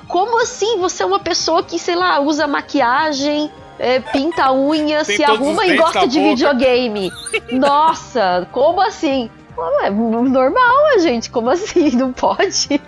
Como 0.06 0.42
assim 0.42 0.78
você 0.78 1.04
é 1.04 1.06
uma 1.06 1.18
pessoa 1.18 1.62
que, 1.62 1.78
sei 1.78 1.94
lá, 1.94 2.20
usa 2.20 2.46
maquiagem, 2.46 3.50
é, 3.78 4.00
pinta 4.00 4.44
a 4.44 4.52
unha, 4.54 5.04
Tem 5.04 5.16
se 5.16 5.24
arruma 5.24 5.66
e 5.66 5.76
gosta 5.76 6.06
de 6.06 6.18
boca. 6.18 6.30
videogame? 6.30 7.10
Nossa, 7.52 8.46
como 8.52 8.80
assim? 8.80 9.30
É 9.82 9.90
normal, 9.90 10.98
gente, 11.00 11.30
como 11.30 11.50
assim? 11.50 11.90
Não 11.90 12.12
pode? 12.12 12.80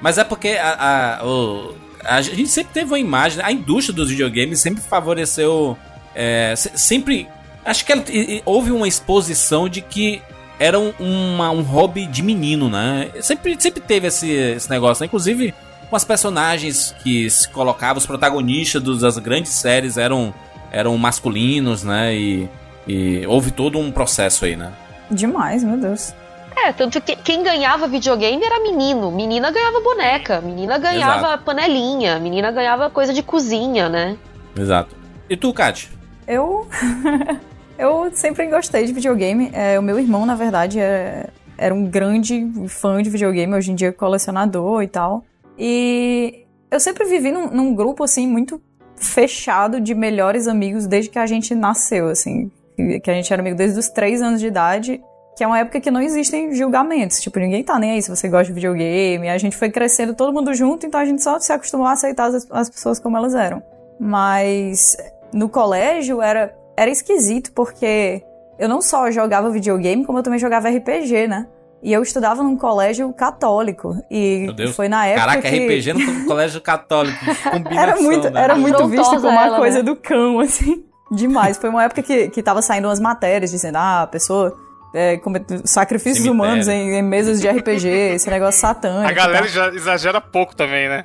Mas 0.00 0.18
é 0.18 0.24
porque 0.24 0.48
a, 0.60 1.18
a, 1.20 1.26
o- 1.26 1.74
a 2.04 2.20
gente 2.22 2.48
sempre 2.48 2.72
teve 2.72 2.86
uma 2.90 2.98
imagem, 2.98 3.42
a 3.44 3.52
indústria 3.52 3.94
dos 3.94 4.08
videogames 4.10 4.60
sempre 4.60 4.82
favoreceu. 4.82 5.76
é, 6.14 6.54
se- 6.56 6.72
sempre. 6.76 7.28
Acho 7.64 7.84
que 7.84 7.92
ela- 7.92 8.04
e- 8.08 8.36
e 8.36 8.42
houve 8.46 8.70
uma 8.72 8.88
exposição 8.88 9.68
de 9.68 9.82
que 9.82 10.22
era 10.58 10.78
um, 10.78 10.92
uma- 10.98 11.50
um 11.50 11.60
hobby 11.62 12.06
de 12.06 12.22
menino, 12.22 12.70
né? 12.70 13.10
Sempre, 13.20 13.54
sempre 13.60 13.80
teve 13.82 14.06
esse, 14.06 14.30
esse 14.30 14.70
negócio, 14.70 15.02
né? 15.02 15.06
Inclusive, 15.06 15.52
com 15.90 15.96
as 15.96 16.04
personagens 16.04 16.94
que 17.02 17.28
se 17.30 17.48
colocavam, 17.48 17.98
os 17.98 18.06
protagonistas 18.06 18.82
dos- 18.82 19.00
das 19.00 19.18
grandes 19.18 19.52
séries 19.52 19.96
eram, 19.96 20.32
eram 20.70 20.96
masculinos, 20.98 21.82
né? 21.84 22.14
E, 22.14 22.48
e 22.86 23.26
houve 23.26 23.50
todo 23.50 23.78
um 23.78 23.90
processo 23.92 24.44
aí, 24.44 24.56
né? 24.56 24.72
Demais, 25.10 25.62
meu 25.62 25.76
Deus. 25.76 26.14
É, 26.56 26.72
tanto 26.72 27.00
que 27.00 27.14
quem 27.16 27.42
ganhava 27.42 27.86
videogame 27.86 28.42
era 28.42 28.60
menino. 28.60 29.10
Menina 29.12 29.50
ganhava 29.50 29.80
boneca, 29.80 30.40
menina 30.40 30.78
ganhava 30.78 31.36
panelinha, 31.38 32.18
menina 32.18 32.50
ganhava 32.50 32.88
coisa 32.90 33.12
de 33.12 33.22
cozinha, 33.22 33.88
né? 33.88 34.16
Exato. 34.58 34.96
E 35.28 35.36
tu, 35.36 35.52
Kat? 35.52 35.90
Eu. 36.26 36.66
eu 37.78 38.10
sempre 38.14 38.46
gostei 38.46 38.86
de 38.86 38.92
videogame. 38.92 39.50
É, 39.52 39.78
o 39.78 39.82
meu 39.82 39.98
irmão, 39.98 40.24
na 40.24 40.34
verdade, 40.34 40.80
é- 40.80 41.28
era 41.58 41.74
um 41.74 41.84
grande 41.86 42.46
fã 42.68 43.02
de 43.02 43.10
videogame, 43.10 43.54
hoje 43.54 43.70
em 43.70 43.74
dia 43.74 43.88
é 43.88 43.92
colecionador 43.92 44.82
e 44.82 44.88
tal. 44.88 45.24
E 45.58 46.46
eu 46.70 46.80
sempre 46.80 47.04
vivi 47.04 47.30
num, 47.30 47.48
num 47.48 47.74
grupo, 47.74 48.04
assim, 48.04 48.26
muito 48.26 48.60
fechado 48.96 49.80
de 49.80 49.94
melhores 49.94 50.46
amigos 50.48 50.86
desde 50.86 51.10
que 51.10 51.18
a 51.18 51.26
gente 51.26 51.54
nasceu, 51.54 52.08
assim. 52.08 52.50
Que 52.76 53.10
a 53.10 53.14
gente 53.14 53.32
era 53.32 53.40
amigo 53.40 53.56
desde 53.56 53.78
os 53.78 53.88
três 53.88 54.20
anos 54.20 54.40
de 54.40 54.46
idade. 54.46 55.02
Que 55.36 55.44
é 55.44 55.46
uma 55.46 55.58
época 55.58 55.80
que 55.80 55.90
não 55.90 56.00
existem 56.00 56.54
julgamentos. 56.54 57.20
Tipo, 57.20 57.38
ninguém 57.38 57.62
tá 57.62 57.78
nem 57.78 57.92
aí 57.92 58.02
se 58.02 58.08
você 58.08 58.28
gosta 58.28 58.46
de 58.46 58.52
videogame. 58.52 59.28
A 59.28 59.38
gente 59.38 59.56
foi 59.56 59.70
crescendo 59.70 60.14
todo 60.14 60.32
mundo 60.32 60.54
junto, 60.54 60.86
então 60.86 60.98
a 60.98 61.04
gente 61.04 61.22
só 61.22 61.38
se 61.38 61.52
acostumou 61.52 61.86
a 61.86 61.92
aceitar 61.92 62.26
as, 62.26 62.46
as 62.50 62.70
pessoas 62.70 62.98
como 62.98 63.16
elas 63.16 63.34
eram. 63.34 63.62
Mas 64.00 64.96
no 65.32 65.48
colégio 65.48 66.22
era, 66.22 66.54
era 66.76 66.90
esquisito, 66.90 67.52
porque 67.52 68.22
eu 68.58 68.68
não 68.68 68.80
só 68.80 69.10
jogava 69.10 69.50
videogame, 69.50 70.04
como 70.04 70.18
eu 70.18 70.22
também 70.22 70.38
jogava 70.38 70.70
RPG, 70.70 71.28
né? 71.28 71.46
E 71.82 71.92
eu 71.92 72.02
estudava 72.02 72.42
num 72.42 72.56
colégio 72.56 73.12
católico. 73.12 73.96
E 74.10 74.46
foi 74.74 74.88
na 74.88 75.06
época 75.06 75.26
Caraca, 75.26 75.48
que... 75.50 75.66
RPG 75.66 75.92
no 75.92 76.24
colégio 76.26 76.60
católico. 76.60 77.18
Era 77.70 77.96
muito, 77.96 78.30
né? 78.30 78.42
era 78.42 78.56
muito 78.56 78.88
visto 78.88 79.16
como 79.16 79.28
uma 79.28 79.46
ela, 79.46 79.56
coisa 79.58 79.78
né? 79.78 79.82
do 79.82 79.96
cão, 79.96 80.40
assim. 80.40 80.84
Demais. 81.10 81.56
Foi 81.56 81.70
uma 81.70 81.84
época 81.84 82.02
que, 82.02 82.28
que 82.30 82.42
tava 82.42 82.62
saindo 82.62 82.88
umas 82.88 82.98
matérias 82.98 83.50
dizendo, 83.50 83.76
ah, 83.76 84.02
a 84.02 84.06
pessoa 84.06 84.56
é, 84.94 85.20
sacrifícios 85.64 86.24
Cemitério. 86.24 86.32
humanos 86.32 86.68
em, 86.68 86.94
em 86.94 87.02
mesas 87.02 87.40
de 87.40 87.48
RPG, 87.48 87.86
esse 88.14 88.30
negócio 88.30 88.60
satânico. 88.60 89.08
A 89.08 89.12
galera 89.12 89.46
já 89.46 89.68
exagera 89.68 90.20
pouco 90.20 90.56
também, 90.56 90.88
né? 90.88 91.04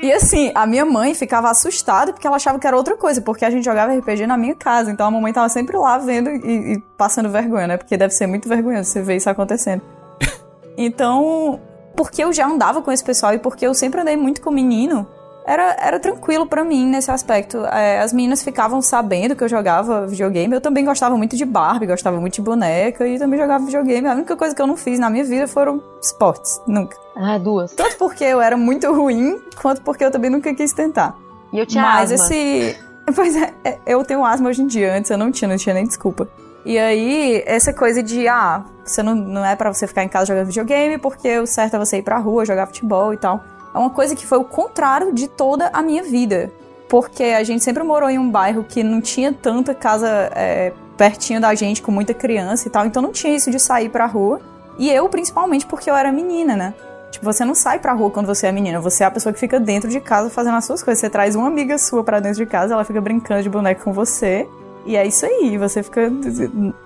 E 0.00 0.12
assim, 0.12 0.52
a 0.54 0.66
minha 0.66 0.84
mãe 0.84 1.14
ficava 1.14 1.50
assustada 1.50 2.12
porque 2.12 2.26
ela 2.26 2.36
achava 2.36 2.58
que 2.58 2.66
era 2.66 2.76
outra 2.76 2.96
coisa, 2.96 3.20
porque 3.20 3.44
a 3.44 3.50
gente 3.50 3.64
jogava 3.64 3.94
RPG 3.94 4.26
na 4.26 4.36
minha 4.36 4.54
casa. 4.54 4.90
Então 4.90 5.06
a 5.06 5.10
mamãe 5.10 5.32
tava 5.32 5.48
sempre 5.48 5.76
lá 5.76 5.98
vendo 5.98 6.30
e, 6.30 6.74
e 6.74 6.78
passando 6.96 7.28
vergonha, 7.28 7.66
né? 7.66 7.76
Porque 7.76 7.96
deve 7.96 8.14
ser 8.14 8.26
muito 8.26 8.48
vergonhoso 8.48 8.90
você 8.90 9.02
ver 9.02 9.16
isso 9.16 9.28
acontecendo. 9.28 9.82
Então, 10.80 11.60
porque 11.96 12.22
eu 12.22 12.32
já 12.32 12.46
andava 12.46 12.80
com 12.80 12.92
esse 12.92 13.02
pessoal 13.02 13.34
e 13.34 13.38
porque 13.40 13.66
eu 13.66 13.74
sempre 13.74 14.00
andei 14.00 14.16
muito 14.16 14.40
com 14.40 14.52
menino, 14.52 15.04
era, 15.48 15.76
era 15.80 15.98
tranquilo 15.98 16.44
pra 16.44 16.62
mim 16.62 16.86
nesse 16.86 17.10
aspecto. 17.10 17.64
É, 17.64 18.00
as 18.00 18.12
meninas 18.12 18.42
ficavam 18.42 18.82
sabendo 18.82 19.34
que 19.34 19.42
eu 19.42 19.48
jogava 19.48 20.06
videogame. 20.06 20.54
Eu 20.54 20.60
também 20.60 20.84
gostava 20.84 21.16
muito 21.16 21.36
de 21.36 21.44
Barbie, 21.46 21.86
gostava 21.86 22.20
muito 22.20 22.34
de 22.34 22.42
boneca 22.42 23.08
e 23.08 23.18
também 23.18 23.40
jogava 23.40 23.64
videogame. 23.64 24.06
A 24.06 24.12
única 24.12 24.36
coisa 24.36 24.54
que 24.54 24.60
eu 24.60 24.66
não 24.66 24.76
fiz 24.76 24.98
na 24.98 25.08
minha 25.08 25.24
vida 25.24 25.48
foram 25.48 25.82
esportes. 26.02 26.60
Nunca. 26.66 26.98
Ah, 27.16 27.38
duas. 27.38 27.72
Tanto 27.72 27.96
porque 27.96 28.24
eu 28.24 28.42
era 28.42 28.58
muito 28.58 28.92
ruim, 28.92 29.40
quanto 29.60 29.80
porque 29.80 30.04
eu 30.04 30.10
também 30.10 30.30
nunca 30.30 30.52
quis 30.52 30.72
tentar. 30.74 31.16
E 31.50 31.58
eu 31.58 31.64
tinha 31.64 31.82
Mas 31.82 32.12
asma. 32.12 32.26
esse. 32.26 32.76
Pois 33.14 33.34
é, 33.34 33.54
é, 33.64 33.78
eu 33.86 34.04
tenho 34.04 34.22
asma 34.22 34.50
hoje 34.50 34.60
em 34.60 34.66
dia, 34.66 34.94
antes 34.94 35.10
eu 35.10 35.16
não 35.16 35.32
tinha, 35.32 35.48
não 35.48 35.56
tinha 35.56 35.74
nem 35.74 35.86
desculpa. 35.86 36.28
E 36.62 36.78
aí, 36.78 37.42
essa 37.46 37.72
coisa 37.72 38.02
de, 38.02 38.28
ah, 38.28 38.62
você 38.84 39.02
não, 39.02 39.14
não 39.14 39.42
é 39.42 39.56
pra 39.56 39.72
você 39.72 39.86
ficar 39.86 40.04
em 40.04 40.08
casa 40.10 40.26
jogando 40.26 40.48
videogame, 40.48 40.98
porque 40.98 41.38
o 41.38 41.46
certo 41.46 41.76
é 41.76 41.78
você 41.78 41.96
ir 41.96 42.02
pra 42.02 42.18
rua, 42.18 42.44
jogar 42.44 42.66
futebol 42.66 43.14
e 43.14 43.16
tal. 43.16 43.42
É 43.74 43.78
uma 43.78 43.90
coisa 43.90 44.14
que 44.16 44.26
foi 44.26 44.38
o 44.38 44.44
contrário 44.44 45.12
de 45.12 45.28
toda 45.28 45.70
a 45.72 45.82
minha 45.82 46.02
vida. 46.02 46.50
Porque 46.88 47.22
a 47.24 47.44
gente 47.44 47.62
sempre 47.62 47.82
morou 47.82 48.08
em 48.08 48.18
um 48.18 48.30
bairro 48.30 48.64
que 48.64 48.82
não 48.82 49.00
tinha 49.00 49.32
tanta 49.32 49.74
casa 49.74 50.08
é, 50.34 50.72
pertinho 50.96 51.40
da 51.40 51.54
gente, 51.54 51.82
com 51.82 51.92
muita 51.92 52.14
criança 52.14 52.66
e 52.66 52.70
tal, 52.70 52.86
então 52.86 53.02
não 53.02 53.12
tinha 53.12 53.34
isso 53.36 53.50
de 53.50 53.58
sair 53.58 53.88
pra 53.88 54.06
rua. 54.06 54.40
E 54.78 54.90
eu, 54.90 55.08
principalmente, 55.08 55.66
porque 55.66 55.90
eu 55.90 55.94
era 55.94 56.10
menina, 56.10 56.56
né? 56.56 56.74
Tipo, 57.10 57.24
você 57.24 57.44
não 57.44 57.54
sai 57.54 57.78
pra 57.78 57.92
rua 57.92 58.10
quando 58.10 58.26
você 58.26 58.46
é 58.46 58.52
menina, 58.52 58.80
você 58.80 59.02
é 59.02 59.06
a 59.06 59.10
pessoa 59.10 59.32
que 59.32 59.40
fica 59.40 59.58
dentro 59.58 59.88
de 59.88 60.00
casa 60.00 60.28
fazendo 60.28 60.56
as 60.56 60.64
suas 60.64 60.82
coisas. 60.82 61.00
Você 61.00 61.08
traz 61.08 61.34
uma 61.34 61.46
amiga 61.46 61.78
sua 61.78 62.04
pra 62.04 62.20
dentro 62.20 62.38
de 62.38 62.46
casa, 62.46 62.74
ela 62.74 62.84
fica 62.84 63.00
brincando 63.00 63.42
de 63.42 63.48
boneco 63.48 63.84
com 63.84 63.92
você, 63.92 64.48
e 64.84 64.96
é 64.96 65.06
isso 65.06 65.26
aí, 65.26 65.58
você 65.58 65.82
fica 65.82 66.10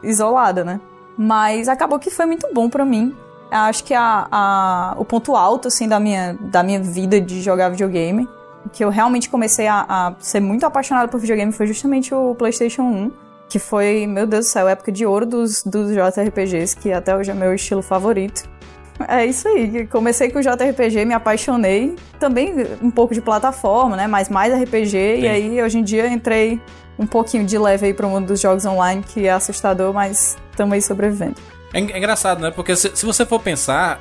isolada, 0.02 0.64
né? 0.64 0.80
Mas 1.16 1.68
acabou 1.68 1.98
que 1.98 2.10
foi 2.10 2.26
muito 2.26 2.48
bom 2.52 2.68
pra 2.68 2.84
mim. 2.84 3.14
Acho 3.52 3.84
que 3.84 3.94
a, 3.94 4.26
a- 4.30 4.94
o 4.98 5.04
ponto 5.04 5.36
alto, 5.36 5.68
assim, 5.68 5.86
da 5.88 6.00
minha, 6.00 6.36
da 6.40 6.62
minha 6.62 6.80
vida 6.80 7.20
de 7.20 7.40
jogar 7.42 7.68
videogame, 7.68 8.28
que 8.72 8.84
eu 8.84 8.88
realmente 8.90 9.28
comecei 9.28 9.66
a, 9.66 9.84
a 9.88 10.14
ser 10.18 10.40
muito 10.40 10.64
apaixonada 10.64 11.08
por 11.08 11.20
videogame, 11.20 11.52
foi 11.52 11.66
justamente 11.66 12.14
o 12.14 12.34
PlayStation 12.34 12.82
1. 12.82 13.12
Que 13.48 13.58
foi, 13.58 14.06
meu 14.06 14.26
Deus 14.26 14.46
do 14.46 14.48
céu, 14.48 14.66
época 14.66 14.90
de 14.90 15.04
ouro 15.04 15.26
dos, 15.26 15.62
dos 15.62 15.90
JRPGs, 15.92 16.74
que 16.74 16.90
até 16.90 17.14
hoje 17.14 17.30
é 17.30 17.34
meu 17.34 17.52
estilo 17.52 17.82
favorito. 17.82 18.48
É 19.06 19.26
isso 19.26 19.46
aí. 19.48 19.86
Comecei 19.88 20.30
com 20.30 20.40
JRPG, 20.40 21.04
me 21.04 21.12
apaixonei. 21.12 21.94
Também 22.18 22.54
um 22.80 22.90
pouco 22.90 23.12
de 23.12 23.20
plataforma, 23.20 23.94
né? 23.96 24.06
Mas 24.06 24.30
mais 24.30 24.54
RPG. 24.54 24.96
E 25.20 25.28
aí, 25.28 25.62
hoje 25.62 25.78
em 25.78 25.82
dia, 25.82 26.06
entrei 26.08 26.58
um 26.98 27.06
pouquinho 27.06 27.44
de 27.44 27.58
leve 27.58 27.86
aí 27.88 27.92
pro 27.94 28.08
mundo 28.08 28.28
dos 28.28 28.40
jogos 28.40 28.64
online, 28.64 29.02
que 29.02 29.26
é 29.26 29.32
assustador, 29.32 29.92
mas 29.92 30.36
aí 30.72 30.80
sobrevivendo. 30.80 31.36
É, 31.72 31.78
é 31.78 31.98
engraçado, 31.98 32.40
né? 32.40 32.50
Porque 32.50 32.74
se, 32.76 32.90
se 32.94 33.04
você 33.06 33.24
for 33.24 33.40
pensar, 33.40 34.00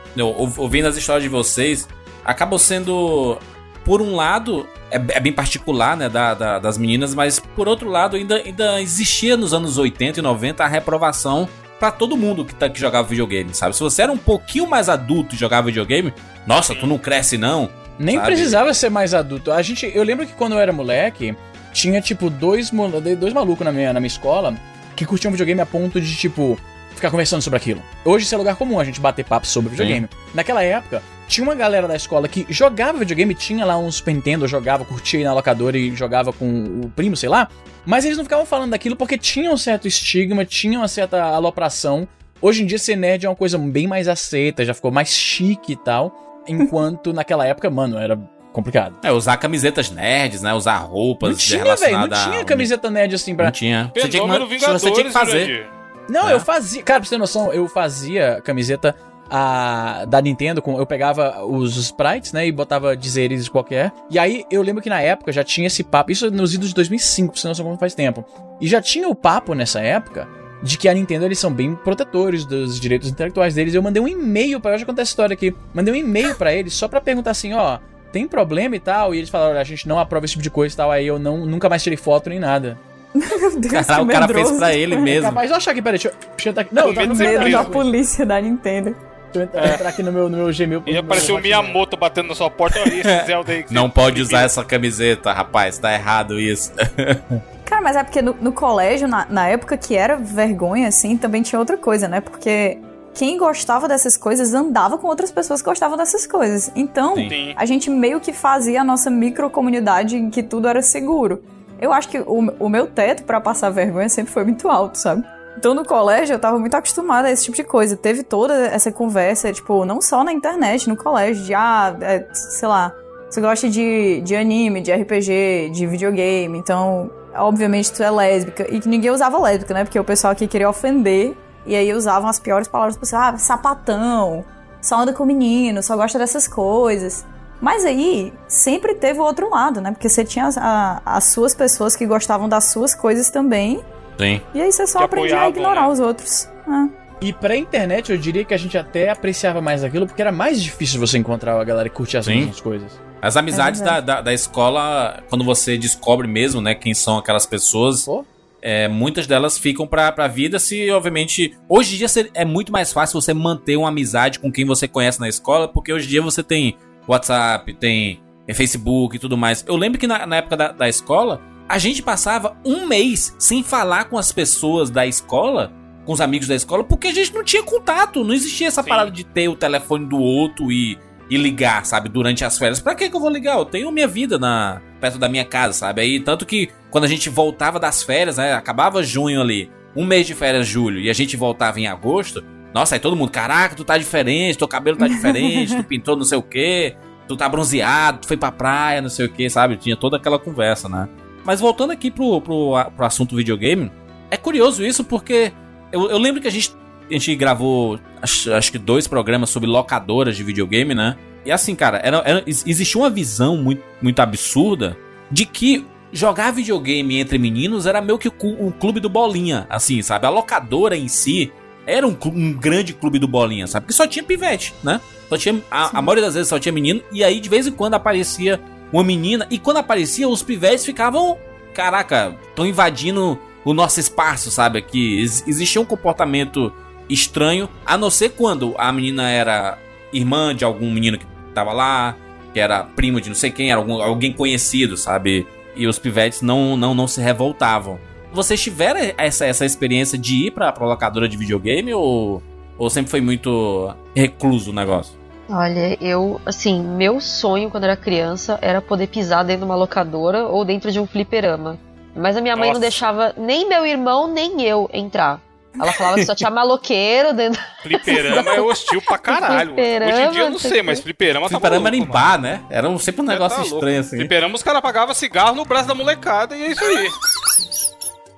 ouvindo 0.57 0.87
as 0.87 0.97
histórias 0.97 1.23
de 1.23 1.29
vocês, 1.29 1.87
acabam 2.25 2.57
sendo, 2.59 3.37
por 3.85 4.01
um 4.01 4.15
lado, 4.15 4.67
é, 4.89 4.95
é 4.95 5.19
bem 5.19 5.31
particular, 5.33 5.95
né, 5.97 6.09
da, 6.09 6.33
da- 6.33 6.59
das 6.59 6.77
meninas, 6.77 7.13
mas 7.15 7.39
por 7.39 7.67
outro 7.67 7.89
lado, 7.89 8.15
ainda, 8.17 8.35
ainda 8.37 8.81
existia 8.81 9.35
nos 9.37 9.53
anos 9.53 9.77
80 9.77 10.19
e 10.19 10.21
90 10.21 10.63
a 10.63 10.67
reprovação 10.67 11.47
pra 11.79 11.89
todo 11.91 12.15
mundo 12.15 12.45
que, 12.45 12.53
tá, 12.53 12.69
que 12.69 12.79
jogava 12.79 13.07
videogame, 13.07 13.53
sabe? 13.55 13.75
Se 13.75 13.81
você 13.81 14.03
era 14.03 14.11
um 14.11 14.17
pouquinho 14.17 14.67
mais 14.69 14.87
adulto 14.87 15.33
e 15.33 15.37
jogava 15.37 15.67
videogame, 15.67 16.13
nossa, 16.45 16.75
tu 16.75 16.85
não 16.85 16.97
cresce 16.99 17.37
não. 17.37 17.69
Nem 17.97 18.15
Sabe? 18.17 18.27
precisava 18.27 18.73
ser 18.73 18.89
mais 18.89 19.13
adulto. 19.13 19.51
A 19.51 19.61
gente, 19.61 19.91
eu 19.93 20.03
lembro 20.03 20.25
que 20.27 20.33
quando 20.33 20.53
eu 20.53 20.59
era 20.59 20.71
moleque, 20.71 21.35
tinha 21.73 21.99
tipo 22.01 22.29
dois, 22.29 22.71
dois 23.19 23.33
malucos 23.33 23.65
na 23.65 23.71
minha, 23.71 23.93
na 23.93 23.99
minha 23.99 24.07
escola 24.07 24.55
que 24.95 25.05
curtiam 25.05 25.31
videogame 25.31 25.61
a 25.61 25.65
ponto 25.65 25.99
de 25.99 26.15
tipo 26.15 26.57
ficar 27.01 27.09
conversando 27.11 27.41
sobre 27.41 27.57
aquilo. 27.57 27.81
Hoje 28.05 28.25
isso 28.25 28.35
é 28.35 28.37
lugar 28.37 28.55
comum 28.55 28.79
a 28.79 28.83
gente 28.83 29.01
bater 29.01 29.25
papo 29.25 29.47
sobre 29.47 29.71
videogame. 29.71 30.07
Naquela 30.35 30.63
época, 30.63 31.01
tinha 31.27 31.43
uma 31.43 31.55
galera 31.55 31.87
da 31.87 31.95
escola 31.95 32.27
que 32.27 32.45
jogava 32.47 32.99
videogame, 32.99 33.33
tinha 33.33 33.65
lá 33.65 33.77
uns 33.77 33.95
Super 33.95 34.13
Nintendo, 34.13 34.47
jogava, 34.47 34.85
curtia 34.85 35.19
aí 35.19 35.23
na 35.25 35.33
locadora 35.33 35.77
e 35.77 35.95
jogava 35.95 36.31
com 36.31 36.81
o 36.85 36.89
primo, 36.95 37.17
sei 37.17 37.27
lá. 37.27 37.47
Mas 37.85 38.05
eles 38.05 38.17
não 38.17 38.23
ficavam 38.23 38.45
falando 38.45 38.71
daquilo 38.71 38.95
porque 38.95 39.17
tinha 39.17 39.51
um 39.51 39.57
certo 39.57 39.87
estigma, 39.87 40.45
tinha 40.45 40.77
uma 40.77 40.87
certa 40.87 41.23
alopração. 41.23 42.07
Hoje 42.39 42.61
em 42.61 42.65
dia 42.67 42.77
ser 42.77 42.95
nerd 42.95 43.25
é 43.25 43.29
uma 43.29 43.35
coisa 43.35 43.57
bem 43.57 43.87
mais 43.87 44.07
aceita, 44.07 44.63
já 44.63 44.73
ficou 44.73 44.91
mais 44.91 45.09
chique 45.09 45.73
e 45.73 45.75
tal. 45.75 46.43
Enquanto 46.47 47.11
naquela 47.13 47.45
época, 47.47 47.69
mano, 47.69 47.97
era 47.97 48.19
complicado. 48.53 48.95
É, 49.03 49.11
usar 49.11 49.37
camisetas 49.37 49.89
nerds, 49.89 50.41
né? 50.41 50.53
Usar 50.53 50.77
roupas 50.77 51.31
Não 51.31 51.37
tinha, 51.37 51.75
velho, 51.75 51.97
não 51.97 52.05
a- 52.05 52.29
tinha 52.29 52.45
camiseta 52.45 52.89
nerd 52.91 53.15
assim 53.15 53.35
pra. 53.35 53.45
Não 53.45 53.51
tinha. 53.51 53.91
Você 53.95 54.07
tinha, 54.09 54.21
que, 54.23 54.45
Vingadores, 54.45 54.81
você 54.81 54.91
tinha 54.91 55.05
que 55.05 55.11
fazer. 55.11 55.45
Jurandir. 55.45 55.80
Não, 56.11 56.29
É. 56.29 56.33
eu 56.33 56.39
fazia. 56.39 56.83
Cara, 56.83 56.99
pra 56.99 57.05
você 57.07 57.15
ter 57.15 57.19
noção, 57.19 57.51
eu 57.53 57.67
fazia 57.67 58.41
camiseta 58.43 58.95
a, 59.29 60.03
da 60.07 60.21
Nintendo, 60.21 60.61
com, 60.61 60.77
eu 60.77 60.85
pegava 60.85 61.43
os 61.45 61.77
sprites, 61.77 62.33
né, 62.33 62.45
e 62.45 62.51
botava 62.51 62.97
dizeres 62.97 63.47
qualquer. 63.47 63.91
E 64.09 64.19
aí 64.19 64.43
eu 64.51 64.61
lembro 64.61 64.81
que 64.83 64.89
na 64.89 65.01
época 65.01 65.31
já 65.31 65.43
tinha 65.43 65.67
esse 65.67 65.83
papo, 65.83 66.11
isso 66.11 66.29
nos 66.29 66.53
idos 66.53 66.69
de 66.69 66.75
2005, 66.75 67.31
pra 67.31 67.41
você 67.41 67.47
noção 67.47 67.65
como 67.65 67.77
faz 67.77 67.95
tempo. 67.95 68.25
E 68.59 68.67
já 68.67 68.81
tinha 68.81 69.07
o 69.07 69.15
papo 69.15 69.53
nessa 69.53 69.79
época 69.79 70.27
de 70.61 70.77
que 70.77 70.87
a 70.89 70.93
Nintendo 70.93 71.25
eles 71.25 71.39
são 71.39 71.51
bem 71.51 71.73
protetores 71.75 72.45
dos 72.45 72.79
direitos 72.79 73.09
intelectuais 73.09 73.55
deles. 73.55 73.73
Eu 73.73 73.81
mandei 73.81 74.01
um 74.03 74.07
e-mail 74.07 74.59
para 74.59 74.73
eu 74.73 74.79
já 74.79 74.85
contar 74.85 75.01
essa 75.03 75.11
história 75.11 75.33
aqui. 75.33 75.55
Mandei 75.73 75.93
um 75.93 75.97
e-mail 75.97 76.35
pra 76.35 76.53
eles 76.53 76.73
só 76.73 76.87
pra 76.87 76.99
perguntar 77.01 77.31
assim, 77.31 77.53
ó, 77.53 77.79
tem 78.11 78.27
problema 78.27 78.75
e 78.75 78.79
tal? 78.79 79.15
E 79.15 79.17
eles 79.17 79.29
falaram, 79.29 79.51
olha, 79.53 79.61
a 79.61 79.63
gente 79.63 79.87
não 79.87 79.97
aprova 79.97 80.25
esse 80.25 80.33
tipo 80.33 80.43
de 80.43 80.51
coisa 80.51 80.75
e 80.75 80.77
tal. 80.77 80.91
Aí 80.91 81.07
eu 81.07 81.17
não, 81.17 81.45
nunca 81.45 81.69
mais 81.69 81.81
tirei 81.81 81.97
foto 81.97 82.29
nem 82.29 82.37
nada. 82.39 82.77
Meu 83.13 83.59
Deus, 83.59 83.85
Cara, 83.85 84.01
o 84.01 84.07
que 84.07 84.13
cara 84.13 84.27
fez 84.27 84.51
pra 84.51 84.73
ele 84.73 84.97
mesmo. 84.97 85.29
Capaz 85.29 85.47
de 85.47 85.53
eu 85.53 85.57
achar 85.57 85.71
aqui, 85.71 85.81
peraí, 85.81 85.99
deixa 85.99 86.07
eu, 86.09 86.29
deixa 86.35 86.49
eu 86.49 86.51
entrar 86.51 86.61
aqui. 86.61 86.75
Não, 86.75 86.83
Com 86.83 86.93
tá 86.93 87.05
no 87.05 87.15
Medo 87.15 87.51
da 87.51 87.63
polícia 87.63 88.25
da 88.25 88.39
Nintendo. 88.39 88.95
Deixa 89.33 89.39
eu 89.39 89.43
entrar, 89.43 89.73
entrar 89.73 89.89
aqui 89.89 90.03
no 90.03 90.11
meu, 90.11 90.29
no 90.29 90.37
meu 90.37 90.53
Gmail. 90.53 90.83
Ia 90.85 90.93
no 90.93 90.99
aparecer 90.99 91.31
o. 91.31 91.39
Miyamoto 91.39 91.97
batendo 91.97 92.29
na 92.29 92.35
sua 92.35 92.49
porta. 92.49 92.79
Olha 92.79 92.93
esse 92.93 93.25
Zelda 93.25 93.51
aí. 93.51 93.63
que 93.63 93.73
Não 93.73 93.89
pode 93.89 94.21
usar 94.21 94.41
essa 94.41 94.63
camiseta, 94.63 95.31
rapaz. 95.31 95.77
Tá 95.77 95.93
errado 95.93 96.39
isso. 96.39 96.71
Cara, 97.65 97.81
mas 97.81 97.95
é 97.95 98.03
porque 98.03 98.21
no, 98.21 98.35
no 98.41 98.51
colégio, 98.51 99.07
na, 99.07 99.25
na 99.29 99.47
época 99.47 99.77
que 99.77 99.95
era 99.95 100.17
vergonha, 100.17 100.89
assim, 100.89 101.15
também 101.15 101.41
tinha 101.41 101.57
outra 101.57 101.77
coisa, 101.77 102.05
né? 102.07 102.19
Porque 102.19 102.77
quem 103.13 103.37
gostava 103.37 103.87
dessas 103.87 104.17
coisas 104.17 104.53
andava 104.53 104.97
com 104.97 105.07
outras 105.07 105.31
pessoas 105.31 105.61
que 105.61 105.69
gostavam 105.69 105.97
dessas 105.97 106.27
coisas. 106.27 106.71
Então, 106.75 107.15
Sim. 107.15 107.29
Sim. 107.29 107.53
a 107.55 107.65
gente 107.65 107.89
meio 107.89 108.19
que 108.19 108.33
fazia 108.33 108.81
a 108.81 108.83
nossa 108.83 109.09
microcomunidade 109.09 110.17
em 110.17 110.29
que 110.29 110.43
tudo 110.43 110.67
era 110.67 110.81
seguro. 110.81 111.43
Eu 111.81 111.91
acho 111.91 112.07
que 112.07 112.19
o, 112.19 112.53
o 112.59 112.69
meu 112.69 112.85
teto 112.85 113.23
pra 113.23 113.41
passar 113.41 113.71
vergonha 113.71 114.07
sempre 114.07 114.31
foi 114.31 114.43
muito 114.43 114.69
alto, 114.69 114.99
sabe? 114.99 115.25
Então 115.57 115.73
no 115.73 115.83
colégio 115.83 116.35
eu 116.35 116.39
tava 116.39 116.57
muito 116.59 116.75
acostumada 116.75 117.27
a 117.27 117.31
esse 117.31 117.43
tipo 117.43 117.57
de 117.57 117.63
coisa. 117.63 117.97
Teve 117.97 118.23
toda 118.23 118.53
essa 118.67 118.91
conversa, 118.91 119.51
tipo, 119.51 119.83
não 119.83 119.99
só 119.99 120.23
na 120.23 120.31
internet, 120.31 120.87
no 120.87 120.95
colégio, 120.95 121.43
de 121.43 121.53
ah, 121.53 121.95
é, 121.99 122.25
sei 122.31 122.67
lá, 122.67 122.93
você 123.29 123.41
gosta 123.41 123.69
de, 123.69 124.21
de 124.21 124.35
anime, 124.35 124.81
de 124.81 124.91
RPG, 124.91 125.71
de 125.73 125.87
videogame, 125.87 126.57
então, 126.57 127.09
obviamente 127.33 127.91
tu 127.91 128.03
é 128.03 128.11
lésbica. 128.11 128.67
E 128.69 128.81
ninguém 128.85 129.09
usava 129.09 129.39
lésbica, 129.39 129.73
né? 129.73 129.83
Porque 129.83 129.99
o 129.99 130.03
pessoal 130.03 130.33
aqui 130.33 130.47
queria 130.47 130.69
ofender, 130.69 131.35
e 131.65 131.75
aí 131.75 131.93
usavam 131.93 132.29
as 132.29 132.39
piores 132.39 132.67
palavras 132.67 132.97
você, 132.97 133.15
ah, 133.15 133.37
sapatão, 133.37 134.45
só 134.81 134.99
anda 134.99 135.13
com 135.13 135.25
menino, 135.25 135.81
só 135.81 135.95
gosta 135.95 136.19
dessas 136.19 136.47
coisas. 136.47 137.25
Mas 137.61 137.85
aí, 137.85 138.33
sempre 138.47 138.95
teve 138.95 139.19
o 139.19 139.23
outro 139.23 139.49
lado, 139.49 139.79
né? 139.79 139.91
Porque 139.91 140.09
você 140.09 140.25
tinha 140.25 140.45
as, 140.47 140.57
a- 140.57 141.01
as 141.05 141.25
suas 141.25 141.53
pessoas 141.53 141.95
que 141.95 142.05
gostavam 142.07 142.49
das 142.49 142.65
suas 142.65 142.95
coisas 142.95 143.29
também, 143.29 143.81
Sim. 144.19 144.41
e 144.53 144.61
aí 144.61 144.71
você 144.71 144.87
só 144.87 144.99
Que 144.99 145.05
aprendia 145.05 145.35
a 145.35 145.47
apoiavam, 145.47 145.61
ignorar 145.61 145.87
né? 145.87 145.93
os 145.93 145.99
outros. 145.99 146.49
Ah. 146.67 146.87
E 147.21 147.31
pra 147.31 147.55
internet, 147.55 148.11
eu 148.11 148.17
diria 148.17 148.43
que 148.43 148.53
a 148.53 148.57
gente 148.57 148.75
até 148.75 149.09
apreciava 149.11 149.61
mais 149.61 149.83
aquilo, 149.83 150.07
porque 150.07 150.21
era 150.23 150.31
mais 150.31 150.61
difícil 150.61 150.99
você 150.99 151.19
encontrar 151.19 151.59
a 151.59 151.63
galera 151.63 151.87
que 151.87 151.95
curtia 151.95 152.19
as 152.19 152.25
Sim. 152.25 152.37
mesmas 152.39 152.59
coisas. 152.59 152.91
As 153.21 153.37
amizades 153.37 153.79
É 153.79 153.83
da, 153.85 153.99
da, 153.99 154.21
da 154.21 154.33
escola, 154.33 155.21
quando 155.29 155.45
você 155.45 155.77
descobre 155.77 156.27
mesmo, 156.27 156.59
né, 156.61 156.73
quem 156.73 156.95
são 156.95 157.19
aquelas 157.19 157.45
pessoas, 157.45 158.05
Pô. 158.05 158.25
é, 158.59 158.87
muitas 158.87 159.27
delas 159.27 159.59
ficam 159.59 159.85
pra, 159.85 160.11
pra 160.11 160.27
vida 160.27 160.57
se, 160.57 160.89
obviamente... 160.89 161.55
Hoje 161.69 161.93
em 161.93 161.97
dia 161.99 162.07
é 162.33 162.43
muito 162.43 162.71
mais 162.71 162.91
fácil 162.91 163.21
você 163.21 163.35
manter 163.35 163.77
uma 163.77 163.89
amizade 163.89 164.39
com 164.39 164.51
quem 164.51 164.65
você 164.65 164.87
conhece 164.87 165.19
na 165.19 165.29
escola, 165.29 165.67
porque 165.67 165.93
hoje 165.93 166.07
em 166.07 166.09
dia 166.09 166.21
você 166.23 166.41
tem 166.41 166.75
WhatsApp, 167.07 167.73
tem, 167.73 168.21
Facebook 168.53 169.15
e 169.15 169.19
tudo 169.19 169.37
mais. 169.37 169.63
Eu 169.67 169.75
lembro 169.75 169.99
que 169.99 170.07
na, 170.07 170.25
na 170.25 170.37
época 170.37 170.57
da, 170.57 170.71
da 170.71 170.89
escola, 170.89 171.41
a 171.67 171.77
gente 171.77 172.01
passava 172.01 172.57
um 172.65 172.85
mês 172.85 173.35
sem 173.39 173.63
falar 173.63 174.05
com 174.05 174.17
as 174.17 174.31
pessoas 174.31 174.89
da 174.89 175.05
escola, 175.05 175.71
com 176.05 176.13
os 176.13 176.21
amigos 176.21 176.47
da 176.47 176.55
escola, 176.55 176.83
porque 176.83 177.07
a 177.07 177.13
gente 177.13 177.33
não 177.33 177.43
tinha 177.43 177.63
contato, 177.63 178.23
não 178.23 178.33
existia 178.33 178.67
essa 178.67 178.83
Sim. 178.83 178.89
parada 178.89 179.11
de 179.11 179.23
ter 179.23 179.47
o 179.47 179.55
telefone 179.55 180.05
do 180.05 180.17
outro 180.17 180.71
e 180.71 180.97
e 181.31 181.37
ligar, 181.37 181.85
sabe, 181.85 182.09
durante 182.09 182.43
as 182.43 182.57
férias. 182.57 182.81
Pra 182.81 182.93
que 182.93 183.09
que 183.09 183.15
eu 183.15 183.19
vou 183.21 183.29
ligar? 183.29 183.57
Eu 183.57 183.63
tenho 183.63 183.89
minha 183.89 184.05
vida 184.07 184.37
na 184.37 184.81
perto 184.99 185.17
da 185.17 185.29
minha 185.29 185.45
casa, 185.45 185.71
sabe? 185.71 186.01
Aí 186.01 186.19
tanto 186.19 186.45
que 186.45 186.69
quando 186.89 187.05
a 187.05 187.07
gente 187.07 187.29
voltava 187.29 187.79
das 187.79 188.03
férias, 188.03 188.35
né, 188.35 188.51
acabava 188.51 189.01
junho 189.01 189.39
ali, 189.39 189.71
um 189.95 190.05
mês 190.05 190.27
de 190.27 190.35
férias 190.35 190.67
julho 190.67 190.99
e 190.99 191.09
a 191.09 191.13
gente 191.13 191.37
voltava 191.37 191.79
em 191.79 191.87
agosto, 191.87 192.43
nossa, 192.73 192.95
aí 192.95 192.99
todo 192.99 193.15
mundo, 193.15 193.29
caraca, 193.31 193.75
tu 193.75 193.83
tá 193.83 193.97
diferente, 193.97 194.57
teu 194.57 194.67
cabelo 194.67 194.97
tá 194.97 195.07
diferente, 195.07 195.75
tu 195.75 195.83
pintou 195.87 196.15
não 196.15 196.23
sei 196.23 196.37
o 196.37 196.41
quê, 196.43 196.95
tu 197.27 197.35
tá 197.35 197.47
bronzeado, 197.49 198.19
tu 198.19 198.27
foi 198.27 198.37
pra 198.37 198.51
praia, 198.51 199.01
não 199.01 199.09
sei 199.09 199.25
o 199.25 199.29
quê, 199.29 199.49
sabe? 199.49 199.75
Tinha 199.77 199.95
toda 199.97 200.17
aquela 200.17 200.39
conversa, 200.39 200.87
né? 200.87 201.07
Mas 201.43 201.59
voltando 201.59 201.91
aqui 201.91 202.09
pro, 202.11 202.39
pro, 202.41 202.73
pro 202.95 203.05
assunto 203.05 203.35
videogame, 203.35 203.91
é 204.29 204.37
curioso 204.37 204.85
isso 204.85 205.03
porque 205.03 205.51
eu, 205.91 206.09
eu 206.09 206.17
lembro 206.17 206.39
que 206.41 206.47
a 206.47 206.51
gente, 206.51 206.73
a 207.09 207.13
gente 207.13 207.35
gravou 207.35 207.99
acho, 208.21 208.53
acho 208.53 208.71
que 208.71 208.77
dois 208.77 209.07
programas 209.07 209.49
sobre 209.49 209.67
locadoras 209.69 210.37
de 210.37 210.43
videogame, 210.43 210.93
né? 210.95 211.17
E 211.43 211.51
assim, 211.51 211.73
cara, 211.75 211.99
era, 212.03 212.17
era- 212.25 212.43
ex- 212.45 212.63
existia 212.67 213.01
uma 213.01 213.09
visão 213.09 213.57
muito, 213.57 213.81
muito 214.01 214.19
absurda 214.19 214.95
de 215.31 215.45
que 215.45 215.85
jogar 216.13 216.51
videogame 216.51 217.17
entre 217.19 217.37
meninos 217.39 217.85
era 217.87 217.99
meio 218.01 218.17
que 218.19 218.27
o 218.27 218.71
clube 218.71 218.99
do 218.99 219.09
bolinha, 219.09 219.65
assim, 219.69 220.01
sabe? 220.01 220.27
A 220.27 220.29
locadora 220.29 220.95
em 220.95 221.07
si 221.07 221.51
era 221.85 222.05
um, 222.07 222.13
clu- 222.13 222.33
um 222.33 222.53
grande 222.53 222.93
clube 222.93 223.17
do 223.19 223.27
bolinha, 223.27 223.67
sabe? 223.67 223.85
Porque 223.85 223.93
só 223.93 224.05
tinha 224.07 224.23
pivete, 224.23 224.73
né? 224.83 224.99
Só 225.29 225.37
tinha, 225.37 225.61
a, 225.71 225.97
a 225.97 226.01
maioria 226.01 226.23
das 226.25 226.33
vezes 226.33 226.49
só 226.49 226.59
tinha 226.59 226.71
menino, 226.73 227.01
e 227.11 227.23
aí 227.23 227.39
de 227.39 227.49
vez 227.49 227.65
em 227.67 227.71
quando 227.71 227.93
aparecia 227.95 228.59
uma 228.91 229.03
menina, 229.03 229.47
e 229.49 229.57
quando 229.57 229.77
aparecia, 229.77 230.27
os 230.27 230.43
pivetes 230.43 230.85
ficavam, 230.85 231.37
caraca, 231.73 232.35
estão 232.49 232.65
invadindo 232.65 233.39
o 233.63 233.73
nosso 233.73 233.99
espaço, 233.99 234.51
sabe? 234.51 234.79
Aqui 234.79 235.19
Ex- 235.21 235.43
existia 235.47 235.79
um 235.81 235.85
comportamento 235.85 236.71
estranho, 237.09 237.69
a 237.85 237.97
não 237.97 238.09
ser 238.09 238.29
quando 238.31 238.73
a 238.77 238.91
menina 238.91 239.29
era 239.29 239.77
irmã 240.13 240.53
de 240.55 240.63
algum 240.65 240.91
menino 240.91 241.17
que 241.17 241.25
tava 241.53 241.71
lá, 241.73 242.15
que 242.53 242.59
era 242.59 242.83
primo 242.83 243.21
de 243.21 243.29
não 243.29 243.35
sei 243.35 243.49
quem, 243.51 243.71
era 243.71 243.79
algum- 243.79 244.01
alguém 244.01 244.33
conhecido, 244.33 244.97
sabe? 244.97 245.47
E 245.75 245.87
os 245.87 245.97
pivetes 245.97 246.41
não, 246.41 246.75
não, 246.75 246.93
não 246.93 247.07
se 247.07 247.21
revoltavam. 247.21 247.97
Vocês 248.33 248.61
tiveram 248.61 248.99
essa, 249.17 249.45
essa 249.45 249.65
experiência 249.65 250.17
de 250.17 250.47
ir 250.47 250.51
pra, 250.51 250.71
pra 250.71 250.85
locadora 250.85 251.27
de 251.27 251.35
videogame 251.37 251.93
ou, 251.93 252.41
ou 252.77 252.89
sempre 252.89 253.11
foi 253.11 253.21
muito 253.21 253.93
recluso 254.15 254.71
o 254.71 254.73
negócio? 254.73 255.19
Olha, 255.49 255.97
eu, 256.01 256.39
assim, 256.45 256.81
meu 256.81 257.19
sonho 257.19 257.69
quando 257.69 257.83
era 257.83 257.97
criança 257.97 258.57
era 258.61 258.81
poder 258.81 259.07
pisar 259.07 259.43
dentro 259.43 259.61
de 259.61 259.65
uma 259.65 259.75
locadora 259.75 260.45
ou 260.47 260.63
dentro 260.63 260.91
de 260.91 260.99
um 260.99 261.05
fliperama. 261.05 261.77
Mas 262.15 262.37
a 262.37 262.41
minha 262.41 262.55
mãe 262.55 262.67
não 262.67 262.73
Nossa. 262.75 262.81
deixava 262.81 263.33
nem 263.37 263.67
meu 263.67 263.85
irmão, 263.85 264.27
nem 264.31 264.61
eu 264.61 264.89
entrar. 264.93 265.41
Ela 265.79 265.93
falava 265.93 266.15
que 266.17 266.25
só 266.25 266.35
tinha 266.35 266.49
maloqueiro 266.49 267.33
dentro. 267.33 267.61
Fliperama 267.83 268.51
é 268.53 268.61
hostil 268.61 269.01
pra 269.01 269.17
caralho. 269.17 269.73
Fliperama, 269.73 270.11
Hoje 270.11 270.21
em 270.21 270.29
dia 270.31 270.39
eu 270.41 270.45
não 270.45 270.51
não 270.51 270.59
sei 270.59 270.81
mas 270.81 270.99
fliperama 270.99 271.45
tá 271.47 271.49
Fliperama 271.49 271.87
era 271.87 271.95
em 271.95 271.99
maluco, 272.01 272.17
mano. 272.17 272.27
bar, 272.29 272.41
né? 272.41 272.61
Era 272.69 272.97
sempre 272.99 273.21
um 273.21 273.25
Tá 273.25 273.31
negócio 273.33 273.59
louco. 273.59 273.75
estranho 273.75 273.99
assim. 274.01 274.17
Fliperama 274.17 274.55
os 274.55 274.63
caras 274.63 274.81
pagavam 274.81 275.13
cigarro 275.13 275.55
no 275.55 275.63
braço 275.65 275.87
da 275.87 275.95
molecada 275.95 276.55
e 276.57 276.63
é 276.63 276.71
isso 276.71 276.83
aí. 276.83 277.09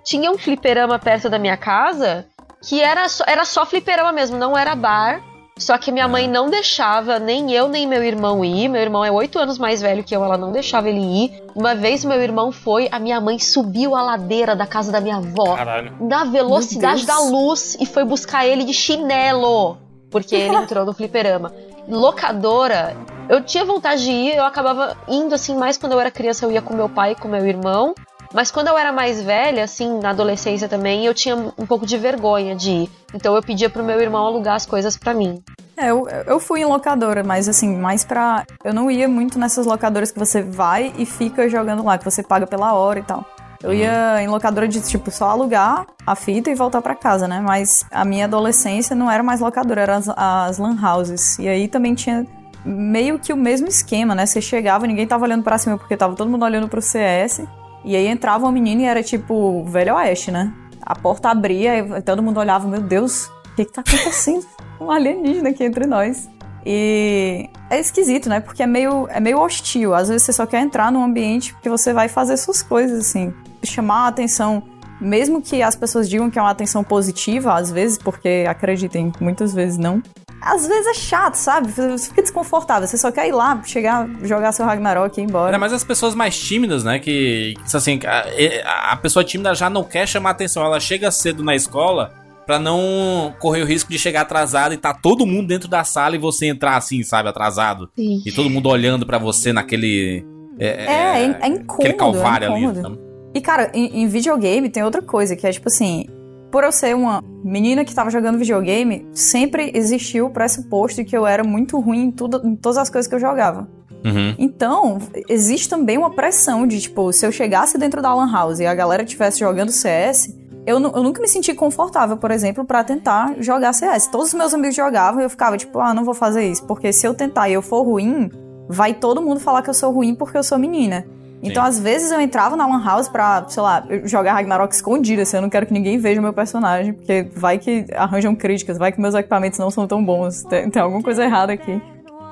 Tinha 0.04 0.32
um 0.32 0.38
fliperama 0.38 1.00
perto 1.00 1.30
da 1.30 1.40
minha 1.40 1.58
casa 1.58 2.26
que 2.68 2.82
era 2.82 3.10
só, 3.10 3.24
era 3.28 3.46
só 3.46 3.66
fliperama 3.66 4.12
mesmo, 4.12 4.38
não 4.38 4.58
era 4.58 4.76
bar. 4.76 5.22
Só 5.58 5.78
que 5.78 5.92
minha 5.92 6.08
mãe 6.08 6.28
não 6.28 6.50
deixava 6.50 7.20
nem 7.20 7.52
eu 7.52 7.68
nem 7.68 7.86
meu 7.86 8.04
irmão 8.04 8.44
ir. 8.44 8.68
Meu 8.68 8.82
irmão 8.82 9.06
é 9.06 9.12
oito 9.12 9.38
anos 9.38 9.60
mais 9.60 9.82
velho 9.82 10.04
que 10.04 10.16
eu, 10.16 10.24
ela 10.24 10.38
não 10.38 10.52
deixava 10.52 10.90
ele 10.90 11.00
ir. 11.00 11.44
Uma 11.56 11.76
vez 11.76 12.04
meu 12.04 12.20
irmão 12.20 12.52
foi, 12.52 12.90
a 12.92 12.98
minha 12.98 13.22
mãe 13.22 13.38
subiu 13.38 13.96
a 13.96 14.02
ladeira 14.02 14.56
da 14.56 14.66
casa 14.66 14.92
da 14.92 15.00
minha 15.00 15.18
avó 15.18 15.56
Caralho. 15.56 15.96
na 16.00 16.24
velocidade 16.24 17.06
da 17.06 17.20
luz 17.20 17.78
e 17.80 17.86
foi 17.86 18.04
buscar 18.04 18.48
ele 18.48 18.64
de 18.64 18.74
chinelo, 18.74 19.78
porque 20.10 20.36
ele 20.36 20.56
entrou 20.58 20.86
no 20.86 20.94
fliperama. 20.94 21.54
Locadora, 21.88 22.98
eu 23.30 23.44
tinha 23.44 23.64
vontade 23.64 24.04
de 24.04 24.12
ir, 24.12 24.36
eu 24.36 24.46
acabava 24.46 24.98
indo 25.08 25.36
assim 25.36 25.56
mais 25.56 25.78
quando 25.78 25.92
eu 25.92 26.00
era 26.00 26.10
criança, 26.10 26.46
eu 26.46 26.52
ia 26.52 26.62
com 26.62 26.74
meu 26.74 26.90
pai 26.90 27.12
e 27.12 27.16
com 27.16 27.28
meu 27.28 27.46
irmão. 27.46 27.94
Mas 28.34 28.50
quando 28.50 28.68
eu 28.68 28.78
era 28.78 28.92
mais 28.92 29.22
velha, 29.22 29.64
assim, 29.64 30.00
na 30.00 30.10
adolescência 30.10 30.68
também, 30.68 31.06
eu 31.06 31.14
tinha 31.14 31.36
um 31.36 31.66
pouco 31.68 31.86
de 31.86 31.98
vergonha 31.98 32.56
de 32.56 32.72
ir. 32.72 32.92
Então 33.14 33.36
eu 33.36 33.44
pedia 33.44 33.70
pro 33.70 33.84
meu 33.84 34.02
irmão 34.02 34.26
alugar 34.26 34.56
as 34.56 34.66
coisas 34.66 34.98
pra 34.98 35.14
mim. 35.14 35.42
É, 35.78 35.92
eu, 35.92 36.08
eu 36.26 36.40
fui 36.40 36.62
em 36.62 36.66
locadora, 36.66 37.24
mas 37.24 37.48
assim, 37.48 37.76
mais 37.76 38.04
pra. 38.04 38.44
Eu 38.64 38.74
não 38.74 38.90
ia 38.90 39.08
muito 39.08 39.38
nessas 39.38 39.66
locadoras 39.66 40.12
que 40.12 40.18
você 40.18 40.42
vai 40.42 40.94
e 40.98 41.06
fica 41.06 41.48
jogando 41.48 41.84
lá, 41.84 41.98
que 41.98 42.06
você 42.06 42.24
paga 42.24 42.48
pela 42.48 42.74
hora 42.74 43.00
e 43.00 43.04
tal. 43.04 43.24
Eu 43.62 43.74
ia 43.74 44.22
em 44.22 44.28
locadora 44.28 44.68
de, 44.68 44.82
tipo, 44.82 45.10
só 45.10 45.30
alugar 45.30 45.86
a 46.06 46.16
fita 46.16 46.50
e 46.50 46.56
voltar 46.56 46.82
pra 46.82 46.94
casa, 46.94 47.30
né? 47.30 47.40
Mas 47.40 47.86
a 47.92 48.04
minha 48.04 48.26
adolescência 48.26 48.94
não 48.96 49.10
era 49.10 49.24
mais 49.24 49.40
locadora, 49.40 49.82
eram 49.82 49.94
as, 49.96 50.10
as 50.10 50.58
lan 50.58 50.76
houses. 50.84 51.40
E 51.40 51.48
aí 51.48 51.68
também 51.70 51.96
tinha 51.96 52.28
meio 52.66 53.18
que 53.18 53.32
o 53.32 53.38
mesmo 53.38 53.68
esquema, 53.68 54.14
né? 54.14 54.26
Você 54.26 54.42
chegava, 54.42 54.86
ninguém 54.86 55.08
tava 55.08 55.24
olhando 55.24 55.44
pra 55.44 55.58
cima 55.58 55.78
porque 55.78 55.96
tava 55.96 56.14
todo 56.16 56.30
mundo 56.30 56.44
olhando 56.44 56.68
pro 56.68 56.82
CS. 56.82 57.42
E 57.84 57.96
aí 57.96 58.08
entrava 58.08 58.46
uma 58.46 58.52
menina 58.52 58.82
e 58.82 58.86
era 58.86 59.04
tipo 59.04 59.64
Velho 59.66 59.96
Oeste, 59.96 60.32
né? 60.32 60.54
A 60.82 60.96
porta 60.96 61.30
abria 61.30 61.80
e 61.80 62.02
todo 62.02 62.22
mundo 62.24 62.40
olhava, 62.40 62.68
meu 62.68 62.82
Deus, 62.82 63.26
o 63.26 63.56
que 63.56 63.66
que 63.66 63.72
tá 63.72 63.82
acontecendo? 63.82 64.46
Um 64.82 64.92
alienígena 64.92 65.50
aqui 65.50 65.64
entre 65.64 65.86
nós. 65.86 66.28
E 66.66 67.50
é 67.70 67.80
esquisito, 67.80 68.28
né? 68.28 68.40
Porque 68.40 68.64
é 68.64 68.68
meio, 68.68 69.08
é 69.10 69.20
meio 69.20 69.40
hostil. 69.40 69.94
Às 69.94 70.10
vezes 70.10 70.24
você 70.24 70.34
só 70.34 70.46
quer 70.46 70.62
entrar 70.62 70.92
num 70.92 71.04
ambiente 71.04 71.54
porque 71.54 71.70
você 71.70 71.94
vai 71.94 72.10
fazer 72.10 72.36
suas 72.36 72.62
coisas, 72.62 73.00
assim. 73.00 73.34
Chamar 73.64 74.06
a 74.06 74.08
atenção, 74.08 74.64
mesmo 75.00 75.42
que 75.42 75.62
as 75.62 75.76
pessoas 75.76 76.10
digam 76.10 76.30
que 76.30 76.38
é 76.38 76.42
uma 76.42 76.52
atenção 76.52 76.84
positiva, 76.84 77.54
às 77.54 77.72
vezes, 77.72 77.98
porque 77.98 78.46
acreditem, 78.48 79.12
muitas 79.22 79.54
vezes 79.54 79.78
não. 79.78 80.02
Às 80.46 80.68
vezes 80.68 80.88
é 80.88 80.94
chato, 80.94 81.36
sabe? 81.36 81.72
Você 81.72 82.10
fica 82.10 82.22
desconfortável. 82.22 82.88
Você 82.88 82.98
só 82.98 83.12
quer 83.12 83.28
ir 83.28 83.32
lá, 83.32 83.62
chegar, 83.64 84.08
jogar 84.24 84.52
seu 84.52 84.66
Ragnarok 84.66 85.18
e 85.18 85.22
ir 85.22 85.26
embora. 85.26 85.50
Era 85.50 85.60
mais 85.60 85.74
as 85.74 85.84
pessoas 85.84 86.14
mais 86.14 86.38
tímidas, 86.38 86.84
né? 86.84 87.00
Que, 87.00 87.54
que 87.56 87.78
assim, 87.78 88.00
a, 88.06 88.92
a 88.92 88.98
pessoa 88.98 89.24
tímida 89.24 89.56
já 89.56 89.70
não 89.70 89.84
quer 89.84 90.08
chamar 90.08 90.32
atenção. 90.32 90.64
Ela 90.64 90.80
chega 90.80 91.10
cedo 91.12 91.44
na 91.44 91.56
escola 91.56 92.12
Pra 92.46 92.60
não 92.60 93.34
correr 93.40 93.62
o 93.62 93.66
risco 93.66 93.90
de 93.90 93.98
chegar 93.98 94.22
atrasado 94.22 94.74
e 94.74 94.78
tá 94.78 94.94
todo 94.94 95.26
mundo 95.26 95.48
dentro 95.48 95.70
da 95.70 95.84
sala 95.84 96.16
e 96.16 96.20
você 96.20 96.48
entrar 96.48 96.76
assim, 96.76 97.02
sabe, 97.02 97.30
atrasado. 97.30 97.90
Sim. 97.96 98.22
E 98.26 98.32
todo 98.32 98.50
mundo 98.50 98.68
olhando 98.68 99.06
pra 99.06 99.18
você 99.18 99.54
naquele. 99.54 100.26
É, 100.60 100.68
é, 100.68 101.38
é 101.42 101.48
incômodo. 101.48 101.74
Aquele 101.76 101.94
calvário 101.94 102.46
é 102.46 102.52
ali. 102.52 102.64
incômodo. 102.64 102.82
sabe? 102.82 103.00
E, 103.34 103.42
cara, 103.42 103.72
em, 103.74 104.04
em 104.04 104.08
videogame 104.08 104.70
tem 104.70 104.84
outra 104.84 105.02
coisa, 105.02 105.36
que 105.36 105.48
é 105.48 105.52
tipo 105.52 105.70
assim. 105.70 106.06
Por 106.54 106.64
eu 106.64 106.72
ser 106.72 106.96
uma 106.96 107.24
menina 107.44 107.84
que 107.84 107.96
tava 107.96 108.12
jogando 108.12 108.38
videogame, 108.38 109.08
sempre 109.12 109.72
existiu 109.74 110.28
o 110.28 110.30
pressuposto 110.30 111.02
de 111.02 111.04
que 111.04 111.18
eu 111.18 111.26
era 111.26 111.44
muito 111.44 111.80
ruim 111.80 112.04
em, 112.04 112.12
tudo, 112.12 112.48
em 112.48 112.56
todas 112.56 112.78
as 112.78 112.92
coisas 112.92 113.10
que 113.10 113.16
eu 113.16 113.20
jogava. 113.20 113.68
Uhum. 114.06 114.36
Então, 114.38 115.00
existe 115.28 115.68
também 115.68 115.98
uma 115.98 116.12
pressão 116.12 116.68
de, 116.68 116.80
tipo, 116.80 117.12
se 117.12 117.26
eu 117.26 117.32
chegasse 117.32 117.76
dentro 117.80 118.04
da 118.04 118.14
Lan 118.14 118.32
House 118.32 118.60
e 118.60 118.68
a 118.68 118.76
galera 118.76 119.02
estivesse 119.02 119.40
jogando 119.40 119.72
CS, 119.72 120.32
eu, 120.64 120.80
eu 120.80 121.02
nunca 121.02 121.20
me 121.20 121.28
senti 121.28 121.56
confortável, 121.56 122.18
por 122.18 122.30
exemplo, 122.30 122.64
pra 122.64 122.84
tentar 122.84 123.34
jogar 123.40 123.74
CS. 123.74 124.06
Todos 124.06 124.28
os 124.28 124.34
meus 124.36 124.54
amigos 124.54 124.76
jogavam 124.76 125.22
e 125.22 125.24
eu 125.24 125.32
ficava, 125.32 125.58
tipo, 125.58 125.80
ah, 125.80 125.92
não 125.92 126.04
vou 126.04 126.14
fazer 126.14 126.48
isso. 126.48 126.64
Porque 126.68 126.94
se 126.94 127.08
eu 127.08 127.16
tentar 127.16 127.50
e 127.50 127.54
eu 127.54 127.64
for 127.64 127.82
ruim, 127.82 128.30
vai 128.70 128.94
todo 128.94 129.24
mundo 129.24 129.40
falar 129.40 129.64
que 129.64 129.72
eu 129.72 129.74
sou 129.74 129.92
ruim 129.92 130.14
porque 130.14 130.38
eu 130.38 130.44
sou 130.44 130.60
menina. 130.60 131.04
Então, 131.44 131.64
às 131.64 131.80
vezes, 131.80 132.12
eu 132.12 132.22
entrava 132.22 132.56
na 132.56 132.66
Lan 132.66 132.84
House 132.84 133.08
pra, 133.10 133.46
sei 133.48 133.62
lá, 133.62 133.84
jogar 134.06 134.34
Ragnarok 134.34 134.74
escondida, 134.74 135.24
assim, 135.24 135.38
eu 135.38 135.42
não 135.42 135.50
quero 135.50 135.66
que 135.66 135.74
ninguém 135.74 135.98
veja 135.98 136.20
o 136.20 136.24
meu 136.24 136.34
personagem, 136.34 136.94
porque 136.94 137.28
vai 137.36 137.58
que 137.58 137.86
arranjam 137.94 138.34
críticas, 138.36 138.78
vai 138.78 138.92
que 138.92 139.02
meus 139.02 139.14
equipamentos 139.14 139.60
não 139.60 139.70
são 139.70 139.86
tão 139.88 140.04
bons, 140.04 140.44
tem, 140.44 140.70
tem 140.70 140.82
alguma 140.82 141.04
coisa 141.04 141.24
errada 141.24 141.52
aqui. 141.54 141.82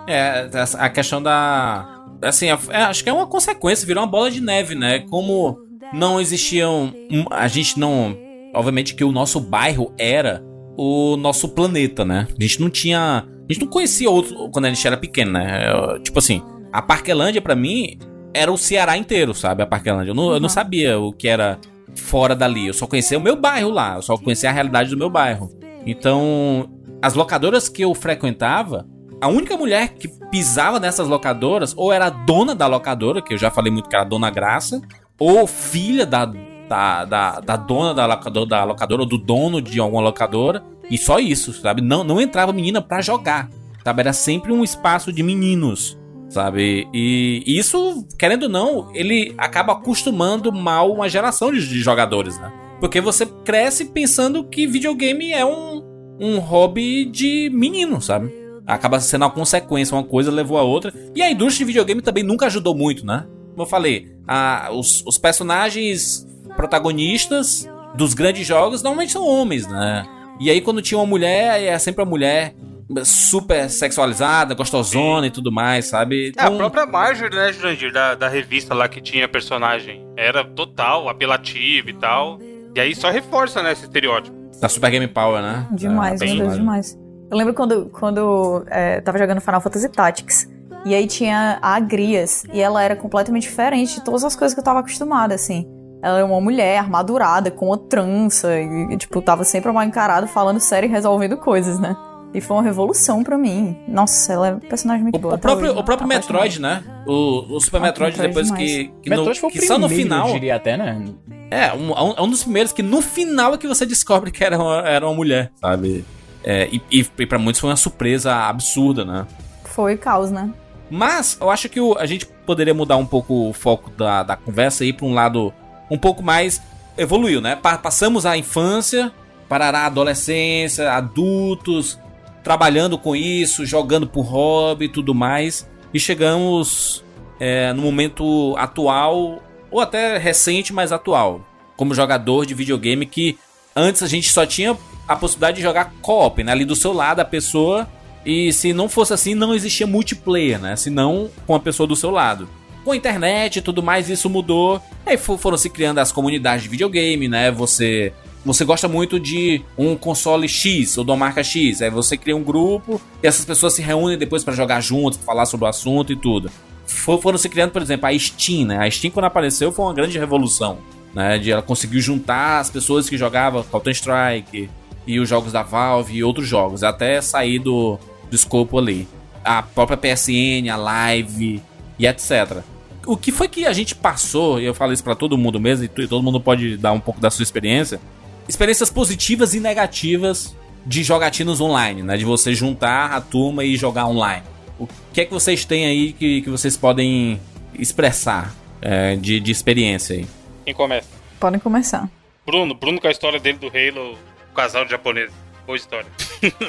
É, 0.08 0.50
a 0.80 0.90
questão 0.90 1.22
da. 1.22 2.04
Assim, 2.24 2.50
a- 2.50 2.60
é, 2.70 2.84
acho 2.84 3.04
que 3.04 3.10
é 3.10 3.14
uma 3.14 3.28
consequência, 3.28 3.86
virou 3.86 4.04
uma 4.04 4.10
bola 4.10 4.32
de 4.32 4.42
neve, 4.42 4.76
né? 4.76 5.00
Como 5.10 5.58
não 5.94 6.20
existiam. 6.20 6.94
um- 7.12 7.26
A 7.30 7.48
gente 7.48 7.80
não. 7.80 8.16
Obviamente 8.54 8.96
que 8.96 9.04
o 9.04 9.12
nosso 9.12 9.40
bairro 9.40 9.94
era 9.98 10.44
o 10.78 11.16
nosso 11.18 11.50
planeta, 11.50 12.04
né? 12.04 12.28
A 12.38 12.42
gente 12.44 12.62
não 12.62 12.70
tinha. 12.70 13.26
A 13.50 13.54
gente 13.54 13.64
não 13.64 13.72
conhecia 13.72 14.10
outro 14.10 14.50
quando 14.52 14.66
a 14.66 14.70
gente 14.70 14.86
era 14.86 14.98
pequeno, 14.98 15.32
né? 15.34 15.62
Tipo 16.04 16.20
assim, 16.20 16.42
a 16.72 16.82
Parquelândia 16.82 17.42
pra 17.42 17.56
mim 17.56 17.98
era 18.34 18.52
o 18.52 18.58
Ceará 18.58 18.98
inteiro, 18.98 19.34
sabe? 19.34 19.64
A 19.64 19.68
Parquelândia. 19.68 20.12
Eu 20.12 20.16
não, 20.16 20.34
eu 20.34 20.40
não 20.40 20.50
sabia 20.50 21.00
o 21.00 21.12
que 21.12 21.28
era 21.28 21.60
fora 21.96 22.36
dali. 22.36 22.68
Eu 22.68 22.74
só 22.74 22.88
conhecia 22.88 23.18
o 23.18 23.22
meu 23.22 23.36
bairro 23.36 23.70
lá. 23.70 23.96
Eu 23.96 24.02
só 24.02 24.18
conhecia 24.18 24.50
a 24.50 24.54
realidade 24.54 24.90
do 24.90 24.98
meu 24.98 25.10
bairro. 25.10 25.50
Então, 25.86 26.70
as 27.02 27.14
locadoras 27.14 27.68
que 27.68 27.84
eu 27.84 27.94
frequentava, 27.94 28.86
a 29.20 29.28
única 29.28 29.58
mulher 29.58 29.90
que 29.90 30.08
pisava 30.08 30.80
nessas 30.80 31.08
locadoras, 31.08 31.74
ou 31.76 31.92
era 31.92 32.06
a 32.06 32.10
dona 32.10 32.56
da 32.56 32.68
locadora, 32.68 33.22
que 33.22 33.34
eu 33.34 33.38
já 33.38 33.52
falei 33.52 33.72
muito 33.72 33.90
que 33.90 33.96
era 33.96 34.06
a 34.06 34.08
Dona 34.08 34.30
Graça, 34.30 34.82
ou 35.20 35.46
filha 35.46 36.06
da, 36.06 36.26
da, 36.26 37.06
da, 37.06 37.40
da 37.40 37.56
dona 37.56 37.94
da 37.94 38.06
locadora, 38.06 38.46
da 38.46 38.64
locadora, 38.64 39.02
ou 39.02 39.08
do 39.08 39.18
dono 39.18 39.62
de 39.62 39.80
alguma 39.80 40.02
locadora, 40.02 40.64
e 40.90 40.98
só 40.98 41.20
isso, 41.20 41.54
sabe? 41.54 41.82
Não, 41.82 42.04
não 42.04 42.20
entrava 42.20 42.54
menina 42.54 42.82
pra 42.82 43.02
jogar, 43.02 43.50
sabe? 43.84 44.02
Era 44.02 44.14
sempre 44.14 44.52
um 44.52 44.64
espaço 44.64 45.12
de 45.12 45.22
meninos, 45.22 45.98
sabe? 46.32 46.88
E 46.94 47.44
isso, 47.46 48.08
querendo 48.18 48.44
ou 48.44 48.50
não, 48.50 48.90
ele 48.94 49.34
acaba 49.38 49.74
acostumando 49.74 50.52
mal 50.52 50.92
uma 50.92 51.08
geração 51.10 51.52
de, 51.52 51.68
de 51.68 51.80
jogadores, 51.80 52.40
né? 52.40 52.52
Porque 52.80 53.00
você 53.00 53.26
cresce 53.46 53.86
pensando 53.86 54.44
que 54.44 54.66
videogame 54.66 55.32
é 55.32 55.46
um, 55.46 55.84
um 56.20 56.40
hobby 56.40 57.06
de 57.06 57.50
menino, 57.54 58.02
sabe? 58.02 58.34
Acaba 58.66 59.00
sendo 59.00 59.24
uma 59.24 59.30
consequência, 59.32 59.96
uma 59.96 60.04
coisa 60.04 60.32
levou 60.32 60.58
a 60.58 60.64
outra. 60.64 60.94
E 61.16 61.22
a 61.22 61.30
indústria 61.30 61.60
de 61.60 61.66
videogame 61.66 62.02
também 62.02 62.24
nunca 62.24 62.46
ajudou 62.48 62.76
muito, 62.76 63.06
né? 63.06 63.28
Como 63.52 63.64
eu 63.64 63.66
falei, 63.68 64.12
a- 64.28 64.70
os, 64.72 65.04
os 65.06 65.18
personagens 65.18 66.26
protagonistas 66.56 67.70
dos 67.96 68.14
grandes 68.14 68.48
jogos 68.48 68.82
normalmente 68.82 69.12
são 69.12 69.28
homens, 69.28 69.68
né? 69.68 70.06
E 70.40 70.50
aí 70.50 70.62
quando 70.62 70.82
tinha 70.82 70.98
uma 70.98 71.06
mulher, 71.06 71.62
é 71.62 71.78
sempre 71.78 72.02
uma 72.04 72.10
mulher 72.10 72.56
super 73.04 73.70
sexualizada, 73.70 74.54
gostosona 74.56 75.28
e 75.28 75.32
tudo 75.32 75.52
mais, 75.52 75.86
sabe? 75.88 76.32
É, 76.38 76.42
a 76.42 76.46
Então- 76.46 76.58
própria 76.58 76.86
Marjorie, 76.86 77.36
né, 77.36 77.52
Jurandir, 77.54 77.92
da, 77.92 78.16
da 78.16 78.28
revista 78.28 78.74
lá 78.74 78.88
que 78.88 79.02
tinha 79.02 79.28
personagem. 79.28 80.06
Era 80.18 80.44
total, 80.44 81.08
apelativa 81.10 81.90
e 81.90 81.94
tal. 81.94 82.40
E 82.76 82.80
aí 82.80 82.96
só 82.96 83.10
reforça, 83.10 83.62
né, 83.62 83.72
esse 83.74 83.84
estereótipo. 83.84 84.36
Da 84.62 84.70
Super 84.70 84.92
Game 84.92 85.08
Power, 85.08 85.42
né? 85.42 85.68
Demais, 85.72 86.22
É, 86.22 86.26
meu 86.26 86.34
bem- 86.36 86.44
Deus, 86.44 86.56
demais. 86.58 86.98
Eu 87.32 87.38
lembro 87.38 87.54
quando, 87.54 87.86
quando 87.92 88.64
é, 88.68 89.00
tava 89.02 89.18
jogando 89.18 89.40
Final 89.42 89.62
Fantasy 89.62 89.90
Tactics. 89.90 90.50
E 90.86 90.94
aí 90.96 91.08
tinha 91.08 91.60
a 91.62 91.76
Agrias. 91.76 92.44
E 92.52 92.60
ela 92.60 92.84
era 92.84 92.96
completamente 92.96 93.44
diferente 93.44 93.96
de 93.96 94.02
todas 94.04 94.24
as 94.24 94.36
coisas 94.36 94.54
que 94.54 94.60
eu 94.60 94.64
tava 94.64 94.80
acostumada, 94.80 95.34
assim. 95.34 95.66
Ela 96.04 96.18
era 96.18 96.26
uma 96.26 96.42
mulher 96.42 96.78
armadurada, 96.80 97.50
com 97.52 97.68
uma 97.68 97.78
trança. 97.78 98.60
E, 98.60 98.94
e, 98.94 98.98
tipo, 98.98 99.22
tava 99.22 99.44
sempre 99.44 99.72
mal 99.72 99.84
encarada, 99.84 100.26
falando 100.28 100.60
sério 100.60 100.88
e 100.88 100.92
resolvendo 100.92 101.38
coisas, 101.38 101.80
né? 101.80 101.96
E 102.34 102.40
foi 102.40 102.58
uma 102.58 102.64
revolução 102.64 103.24
pra 103.24 103.38
mim. 103.38 103.78
Nossa, 103.88 104.32
ela 104.34 104.48
é 104.48 104.54
um 104.54 104.60
personagem 104.60 105.04
muito 105.04 105.20
boa. 105.20 105.34
O 105.34 105.36
até 105.36 105.42
próprio, 105.42 105.72
hoje, 105.72 105.80
o 105.80 105.84
próprio. 105.84 106.08
Metroid, 106.08 106.62
né? 106.62 106.84
O, 107.06 107.56
o 107.56 107.60
Super 107.60 107.78
Ah, 107.78 107.82
Metroid, 107.82 108.12
Metroid 108.18 108.28
depois 108.30 108.48
demais. 108.48 108.72
que. 108.72 108.94
que, 109.04 109.10
no, 109.10 109.16
Metroid 109.18 109.40
foi 109.40 109.50
o 109.50 109.52
que 109.52 109.60
primeiro, 109.60 109.82
só 109.82 109.88
no 109.88 109.90
final. 109.94 110.28
eu 110.28 110.34
diria 110.34 110.56
até, 110.56 110.78
né? 110.78 111.06
É, 111.50 111.74
um, 111.74 111.92
um- 111.92 112.14
é 112.18 112.22
um 112.22 112.30
dos 112.30 112.44
primeiros 112.44 112.72
que 112.72 112.82
no 112.82 113.02
final 113.02 113.54
é 113.54 113.58
que 113.58 113.68
você 113.68 113.86
descobre 113.86 114.32
que 114.32 114.42
era 114.44 114.58
uma, 114.58 114.78
era 114.88 115.06
uma 115.06 115.14
mulher, 115.14 115.52
sabe? 115.60 116.06
É, 116.44 116.70
e, 116.72 116.82
e, 116.90 117.06
e 117.20 117.26
pra 117.26 117.38
muitos 117.38 117.60
foi 117.60 117.70
uma 117.70 117.76
surpresa 117.76 118.34
absurda, 118.34 119.04
né? 119.04 119.28
Foi 119.66 119.98
caos, 119.98 120.32
né? 120.32 120.50
Mas 120.90 121.38
eu 121.42 121.50
acho 121.50 121.68
que 121.68 121.80
o- 121.82 121.98
a 121.98 122.06
gente 122.06 122.26
poderia 122.46 122.74
mudar 122.74 122.96
um 122.98 123.06
pouco 123.06 123.50
o 123.50 123.54
foco 123.54 123.90
da, 123.92 124.24
da 124.24 124.36
conversa 124.38 124.84
aí 124.86 124.94
pra 124.94 125.06
um 125.06 125.14
lado 125.14 125.54
um 125.90 125.98
pouco 125.98 126.24
mais. 126.24 126.62
Evoluiu, 126.98 127.42
né? 127.42 127.56
Pa- 127.58 127.78
passamos 127.78 128.26
a 128.26 128.38
infância, 128.38 129.12
para 129.50 129.70
a 129.70 129.86
adolescência, 129.86 130.92
adultos, 130.94 132.00
trabalhando 132.44 132.98
com 132.98 133.16
isso, 133.16 133.66
jogando 133.66 134.08
por 134.08 134.22
hobby 134.24 134.86
e 134.86 134.90
tudo 134.90 135.14
mais. 135.14 135.70
E 135.94 136.00
chegamos 136.00 137.04
é, 137.40 137.74
no 137.74 137.82
momento 137.82 138.56
atual, 138.58 139.42
ou 139.70 139.80
até 139.80 140.18
recente, 140.18 140.74
mas 140.74 140.92
atual, 140.92 141.42
como 141.76 141.94
jogador 141.94 142.46
de 142.46 142.54
videogame 142.54 143.06
que 143.06 143.38
antes 143.76 144.04
a 144.04 144.08
gente 144.08 144.32
só 144.32 144.46
tinha 144.46 144.78
a 145.08 145.16
possibilidade 145.16 145.58
de 145.58 145.64
jogar 145.64 145.94
co-op, 146.02 146.44
né? 146.44 146.52
Ali 146.52 146.66
do 146.66 146.76
seu 146.76 146.94
lado 146.94 147.20
a 147.20 147.26
pessoa. 147.26 147.88
E 148.26 148.54
se 148.54 148.72
não 148.72 148.88
fosse 148.88 149.14
assim, 149.14 149.34
não 149.34 149.54
existia 149.56 149.88
multiplayer, 149.88 150.60
né? 150.60 150.76
Se 150.76 150.90
não 150.90 151.30
com 151.48 151.56
a 151.56 151.60
pessoa 151.60 151.88
do 151.88 151.96
seu 151.96 152.12
lado. 152.12 152.48
Com 152.86 152.92
a 152.92 152.96
internet 152.96 153.58
e 153.58 153.62
tudo 153.62 153.82
mais, 153.82 154.10
isso 154.10 154.30
mudou. 154.30 154.82
Aí 155.06 155.18
fo- 155.18 155.38
foram 155.38 155.58
se 155.58 155.70
criando 155.70 155.98
as 156.00 156.12
comunidades 156.12 156.64
de 156.64 156.70
videogame, 156.70 157.28
né? 157.28 157.50
Você 157.52 158.14
você 158.46 158.66
gosta 158.66 158.88
muito 158.88 159.20
de 159.20 159.62
um 159.78 159.96
console 159.96 160.48
X 160.48 160.98
ou 160.98 161.04
de 161.04 161.12
uma 161.12 161.18
marca 161.18 161.44
X, 161.44 161.82
aí 161.82 161.90
você 161.90 162.18
cria 162.18 162.36
um 162.36 162.44
grupo 162.44 163.00
e 163.22 163.28
essas 163.28 163.46
pessoas 163.46 163.74
se 163.74 163.82
reúnem 163.82 164.18
depois 164.18 164.44
pra 164.44 164.54
jogar 164.54 164.82
juntos, 164.82 165.18
pra 165.18 165.26
falar 165.28 165.46
sobre 165.46 165.66
o 165.66 165.70
assunto 165.70 166.12
e 166.12 166.16
tudo. 166.16 166.50
Fo- 166.86 167.20
Foram 167.20 167.38
se 167.38 167.48
criando, 167.50 167.72
por 167.72 167.82
exemplo, 167.82 168.08
a 168.08 168.18
Steam, 168.18 168.66
né? 168.66 168.78
A 168.86 168.90
Steam 168.90 169.12
quando 169.12 169.26
apareceu 169.26 169.72
foi 169.72 169.86
uma 169.86 169.94
grande 169.94 170.18
revolução, 170.18 170.80
né? 171.14 171.38
De 171.38 171.52
ela 171.52 171.62
conseguiu 171.62 172.02
juntar 172.02 172.60
as 172.60 172.70
pessoas 172.70 173.08
que 173.10 173.18
jogavam 173.18 173.64
Counter 173.64 173.92
Strike 173.94 174.70
e 175.06 175.20
os 175.20 175.30
jogos 175.30 175.52
da 175.52 175.62
Valve 175.64 176.16
e 176.16 176.24
outros 176.24 176.48
jogos, 176.48 176.84
até 176.84 177.22
sair 177.22 177.60
do, 177.60 177.98
do 178.30 178.36
escopo 178.36 178.78
ali. 178.78 179.08
A 179.44 179.62
própria 179.64 179.98
PSN, 179.98 180.70
a 180.72 180.76
Live 180.76 181.62
e 181.98 182.06
etc. 182.08 182.58
O 183.06 183.18
que 183.18 183.32
foi 183.32 183.48
que 183.48 183.66
a 183.66 183.74
gente 183.74 183.96
passou, 183.96 184.60
e 184.62 184.66
eu 184.66 184.74
falo 184.76 184.94
isso 184.94 185.04
pra 185.04 185.16
todo 185.16 185.36
mundo 185.38 185.60
mesmo, 185.60 185.86
e 185.86 186.08
todo 186.08 186.22
mundo 186.22 186.40
pode 186.40 186.78
dar 186.78 186.92
um 186.92 187.00
pouco 187.00 187.20
da 187.20 187.32
sua 187.32 187.42
experiência, 187.42 188.00
experiências 188.48 188.90
positivas 188.90 189.54
e 189.54 189.60
negativas 189.60 190.56
de 190.86 191.04
jogatinos 191.04 191.62
online, 191.62 192.02
né? 192.04 192.18
De 192.18 192.26
você 192.26 192.54
juntar 192.56 193.12
a 193.12 193.22
turma 193.22 193.64
e 193.64 193.76
jogar 193.76 194.08
online. 194.08 194.44
O 194.80 194.88
que 195.14 195.22
é 195.22 195.26
que 195.26 195.34
vocês 195.34 195.64
têm 195.64 195.86
aí 195.86 196.14
que, 196.14 196.42
que 196.42 196.50
vocês 196.50 196.76
podem 196.76 197.40
expressar 197.78 198.54
é, 198.82 199.16
de, 199.16 199.40
de 199.40 199.52
experiência 199.52 200.16
aí? 200.16 200.28
Quem 200.66 200.74
começa? 200.74 201.08
Podem 201.40 201.60
começar. 201.60 202.10
Bruno, 202.46 202.74
Bruno 202.74 203.00
com 203.00 203.08
a 203.08 203.12
história 203.12 203.40
dele 203.40 203.60
do 203.60 203.68
Halo, 203.68 204.18
o 204.52 204.56
casal 204.56 204.84
de 204.86 204.92
japonês. 204.92 205.32
Boa 205.66 205.76
história. 205.76 206.08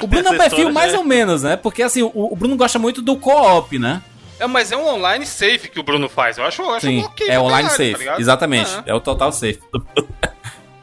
O 0.01 0.05
Bruno 0.07 0.29
é 0.29 0.31
um 0.31 0.37
perfil 0.37 0.71
mais 0.71 0.93
é- 0.93 0.97
ou 0.97 1.03
menos, 1.03 1.41
né? 1.43 1.57
Porque 1.57 1.81
assim, 1.81 2.03
o, 2.03 2.11
o 2.13 2.35
Bruno 2.35 2.55
gosta 2.55 2.77
muito 2.77 3.01
do 3.01 3.17
co-op, 3.17 3.77
né? 3.79 4.01
É, 4.39 4.45
mas 4.47 4.71
é 4.71 4.77
um 4.77 4.85
online 4.87 5.25
safe 5.25 5.69
que 5.69 5.79
o 5.79 5.83
Bruno 5.83 6.07
faz. 6.07 6.37
Eu 6.37 6.43
acho, 6.45 6.61
eu 6.61 6.71
acho 6.71 6.85
Sim, 6.87 6.99
ok 7.03 7.27
é 7.27 7.39
online 7.39 7.69
caralho, 7.69 7.69
tá 7.69 7.91
safe. 7.91 7.99
ligado? 7.99 8.19
Exatamente. 8.19 8.71
É. 8.85 8.91
É 8.91 8.93
o 8.93 8.99
total 8.99 9.31
safe. 9.31 9.59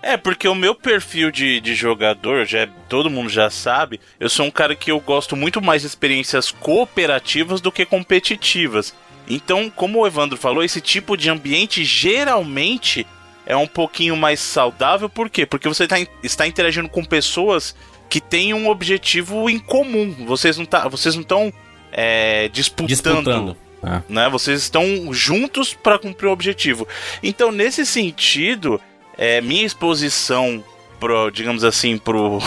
É, 0.03 0.17
porque 0.17 0.49
o 0.49 0.55
meu 0.55 0.75
perfil 0.75 1.31
de, 1.31 1.61
de 1.61 1.75
jogador, 1.75 2.47
já 2.47 2.61
é- 2.61 2.69
todo 2.89 3.11
mundo 3.11 3.29
já 3.29 3.51
sabe, 3.51 4.01
eu 4.19 4.31
sou 4.31 4.47
um 4.47 4.51
cara 4.51 4.75
que 4.75 4.91
eu 4.91 4.99
gosto 4.99 5.37
muito 5.37 5.61
mais 5.61 5.83
de 5.83 5.89
experiências 5.89 6.51
cooperativas 6.51 7.61
do 7.61 7.71
que 7.71 7.85
competitivas. 7.85 8.95
Então, 9.29 9.71
como 9.71 10.01
o 10.01 10.07
Evandro 10.07 10.37
falou, 10.37 10.65
esse 10.65 10.81
tipo 10.81 11.17
de 11.17 11.29
ambiente 11.29 11.85
geralmente 11.85 13.07
é 13.47 13.57
um 13.57 13.67
pouquinho 13.67 14.17
mais 14.17 14.41
saudável. 14.41 15.09
Por 15.09 15.29
quê? 15.29 15.45
Porque 15.45 15.69
você 15.69 15.87
tá, 15.87 15.97
está 16.23 16.47
interagindo 16.47 16.89
com 16.89 17.05
pessoas 17.05 17.77
que 18.09 18.21
têm 18.21 18.55
um 18.55 18.69
objetivo 18.69 19.49
em 19.49 19.59
comum. 19.59 20.25
Vocês 20.27 20.57
não 20.57 20.65
tá, 20.65 20.89
vocês 20.89 21.15
não 21.15 21.23
estão 21.23 21.53
é, 21.93 22.49
disputando 22.49 22.89
Disputando. 22.89 23.57
É. 23.83 24.03
né? 24.09 24.29
Vocês 24.29 24.61
estão 24.63 25.13
juntos 25.13 25.75
para 25.75 25.99
cumprir 25.99 26.27
o 26.27 26.33
objetivo. 26.33 26.89
Então, 27.23 27.53
nesse 27.53 27.87
sentido, 27.87 28.81
é, 29.21 29.39
minha 29.43 29.67
exposição 29.67 30.65
pro, 30.99 31.31
digamos 31.31 31.63
assim, 31.63 31.99
pro 31.99 32.39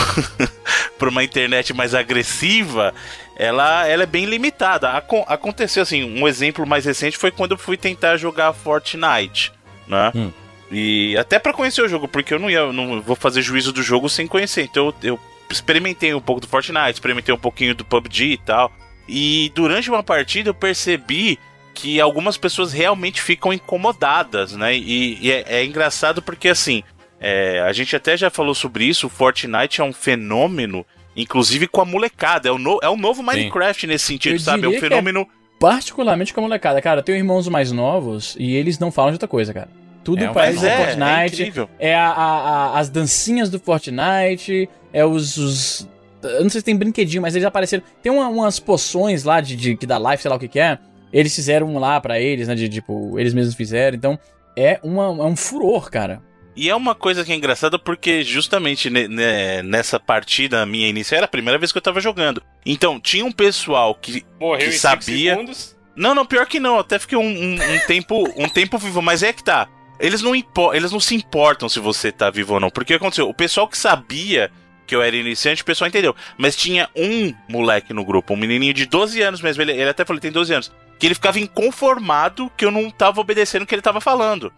pra 0.98 1.08
uma 1.08 1.24
internet 1.24 1.72
mais 1.72 1.94
agressiva, 1.94 2.92
ela, 3.36 3.88
ela 3.88 4.02
é 4.02 4.08
bem 4.08 4.26
limitada. 4.26 4.90
Acon 4.90 5.24
aconteceu 5.28 5.84
assim, 5.84 6.04
um 6.04 6.28
exemplo 6.28 6.66
mais 6.66 6.84
recente 6.84 7.16
foi 7.16 7.30
quando 7.30 7.52
eu 7.52 7.60
fui 7.60 7.78
tentar 7.78 8.18
jogar 8.18 8.54
Fortnite, 8.54 9.54
né? 9.88 10.12
Hum. 10.16 10.32
E 10.72 11.16
até 11.16 11.38
pra 11.38 11.54
conhecer 11.54 11.84
o 11.84 11.88
jogo, 11.88 12.08
porque 12.08 12.34
eu 12.34 12.40
não 12.40 12.50
ia, 12.50 12.74
não 12.74 13.00
vou 13.00 13.16
fazer 13.16 13.44
juízo 13.44 13.72
do 13.72 13.84
jogo 13.84 14.10
sem 14.10 14.26
conhecer. 14.26 14.64
Então 14.64 14.88
eu, 14.88 14.96
eu 15.12 15.20
experimentei 15.52 16.12
um 16.16 16.22
pouco 16.22 16.42
do 16.42 16.48
Fortnite, 16.48 16.94
experimentei 16.94 17.36
um 17.36 17.38
pouquinho 17.38 17.76
do 17.76 17.86
PUBG 17.86 18.32
e 18.32 18.38
tal. 18.38 18.72
E 19.08 19.52
durante 19.54 19.92
uma 19.92 20.02
partida 20.02 20.50
eu 20.50 20.56
percebi 20.56 21.38
que 21.74 22.00
algumas 22.00 22.38
pessoas 22.38 22.72
realmente 22.72 23.22
ficam 23.22 23.52
incomodadas, 23.52 24.54
né? 24.56 24.76
E, 24.76 25.18
e 25.22 25.32
é, 25.32 25.44
é 25.48 25.66
engraçado 25.66 26.22
porque 26.22 26.50
assim, 26.50 26.84
é, 27.20 27.60
a 27.62 27.74
gente 27.74 27.96
até 27.96 28.16
já 28.16 28.30
falou 28.30 28.54
sobre 28.54 28.86
isso, 28.86 29.08
o 29.08 29.10
Fortnite 29.10 29.82
é 29.82 29.84
um 29.84 29.94
fenômeno, 29.94 30.86
inclusive 31.16 31.68
com 31.68 31.82
a 31.82 31.86
molecada. 31.86 32.48
É 32.50 32.52
o, 32.52 32.58
no, 32.58 32.80
é 32.82 32.90
o 32.90 32.98
novo 32.98 33.22
Minecraft 33.24 33.88
nesse 33.88 34.06
sentido, 34.06 34.36
Eu 34.36 34.40
sabe? 34.40 34.66
É 34.66 34.70
um 34.70 34.74
é 34.74 34.80
fenômeno. 34.80 35.28
Particularmente 35.60 36.34
com 36.34 36.42
a 36.42 36.44
molecada. 36.44 36.82
Cara, 36.82 37.00
eu 37.00 37.04
tenho 37.04 37.18
irmãos 37.18 37.48
mais 37.48 37.72
novos 37.72 38.36
e 38.38 38.54
eles 38.56 38.78
não 38.80 38.92
falam 38.92 39.12
de 39.12 39.16
outra 39.16 39.28
coisa, 39.28 39.54
cara. 39.54 39.70
Tudo 40.04 40.22
É, 40.22 40.50
eles 40.50 40.64
é, 40.64 40.68
é, 40.68 40.72
é 40.72 40.78
Fortnite. 40.78 41.54
É, 41.80 41.96
a, 41.96 42.08
a- 42.10 42.42
a- 42.76 42.80
as 42.80 42.90
dancinhas 42.90 43.50
do 43.50 43.58
Fortnite, 43.60 44.70
é 44.92 45.06
os. 45.06 45.38
os- 45.38 45.90
eu 46.22 46.44
não 46.44 46.50
sei 46.50 46.60
se 46.62 46.66
tem 46.66 46.76
brinquedinho, 46.76 47.22
mas 47.22 47.36
eles 47.36 47.46
apareceram. 47.46 47.84
Tem 48.02 48.12
uma- 48.12 48.28
umas 48.28 48.60
poções 48.60 49.24
lá 49.24 49.40
de, 49.40 49.56
de 49.56 49.78
que 49.78 49.86
dá 49.86 49.98
life, 49.98 50.22
sei 50.22 50.30
lá 50.30 50.36
o 50.36 50.40
que, 50.40 50.48
que 50.50 50.60
é. 50.60 50.78
Eles 51.14 51.34
fizeram 51.36 51.68
um 51.68 51.78
lá 51.80 52.02
pra 52.02 52.20
eles, 52.20 52.48
né? 52.48 52.56
De 52.56 52.68
tipo, 52.68 53.18
eles 53.20 53.34
mesmos 53.34 53.54
fizeram. 53.56 53.96
Então, 53.96 54.20
é, 54.58 54.80
uma, 54.84 55.04
é 55.04 55.26
um 55.26 55.36
furor, 55.36 55.90
cara. 55.92 56.22
E 56.56 56.70
é 56.70 56.76
uma 56.76 56.94
coisa 56.94 57.24
que 57.24 57.32
é 57.32 57.36
engraçada 57.36 57.80
porque 57.80 58.24
justamente 58.24 58.90
ne- 58.90 59.08
ne- 59.08 59.62
nessa 59.64 60.00
partida 60.00 60.66
minha 60.66 60.88
inicial 60.88 61.18
era 61.18 61.26
a 61.26 61.30
primeira 61.30 61.58
vez 61.58 61.72
que 61.72 61.78
eu 61.78 61.82
tava 61.82 62.00
jogando. 62.02 62.42
Então, 62.66 63.00
tinha 63.00 63.26
um 63.26 63.32
pessoal 63.32 63.96
que. 63.96 64.24
Morreu 64.40 64.60
Que 64.60 64.66
em 64.66 64.72
5 64.72 64.82
sabia. 64.82 65.32
segundos. 65.34 65.76
Não, 65.96 66.14
não, 66.16 66.26
pior 66.26 66.46
que 66.48 66.60
não. 66.60 66.80
Até 66.80 66.98
fiquei 67.00 67.18
um, 67.18 67.22
um- 67.24 67.54
um 67.56 67.80
tempo 67.88 68.24
um 68.36 68.50
tempo 68.50 68.78
vivo, 68.78 69.02
mas 69.02 69.22
é 69.24 69.32
que 69.32 69.44
tá. 69.44 69.68
Eles 70.00 70.22
não, 70.22 70.36
impo- 70.36 70.74
eles 70.74 70.92
não 70.92 71.00
se 71.00 71.16
importam 71.16 71.70
se 71.70 71.80
você 71.80 72.12
tá 72.12 72.30
vivo 72.30 72.56
ou 72.56 72.60
não. 72.60 72.70
Porque 72.70 72.94
o 72.94 72.98
que 72.98 73.04
aconteceu? 73.04 73.30
O 73.30 73.34
pessoal 73.34 73.68
que 73.68 73.78
sabia 73.78 74.52
que 74.86 74.96
eu 74.96 75.02
era 75.02 75.16
iniciante, 75.16 75.62
o 75.62 75.66
pessoal 75.66 75.88
entendeu. 75.88 76.16
Mas 76.38 76.56
tinha 76.56 76.90
um 76.96 77.34
moleque 77.48 77.94
no 77.94 78.04
grupo, 78.04 78.34
um 78.34 78.38
menininho 78.38 78.74
de 78.74 78.86
12 78.86 79.22
anos 79.22 79.42
mesmo. 79.42 79.62
Ele, 79.62 79.72
ele 79.72 79.90
até 79.90 80.04
falou, 80.04 80.20
tem 80.20 80.32
12 80.32 80.54
anos. 80.54 80.72
Que 81.00 81.08
ele 81.08 81.16
ficava 81.16 81.40
inconformado 81.40 82.52
que 82.58 82.66
eu 82.66 82.72
não 82.72 82.90
tava 82.90 83.20
obedecendo 83.20 83.64
o 83.64 83.66
que 83.66 83.76
ele 83.76 83.82
tava 83.82 84.00
falando. 84.00 84.52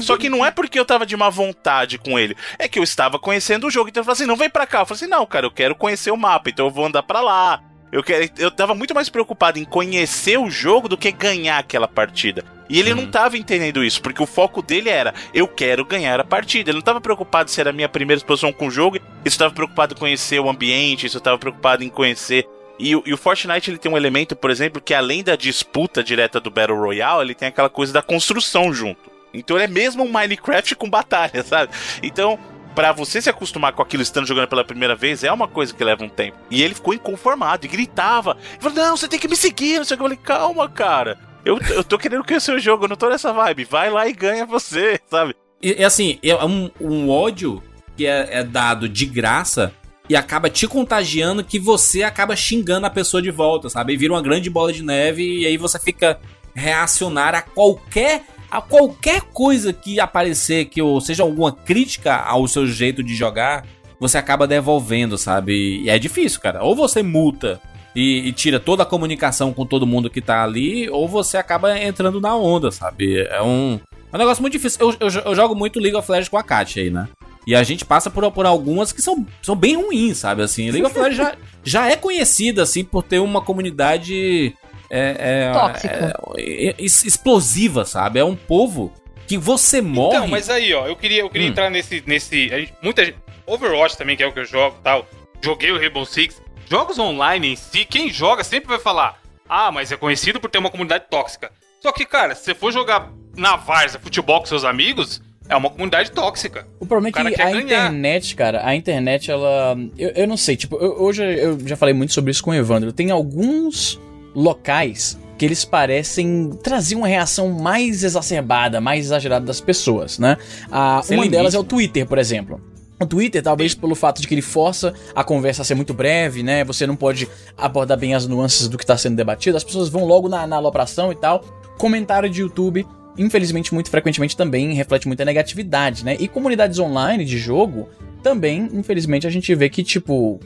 Só 0.00 0.16
que 0.16 0.28
não 0.28 0.44
é 0.44 0.50
porque 0.50 0.78
eu 0.78 0.84
tava 0.84 1.06
de 1.06 1.16
má 1.16 1.30
vontade 1.30 1.98
com 1.98 2.18
ele. 2.18 2.36
É 2.58 2.68
que 2.68 2.78
eu 2.78 2.82
estava 2.82 3.18
conhecendo 3.18 3.66
o 3.66 3.70
jogo. 3.70 3.88
Então 3.88 4.00
ele 4.00 4.04
falou 4.04 4.14
assim: 4.14 4.26
não 4.26 4.36
vem 4.36 4.50
pra 4.50 4.66
cá. 4.66 4.80
Eu 4.80 4.86
falei 4.86 5.02
assim: 5.02 5.10
não, 5.10 5.24
cara, 5.26 5.46
eu 5.46 5.50
quero 5.50 5.74
conhecer 5.74 6.10
o 6.10 6.16
mapa, 6.16 6.50
então 6.50 6.66
eu 6.66 6.70
vou 6.70 6.86
andar 6.86 7.02
pra 7.02 7.20
lá. 7.20 7.62
Eu, 7.92 8.04
quero, 8.04 8.30
eu 8.38 8.50
tava 8.50 8.74
muito 8.74 8.94
mais 8.94 9.08
preocupado 9.08 9.58
em 9.58 9.64
conhecer 9.64 10.38
o 10.38 10.48
jogo 10.48 10.88
do 10.88 10.96
que 10.96 11.10
ganhar 11.10 11.58
aquela 11.58 11.88
partida. 11.88 12.44
E 12.68 12.78
ele 12.78 12.94
não 12.94 13.10
tava 13.10 13.36
entendendo 13.36 13.82
isso, 13.82 14.00
porque 14.00 14.22
o 14.22 14.26
foco 14.26 14.62
dele 14.62 14.88
era: 14.88 15.12
eu 15.34 15.48
quero 15.48 15.84
ganhar 15.84 16.20
a 16.20 16.24
partida. 16.24 16.70
Ele 16.70 16.78
não 16.78 16.84
tava 16.84 17.00
preocupado 17.00 17.50
se 17.50 17.60
era 17.60 17.70
a 17.70 17.72
minha 17.72 17.88
primeira 17.88 18.18
exposição 18.18 18.52
com 18.52 18.68
o 18.68 18.70
jogo, 18.70 18.98
isso 19.24 19.38
tava 19.38 19.52
preocupado 19.52 19.94
em 19.94 19.96
conhecer 19.96 20.38
o 20.38 20.48
ambiente, 20.48 21.06
isso 21.06 21.20
tava 21.20 21.38
preocupado 21.38 21.82
em 21.82 21.88
conhecer. 21.88 22.46
E, 22.80 22.92
e 22.92 23.12
o 23.12 23.16
Fortnite 23.16 23.70
ele 23.70 23.78
tem 23.78 23.92
um 23.92 23.96
elemento, 23.96 24.34
por 24.34 24.50
exemplo, 24.50 24.80
que 24.80 24.94
além 24.94 25.22
da 25.22 25.36
disputa 25.36 26.02
direta 26.02 26.40
do 26.40 26.50
Battle 26.50 26.78
Royale, 26.78 27.26
ele 27.26 27.34
tem 27.34 27.48
aquela 27.48 27.68
coisa 27.68 27.92
da 27.92 28.00
construção 28.00 28.72
junto. 28.72 29.10
Então 29.34 29.56
ele 29.56 29.64
é 29.64 29.68
mesmo 29.68 30.02
um 30.02 30.10
Minecraft 30.10 30.74
com 30.76 30.88
batalha, 30.88 31.42
sabe? 31.44 31.70
Então, 32.02 32.38
pra 32.74 32.90
você 32.92 33.20
se 33.20 33.28
acostumar 33.28 33.74
com 33.74 33.82
aquilo 33.82 34.02
estando 34.02 34.26
jogando 34.26 34.48
pela 34.48 34.64
primeira 34.64 34.96
vez, 34.96 35.22
é 35.22 35.30
uma 35.30 35.46
coisa 35.46 35.74
que 35.74 35.84
leva 35.84 36.02
um 36.02 36.08
tempo. 36.08 36.38
E 36.50 36.62
ele 36.62 36.74
ficou 36.74 36.94
inconformado 36.94 37.66
e 37.66 37.68
gritava. 37.68 38.36
Ele 38.52 38.60
falou, 38.60 38.78
não, 38.78 38.96
você 38.96 39.06
tem 39.06 39.20
que 39.20 39.28
me 39.28 39.36
seguir, 39.36 39.76
não 39.76 39.84
sei 39.84 39.96
o 39.96 39.98
que. 39.98 40.02
Eu 40.02 40.08
falei, 40.08 40.24
calma, 40.24 40.68
cara. 40.68 41.18
Eu, 41.44 41.58
eu 41.58 41.84
tô 41.84 41.98
querendo 41.98 42.24
conhecer 42.24 42.54
o 42.54 42.58
jogo, 42.58 42.84
eu 42.84 42.88
não 42.88 42.96
tô 42.96 43.10
nessa 43.10 43.30
vibe. 43.30 43.64
Vai 43.64 43.90
lá 43.90 44.08
e 44.08 44.12
ganha 44.14 44.46
você, 44.46 44.98
sabe? 45.06 45.34
E, 45.62 45.80
e 45.80 45.84
assim, 45.84 46.18
é 46.22 46.34
um, 46.44 46.70
um 46.80 47.10
ódio 47.10 47.62
que 47.94 48.06
é, 48.06 48.38
é 48.38 48.42
dado 48.42 48.88
de 48.88 49.04
graça 49.04 49.74
e 50.10 50.16
acaba 50.16 50.50
te 50.50 50.66
contagiando 50.66 51.44
que 51.44 51.56
você 51.56 52.02
acaba 52.02 52.34
xingando 52.34 52.84
a 52.84 52.90
pessoa 52.90 53.22
de 53.22 53.30
volta, 53.30 53.70
sabe? 53.70 53.92
E 53.92 53.96
vira 53.96 54.12
uma 54.12 54.20
grande 54.20 54.50
bola 54.50 54.72
de 54.72 54.82
neve 54.82 55.22
e 55.22 55.46
aí 55.46 55.56
você 55.56 55.78
fica 55.78 56.18
reacionar 56.52 57.32
a 57.32 57.40
qualquer 57.40 58.24
a 58.50 58.60
qualquer 58.60 59.20
coisa 59.20 59.72
que 59.72 60.00
aparecer 60.00 60.64
que 60.64 60.82
ou 60.82 61.00
seja 61.00 61.22
alguma 61.22 61.52
crítica 61.52 62.16
ao 62.16 62.48
seu 62.48 62.66
jeito 62.66 63.04
de 63.04 63.14
jogar, 63.14 63.64
você 64.00 64.18
acaba 64.18 64.48
devolvendo, 64.48 65.16
sabe? 65.16 65.80
E 65.84 65.88
é 65.88 65.96
difícil, 65.96 66.40
cara. 66.40 66.64
Ou 66.64 66.74
você 66.74 67.04
multa 67.04 67.60
e, 67.94 68.26
e 68.26 68.32
tira 68.32 68.58
toda 68.58 68.82
a 68.82 68.86
comunicação 68.86 69.52
com 69.52 69.64
todo 69.64 69.86
mundo 69.86 70.10
que 70.10 70.20
tá 70.20 70.42
ali, 70.42 70.90
ou 70.90 71.06
você 71.06 71.36
acaba 71.36 71.78
entrando 71.78 72.20
na 72.20 72.34
onda, 72.34 72.72
sabe? 72.72 73.20
É 73.30 73.40
um, 73.40 73.78
é 74.12 74.16
um 74.16 74.18
negócio 74.18 74.42
muito 74.42 74.54
difícil. 74.54 74.80
Eu, 74.80 75.08
eu, 75.08 75.22
eu 75.26 75.34
jogo 75.36 75.54
muito 75.54 75.78
League 75.78 75.96
of 75.96 76.10
Legends 76.10 76.28
com 76.28 76.36
a 76.36 76.42
Kátia 76.42 76.82
aí, 76.82 76.90
né? 76.90 77.08
E 77.46 77.54
a 77.54 77.62
gente 77.62 77.84
passa 77.84 78.10
por, 78.10 78.30
por 78.32 78.44
algumas 78.46 78.92
que 78.92 79.00
são, 79.02 79.26
são 79.42 79.56
bem 79.56 79.74
ruins, 79.76 80.18
sabe? 80.18 80.42
Assim, 80.42 80.70
League 80.70 80.86
of 80.86 80.98
Legends 80.98 81.16
já, 81.16 81.36
já 81.64 81.90
é 81.90 81.96
conhecida, 81.96 82.62
assim, 82.62 82.84
por 82.84 83.02
ter 83.02 83.18
uma 83.18 83.40
comunidade... 83.40 84.54
É, 84.92 85.48
é, 85.48 85.52
Tóxica. 85.52 86.14
é, 86.36 86.68
é, 86.70 86.74
es- 86.78 87.04
explosiva, 87.04 87.84
sabe? 87.84 88.18
É 88.18 88.24
um 88.24 88.34
povo 88.36 88.92
que 89.26 89.38
você 89.38 89.80
morre... 89.80 90.16
Então, 90.16 90.28
mas 90.28 90.50
aí, 90.50 90.74
ó, 90.74 90.86
eu 90.86 90.96
queria, 90.96 91.20
eu 91.20 91.30
queria 91.30 91.46
Hum. 91.46 91.50
entrar 91.50 91.70
nesse. 91.70 92.02
nesse 92.06 92.52
a 92.52 92.58
gente- 92.58 92.74
muita 92.82 93.04
gente. 93.04 93.16
Overwatch 93.46 93.96
também, 93.96 94.16
que 94.16 94.22
é 94.22 94.26
o 94.26 94.32
que 94.32 94.40
eu 94.40 94.44
jogo 94.44 94.76
e 94.80 94.82
tal. 94.82 95.06
Joguei 95.42 95.70
o 95.72 95.78
Rainbow 95.78 96.04
Six. 96.04 96.42
Jogos 96.68 96.98
online 96.98 97.52
em 97.52 97.56
si, 97.56 97.84
quem 97.84 98.10
joga 98.10 98.44
sempre 98.44 98.68
vai 98.68 98.78
falar: 98.78 99.18
Ah, 99.48 99.72
mas 99.72 99.90
é 99.90 99.96
conhecido 99.96 100.38
por 100.40 100.50
ter 100.50 100.58
uma 100.58 100.70
comunidade 100.70 101.04
tóxica. 101.10 101.50
Só 101.80 101.90
que, 101.92 102.04
cara, 102.04 102.34
se 102.34 102.44
você 102.44 102.54
for 102.54 102.72
jogar 102.72 103.10
na 103.36 103.56
Varsa 103.56 103.98
futebol 103.98 104.40
com 104.40 104.46
seus 104.46 104.64
amigos, 104.64 105.20
é 105.50 105.56
uma 105.56 105.68
comunidade 105.68 106.10
tóxica. 106.12 106.66
O 106.78 106.86
problema 106.86 107.10
O 107.10 107.12
cara 107.12 107.28
é 107.28 107.32
que 107.32 107.42
a 107.42 107.44
ganhar. 107.50 107.64
internet, 107.64 108.34
cara, 108.36 108.62
a 108.66 108.74
internet, 108.74 109.30
ela. 109.30 109.76
Eu, 109.98 110.10
eu 110.10 110.26
não 110.26 110.36
sei, 110.36 110.56
tipo, 110.56 110.76
eu- 110.76 111.02
hoje 111.02 111.22
eu 111.22 111.58
já 111.66 111.76
falei 111.76 111.92
muito 111.94 112.12
sobre 112.12 112.30
isso 112.30 112.42
com 112.42 112.50
o 112.50 112.54
Evandro. 112.54 112.92
Tem 112.92 113.10
alguns 113.10 114.00
locais 114.34 115.18
que 115.36 115.44
eles 115.44 115.64
parecem 115.64 116.50
trazer 116.62 116.94
uma 116.94 117.08
reação 117.08 117.48
mais 117.50 118.04
exacerbada, 118.04 118.80
mais 118.80 119.06
exagerada 119.06 119.44
das 119.44 119.60
pessoas, 119.60 120.18
né? 120.18 120.36
Ah, 120.70 121.00
uma 121.10 121.26
delas 121.28 121.54
é 121.54 121.58
o? 121.58 121.64
Twitter, 121.64 122.06
por 122.06 122.18
exemplo. 122.18 122.60
O 123.02 123.06
Twitter, 123.06 123.42
talvez 123.42 123.74
pelo 123.74 123.94
fato 123.94 124.20
de 124.20 124.28
que 124.28 124.34
ele 124.34 124.42
força 124.42 124.92
a 125.14 125.24
conversa 125.24 125.62
a 125.62 125.64
ser 125.64 125.74
muito 125.74 125.94
breve, 125.94 126.42
né? 126.42 126.62
Você 126.64 126.86
não 126.86 126.94
pode 126.94 127.26
abordar 127.56 127.98
bem 127.98 128.14
as 128.14 128.26
nuances 128.26 128.68
do 128.68 128.76
que 128.76 128.84
está 128.84 128.96
sendo 128.98 129.16
debatido, 129.16 129.56
as 129.56 129.64
pessoas 129.64 129.88
vão 129.88 130.04
logo 130.04 130.28
na, 130.28 130.46
na 130.46 130.56
alopração 130.56 131.10
e 131.10 131.14
tal. 131.16 131.40
Comentário 131.78 132.28
de 132.28 132.42
YouTube, 132.42 132.86
infelizmente, 133.20 133.74
muito 133.74 133.90
frequentemente 133.90 134.36
também 134.36 134.72
reflete 134.72 135.06
muita 135.06 135.24
negatividade, 135.24 136.04
né? 136.04 136.16
E 136.18 136.26
comunidades 136.26 136.78
online 136.78 137.24
de 137.24 137.38
jogo, 137.38 137.88
também, 138.22 138.68
infelizmente, 138.72 139.26
a 139.26 139.30
gente 139.30 139.54
vê 139.54 139.68
que, 139.68 139.82
tipo, 139.82 140.40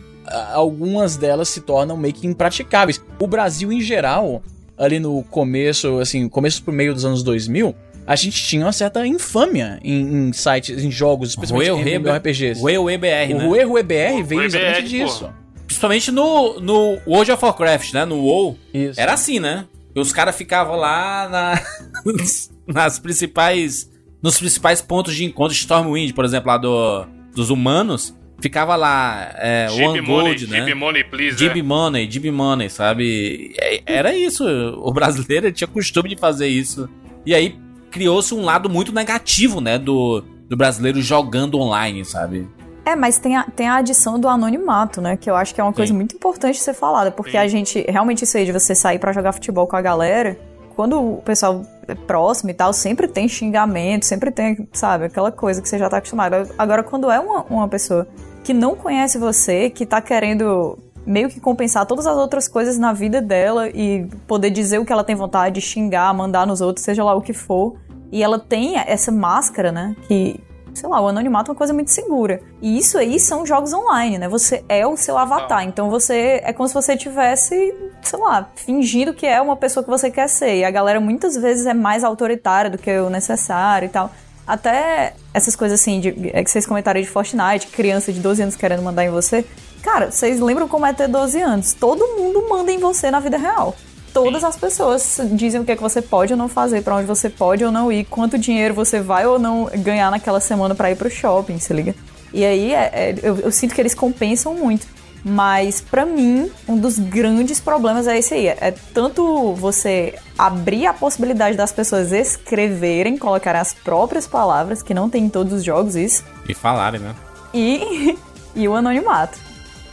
algumas 0.53 1.17
delas 1.17 1.49
se 1.49 1.61
tornam 1.61 1.97
meio 1.97 2.13
que 2.13 2.27
impraticáveis. 2.27 3.01
O 3.19 3.27
Brasil, 3.27 3.73
em 3.73 3.81
geral, 3.81 4.43
ali 4.77 4.99
no 4.99 5.23
começo, 5.25 5.99
assim, 5.99 6.29
começo 6.29 6.63
pro 6.63 6.73
meio 6.73 6.93
dos 6.93 7.05
anos 7.05 7.23
2000, 7.23 7.75
a 8.07 8.17
gente 8.17 8.43
tinha 8.45 8.67
uma 8.67 8.73
certa 8.73 9.07
infâmia 9.07 9.79
em, 9.83 10.29
em 10.29 10.33
sites, 10.33 10.83
em 10.83 10.91
jogos, 10.91 11.31
especialmente 11.31 11.71
Rue 11.71 11.91
em 11.91 12.17
RPGs. 12.17 12.61
Rue 12.61 12.99
BR, 12.99 13.35
o 13.35 13.39
né? 13.39 13.47
Rue 13.47 13.65
Rue 13.65 13.83
BR 13.83 14.23
veio 14.25 14.41
Rue 14.41 14.45
exatamente 14.47 14.83
BR, 14.83 14.89
disso. 14.89 15.31
Principalmente 15.67 16.11
no, 16.11 16.61
no 16.61 16.99
World 17.07 17.33
of 17.33 17.45
Warcraft, 17.45 17.95
né? 17.95 18.05
No 18.05 18.17
WoW. 18.17 18.59
Isso. 18.73 19.01
Era 19.01 19.15
assim, 19.15 19.41
né? 19.41 19.65
E 19.95 20.01
os 20.01 20.13
caras 20.13 20.37
ficavam 20.37 20.77
lá 20.77 21.29
na- 21.29 21.63
nas 22.67 22.99
principais. 22.99 23.91
Nos 24.23 24.39
principais 24.39 24.81
pontos 24.81 25.15
de 25.15 25.25
encontro, 25.25 25.55
Stormwind, 25.55 26.13
por 26.15 26.25
exemplo, 26.25 26.49
lá 26.49 26.57
do, 26.57 27.05
dos 27.35 27.51
humanos. 27.51 28.17
Ficava 28.41 28.75
lá, 28.75 29.33
é, 29.37 29.69
Jeep 29.69 29.87
One 29.87 30.01
Money, 30.01 30.25
Gold, 30.25 30.47
né? 30.49 30.59
Jeep 30.65 30.75
Money, 30.75 31.05
please. 31.05 31.39
Jib 31.39 31.61
é. 31.61 31.63
Money, 31.63 32.11
Jib 32.11 32.31
Money, 32.31 32.69
sabe? 32.69 33.55
Era 33.87 34.15
isso. 34.17 34.45
O 34.83 34.93
brasileiro 34.93 35.53
tinha 35.53 35.69
costume 35.69 36.09
de 36.09 36.17
fazer 36.17 36.49
isso. 36.49 36.89
E 37.25 37.35
aí 37.35 37.59
criou-se 37.91 38.35
um 38.35 38.43
lado 38.45 38.69
muito 38.69 38.93
negativo, 38.93 39.61
né? 39.61 39.79
Do, 39.79 40.23
do 40.49 40.57
brasileiro 40.57 41.01
jogando 41.01 41.59
online, 41.61 42.05
sabe? 42.05 42.49
É, 42.85 42.95
mas 42.95 43.19
tem 43.19 43.37
a, 43.37 43.45
tem 43.45 43.67
a 43.67 43.77
adição 43.77 44.19
do 44.19 44.29
anonimato, 44.29 45.01
né? 45.01 45.17
Que 45.17 45.31
eu 45.31 45.37
acho 45.37 45.55
que 45.55 45.61
é 45.61 45.65
uma 45.65 45.73
coisa 45.73 45.93
Sim. 45.93 45.97
muito 45.97 46.15
importante 46.15 46.61
ser 46.61 46.75
falada. 46.75 47.11
Porque 47.11 47.33
Sim. 47.33 47.39
a 47.39 47.49
gente, 47.49 47.81
realmente 47.89 48.25
isso 48.25 48.37
aí 48.37 48.45
de 48.45 48.53
você 48.53 48.75
sair 48.75 48.99
pra 48.99 49.13
jogar 49.13 49.33
futebol 49.33 49.67
com 49.67 49.77
a 49.77 49.81
galera, 49.81 50.39
quando 50.77 51.01
o 51.01 51.23
pessoal 51.23 51.63
é 51.89 51.95
próximo 51.95 52.51
e 52.51 52.55
tal, 52.55 52.73
sempre 52.73 53.09
tem 53.09 53.29
xingamento, 53.29 54.05
sempre 54.05 54.31
tem, 54.31 54.69
sabe, 54.73 55.07
aquela 55.07 55.31
coisa 55.31 55.63
que 55.63 55.69
você 55.69 55.79
já 55.79 55.89
tá 55.89 55.99
acostumado. 55.99 56.49
Agora, 56.59 56.83
quando 56.83 57.11
é 57.11 57.19
uma, 57.19 57.43
uma 57.45 57.69
pessoa 57.69 58.07
que 58.43 58.53
não 58.53 58.75
conhece 58.75 59.17
você, 59.19 59.71
que 59.71 59.87
tá 59.87 60.01
querendo 60.01 60.79
meio 61.07 61.29
que 61.29 61.39
compensar 61.39 61.87
todas 61.87 62.07
as 62.07 62.17
outras 62.17 62.49
coisas 62.49 62.79
na 62.79 62.93
vida 62.93 63.21
dela 63.21 63.69
e 63.69 64.07
poder 64.27 64.51
dizer 64.51 64.79
o 64.79 64.85
que 64.85 64.93
ela 64.93 65.05
tem 65.05 65.15
vontade, 65.15 65.61
xingar, 65.61 66.13
mandar 66.15 66.47
nos 66.47 66.61
outros, 66.61 66.85
seja 66.85 67.05
lá 67.05 67.15
o 67.15 67.21
que 67.21 67.33
for. 67.33 67.77
E 68.11 68.23
ela 68.23 68.39
tem 68.39 68.77
essa 68.79 69.11
máscara, 69.11 69.73
né? 69.73 69.97
Que 70.07 70.41
sei 70.75 70.89
lá, 70.89 71.01
o 71.01 71.09
anonimato 71.09 71.51
é 71.51 71.53
uma 71.53 71.57
coisa 71.57 71.73
muito 71.73 71.91
segura. 71.91 72.41
E 72.61 72.77
isso 72.77 72.99
aí 72.99 73.19
são 73.21 73.47
jogos 73.47 73.73
online, 73.73 74.19
né? 74.19 74.29
Você 74.29 74.65
é 74.69 74.87
o 74.87 74.97
seu 74.97 75.17
avatar. 75.17 75.65
Então 75.65 75.89
você 75.89 76.41
é 76.45 76.53
como 76.53 76.69
se 76.69 76.75
você 76.75 76.97
tivesse, 76.97 77.75
sei 78.03 78.19
lá, 78.19 78.51
fingindo 78.57 79.15
que 79.15 79.27
é 79.27 79.41
uma 79.41 79.57
pessoa 79.57 79.83
que 79.85 79.91
você 79.91 80.11
quer 80.11 80.29
ser. 80.29 80.57
E 80.57 80.65
a 80.65 80.71
galera 80.71 81.01
muitas 81.01 81.37
vezes 81.37 81.65
é 81.65 81.75
mais 81.75 82.03
autoritária 82.03 82.71
do 82.71 82.77
que 82.77 82.91
o 82.99 83.09
necessário 83.09 83.87
e 83.87 83.89
tal. 83.89 84.11
Até 84.47 85.15
essas 85.33 85.57
coisas 85.57 85.81
assim, 85.81 86.01
de, 86.01 86.31
é 86.35 86.45
que 86.45 86.51
vocês 86.51 86.67
comentaram 86.67 87.01
de 87.01 87.07
Fortnite, 87.07 87.69
criança 87.69 88.13
de 88.13 88.21
12 88.21 88.43
anos 88.43 88.57
querendo 88.57 88.83
mandar 88.83 89.05
em 89.05 89.11
você. 89.11 89.45
Cara, 89.83 90.11
vocês 90.11 90.41
lembram 90.41 90.69
como 90.69 90.85
é 90.85 90.93
ter 90.93 91.09
12 91.09 91.41
anos? 91.41 91.73
Todo 91.73 92.17
mundo 92.19 92.47
manda 92.49 92.71
em 92.71 92.79
você 92.79 93.11
na 93.11 93.21
vida 93.21 93.39
real. 93.39 93.75
Todas 94.15 94.45
as 94.45 94.57
pessoas 94.57 95.21
dizem 95.33 95.61
o 95.61 95.65
que 95.65 95.73
é 95.73 95.77
que 95.77 95.83
você 95.83 96.01
pode 96.01 96.33
ou 96.33 96.39
não 96.39 96.49
fazer, 96.49 96.83
para 96.83 96.95
onde 96.95 97.07
você 97.07 97.29
pode 97.29 97.65
ou 97.65 97.73
não 97.73 97.91
ir, 97.91 98.05
quanto 98.05 98.39
dinheiro 98.39 98.73
você 98.73 99.01
vai 99.01 99.27
ou 99.27 99.41
não 99.41 99.69
ganhar 99.79 100.09
naquela 100.09 100.39
semana 100.39 100.73
para 100.73 100.89
ir 100.93 100.97
pro 100.97 101.11
shopping, 101.11 101.59
se 101.59 101.75
liga? 101.75 101.97
E 102.33 102.45
aí 102.45 102.73
é, 102.73 102.91
é, 102.93 103.15
eu, 103.21 103.39
eu 103.41 103.51
sinto 103.51 103.75
que 103.75 103.81
eles 103.81 103.93
compensam 103.93 104.55
muito. 104.55 104.87
Mas 105.25 105.81
para 105.81 106.05
mim, 106.05 106.51
um 106.69 106.77
dos 106.77 106.99
grandes 106.99 107.59
problemas 107.59 108.07
é 108.07 108.17
esse 108.19 108.35
aí. 108.35 108.47
É 108.47 108.75
tanto 108.93 109.55
você 109.55 110.15
abrir 110.39 110.87
a 110.87 110.93
possibilidade 110.93 111.57
das 111.57 111.73
pessoas 111.73 112.13
escreverem, 112.13 113.17
colocar 113.17 113.57
as 113.57 113.75
próprias 113.75 114.27
palavras, 114.27 114.83
que 114.83 114.95
não 114.95 115.11
tem 115.11 115.25
em 115.25 115.29
todos 115.29 115.53
os 115.53 115.65
jogos 115.65 115.97
isso. 115.97 116.23
E 116.49 116.55
falarem, 116.55 117.01
né? 117.01 117.15
E, 117.53 118.17
e 118.55 118.69
o 118.69 118.75
anonimato. 118.75 119.39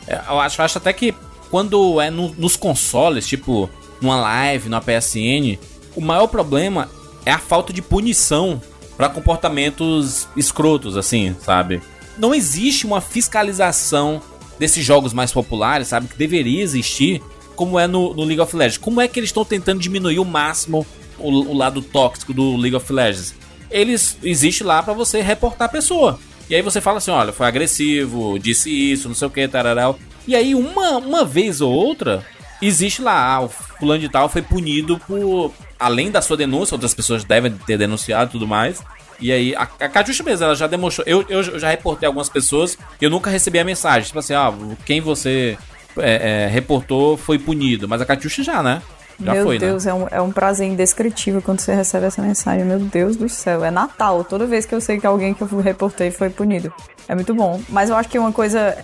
É, 0.05 0.19
eu 0.27 0.39
acho, 0.39 0.61
acho 0.61 0.77
até 0.77 0.91
que 0.93 1.15
quando 1.49 1.99
é 2.01 2.09
no, 2.09 2.29
nos 2.35 2.55
consoles, 2.55 3.25
tipo 3.25 3.69
numa 4.01 4.19
live, 4.19 4.67
na 4.67 4.81
PSN, 4.81 5.57
o 5.95 6.01
maior 6.01 6.27
problema 6.27 6.89
é 7.25 7.31
a 7.31 7.37
falta 7.37 7.71
de 7.71 7.81
punição 7.81 8.61
para 8.97 9.09
comportamentos 9.09 10.27
escrotos, 10.35 10.97
assim, 10.97 11.35
sabe? 11.39 11.81
Não 12.17 12.33
existe 12.35 12.85
uma 12.85 13.01
fiscalização 13.01 14.21
desses 14.59 14.85
jogos 14.85 15.13
mais 15.13 15.31
populares, 15.31 15.87
sabe? 15.87 16.07
Que 16.07 16.17
deveria 16.17 16.61
existir, 16.61 17.21
como 17.55 17.79
é 17.79 17.87
no, 17.87 18.13
no 18.13 18.23
League 18.23 18.41
of 18.41 18.55
Legends. 18.55 18.77
Como 18.77 19.01
é 19.01 19.07
que 19.07 19.19
eles 19.19 19.29
estão 19.29 19.45
tentando 19.45 19.79
diminuir 19.79 20.19
o 20.19 20.25
máximo 20.25 20.85
o, 21.17 21.29
o, 21.29 21.53
lado 21.57 21.81
tóxico 21.81 22.33
do 22.33 22.55
League 22.55 22.75
of 22.75 22.91
Legends? 22.91 23.33
Eles 23.69 24.17
existe 24.23 24.63
lá 24.63 24.83
para 24.83 24.93
você 24.93 25.21
reportar 25.21 25.67
a 25.67 25.71
pessoa. 25.71 26.19
E 26.49 26.55
aí 26.55 26.61
você 26.61 26.81
fala 26.81 26.97
assim, 26.97 27.11
olha, 27.11 27.31
foi 27.31 27.47
agressivo, 27.47 28.37
disse 28.37 28.69
isso, 28.69 29.07
não 29.07 29.15
sei 29.15 29.27
o 29.27 29.31
que, 29.31 29.47
tararau. 29.47 29.97
E 30.27 30.35
aí 30.35 30.53
uma, 30.53 30.97
uma 30.97 31.25
vez 31.25 31.61
ou 31.61 31.71
outra, 31.71 32.25
existe 32.61 33.01
lá, 33.01 33.35
ah, 33.35 33.41
o 33.41 33.49
fulano 33.49 33.99
de 33.99 34.09
tal 34.09 34.29
foi 34.29 34.41
punido 34.41 34.99
por... 34.99 35.51
Além 35.79 36.11
da 36.11 36.21
sua 36.21 36.37
denúncia, 36.37 36.75
outras 36.75 36.93
pessoas 36.93 37.23
devem 37.23 37.51
ter 37.51 37.77
denunciado 37.77 38.29
e 38.29 38.31
tudo 38.33 38.47
mais. 38.47 38.83
E 39.19 39.31
aí, 39.31 39.55
a, 39.55 39.61
a 39.61 39.89
Catiuxa 39.89 40.23
mesmo, 40.23 40.45
ela 40.45 40.55
já 40.55 40.67
demonstrou. 40.67 41.07
Eu, 41.07 41.25
eu, 41.29 41.59
já 41.59 41.69
reportei 41.69 42.07
algumas 42.07 42.29
pessoas 42.29 42.77
eu 42.99 43.09
nunca 43.09 43.29
recebi 43.29 43.59
a 43.59 43.63
mensagem. 43.63 44.07
Tipo 44.07 44.19
assim, 44.19 44.33
ah, 44.33 44.51
quem 44.85 44.99
você 44.99 45.57
é, 45.97 46.45
é, 46.45 46.47
reportou 46.47 47.17
foi 47.17 47.37
punido. 47.37 47.87
Mas 47.87 48.01
a 48.01 48.05
Catiuxa 48.05 48.43
já, 48.43 48.63
né? 48.63 48.81
Já 49.23 49.33
Meu 49.33 49.43
foi, 49.43 49.59
Deus, 49.59 49.85
né? 49.85 49.91
é, 49.91 49.93
um, 49.93 50.07
é 50.09 50.21
um 50.21 50.31
prazer 50.31 50.67
indescritível 50.67 51.41
quando 51.41 51.59
você 51.59 51.75
recebe 51.75 52.07
essa 52.07 52.21
mensagem. 52.21 52.65
Meu 52.65 52.79
Deus 52.79 53.15
do 53.15 53.29
céu, 53.29 53.63
é 53.63 53.69
Natal. 53.69 54.23
Toda 54.23 54.47
vez 54.47 54.65
que 54.65 54.73
eu 54.73 54.81
sei 54.81 54.99
que 54.99 55.05
alguém 55.05 55.33
que 55.33 55.41
eu 55.43 55.59
reportei 55.59 56.09
foi 56.09 56.29
punido. 56.31 56.73
É 57.07 57.13
muito 57.13 57.33
bom. 57.35 57.61
Mas 57.69 57.89
eu 57.89 57.95
acho 57.95 58.09
que 58.09 58.17
uma 58.17 58.31
coisa 58.31 58.75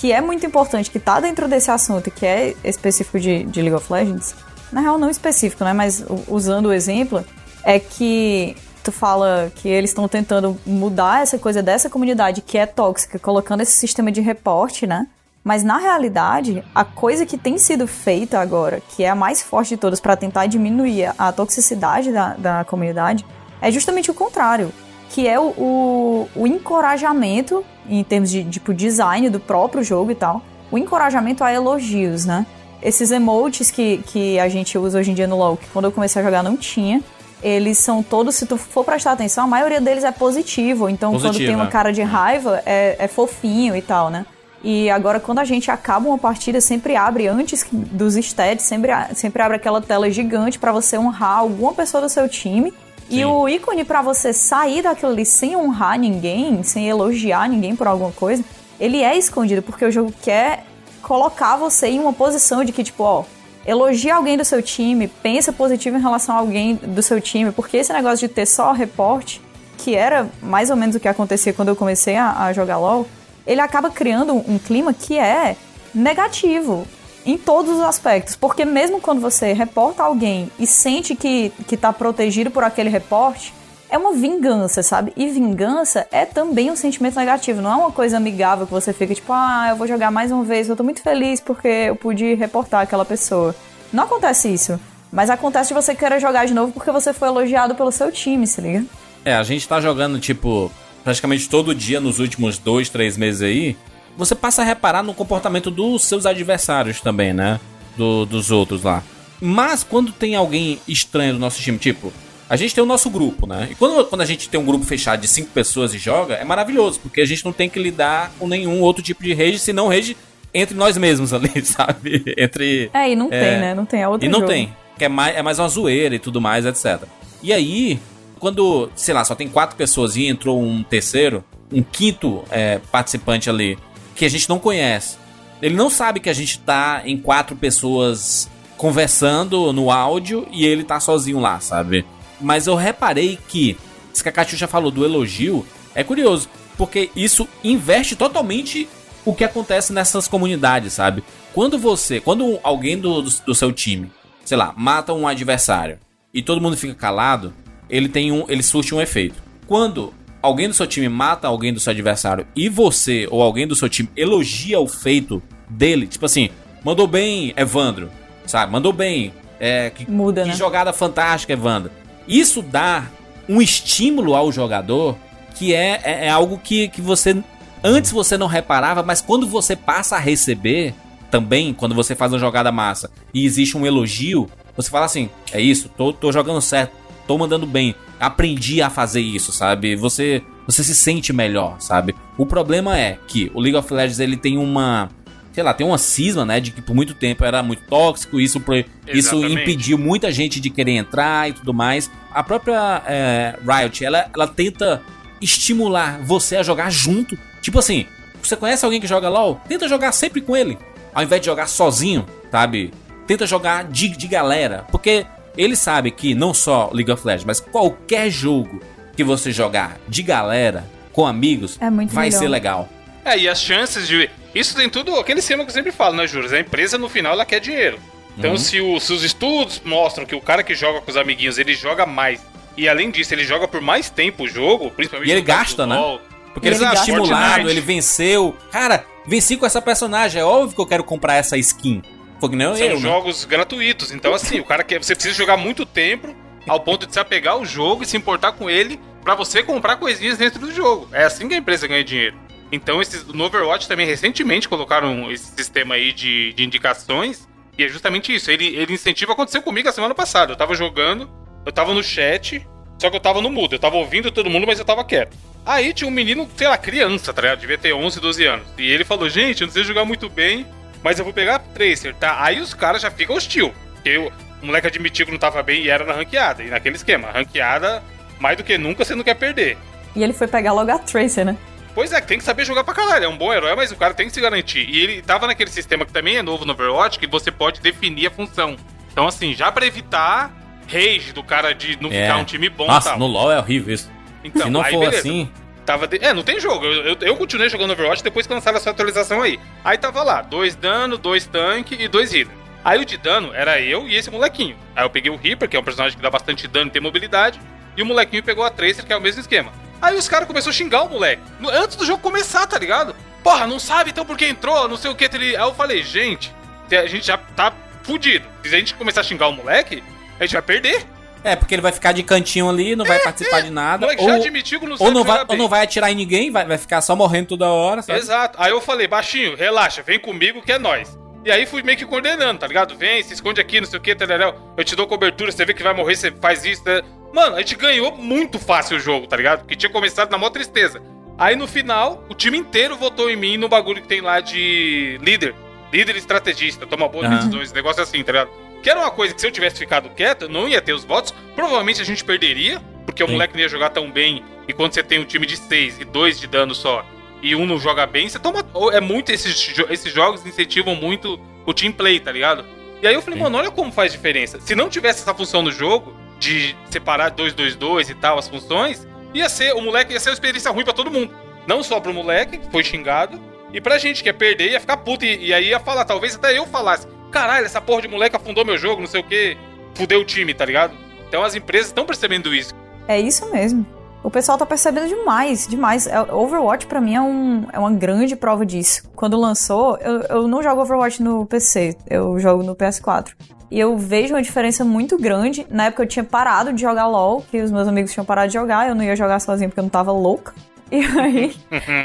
que 0.00 0.12
é 0.12 0.20
muito 0.22 0.46
importante, 0.46 0.90
que 0.90 0.98
tá 0.98 1.20
dentro 1.20 1.46
desse 1.46 1.70
assunto, 1.70 2.10
que 2.10 2.24
é 2.24 2.54
específico 2.64 3.20
de, 3.20 3.44
de 3.44 3.60
League 3.60 3.76
of 3.76 3.92
Legends, 3.92 4.34
na 4.72 4.80
real 4.80 4.96
não 4.96 5.10
específico, 5.10 5.62
né? 5.62 5.74
Mas 5.74 6.02
usando 6.26 6.66
o 6.66 6.72
exemplo, 6.72 7.22
é 7.62 7.78
que 7.78 8.56
tu 8.82 8.90
fala 8.90 9.52
que 9.54 9.68
eles 9.68 9.90
estão 9.90 10.08
tentando 10.08 10.58
mudar 10.64 11.20
essa 11.20 11.38
coisa 11.38 11.62
dessa 11.62 11.90
comunidade 11.90 12.40
que 12.40 12.56
é 12.56 12.64
tóxica, 12.64 13.18
colocando 13.18 13.60
esse 13.60 13.72
sistema 13.72 14.10
de 14.10 14.22
reporte, 14.22 14.86
né? 14.86 15.06
Mas 15.44 15.62
na 15.62 15.76
realidade, 15.76 16.64
a 16.74 16.82
coisa 16.82 17.26
que 17.26 17.36
tem 17.36 17.58
sido 17.58 17.86
feita 17.86 18.40
agora, 18.40 18.80
que 18.80 19.04
é 19.04 19.10
a 19.10 19.14
mais 19.14 19.42
forte 19.42 19.74
de 19.74 19.76
todas 19.76 20.00
para 20.00 20.16
tentar 20.16 20.46
diminuir 20.46 21.12
a 21.18 21.30
toxicidade 21.30 22.10
da, 22.10 22.32
da 22.34 22.64
comunidade, 22.64 23.26
é 23.60 23.70
justamente 23.70 24.10
o 24.10 24.14
contrário. 24.14 24.72
Que 25.10 25.26
é 25.26 25.38
o, 25.38 25.48
o, 25.58 26.28
o 26.36 26.46
encorajamento, 26.46 27.64
em 27.98 28.04
termos 28.04 28.30
de 28.30 28.44
tipo 28.44 28.72
design 28.72 29.28
do 29.28 29.40
próprio 29.40 29.82
jogo 29.82 30.10
e 30.10 30.14
tal, 30.14 30.42
o 30.70 30.78
encorajamento 30.78 31.42
a 31.42 31.52
elogios, 31.52 32.24
né? 32.24 32.46
Esses 32.82 33.10
emotes 33.10 33.70
que, 33.70 33.98
que 34.06 34.38
a 34.38 34.48
gente 34.48 34.78
usa 34.78 34.98
hoje 34.98 35.10
em 35.10 35.14
dia 35.14 35.26
no 35.26 35.36
LoL, 35.36 35.56
que 35.56 35.68
quando 35.68 35.86
eu 35.86 35.92
comecei 35.92 36.22
a 36.22 36.24
jogar 36.24 36.42
não 36.42 36.56
tinha, 36.56 37.02
eles 37.42 37.78
são 37.78 38.02
todos, 38.02 38.34
se 38.36 38.46
tu 38.46 38.56
for 38.56 38.84
prestar 38.84 39.12
atenção, 39.12 39.44
a 39.44 39.46
maioria 39.46 39.80
deles 39.80 40.04
é 40.04 40.12
positivo. 40.12 40.88
Então, 40.88 41.12
Positivo, 41.12 41.34
quando 41.34 41.46
tem 41.46 41.54
uma 41.54 41.66
é. 41.66 41.70
cara 41.70 41.92
de 41.92 42.02
raiva, 42.02 42.62
é, 42.64 42.96
é 42.98 43.08
fofinho 43.08 43.74
e 43.76 43.82
tal, 43.82 44.10
né? 44.10 44.26
E 44.62 44.90
agora, 44.90 45.18
quando 45.18 45.38
a 45.38 45.44
gente 45.44 45.70
acaba 45.70 46.06
uma 46.06 46.18
partida, 46.18 46.60
sempre 46.60 46.94
abre, 46.94 47.26
antes 47.26 47.66
dos 47.72 48.14
stats, 48.16 48.66
sempre, 48.66 48.92
sempre 49.14 49.42
abre 49.42 49.56
aquela 49.56 49.80
tela 49.80 50.10
gigante 50.10 50.58
pra 50.58 50.70
você 50.70 50.98
honrar 50.98 51.38
alguma 51.38 51.72
pessoa 51.72 52.02
do 52.02 52.10
seu 52.10 52.28
time. 52.28 52.72
E 53.10 53.24
o 53.24 53.48
ícone 53.48 53.84
pra 53.84 54.00
você 54.02 54.32
sair 54.32 54.82
daquilo 54.82 55.10
ali 55.10 55.26
sem 55.26 55.56
honrar 55.56 55.98
ninguém, 55.98 56.62
sem 56.62 56.88
elogiar 56.88 57.48
ninguém 57.48 57.74
por 57.74 57.88
alguma 57.88 58.12
coisa, 58.12 58.44
ele 58.78 59.02
é 59.02 59.18
escondido, 59.18 59.62
porque 59.62 59.84
o 59.84 59.90
jogo 59.90 60.14
quer 60.22 60.64
colocar 61.02 61.56
você 61.56 61.88
em 61.88 61.98
uma 61.98 62.12
posição 62.12 62.64
de 62.64 62.70
que, 62.70 62.84
tipo, 62.84 63.02
ó, 63.02 63.24
elogia 63.66 64.14
alguém 64.14 64.36
do 64.36 64.44
seu 64.44 64.62
time, 64.62 65.08
pensa 65.08 65.52
positivo 65.52 65.96
em 65.96 66.00
relação 66.00 66.36
a 66.36 66.38
alguém 66.38 66.76
do 66.76 67.02
seu 67.02 67.20
time, 67.20 67.50
porque 67.50 67.78
esse 67.78 67.92
negócio 67.92 68.28
de 68.28 68.32
ter 68.32 68.46
só 68.46 68.70
reporte, 68.72 69.42
que 69.76 69.96
era 69.96 70.28
mais 70.40 70.70
ou 70.70 70.76
menos 70.76 70.94
o 70.94 71.00
que 71.00 71.08
acontecia 71.08 71.52
quando 71.52 71.68
eu 71.68 71.76
comecei 71.76 72.16
a, 72.16 72.44
a 72.44 72.52
jogar 72.52 72.78
LoL, 72.78 73.06
ele 73.44 73.60
acaba 73.60 73.90
criando 73.90 74.34
um, 74.34 74.54
um 74.54 74.58
clima 74.58 74.94
que 74.94 75.18
é 75.18 75.56
negativo 75.92 76.86
em 77.24 77.36
todos 77.36 77.76
os 77.76 77.82
aspectos, 77.82 78.36
porque 78.36 78.64
mesmo 78.64 79.00
quando 79.00 79.20
você 79.20 79.52
reporta 79.52 80.02
alguém 80.02 80.50
e 80.58 80.66
sente 80.66 81.14
que, 81.14 81.52
que 81.66 81.76
tá 81.76 81.92
protegido 81.92 82.50
por 82.50 82.64
aquele 82.64 82.88
reporte, 82.88 83.52
é 83.90 83.98
uma 83.98 84.12
vingança, 84.12 84.82
sabe? 84.82 85.12
E 85.16 85.28
vingança 85.28 86.06
é 86.12 86.24
também 86.24 86.70
um 86.70 86.76
sentimento 86.76 87.16
negativo, 87.16 87.60
não 87.60 87.72
é 87.72 87.76
uma 87.76 87.90
coisa 87.90 88.16
amigável 88.16 88.66
que 88.66 88.72
você 88.72 88.92
fica 88.92 89.14
tipo, 89.14 89.32
ah, 89.32 89.68
eu 89.70 89.76
vou 89.76 89.86
jogar 89.86 90.10
mais 90.10 90.30
uma 90.30 90.44
vez, 90.44 90.68
eu 90.68 90.76
tô 90.76 90.84
muito 90.84 91.02
feliz 91.02 91.40
porque 91.40 91.68
eu 91.68 91.96
pude 91.96 92.34
reportar 92.34 92.82
aquela 92.82 93.04
pessoa. 93.04 93.54
Não 93.92 94.04
acontece 94.04 94.48
isso. 94.48 94.78
Mas 95.12 95.28
acontece 95.28 95.68
de 95.68 95.74
você 95.74 95.94
querer 95.94 96.20
jogar 96.20 96.44
de 96.46 96.54
novo 96.54 96.72
porque 96.72 96.90
você 96.92 97.12
foi 97.12 97.28
elogiado 97.28 97.74
pelo 97.74 97.90
seu 97.90 98.12
time, 98.12 98.46
se 98.46 98.60
liga? 98.60 98.84
É, 99.24 99.34
a 99.34 99.42
gente 99.42 99.66
tá 99.66 99.80
jogando, 99.80 100.20
tipo, 100.20 100.70
praticamente 101.02 101.48
todo 101.48 101.74
dia 101.74 102.00
nos 102.00 102.20
últimos 102.20 102.58
dois, 102.58 102.88
três 102.88 103.16
meses 103.16 103.42
aí. 103.42 103.76
Você 104.16 104.34
passa 104.34 104.62
a 104.62 104.64
reparar 104.64 105.02
no 105.02 105.14
comportamento 105.14 105.70
dos 105.70 106.02
seus 106.04 106.26
adversários 106.26 107.00
também, 107.00 107.32
né? 107.32 107.58
Do- 107.96 108.26
dos 108.26 108.50
outros 108.50 108.82
lá. 108.82 109.02
Mas 109.40 109.82
quando 109.82 110.12
tem 110.12 110.34
alguém 110.34 110.78
estranho 110.86 111.32
do 111.34 111.38
nosso 111.38 111.60
time, 111.62 111.78
tipo, 111.78 112.12
a 112.48 112.56
gente 112.56 112.74
tem 112.74 112.82
o 112.84 112.86
nosso 112.86 113.08
grupo, 113.08 113.46
né? 113.46 113.68
E 113.70 113.74
quando, 113.74 114.04
quando 114.06 114.20
a 114.20 114.24
gente 114.26 114.48
tem 114.48 114.60
um 114.60 114.64
grupo 114.64 114.84
fechado 114.84 115.20
de 115.20 115.28
cinco 115.28 115.50
pessoas 115.50 115.94
e 115.94 115.98
joga, 115.98 116.34
é 116.34 116.44
maravilhoso, 116.44 117.00
porque 117.00 117.20
a 117.20 117.24
gente 117.26 117.44
não 117.44 117.52
tem 117.52 117.68
que 117.70 117.78
lidar 117.78 118.32
com 118.38 118.46
nenhum 118.46 118.80
outro 118.82 119.02
tipo 119.02 119.22
de 119.22 119.32
rage, 119.32 119.58
senão 119.58 119.88
rage 119.88 120.16
entre 120.52 120.76
nós 120.76 120.96
mesmos 120.98 121.32
ali, 121.32 121.48
sabe? 121.64 122.22
Entre. 122.36 122.90
É, 122.92 123.10
e 123.10 123.16
não 123.16 123.26
É. 123.26 123.40
tem, 123.40 123.60
né? 123.60 123.74
Não 123.74 123.86
tem, 123.86 124.02
é 124.02 124.08
outro 124.08 124.26
E 124.26 124.28
não 124.28 124.40
jogo. 124.40 124.50
tem. 124.52 124.74
Que 124.98 125.04
é 125.06 125.08
mais, 125.08 125.36
é 125.36 125.42
mais 125.42 125.58
uma 125.58 125.68
zoeira 125.68 126.14
e 126.14 126.18
tudo 126.18 126.40
mais, 126.40 126.66
etc. 126.66 127.04
E 127.42 127.52
aí, 127.54 127.98
quando, 128.38 128.90
sei 128.94 129.14
lá, 129.14 129.24
só 129.24 129.34
tem 129.34 129.48
quatro 129.48 129.76
pessoas 129.76 130.16
e 130.16 130.26
entrou 130.26 130.60
um 130.60 130.82
terceiro, 130.82 131.42
um 131.72 131.82
quinto 131.82 132.42
é, 132.50 132.78
participante 132.92 133.48
ali, 133.48 133.78
que 134.20 134.26
a 134.26 134.28
gente 134.28 134.50
não 134.50 134.58
conhece. 134.58 135.16
Ele 135.62 135.74
não 135.74 135.88
sabe 135.88 136.20
que 136.20 136.28
a 136.28 136.34
gente 136.34 136.58
tá 136.58 137.00
em 137.06 137.16
quatro 137.16 137.56
pessoas 137.56 138.50
conversando 138.76 139.72
no 139.72 139.90
áudio 139.90 140.46
e 140.52 140.66
ele 140.66 140.84
tá 140.84 141.00
sozinho 141.00 141.40
lá, 141.40 141.58
sabe? 141.58 142.04
Mas 142.38 142.66
eu 142.66 142.74
reparei 142.74 143.38
que, 143.48 143.78
isso 144.12 144.22
que 144.22 144.28
a 144.28 144.68
falou 144.68 144.90
do 144.90 145.06
elogio, 145.06 145.66
é 145.94 146.04
curioso, 146.04 146.50
porque 146.76 147.08
isso 147.16 147.48
inverte 147.64 148.14
totalmente 148.14 148.86
o 149.24 149.34
que 149.34 149.42
acontece 149.42 149.90
nessas 149.90 150.28
comunidades, 150.28 150.92
sabe? 150.92 151.24
Quando 151.54 151.78
você, 151.78 152.20
quando 152.20 152.60
alguém 152.62 152.98
do, 152.98 153.22
do, 153.22 153.30
do 153.30 153.54
seu 153.54 153.72
time, 153.72 154.12
sei 154.44 154.58
lá, 154.58 154.74
mata 154.76 155.14
um 155.14 155.26
adversário 155.26 155.98
e 156.34 156.42
todo 156.42 156.60
mundo 156.60 156.76
fica 156.76 156.94
calado, 156.94 157.54
ele 157.88 158.08
tem 158.08 158.30
um, 158.30 158.44
ele 158.48 158.62
surte 158.62 158.94
um 158.94 159.00
efeito. 159.00 159.42
Quando 159.66 160.12
alguém 160.42 160.68
do 160.68 160.74
seu 160.74 160.86
time 160.86 161.08
mata 161.08 161.48
alguém 161.48 161.72
do 161.72 161.80
seu 161.80 161.90
adversário 161.90 162.46
e 162.56 162.68
você 162.68 163.26
ou 163.30 163.42
alguém 163.42 163.66
do 163.66 163.76
seu 163.76 163.88
time 163.88 164.08
elogia 164.16 164.80
o 164.80 164.86
feito 164.86 165.42
dele, 165.68 166.06
tipo 166.06 166.26
assim, 166.26 166.50
mandou 166.84 167.06
bem, 167.06 167.52
Evandro, 167.56 168.10
sabe? 168.46 168.72
Mandou 168.72 168.92
bem, 168.92 169.32
é, 169.58 169.90
que, 169.90 170.10
Muda, 170.10 170.42
que 170.42 170.48
né? 170.48 170.54
jogada 170.54 170.92
fantástica, 170.92 171.52
Evandro. 171.52 171.90
Isso 172.26 172.62
dá 172.62 173.04
um 173.48 173.60
estímulo 173.60 174.34
ao 174.34 174.50
jogador 174.50 175.16
que 175.54 175.74
é, 175.74 176.00
é, 176.04 176.26
é 176.26 176.30
algo 176.30 176.58
que, 176.58 176.88
que 176.88 177.00
você 177.00 177.36
antes 177.82 178.10
você 178.10 178.36
não 178.36 178.46
reparava, 178.46 179.02
mas 179.02 179.20
quando 179.20 179.46
você 179.46 179.74
passa 179.74 180.16
a 180.16 180.18
receber 180.18 180.94
também, 181.30 181.72
quando 181.72 181.94
você 181.94 182.14
faz 182.14 182.32
uma 182.32 182.38
jogada 182.38 182.72
massa 182.72 183.10
e 183.32 183.44
existe 183.44 183.76
um 183.76 183.86
elogio, 183.86 184.48
você 184.76 184.90
fala 184.90 185.06
assim: 185.06 185.30
é 185.52 185.60
isso, 185.60 185.90
tô, 185.96 186.12
tô 186.12 186.32
jogando 186.32 186.60
certo, 186.60 186.92
tô 187.26 187.38
mandando 187.38 187.66
bem. 187.66 187.94
Aprendi 188.20 188.80
a 188.82 188.90
fazer 188.90 189.20
isso, 189.20 189.50
sabe? 189.50 189.96
Você 189.96 190.42
você 190.66 190.84
se 190.84 190.94
sente 190.94 191.32
melhor, 191.32 191.80
sabe? 191.80 192.14
O 192.38 192.46
problema 192.46 192.96
é 192.96 193.18
que 193.26 193.50
o 193.54 193.60
League 193.60 193.76
of 193.76 193.92
Legends 193.92 194.20
ele 194.20 194.36
tem 194.36 194.56
uma 194.58 195.08
sei 195.52 195.64
lá, 195.64 195.74
tem 195.74 195.84
uma 195.84 195.98
cisma, 195.98 196.44
né, 196.44 196.60
de 196.60 196.70
que 196.70 196.80
por 196.80 196.94
muito 196.94 197.12
tempo 197.12 197.44
era 197.44 197.60
muito 197.60 197.82
tóxico, 197.88 198.38
isso, 198.38 198.60
pro- 198.60 198.84
isso 199.08 199.34
impediu 199.62 199.98
muita 199.98 200.30
gente 200.30 200.60
de 200.60 200.70
querer 200.70 200.92
entrar 200.92 201.50
e 201.50 201.52
tudo 201.52 201.74
mais. 201.74 202.08
A 202.32 202.40
própria 202.44 203.02
é, 203.04 203.56
Riot, 203.66 204.04
ela, 204.04 204.30
ela 204.32 204.46
tenta 204.46 205.02
estimular 205.40 206.20
você 206.22 206.56
a 206.56 206.62
jogar 206.62 206.88
junto. 206.90 207.36
Tipo 207.60 207.80
assim, 207.80 208.06
você 208.40 208.54
conhece 208.56 208.84
alguém 208.84 209.00
que 209.00 209.08
joga 209.08 209.28
LoL? 209.28 209.60
Tenta 209.68 209.88
jogar 209.88 210.12
sempre 210.12 210.40
com 210.40 210.56
ele, 210.56 210.78
ao 211.12 211.22
invés 211.24 211.40
de 211.40 211.46
jogar 211.46 211.66
sozinho, 211.66 212.24
sabe? 212.50 212.92
Tenta 213.26 213.44
jogar 213.44 213.84
de, 213.84 214.08
de 214.16 214.28
galera, 214.28 214.84
porque 214.92 215.26
ele 215.56 215.76
sabe 215.76 216.10
que 216.10 216.34
não 216.34 216.52
só 216.54 216.90
League 216.92 217.10
of 217.10 217.26
Legends, 217.26 217.44
mas 217.44 217.60
qualquer 217.60 218.30
jogo 218.30 218.80
que 219.16 219.24
você 219.24 219.50
jogar 219.52 219.98
de 220.08 220.22
galera, 220.22 220.84
com 221.12 221.26
amigos, 221.26 221.76
É 221.80 221.90
muito 221.90 222.12
vai 222.14 222.26
melhor. 222.26 222.38
ser 222.38 222.48
legal. 222.48 222.88
É, 223.24 223.36
e 223.38 223.48
as 223.48 223.60
chances 223.60 224.06
de. 224.08 224.30
Isso 224.54 224.74
tem 224.74 224.88
tudo 224.88 225.14
aquele 225.16 225.40
esquema 225.40 225.62
que 225.64 225.70
eu 225.70 225.74
sempre 225.74 225.92
falo, 225.92 226.16
né, 226.16 226.26
Juros? 226.26 226.52
A 226.52 226.60
empresa 226.60 226.96
no 226.96 227.08
final 227.08 227.32
ela 227.32 227.44
quer 227.44 227.60
dinheiro. 227.60 227.98
Então, 228.38 228.56
se, 228.56 228.80
o- 228.80 228.98
se 228.98 229.12
os 229.12 229.22
estudos 229.22 229.82
mostram 229.84 230.24
que 230.24 230.34
o 230.34 230.40
cara 230.40 230.62
que 230.62 230.74
joga 230.74 231.00
com 231.00 231.10
os 231.10 231.16
amiguinhos 231.16 231.58
ele 231.58 231.74
joga 231.74 232.06
mais, 232.06 232.40
e 232.76 232.88
além 232.88 233.10
disso 233.10 233.34
ele 233.34 233.44
joga 233.44 233.68
por 233.68 233.80
mais 233.82 234.08
tempo 234.08 234.44
o 234.44 234.48
jogo, 234.48 234.90
principalmente 234.90 235.28
E 235.28 235.32
ele 235.32 235.42
gasta, 235.42 235.82
do 235.82 235.88
né? 235.90 236.18
Porque 236.54 236.66
ele 236.68 236.76
Exato, 236.76 236.96
foi 236.96 237.00
estimulado, 237.00 237.44
Fortnite. 237.54 237.70
ele 237.70 237.80
venceu. 237.80 238.56
Cara, 238.72 239.04
venci 239.26 239.56
com 239.56 239.66
essa 239.66 239.82
personagem. 239.82 240.40
É 240.40 240.44
óbvio 240.44 240.74
que 240.74 240.80
eu 240.80 240.86
quero 240.86 241.04
comprar 241.04 241.34
essa 241.34 241.56
skin. 241.58 242.02
Que 242.48 242.56
nem 242.56 242.74
São 242.74 242.86
eu, 242.86 242.94
né? 242.94 243.00
jogos 243.00 243.44
gratuitos. 243.44 244.12
Então, 244.12 244.34
assim, 244.34 244.60
o 244.60 244.64
cara 244.64 244.82
quer. 244.82 245.02
Você 245.02 245.14
precisa 245.14 245.34
jogar 245.34 245.56
muito 245.56 245.84
tempo 245.84 246.34
ao 246.66 246.80
ponto 246.80 247.06
de 247.06 247.12
se 247.12 247.20
apegar 247.20 247.54
ao 247.54 247.64
jogo 247.64 248.02
e 248.02 248.06
se 248.06 248.16
importar 248.16 248.52
com 248.52 248.68
ele 248.70 248.98
pra 249.22 249.34
você 249.34 249.62
comprar 249.62 249.96
coisinhas 249.96 250.38
dentro 250.38 250.60
do 250.60 250.72
jogo. 250.72 251.08
É 251.12 251.24
assim 251.24 251.48
que 251.48 251.54
a 251.54 251.58
empresa 251.58 251.86
ganha 251.86 252.04
dinheiro. 252.04 252.36
Então, 252.72 253.02
esses, 253.02 253.26
no 253.26 253.44
Overwatch 253.44 253.88
também 253.88 254.06
recentemente 254.06 254.68
colocaram 254.68 255.30
esse 255.30 255.52
sistema 255.56 255.96
aí 255.96 256.12
de, 256.12 256.52
de 256.52 256.64
indicações. 256.64 257.48
E 257.76 257.84
é 257.84 257.88
justamente 257.88 258.34
isso. 258.34 258.50
Ele, 258.50 258.76
ele 258.76 258.92
incentiva. 258.92 259.32
Aconteceu 259.32 259.62
comigo 259.62 259.88
a 259.88 259.92
semana 259.92 260.14
passada. 260.14 260.52
Eu 260.52 260.56
tava 260.56 260.74
jogando, 260.74 261.28
eu 261.66 261.72
tava 261.72 261.92
no 261.92 262.02
chat, 262.02 262.66
só 262.98 263.10
que 263.10 263.16
eu 263.16 263.20
tava 263.20 263.40
no 263.40 263.50
mudo. 263.50 263.74
Eu 263.74 263.78
tava 263.78 263.96
ouvindo 263.96 264.30
todo 264.30 264.50
mundo, 264.50 264.66
mas 264.66 264.78
eu 264.78 264.84
tava 264.84 265.04
quieto. 265.04 265.36
Aí 265.64 265.92
tinha 265.92 266.08
um 266.08 266.12
menino, 266.12 266.48
sei 266.56 266.68
lá, 266.68 266.76
criança, 266.78 267.32
tá 267.32 267.42
ligado? 267.42 267.60
Devia 267.60 267.78
ter 267.78 267.92
11, 267.92 268.20
12 268.20 268.44
anos. 268.44 268.66
E 268.78 268.90
ele 268.90 269.04
falou: 269.04 269.28
Gente, 269.28 269.60
eu 269.62 269.66
não 269.66 269.72
sei 269.72 269.84
jogar 269.84 270.04
muito 270.04 270.28
bem, 270.28 270.66
mas 271.02 271.18
eu 271.18 271.24
vou 271.24 271.32
pegar 271.34 271.58
Tracer, 271.58 272.14
tá? 272.14 272.42
Aí 272.42 272.60
os 272.60 272.74
caras 272.74 273.02
já 273.02 273.10
ficam 273.10 273.36
hostil. 273.36 273.72
Porque 273.94 274.16
o, 274.18 274.32
o 274.62 274.66
moleque 274.66 274.86
admitiu 274.86 275.26
que 275.26 275.32
não 275.32 275.38
tava 275.38 275.62
bem 275.62 275.82
e 275.82 275.90
era 275.90 276.04
na 276.04 276.12
ranqueada. 276.12 276.62
E 276.62 276.68
naquele 276.68 276.96
esquema, 276.96 277.30
ranqueada, 277.30 278.02
mais 278.38 278.56
do 278.56 278.64
que 278.64 278.76
nunca, 278.78 279.04
você 279.04 279.14
não 279.14 279.24
quer 279.24 279.34
perder. 279.34 279.76
E 280.14 280.22
ele 280.22 280.32
foi 280.32 280.46
pegar 280.48 280.72
logo 280.72 280.90
a 280.90 280.98
Tracer, 280.98 281.44
né? 281.44 281.56
Pois 281.94 282.12
é, 282.12 282.20
tem 282.20 282.38
que 282.38 282.44
saber 282.44 282.64
jogar 282.64 282.84
pra 282.84 282.94
caralho. 282.94 283.24
É 283.24 283.28
um 283.28 283.36
bom 283.36 283.52
herói, 283.52 283.74
mas 283.74 283.90
o 283.90 283.96
cara 283.96 284.14
tem 284.14 284.26
que 284.26 284.32
se 284.32 284.40
garantir. 284.40 284.88
E 284.88 285.02
ele 285.02 285.22
tava 285.22 285.46
naquele 285.46 285.70
sistema 285.70 286.06
que 286.06 286.12
também 286.12 286.36
é 286.36 286.42
novo 286.42 286.64
no 286.64 286.72
Overwatch, 286.72 287.18
que 287.18 287.26
você 287.26 287.50
pode 287.50 287.80
definir 287.80 288.26
a 288.28 288.30
função. 288.30 288.76
Então, 289.12 289.26
assim, 289.26 289.54
já 289.54 289.72
pra 289.72 289.84
evitar 289.86 290.52
rage 290.90 291.32
do 291.32 291.42
cara 291.42 291.72
de 291.74 291.98
não 292.00 292.10
É. 292.10 292.22
ficar 292.22 292.36
um 292.36 292.44
time 292.44 292.68
bom 292.68 292.86
Nossa, 292.86 293.10
tal. 293.10 293.18
no 293.18 293.26
LoL 293.26 293.50
é 293.52 293.58
horrível 293.58 293.92
isso. 293.94 294.10
Então, 294.44 294.62
Se 294.66 294.70
não 294.70 294.82
aí 294.82 294.92
for 294.92 295.00
beleza. 295.00 295.18
assim, 295.18 295.50
Tava 295.90 296.06
de- 296.06 296.24
É, 296.24 296.32
não 296.32 296.44
tem 296.44 296.60
jogo. 296.60 296.84
Eu, 296.86 297.02
eu, 297.02 297.16
eu 297.20 297.36
continuei 297.36 297.68
jogando 297.68 297.90
Overwatch 297.90 298.22
depois 298.22 298.46
que 298.46 298.54
lançaram 298.54 298.76
essa 298.76 298.90
atualização 298.90 299.42
aí. 299.42 299.58
Aí 299.84 299.98
tava 299.98 300.22
lá, 300.22 300.40
dois 300.40 300.76
dano, 300.76 301.18
dois 301.18 301.46
tanque 301.48 301.96
e 301.98 302.06
dois 302.06 302.32
healer. 302.32 302.54
Aí 302.84 303.00
o 303.00 303.04
de 303.04 303.16
dano 303.16 303.52
era 303.52 303.80
eu 303.80 304.06
e 304.06 304.14
esse 304.14 304.30
molequinho. 304.30 304.76
Aí 304.94 305.04
eu 305.04 305.10
peguei 305.10 305.32
o 305.32 305.36
Reaper, 305.36 305.68
que 305.68 305.76
é 305.76 305.80
um 305.80 305.82
personagem 305.82 306.16
que 306.16 306.22
dá 306.22 306.30
bastante 306.30 306.68
dano 306.68 306.86
e 306.86 306.90
tem 306.92 307.02
mobilidade, 307.02 307.60
e 307.96 308.02
o 308.02 308.06
molequinho 308.06 308.40
pegou 308.40 308.62
a 308.62 308.70
Tracer, 308.70 309.04
que 309.04 309.12
é 309.12 309.16
o 309.16 309.20
mesmo 309.20 309.40
esquema. 309.40 309.72
Aí 310.00 310.16
os 310.16 310.28
caras 310.28 310.46
começaram 310.46 310.70
a 310.70 310.74
xingar 310.74 311.02
o 311.02 311.08
moleque. 311.10 311.42
Antes 311.72 311.96
do 311.96 312.06
jogo 312.06 312.22
começar, 312.22 312.68
tá 312.68 312.78
ligado? 312.78 313.12
Porra, 313.42 313.66
não 313.66 313.80
sabe 313.80 314.10
então 314.10 314.24
por 314.24 314.38
que 314.38 314.46
entrou, 314.46 314.86
não 314.88 314.96
sei 314.96 315.10
o 315.10 315.14
que. 315.16 315.24
Ele... 315.24 315.56
Aí 315.56 315.62
eu 315.62 315.74
falei, 315.74 316.04
gente, 316.04 316.54
a 316.92 317.06
gente 317.06 317.26
já 317.26 317.36
tá 317.36 317.72
fudido. 318.04 318.46
Se 318.62 318.68
a 318.72 318.78
gente 318.78 318.94
começar 318.94 319.22
a 319.22 319.24
xingar 319.24 319.48
o 319.48 319.52
moleque, 319.52 320.04
a 320.38 320.44
gente 320.44 320.52
vai 320.52 320.62
perder. 320.62 321.04
É 321.44 321.56
porque 321.56 321.74
ele 321.74 321.82
vai 321.82 321.92
ficar 321.92 322.12
de 322.12 322.22
cantinho 322.22 322.68
ali, 322.68 322.94
não 322.96 323.04
vai 323.04 323.18
participar 323.18 323.60
de 323.62 323.68
O 323.70 323.72
nada. 323.72 324.00
moleque 324.06 324.22
Ou, 324.22 324.28
já 324.28 324.34
admitiu 324.36 324.80
que 324.80 324.86
não 324.86 324.96
ou, 324.98 325.10
não 325.10 325.24
vai, 325.24 325.44
ou 325.48 325.56
não 325.56 325.68
vai 325.68 325.82
atirar 325.82 326.10
em 326.10 326.14
ninguém, 326.14 326.50
vai, 326.50 326.64
vai 326.64 326.78
ficar 326.78 327.00
só 327.00 327.14
morrendo 327.16 327.48
toda 327.48 327.68
hora, 327.68 328.02
sabe? 328.02 328.18
Exato. 328.18 328.56
Aí 328.60 328.70
eu 328.70 328.80
falei, 328.80 329.06
baixinho, 329.06 329.56
relaxa, 329.56 330.02
vem 330.02 330.18
comigo 330.18 330.62
que 330.62 330.72
é 330.72 330.78
nós. 330.78 331.18
E 331.44 331.50
aí 331.50 331.64
fui 331.64 331.82
meio 331.82 331.96
que 331.96 332.04
coordenando, 332.04 332.60
tá 332.60 332.66
ligado? 332.66 332.94
Vem, 332.96 333.22
se 333.22 333.32
esconde 333.32 333.60
aqui, 333.60 333.80
não 333.80 333.86
sei 333.88 333.98
o 333.98 334.02
que, 334.02 334.14
tereréu. 334.14 334.54
Eu 334.76 334.84
te 334.84 334.94
dou 334.94 335.06
cobertura, 335.06 335.50
você 335.50 335.64
vê 335.64 335.72
que 335.72 335.82
vai 335.82 335.94
morrer, 335.94 336.14
você 336.14 336.30
faz 336.30 336.64
isso. 336.66 336.84
tá? 336.84 337.02
Mano, 337.32 337.56
a 337.56 337.60
gente 337.60 337.76
ganhou 337.76 338.14
muito 338.16 338.58
fácil 338.58 338.98
o 338.98 339.00
jogo, 339.00 339.26
tá 339.26 339.36
ligado? 339.36 339.60
Porque 339.60 339.74
tinha 339.76 339.90
começado 339.90 340.30
na 340.30 340.36
maior 340.36 340.50
tristeza. 340.50 341.00
Aí 341.38 341.56
no 341.56 341.66
final, 341.66 342.22
o 342.28 342.34
time 342.34 342.58
inteiro 342.58 342.94
votou 342.96 343.30
em 343.30 343.36
mim 343.36 343.56
no 343.56 343.68
bagulho 343.70 344.02
que 344.02 344.08
tem 344.08 344.20
lá 344.20 344.40
de 344.40 345.18
líder. 345.22 345.54
Líder 345.90 346.14
estrategista, 346.16 346.86
toma 346.86 347.08
boas 347.08 347.26
Aham. 347.26 347.36
decisões, 347.38 347.72
negócio 347.72 348.02
assim, 348.02 348.22
tá 348.22 348.32
ligado? 348.32 348.50
Que 348.82 348.90
era 348.90 349.00
uma 349.00 349.10
coisa 349.10 349.34
que 349.34 349.40
se 349.40 349.46
eu 349.46 349.50
tivesse 349.50 349.78
ficado 349.78 350.08
quieto, 350.10 350.42
eu 350.42 350.48
não 350.48 350.68
ia 350.68 350.80
ter 350.80 350.92
os 350.92 351.04
votos. 351.04 351.34
Provavelmente 351.54 352.00
a 352.00 352.04
gente 352.04 352.24
perderia, 352.24 352.80
porque 353.04 353.22
o 353.22 353.26
Sim. 353.26 353.32
moleque 353.32 353.54
não 353.54 353.60
ia 353.60 353.68
jogar 353.68 353.90
tão 353.90 354.10
bem. 354.10 354.42
E 354.66 354.72
quando 354.72 354.94
você 354.94 355.02
tem 355.02 355.18
um 355.18 355.24
time 355.24 355.46
de 355.46 355.56
6 355.56 356.00
e 356.00 356.04
2 356.04 356.40
de 356.40 356.46
dano 356.46 356.74
só, 356.74 357.04
e 357.42 357.54
um 357.54 357.66
não 357.66 357.78
joga 357.78 358.06
bem, 358.06 358.28
você 358.28 358.38
toma. 358.38 358.64
É 358.92 359.00
muito. 359.00 359.30
Esses, 359.30 359.74
esses 359.90 360.12
jogos 360.12 360.44
incentivam 360.46 360.94
muito 360.94 361.40
o 361.66 361.74
team 361.74 361.92
play, 361.92 362.20
tá 362.20 362.32
ligado? 362.32 362.64
E 363.02 363.06
aí 363.06 363.14
eu 363.14 363.22
falei, 363.22 363.38
Sim. 363.38 363.44
mano, 363.44 363.58
olha 363.58 363.70
como 363.70 363.90
faz 363.90 364.12
diferença. 364.12 364.60
Se 364.60 364.74
não 364.74 364.88
tivesse 364.88 365.22
essa 365.22 365.34
função 365.34 365.62
no 365.62 365.70
jogo, 365.70 366.14
de 366.38 366.74
separar 366.90 367.30
2-2-2 367.32 368.10
e 368.10 368.14
tal, 368.14 368.38
as 368.38 368.48
funções, 368.48 369.06
ia 369.34 369.48
ser. 369.48 369.74
O 369.74 369.80
moleque 369.80 370.12
ia 370.12 370.20
ser 370.20 370.30
uma 370.30 370.34
experiência 370.34 370.70
ruim 370.70 370.84
pra 370.84 370.92
todo 370.92 371.10
mundo. 371.10 371.34
Não 371.66 371.82
só 371.82 372.00
pro 372.00 372.12
moleque, 372.12 372.58
que 372.58 372.70
foi 372.70 372.82
xingado, 372.82 373.40
e 373.72 373.80
pra 373.80 373.98
gente 373.98 374.22
que 374.22 374.28
ia 374.28 374.34
perder, 374.34 374.72
ia 374.72 374.80
ficar 374.80 374.96
puto. 374.98 375.24
E, 375.24 375.46
e 375.46 375.54
aí 375.54 375.68
ia 375.68 375.80
falar, 375.80 376.04
talvez 376.04 376.34
até 376.34 376.56
eu 376.58 376.66
falasse: 376.66 377.06
caralho, 377.30 377.66
essa 377.66 377.80
porra 377.80 378.02
de 378.02 378.08
moleque 378.08 378.36
afundou 378.36 378.64
meu 378.64 378.76
jogo, 378.76 379.00
não 379.00 379.08
sei 379.08 379.20
o 379.20 379.24
que, 379.24 379.56
fudeu 379.94 380.20
o 380.20 380.24
time, 380.24 380.52
tá 380.54 380.64
ligado? 380.64 380.94
Então 381.28 381.42
as 381.42 381.54
empresas 381.54 381.88
estão 381.88 382.04
percebendo 382.04 382.54
isso. 382.54 382.74
É 383.06 383.18
isso 383.20 383.50
mesmo. 383.50 383.86
O 384.22 384.30
pessoal 384.30 384.58
tá 384.58 384.66
percebendo 384.66 385.08
demais, 385.08 385.66
demais. 385.66 386.06
É- 386.06 386.20
Overwatch 386.32 386.86
pra 386.86 387.00
mim 387.00 387.14
é, 387.14 387.20
um, 387.20 387.66
é 387.72 387.78
uma 387.78 387.90
grande 387.90 388.36
prova 388.36 388.66
disso. 388.66 389.08
Quando 389.16 389.38
lançou, 389.38 389.96
eu, 389.98 390.20
eu 390.22 390.48
não 390.48 390.62
jogo 390.62 390.82
Overwatch 390.82 391.22
no 391.22 391.46
PC, 391.46 391.96
eu 392.08 392.38
jogo 392.38 392.62
no 392.62 392.76
PS4. 392.76 393.32
E 393.70 393.78
eu 393.78 393.96
vejo 393.96 394.34
uma 394.34 394.42
diferença 394.42 394.84
muito 394.84 395.16
grande. 395.16 395.66
Na 395.70 395.86
época 395.86 396.02
eu 396.02 396.06
tinha 396.06 396.24
parado 396.24 396.72
de 396.72 396.82
jogar 396.82 397.06
LoL, 397.06 397.42
que 397.50 397.62
os 397.62 397.70
meus 397.70 397.88
amigos 397.88 398.12
tinham 398.12 398.24
parado 398.24 398.48
de 398.48 398.54
jogar, 398.54 398.88
eu 398.88 398.94
não 398.94 399.04
ia 399.04 399.16
jogar 399.16 399.38
sozinho 399.40 399.70
porque 399.70 399.80
eu 399.80 399.84
não 399.84 399.90
tava 399.90 400.12
louca. 400.12 400.52
E 400.92 401.04
aí, 401.20 401.56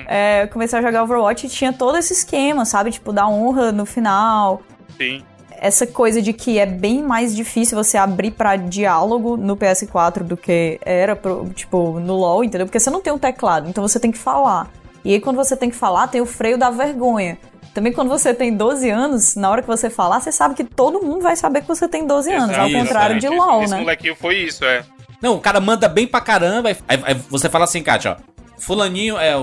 é, 0.08 0.44
eu 0.44 0.48
comecei 0.50 0.78
a 0.78 0.82
jogar 0.84 1.02
Overwatch 1.02 1.48
e 1.48 1.50
tinha 1.50 1.74
todo 1.74 1.98
esse 1.98 2.14
esquema, 2.14 2.66
sabe? 2.66 2.92
Tipo, 2.92 3.12
dar 3.12 3.28
honra 3.28 3.72
no 3.72 3.84
final, 3.84 4.62
Sim. 4.98 5.24
essa 5.52 5.88
coisa 5.88 6.22
de 6.22 6.34
que 6.34 6.60
é 6.60 6.66
bem 6.66 7.02
mais 7.02 7.36
difícil 7.36 7.82
você 7.82 7.98
abrir 7.98 8.32
pra 8.32 8.56
diálogo 8.56 9.38
no 9.38 9.56
PS4 9.56 10.24
do 10.24 10.38
que 10.38 10.80
era, 10.86 11.16
pro, 11.16 11.50
tipo, 11.56 12.00
no 12.00 12.16
LoL, 12.16 12.43
entendeu? 12.43 12.68
Porque 12.68 12.80
você 12.80 12.89
não 12.89 13.02
tem 13.02 13.12
um 13.12 13.18
teclado, 13.18 13.70
então 13.70 13.82
você 13.82 14.00
tem 14.00 14.12
que 14.12 14.18
falar. 14.18 14.70
E 15.04 15.14
aí, 15.14 15.20
quando 15.20 15.38
você 15.38 15.56
tem 15.56 15.70
que 15.70 15.76
falar, 15.76 16.08
tem 16.08 16.22
o 16.22 16.26
freio 16.26 16.58
da 16.58 16.70
vergonha. 16.70 17.38
Também 17.74 17.91
quando 17.91 18.08
você 18.08 18.34
tem 18.34 18.56
12 18.56 18.89
anos, 18.89 19.36
na 19.36 19.50
hora 19.50 19.62
que 19.62 19.68
você 19.68 19.89
falar, 19.89 20.20
você 20.22 20.32
sabe 20.32 20.56
que 20.56 20.64
todo 20.64 21.04
mundo 21.04 21.22
vai 21.22 21.36
saber 21.36 21.62
que 21.62 21.68
você 21.68 21.88
tem 21.88 22.08
12 22.08 22.32
anos, 22.32 22.58
ao 22.58 22.72
contrário 22.72 23.20
de. 23.20 23.28
LoL, 23.28 23.64
esse, 23.64 23.72
né? 23.72 23.78
Esse 23.78 23.84
molequinho 23.84 24.16
foi 24.16 24.38
isso, 24.38 24.64
é. 24.64 24.84
Não, 25.22 25.36
o 25.36 25.41
cara 25.41 25.60
manda 25.60 25.88
bem 25.89 26.08
pra 26.08 26.22
caramba. 26.22 26.70
Aí, 26.70 26.78
aí 26.88 27.16
você 27.30 27.50
fala 27.50 27.66
assim, 27.66 27.84
Kátia, 27.84 28.18
ó. 28.20 28.36
Fulaninho 28.58 29.18
é 29.18 29.34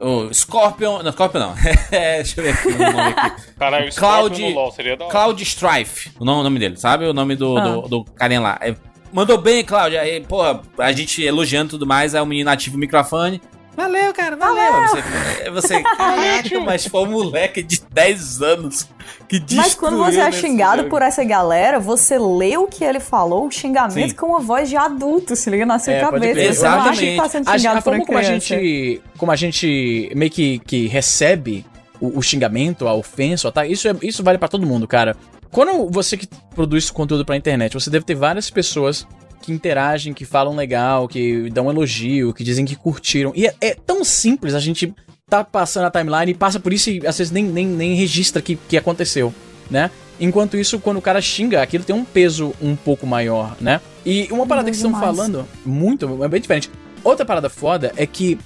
o, 0.00 0.32
Scorpion. 0.34 1.02
Não, 1.02 1.12
Scorpion 1.12 1.40
não. 1.40 1.54
É, 1.90 2.16
deixa 2.22 2.40
eu 2.40 2.44
ver 2.44 2.50
aqui 2.54 2.68
o 2.68 2.78
nome 2.78 3.00
aqui. 3.16 3.42
Caralho, 3.58 3.88
o 3.90 3.94
Cloud- 3.94 4.34
Scorpion 4.36 4.48
no 4.50 4.54
LoL 4.54 4.72
seria 4.72 4.96
da 4.96 5.04
hora. 5.04 5.12
Cloud 5.12 5.42
Strife. 5.42 6.10
O 6.18 6.24
nome, 6.24 6.40
o 6.40 6.44
nome 6.44 6.58
dele, 6.58 6.76
sabe? 6.76 7.06
O 7.06 7.12
nome 7.12 7.36
do, 7.36 7.56
Ah. 7.56 7.60
do, 7.62 7.82
do 7.82 8.04
carinha 8.04 8.40
lá. 8.40 8.58
É, 8.60 8.74
mandou 9.12 9.38
bem, 9.38 9.64
Cláudio. 9.64 9.98
Aí, 10.00 10.20
porra, 10.20 10.60
a 10.78 10.92
gente 10.92 11.22
elogiando 11.22 11.68
e 11.68 11.70
tudo 11.70 11.86
mais. 11.86 12.14
Aí 12.14 12.20
o 12.20 12.26
menino 12.26 12.50
ativa 12.50 12.76
o 12.76 12.78
microfone. 12.78 13.40
Valeu, 13.76 14.14
cara, 14.14 14.36
valeu. 14.36 14.62
Aí 14.74 15.50
Você, 15.50 15.50
você 15.50 15.82
caraca, 15.96 16.60
mas 16.60 16.86
foi 16.86 17.02
um 17.02 17.10
moleque 17.10 17.62
de 17.62 17.80
10 17.92 18.42
anos 18.42 18.88
que 19.28 19.42
Mas 19.54 19.74
quando 19.74 19.98
você 19.98 20.18
é 20.20 20.32
xingado 20.32 20.78
jogo. 20.78 20.90
por 20.90 21.02
essa 21.02 21.22
galera, 21.24 21.78
você 21.78 22.18
lê 22.18 22.56
o 22.56 22.66
que 22.66 22.82
ele 22.84 23.00
falou, 23.00 23.46
o 23.46 23.50
xingamento 23.50 24.10
Sim. 24.10 24.16
com 24.16 24.26
uma 24.28 24.40
voz 24.40 24.68
de 24.68 24.76
adulto, 24.76 25.36
se 25.36 25.50
liga 25.50 25.66
na 25.66 25.78
sua 25.78 25.92
É, 25.92 26.00
cabeça. 26.00 26.32
crer. 26.32 26.54
Você 26.54 26.62
não 26.62 26.70
acha 26.80 27.00
que 27.00 27.06
Exatamente. 27.06 27.16
tá 27.16 27.28
sendo 27.28 27.50
xingado 27.50 27.78
a 27.78 27.82
por 27.82 27.94
uma 27.94 28.06
como 28.06 28.18
a 28.18 28.22
gente, 28.22 29.02
como 29.18 29.32
a 29.32 29.36
gente 29.36 30.10
meio 30.14 30.30
que, 30.30 30.58
que 30.60 30.86
recebe 30.86 31.66
o, 32.00 32.18
o 32.18 32.22
xingamento, 32.22 32.88
a 32.88 32.94
ofensa, 32.94 33.50
tá? 33.52 33.66
Isso, 33.66 33.88
é, 33.88 33.94
isso 34.02 34.22
vale 34.24 34.38
pra 34.38 34.48
todo 34.48 34.66
mundo, 34.66 34.86
cara. 34.88 35.16
Quando 35.50 35.88
você 35.90 36.16
que 36.16 36.26
produz 36.54 36.90
conteúdo 36.90 37.24
pra 37.24 37.36
internet, 37.36 37.74
você 37.74 37.88
deve 37.90 38.04
ter 38.04 38.14
várias 38.14 38.48
pessoas 38.50 39.06
que 39.40 39.52
interagem, 39.52 40.12
que 40.12 40.24
falam 40.24 40.54
legal, 40.54 41.06
que 41.08 41.50
dão 41.50 41.70
elogio, 41.70 42.32
que 42.32 42.44
dizem 42.44 42.64
que 42.64 42.76
curtiram. 42.76 43.32
E 43.34 43.46
é, 43.46 43.54
é 43.60 43.74
tão 43.74 44.04
simples 44.04 44.54
a 44.54 44.60
gente 44.60 44.94
tá 45.28 45.42
passando 45.42 45.86
a 45.86 45.90
timeline 45.90 46.32
e 46.32 46.34
passa 46.34 46.60
por 46.60 46.72
isso 46.72 46.88
e 46.90 47.06
às 47.06 47.18
vezes 47.18 47.32
nem, 47.32 47.44
nem, 47.44 47.66
nem 47.66 47.94
registra 47.94 48.40
que, 48.40 48.56
que 48.56 48.76
aconteceu. 48.76 49.34
né? 49.70 49.90
Enquanto 50.18 50.56
isso, 50.56 50.78
quando 50.78 50.96
o 50.96 51.02
cara 51.02 51.20
xinga, 51.20 51.60
aquilo 51.60 51.84
tem 51.84 51.94
um 51.94 52.04
peso 52.04 52.54
um 52.60 52.74
pouco 52.74 53.06
maior, 53.06 53.54
né? 53.60 53.80
E 54.04 54.28
uma 54.30 54.46
parada 54.46 54.70
que 54.70 54.76
vocês 54.76 54.86
estão 54.86 54.98
falando, 54.98 55.46
muito, 55.64 56.24
é 56.24 56.28
bem 56.28 56.40
diferente. 56.40 56.70
Outra 57.04 57.26
parada 57.26 57.50
foda 57.50 57.92
é 57.96 58.06
que 58.06 58.38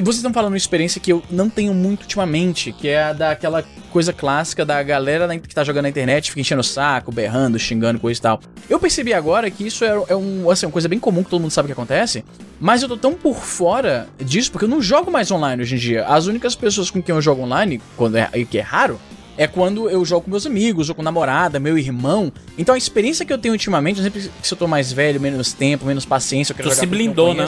vocês 0.00 0.16
estão 0.16 0.32
falando 0.32 0.52
uma 0.52 0.58
experiência 0.58 1.00
que 1.00 1.12
eu 1.12 1.22
não 1.30 1.48
tenho 1.48 1.72
muito 1.72 2.02
ultimamente, 2.02 2.72
que 2.72 2.88
é 2.88 3.02
a 3.02 3.12
daquela 3.12 3.64
coisa 3.90 4.12
clássica 4.12 4.64
da 4.64 4.82
galera 4.82 5.38
que 5.38 5.54
tá 5.54 5.64
jogando 5.64 5.84
na 5.84 5.88
internet, 5.88 6.30
fica 6.30 6.40
enchendo 6.40 6.60
o 6.60 6.64
saco, 6.64 7.10
berrando, 7.10 7.58
xingando, 7.58 7.98
coisa 7.98 8.18
e 8.18 8.22
tal. 8.22 8.40
Eu 8.68 8.78
percebi 8.78 9.14
agora 9.14 9.50
que 9.50 9.66
isso 9.66 9.84
é, 9.84 9.88
é 10.08 10.16
um, 10.16 10.50
assim, 10.50 10.66
uma 10.66 10.72
coisa 10.72 10.88
bem 10.88 10.98
comum 10.98 11.24
que 11.24 11.30
todo 11.30 11.40
mundo 11.40 11.50
sabe 11.50 11.66
o 11.66 11.68
que 11.68 11.72
acontece, 11.72 12.24
mas 12.60 12.82
eu 12.82 12.88
tô 12.88 12.96
tão 12.96 13.14
por 13.14 13.36
fora 13.36 14.06
disso, 14.18 14.52
porque 14.52 14.66
eu 14.66 14.68
não 14.68 14.82
jogo 14.82 15.10
mais 15.10 15.30
online 15.30 15.62
hoje 15.62 15.74
em 15.74 15.78
dia. 15.78 16.06
As 16.06 16.26
únicas 16.26 16.54
pessoas 16.54 16.90
com 16.90 17.02
quem 17.02 17.14
eu 17.14 17.22
jogo 17.22 17.42
online, 17.42 17.80
quando 17.96 18.16
é, 18.16 18.28
e 18.34 18.44
que 18.44 18.58
é 18.58 18.62
raro, 18.62 19.00
é 19.36 19.46
quando 19.46 19.88
eu 19.88 20.04
jogo 20.04 20.24
com 20.24 20.30
meus 20.30 20.44
amigos, 20.44 20.90
ou 20.90 20.94
com 20.94 21.02
namorada, 21.02 21.58
meu 21.58 21.78
irmão. 21.78 22.30
Então 22.58 22.74
a 22.74 22.78
experiência 22.78 23.24
que 23.24 23.32
eu 23.32 23.38
tenho 23.38 23.54
ultimamente, 23.54 24.02
sempre 24.02 24.20
que 24.20 24.52
eu 24.52 24.58
tô 24.58 24.66
mais 24.66 24.92
velho, 24.92 25.18
menos 25.18 25.52
tempo, 25.54 25.86
menos 25.86 26.04
paciência, 26.04 26.52
eu 26.52 26.56
quero 26.56 26.68
Tu 26.68 26.74
jogar 26.74 26.80
se 26.80 26.86
blindou, 26.86 27.32
né? 27.34 27.46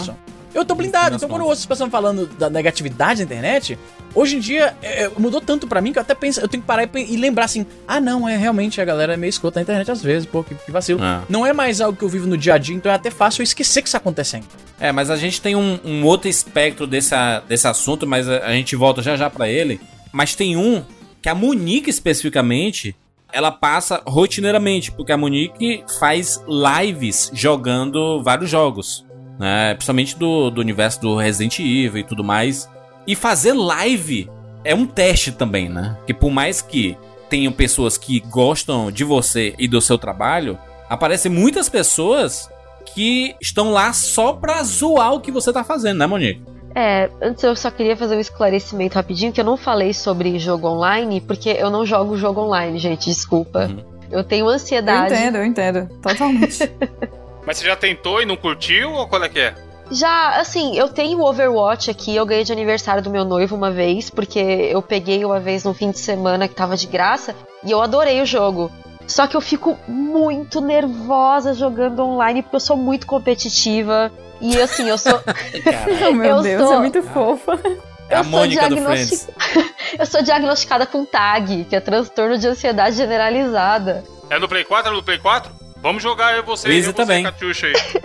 Eu 0.54 0.64
tô 0.64 0.74
blindado, 0.74 1.16
então 1.16 1.28
quando 1.28 1.42
eu 1.42 1.48
ouço 1.48 1.60
as 1.60 1.66
pessoas 1.66 1.90
falando 1.90 2.26
da 2.26 2.50
negatividade 2.50 3.20
na 3.20 3.24
internet, 3.24 3.78
hoje 4.14 4.36
em 4.36 4.40
dia 4.40 4.76
é, 4.82 5.10
mudou 5.16 5.40
tanto 5.40 5.66
pra 5.66 5.80
mim 5.80 5.92
que 5.92 5.98
eu 5.98 6.02
até 6.02 6.14
penso, 6.14 6.40
eu 6.40 6.48
tenho 6.48 6.62
que 6.62 6.66
parar 6.66 6.84
e, 6.84 7.14
e 7.14 7.16
lembrar 7.16 7.46
assim, 7.46 7.66
ah 7.88 8.00
não, 8.00 8.28
é 8.28 8.36
realmente 8.36 8.80
a 8.80 8.84
galera 8.84 9.14
é 9.14 9.16
meio 9.16 9.30
escrota 9.30 9.58
na 9.58 9.62
internet 9.62 9.90
às 9.90 10.02
vezes, 10.02 10.26
pô, 10.26 10.44
que, 10.44 10.54
que 10.54 10.70
vacilo. 10.70 11.02
É. 11.02 11.22
Não 11.28 11.46
é 11.46 11.52
mais 11.52 11.80
algo 11.80 11.96
que 11.96 12.04
eu 12.04 12.08
vivo 12.08 12.26
no 12.26 12.36
dia 12.36 12.54
a 12.54 12.58
dia, 12.58 12.76
então 12.76 12.92
é 12.92 12.94
até 12.94 13.10
fácil 13.10 13.40
eu 13.40 13.44
esquecer 13.44 13.82
que 13.82 13.88
isso 13.88 13.92
tá 13.92 13.98
acontecendo. 13.98 14.44
É, 14.78 14.92
mas 14.92 15.10
a 15.10 15.16
gente 15.16 15.40
tem 15.40 15.56
um, 15.56 15.78
um 15.84 16.04
outro 16.04 16.28
espectro 16.28 16.86
dessa, 16.86 17.40
desse 17.48 17.66
assunto, 17.66 18.06
mas 18.06 18.28
a, 18.28 18.46
a 18.46 18.52
gente 18.52 18.76
volta 18.76 19.02
já 19.02 19.16
já 19.16 19.30
pra 19.30 19.48
ele. 19.48 19.80
Mas 20.12 20.34
tem 20.34 20.56
um 20.56 20.84
que 21.22 21.28
a 21.28 21.34
Monique 21.34 21.88
especificamente, 21.88 22.94
ela 23.32 23.50
passa 23.50 24.02
rotineiramente, 24.06 24.90
porque 24.92 25.12
a 25.12 25.16
Monique 25.16 25.84
faz 25.98 26.42
lives 26.46 27.30
jogando 27.32 28.22
vários 28.22 28.50
jogos, 28.50 29.06
né? 29.42 29.74
Principalmente 29.74 30.16
do, 30.16 30.50
do 30.50 30.60
universo 30.60 31.00
do 31.00 31.16
Resident 31.16 31.58
Evil 31.58 31.98
e 31.98 32.04
tudo 32.04 32.22
mais. 32.22 32.70
E 33.04 33.16
fazer 33.16 33.52
live 33.52 34.30
é 34.62 34.72
um 34.72 34.86
teste 34.86 35.32
também, 35.32 35.68
né? 35.68 35.96
Que 36.06 36.14
por 36.14 36.30
mais 36.30 36.62
que 36.62 36.96
tenham 37.28 37.50
pessoas 37.50 37.98
que 37.98 38.20
gostam 38.20 38.92
de 38.92 39.02
você 39.02 39.52
e 39.58 39.66
do 39.66 39.80
seu 39.80 39.98
trabalho, 39.98 40.56
aparecem 40.88 41.32
muitas 41.32 41.68
pessoas 41.68 42.48
que 42.94 43.34
estão 43.40 43.72
lá 43.72 43.92
só 43.92 44.32
pra 44.32 44.62
zoar 44.62 45.12
o 45.12 45.20
que 45.20 45.32
você 45.32 45.52
tá 45.52 45.64
fazendo, 45.64 45.98
né, 45.98 46.06
Monique? 46.06 46.40
É, 46.72 47.10
antes 47.20 47.42
eu 47.42 47.56
só 47.56 47.68
queria 47.68 47.96
fazer 47.96 48.14
um 48.14 48.20
esclarecimento 48.20 48.94
rapidinho, 48.94 49.32
que 49.32 49.40
eu 49.40 49.44
não 49.44 49.56
falei 49.56 49.92
sobre 49.92 50.38
jogo 50.38 50.68
online, 50.68 51.20
porque 51.20 51.50
eu 51.50 51.68
não 51.68 51.84
jogo 51.84 52.16
jogo 52.16 52.42
online, 52.42 52.78
gente, 52.78 53.06
desculpa. 53.10 53.66
Uhum. 53.66 53.82
Eu 54.08 54.22
tenho 54.22 54.46
Eu 54.46 54.50
ansiedade. 54.50 55.12
entendo, 55.12 55.38
eu 55.38 55.44
entendo. 55.44 55.88
Totalmente. 56.00 56.58
Mas 57.46 57.58
você 57.58 57.66
já 57.66 57.76
tentou 57.76 58.22
e 58.22 58.26
não 58.26 58.36
curtiu 58.36 58.92
ou 58.92 59.06
qual 59.08 59.22
é 59.24 59.28
que 59.28 59.40
é? 59.40 59.54
Já, 59.90 60.36
assim, 60.40 60.76
eu 60.78 60.88
tenho 60.88 61.18
o 61.18 61.28
Overwatch 61.28 61.90
aqui, 61.90 62.14
eu 62.16 62.24
ganhei 62.24 62.44
de 62.44 62.52
aniversário 62.52 63.02
do 63.02 63.10
meu 63.10 63.24
noivo 63.24 63.54
uma 63.56 63.70
vez, 63.70 64.08
porque 64.08 64.38
eu 64.38 64.80
peguei 64.80 65.24
uma 65.24 65.38
vez 65.38 65.64
no 65.64 65.74
fim 65.74 65.90
de 65.90 65.98
semana 65.98 66.48
que 66.48 66.54
tava 66.54 66.76
de 66.76 66.86
graça, 66.86 67.34
e 67.64 67.70
eu 67.70 67.82
adorei 67.82 68.22
o 68.22 68.26
jogo. 68.26 68.70
Só 69.06 69.26
que 69.26 69.36
eu 69.36 69.40
fico 69.40 69.76
muito 69.86 70.60
nervosa 70.60 71.52
jogando 71.52 72.00
online, 72.02 72.40
porque 72.42 72.56
eu 72.56 72.60
sou 72.60 72.76
muito 72.76 73.06
competitiva. 73.06 74.10
E 74.40 74.58
assim, 74.60 74.88
eu 74.88 74.96
sou. 74.96 75.20
Oh, 76.08 76.12
meu 76.12 76.36
Eu 76.36 76.42
Deus, 76.42 76.62
sou- 76.62 76.74
é 76.74 76.78
muito 76.78 77.02
fofa. 77.02 77.60
É 78.08 78.14
a 78.16 78.18
eu 78.20 78.24
sou 78.24 78.32
Mônica 78.32 78.68
do 78.68 78.76
diagnosti- 78.76 79.16
Friends. 79.26 79.74
eu 79.98 80.06
sou 80.06 80.22
diagnosticada 80.22 80.86
com 80.86 81.04
TAG, 81.04 81.64
que 81.68 81.76
é 81.76 81.80
transtorno 81.80 82.38
de 82.38 82.46
ansiedade 82.48 82.96
generalizada. 82.96 84.04
É 84.30 84.38
no 84.38 84.48
Play 84.48 84.64
4? 84.64 84.90
É 84.92 84.94
no 84.94 85.02
Play 85.02 85.18
4? 85.18 85.52
Vamos 85.82 86.02
jogar 86.02 86.34
eu 86.34 86.42
e 86.42 86.46
você. 86.46 86.68
Easy 86.68 86.78
eu, 86.78 86.84
você, 86.84 86.92
também. 86.92 87.26
Aí. 87.26 87.32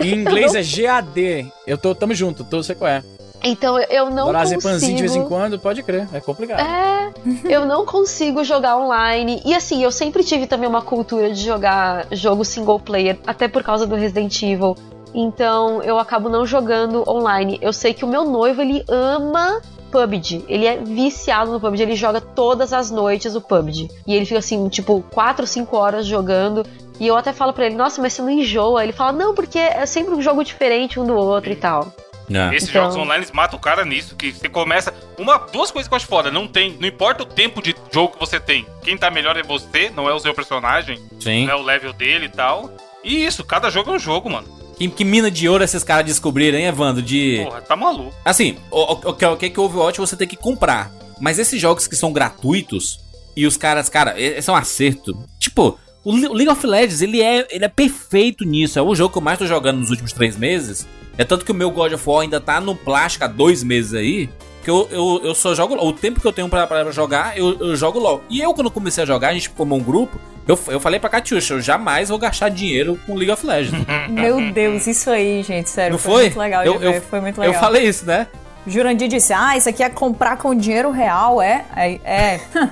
Em 0.06 0.14
inglês 0.14 0.54
é 0.54 0.62
GAD. 0.62 1.52
Eu 1.66 1.78
tô, 1.78 1.94
tamo 1.94 2.12
junto, 2.12 2.42
tô, 2.42 2.62
sei 2.62 2.74
qual 2.74 2.90
é. 2.90 3.02
Então 3.42 3.78
eu 3.78 4.10
não 4.10 4.26
Lorazepamzinho 4.26 4.96
de 4.96 5.02
vez 5.02 5.12
em 5.14 5.20
consigo. 5.20 5.28
quando, 5.28 5.58
pode 5.60 5.82
crer, 5.84 6.08
é 6.12 6.20
complicado. 6.20 6.60
É, 6.60 7.12
eu 7.44 7.64
não 7.64 7.86
consigo 7.86 8.42
jogar 8.42 8.76
online. 8.76 9.40
E 9.44 9.54
assim, 9.54 9.82
eu 9.82 9.92
sempre 9.92 10.24
tive 10.24 10.46
também 10.46 10.68
uma 10.68 10.82
cultura 10.82 11.32
de 11.32 11.40
jogar 11.40 12.06
jogo 12.10 12.44
single 12.44 12.80
player, 12.80 13.16
até 13.24 13.46
por 13.46 13.62
causa 13.62 13.86
do 13.86 13.94
Resident 13.94 14.42
Evil. 14.42 14.76
Então 15.14 15.80
eu 15.82 15.98
acabo 15.98 16.28
não 16.28 16.44
jogando 16.44 17.08
online. 17.08 17.58
Eu 17.62 17.72
sei 17.72 17.94
que 17.94 18.04
o 18.04 18.08
meu 18.08 18.24
noivo, 18.24 18.60
ele 18.60 18.84
ama 18.88 19.62
PUBG. 19.90 20.44
Ele 20.48 20.66
é 20.66 20.76
viciado 20.76 21.52
no 21.52 21.60
PUBG, 21.60 21.82
ele 21.82 21.96
joga 21.96 22.20
todas 22.20 22.72
as 22.72 22.90
noites 22.90 23.34
o 23.34 23.40
PUBG. 23.40 23.88
E 24.06 24.14
ele 24.14 24.24
fica 24.24 24.38
assim, 24.38 24.68
tipo, 24.68 25.02
4, 25.12 25.46
5 25.46 25.76
horas 25.76 26.06
jogando. 26.06 26.64
E 27.00 27.06
eu 27.06 27.16
até 27.16 27.32
falo 27.32 27.52
pra 27.52 27.66
ele, 27.66 27.74
nossa, 27.76 28.00
mas 28.02 28.12
você 28.12 28.22
não 28.22 28.30
enjoa? 28.30 28.82
Ele 28.82 28.92
fala, 28.92 29.12
não, 29.12 29.34
porque 29.34 29.58
é 29.58 29.86
sempre 29.86 30.14
um 30.14 30.20
jogo 30.22 30.42
diferente 30.42 30.98
um 30.98 31.06
do 31.06 31.14
outro 31.14 31.52
e 31.52 31.56
tal. 31.56 31.92
É. 32.30 32.54
Esses 32.54 32.68
Então- 32.68 32.82
jogos 32.82 32.96
online 32.96 33.20
eles 33.24 33.32
matam 33.32 33.58
o 33.58 33.62
cara 33.62 33.84
nisso. 33.86 34.14
Que 34.14 34.32
você 34.32 34.48
começa. 34.50 34.92
Uma, 35.16 35.38
duas 35.50 35.70
coisas 35.70 35.88
que 35.88 35.94
eu 35.94 35.96
acho 35.96 36.06
foda. 36.06 36.30
Não 36.30 36.46
tem. 36.46 36.76
Não 36.78 36.86
importa 36.86 37.22
o 37.22 37.26
tempo 37.26 37.62
de 37.62 37.74
jogo 37.90 38.12
que 38.14 38.20
você 38.20 38.38
tem. 38.38 38.66
Quem 38.82 38.98
tá 38.98 39.10
melhor 39.10 39.36
é 39.38 39.42
você, 39.42 39.90
não 39.96 40.08
é 40.08 40.12
o 40.12 40.18
seu 40.18 40.34
personagem. 40.34 40.98
Sim. 41.20 41.46
Não 41.46 41.52
é 41.52 41.56
o 41.56 41.62
level 41.62 41.92
dele 41.94 42.26
e 42.26 42.28
tal. 42.28 42.70
E 43.02 43.24
isso, 43.24 43.42
cada 43.44 43.70
jogo 43.70 43.90
é 43.92 43.94
um 43.94 43.98
jogo, 43.98 44.28
mano. 44.28 44.46
Que, 44.76 44.86
que 44.88 45.04
mina 45.04 45.30
de 45.30 45.48
ouro 45.48 45.64
esses 45.64 45.82
caras 45.82 46.04
descobriram, 46.04 46.58
hein, 46.58 46.66
Evandro? 46.66 47.00
De. 47.02 47.40
Porra, 47.44 47.62
tá 47.62 47.74
maluco. 47.74 48.12
Assim, 48.24 48.58
o, 48.70 48.78
o, 48.78 48.92
o 49.10 49.14
que- 49.14 49.24
o 49.26 49.36
que 49.36 49.48
que 49.50 49.60
o 49.60 49.62
Overwatch 49.64 49.98
você 49.98 50.14
tem 50.16 50.28
que 50.28 50.36
comprar. 50.36 50.90
Mas 51.20 51.38
esses 51.38 51.58
jogos 51.60 51.86
que 51.86 51.96
são 51.96 52.12
gratuitos 52.12 53.00
e 53.34 53.46
os 53.46 53.56
caras, 53.56 53.88
cara, 53.88 54.20
esse 54.20 54.50
é 54.50 54.52
um 54.52 54.56
acerto. 54.56 55.18
Tipo, 55.38 55.78
o 56.04 56.12
Le- 56.14 56.28
o 56.28 56.32
League 56.32 56.50
of 56.50 56.66
Legends, 56.66 57.02
ele 57.02 57.20
é, 57.22 57.46
ele 57.50 57.64
é 57.64 57.68
perfeito 57.68 58.44
nisso. 58.44 58.78
É 58.78 58.82
o 58.82 58.94
jogo 58.94 59.12
que 59.12 59.18
eu 59.18 59.22
mais 59.22 59.38
tô 59.38 59.46
jogando 59.46 59.78
nos 59.78 59.90
últimos 59.90 60.12
três 60.12 60.36
meses. 60.36 60.86
É 61.16 61.24
tanto 61.24 61.44
que 61.44 61.50
o 61.52 61.54
meu 61.54 61.70
God 61.70 61.92
of 61.92 62.08
War 62.08 62.22
ainda 62.22 62.40
tá 62.40 62.60
no 62.60 62.74
plástico 62.74 63.24
há 63.24 63.28
dois 63.28 63.62
meses 63.64 63.92
aí. 63.94 64.28
Que 64.62 64.70
eu, 64.70 64.88
eu, 64.90 65.20
eu 65.24 65.34
só 65.34 65.54
jogo. 65.54 65.74
O 65.76 65.92
tempo 65.92 66.20
que 66.20 66.26
eu 66.26 66.32
tenho 66.32 66.48
pra, 66.48 66.66
pra 66.66 66.90
jogar, 66.90 67.36
eu, 67.38 67.58
eu 67.58 67.74
jogo 67.76 67.98
LOL. 67.98 68.22
E 68.28 68.40
eu, 68.40 68.52
quando 68.54 68.70
comecei 68.70 69.02
a 69.02 69.06
jogar, 69.06 69.28
a 69.28 69.32
gente 69.34 69.48
formou 69.48 69.78
um 69.78 69.82
grupo. 69.82 70.18
Eu, 70.46 70.58
eu 70.68 70.80
falei 70.80 70.98
pra 71.00 71.10
Catiuxa, 71.10 71.54
eu 71.54 71.60
jamais 71.60 72.08
vou 72.08 72.18
gastar 72.18 72.48
dinheiro 72.48 72.98
com 73.06 73.14
League 73.14 73.30
of 73.30 73.44
Legends. 73.46 73.84
Meu 74.08 74.52
Deus, 74.52 74.86
isso 74.86 75.10
aí, 75.10 75.42
gente, 75.42 75.68
sério. 75.70 75.92
Não 75.92 75.98
foi? 75.98 76.12
foi? 76.14 76.22
muito 76.24 76.38
legal 76.38 76.64
Eu- 76.64 76.80
eu- 76.82 77.02
foi 77.02 77.20
muito 77.20 77.38
eu 77.38 77.46
legal. 77.48 77.60
falei 77.60 77.86
isso, 77.86 78.06
né? 78.06 78.26
Jurandir 78.66 79.08
disse: 79.08 79.32
Ah, 79.32 79.56
isso 79.56 79.68
aqui 79.68 79.82
é 79.82 79.88
comprar 79.90 80.36
com 80.36 80.54
dinheiro 80.54 80.90
real, 80.90 81.40
é? 81.42 81.64
Aí, 81.72 82.00
é. 82.04 82.40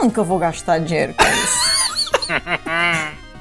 Nunca 0.00 0.22
vou 0.22 0.38
gastar 0.38 0.78
dinheiro 0.78 1.14
com 1.14 1.24
isso. 1.24 1.87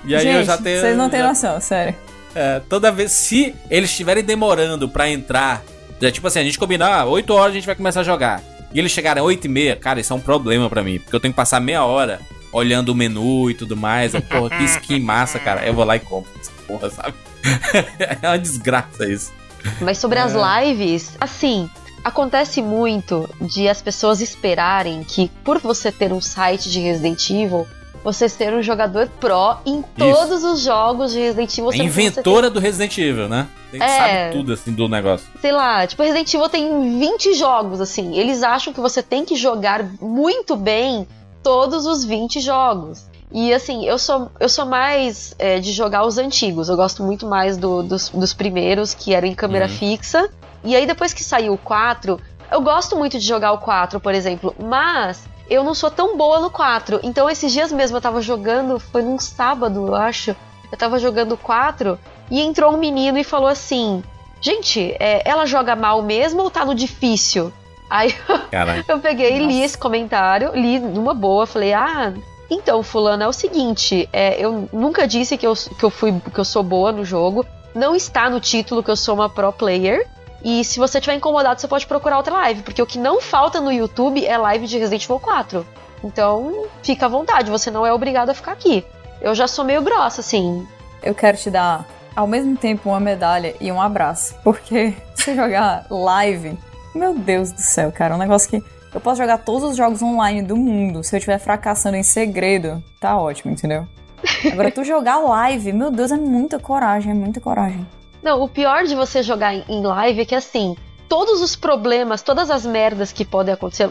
E 0.05 0.15
aí 0.15 0.21
gente, 0.21 0.35
eu 0.35 0.43
já 0.43 0.57
tenho. 0.57 0.79
vocês 0.81 0.97
não 0.97 1.09
têm 1.09 1.19
já- 1.19 1.27
noção, 1.27 1.59
sério. 1.59 1.95
É, 2.35 2.61
toda 2.69 2.91
vez, 2.91 3.11
se 3.11 3.55
eles 3.69 3.89
estiverem 3.89 4.23
demorando 4.23 4.87
pra 4.87 5.09
entrar, 5.09 5.63
é, 6.01 6.11
tipo 6.11 6.27
assim, 6.27 6.39
a 6.39 6.43
gente 6.43 6.59
combinar, 6.59 7.01
ah, 7.01 7.05
8 7.05 7.33
horas 7.33 7.51
a 7.51 7.55
gente 7.55 7.65
vai 7.65 7.75
começar 7.75 8.01
a 8.01 8.03
jogar. 8.03 8.41
E 8.73 8.79
eles 8.79 8.91
chegarem 8.91 9.23
8 9.23 9.45
e 9.45 9.49
meia, 9.49 9.75
cara, 9.75 9.99
isso 9.99 10.13
é 10.13 10.15
um 10.15 10.19
problema 10.19 10.69
pra 10.69 10.83
mim, 10.83 10.99
porque 10.99 11.15
eu 11.15 11.19
tenho 11.19 11.33
que 11.33 11.37
passar 11.37 11.59
meia 11.59 11.83
hora 11.83 12.19
olhando 12.51 12.89
o 12.89 12.95
menu 12.95 13.49
e 13.49 13.53
tudo 13.53 13.75
mais. 13.75 14.13
Eu, 14.13 14.21
porra, 14.21 14.49
que 14.57 14.63
skin 14.65 14.99
massa, 14.99 15.39
cara. 15.39 15.65
Eu 15.65 15.73
vou 15.73 15.83
lá 15.83 15.95
e 15.95 15.99
compro 15.99 16.31
essa 16.39 16.51
porra, 16.67 16.89
sabe? 16.89 17.13
é 18.21 18.27
uma 18.27 18.37
desgraça 18.39 19.07
isso. 19.09 19.33
Mas 19.81 19.97
sobre 19.97 20.19
as 20.19 20.33
lives, 20.33 21.11
assim, 21.19 21.69
acontece 22.03 22.61
muito 22.61 23.27
de 23.41 23.67
as 23.67 23.81
pessoas 23.81 24.21
esperarem 24.21 25.03
que 25.03 25.29
por 25.43 25.59
você 25.59 25.91
ter 25.91 26.13
um 26.13 26.21
site 26.21 26.69
de 26.69 26.79
Resident 26.79 27.29
Evil, 27.29 27.67
você 28.07 28.29
ser 28.29 28.53
um 28.53 28.61
jogador 28.61 29.09
pró 29.19 29.59
em 29.65 29.81
todos 29.97 30.41
os 30.41 30.61
jogos 30.61 31.11
de 31.11 31.19
Resident 31.19 31.57
Evil. 31.57 31.73
Inventora 31.73 32.49
do 32.49 32.57
Resident 32.57 32.97
Evil, 32.97 33.27
né? 33.27 33.47
Tem 33.69 33.81
que 33.81 33.85
É. 33.85 33.97
sabe 34.29 34.37
tudo 34.37 34.53
assim 34.53 34.71
do 34.71 34.87
negócio. 34.87 35.27
sei 35.41 35.51
lá, 35.51 35.85
tipo, 35.85 36.01
Resident 36.01 36.33
Evil 36.33 36.47
tem 36.47 36.99
20 36.99 37.33
jogos, 37.33 37.81
assim. 37.81 38.15
Eles 38.17 38.43
acham 38.43 38.71
que 38.71 38.79
você 38.79 39.03
tem 39.03 39.25
que 39.25 39.35
jogar 39.35 39.83
muito 40.01 40.55
bem 40.55 41.05
todos 41.43 41.85
os 41.85 42.05
20 42.05 42.39
jogos. 42.39 43.05
E 43.29 43.53
assim, 43.53 43.85
eu 43.85 43.99
sou, 43.99 44.31
eu 44.39 44.47
sou 44.47 44.65
mais 44.65 45.35
é, 45.37 45.59
de 45.59 45.73
jogar 45.73 46.05
os 46.05 46.17
antigos. 46.17 46.69
Eu 46.69 46.77
gosto 46.77 47.03
muito 47.03 47.25
mais 47.27 47.57
do- 47.57 47.83
dos, 47.83 48.07
dos 48.07 48.33
primeiros, 48.33 48.93
que 48.93 49.13
eram 49.13 49.27
em 49.27 49.35
câmera 49.35 49.65
Uhum. 49.65 49.71
fixa. 49.71 50.29
E 50.63 50.77
aí, 50.77 50.85
depois 50.85 51.11
que 51.11 51.23
saiu 51.25 51.51
o 51.53 51.57
4, 51.57 52.17
eu 52.49 52.61
gosto 52.61 52.95
muito 52.95 53.19
de 53.19 53.25
jogar 53.25 53.51
o 53.51 53.57
4, 53.57 53.99
por 53.99 54.15
exemplo. 54.15 54.55
Mas 54.57 55.19
eu 55.49 55.63
não 55.63 55.73
sou 55.73 55.89
tão 55.89 56.17
boa 56.17 56.39
no 56.39 56.49
4. 56.49 56.99
Então, 57.03 57.29
esses 57.29 57.51
dias 57.51 57.71
mesmo 57.71 57.97
eu 57.97 58.01
tava 58.01 58.21
jogando, 58.21 58.79
foi 58.79 59.01
num 59.01 59.19
sábado, 59.19 59.87
eu 59.87 59.95
acho. 59.95 60.35
Eu 60.71 60.77
tava 60.77 60.99
jogando 60.99 61.33
o 61.33 61.37
4 61.37 61.97
e 62.29 62.41
entrou 62.41 62.73
um 62.73 62.77
menino 62.77 63.17
e 63.17 63.23
falou 63.23 63.47
assim: 63.47 64.03
Gente, 64.39 64.95
é, 64.99 65.21
ela 65.25 65.45
joga 65.45 65.75
mal 65.75 66.01
mesmo 66.01 66.43
ou 66.43 66.51
tá 66.51 66.63
no 66.63 66.75
difícil? 66.75 67.51
Aí 67.89 68.13
eu 68.87 68.99
peguei 68.99 69.37
e 69.37 69.45
li 69.45 69.61
esse 69.61 69.77
comentário, 69.77 70.51
li 70.53 70.79
numa 70.79 71.13
boa, 71.13 71.47
falei, 71.47 71.73
ah, 71.73 72.13
então, 72.49 72.83
fulano, 72.83 73.23
é 73.23 73.27
o 73.27 73.33
seguinte, 73.33 74.07
é, 74.11 74.43
eu 74.43 74.69
nunca 74.71 75.07
disse 75.07 75.37
que 75.37 75.47
eu, 75.47 75.53
que, 75.53 75.83
eu 75.83 75.89
fui, 75.89 76.13
que 76.33 76.39
eu 76.39 76.45
sou 76.45 76.63
boa 76.63 76.91
no 76.91 77.03
jogo, 77.03 77.45
não 77.73 77.95
está 77.95 78.29
no 78.29 78.39
título 78.39 78.83
que 78.83 78.91
eu 78.91 78.95
sou 78.95 79.15
uma 79.15 79.29
pro 79.29 79.51
player, 79.51 80.07
e 80.49 80.63
se 80.63 80.79
você 80.79 81.01
tiver 81.01 81.15
incomodado, 81.15 81.59
você 81.59 81.67
pode 81.67 81.85
procurar 81.85 82.15
outra 82.15 82.33
live, 82.33 82.61
porque 82.61 82.81
o 82.81 82.85
que 82.85 82.97
não 82.97 83.19
falta 83.19 83.59
no 83.59 83.69
YouTube 83.69 84.25
é 84.25 84.37
live 84.37 84.65
de 84.65 84.77
Resident 84.77 85.03
Evil 85.03 85.19
4. 85.19 85.67
Então, 86.01 86.67
fica 86.81 87.05
à 87.05 87.09
vontade, 87.09 87.51
você 87.51 87.69
não 87.69 87.85
é 87.85 87.91
obrigado 87.91 88.29
a 88.29 88.33
ficar 88.33 88.53
aqui. 88.53 88.85
Eu 89.19 89.35
já 89.35 89.45
sou 89.45 89.65
meio 89.65 89.81
grossa, 89.81 90.21
assim. 90.21 90.65
Eu 91.03 91.13
quero 91.13 91.35
te 91.35 91.51
dar, 91.51 91.85
ao 92.15 92.25
mesmo 92.25 92.55
tempo, 92.55 92.87
uma 92.87 92.99
medalha 93.01 93.55
e 93.59 93.69
um 93.69 93.81
abraço. 93.81 94.35
Porque 94.41 94.93
se 95.15 95.35
jogar 95.35 95.85
live, 95.89 96.57
meu 96.95 97.13
Deus 97.13 97.51
do 97.51 97.61
céu, 97.61 97.91
cara, 97.91 98.13
é 98.13 98.15
um 98.15 98.19
negócio 98.19 98.49
que. 98.49 98.63
Eu 98.93 99.01
posso 99.01 99.21
jogar 99.21 99.39
todos 99.39 99.71
os 99.71 99.75
jogos 99.75 100.01
online 100.01 100.41
do 100.41 100.55
mundo. 100.55 101.03
Se 101.03 101.13
eu 101.13 101.17
estiver 101.17 101.39
fracassando 101.39 101.97
em 101.97 102.03
segredo, 102.03 102.81
tá 103.01 103.19
ótimo, 103.19 103.51
entendeu? 103.51 103.85
Agora, 104.49 104.71
tu 104.71 104.81
jogar 104.85 105.17
live, 105.17 105.73
meu 105.73 105.91
Deus, 105.91 106.09
é 106.09 106.15
muita 106.15 106.57
coragem, 106.57 107.11
é 107.11 107.13
muita 107.13 107.41
coragem. 107.41 107.85
Não, 108.21 108.41
o 108.41 108.49
pior 108.49 108.83
de 108.85 108.95
você 108.95 109.21
jogar 109.23 109.53
em- 109.53 109.81
live 109.85 110.21
é 110.21 110.25
que 110.25 110.35
assim, 110.35 110.75
todos 111.07 111.41
os 111.41 111.55
problemas, 111.55 112.21
todas 112.21 112.49
as 112.49 112.65
merdas 112.65 113.11
que 113.11 113.23
podem 113.25 113.53
acontecer. 113.53 113.89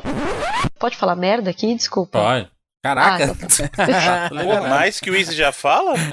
Pode 0.79 0.97
falar 0.97 1.17
merda 1.17 1.51
aqui? 1.51 1.75
Desculpa. 1.75 2.19
Pode. 2.19 2.51
Caraca. 2.83 3.37
Ah, 3.77 4.29
Pô, 4.31 4.69
mais 4.69 5.01
que 5.01 5.11
o 5.11 5.17
Easy 5.17 5.35
já 5.35 5.51
fala? 5.51 5.97
Se 5.99 6.05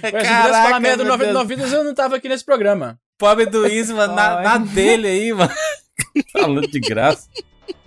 pudesse 0.00 0.28
Caraca, 0.28 0.62
falar 0.62 0.80
merda 0.80 0.98
do 0.98 1.04
meu 1.04 1.18
99 1.18 1.56
Vidas, 1.56 1.72
eu 1.72 1.82
não 1.82 1.94
tava 1.94 2.16
aqui 2.16 2.28
nesse 2.28 2.44
programa. 2.44 2.98
Pobre 3.18 3.46
do 3.46 3.66
Isma, 3.66 4.06
na, 4.06 4.36
Ai. 4.38 4.44
na 4.44 4.58
dele 4.58 5.08
aí, 5.08 5.32
mano. 5.32 5.50
Falando 6.32 6.68
de 6.68 6.78
graça. 6.80 7.28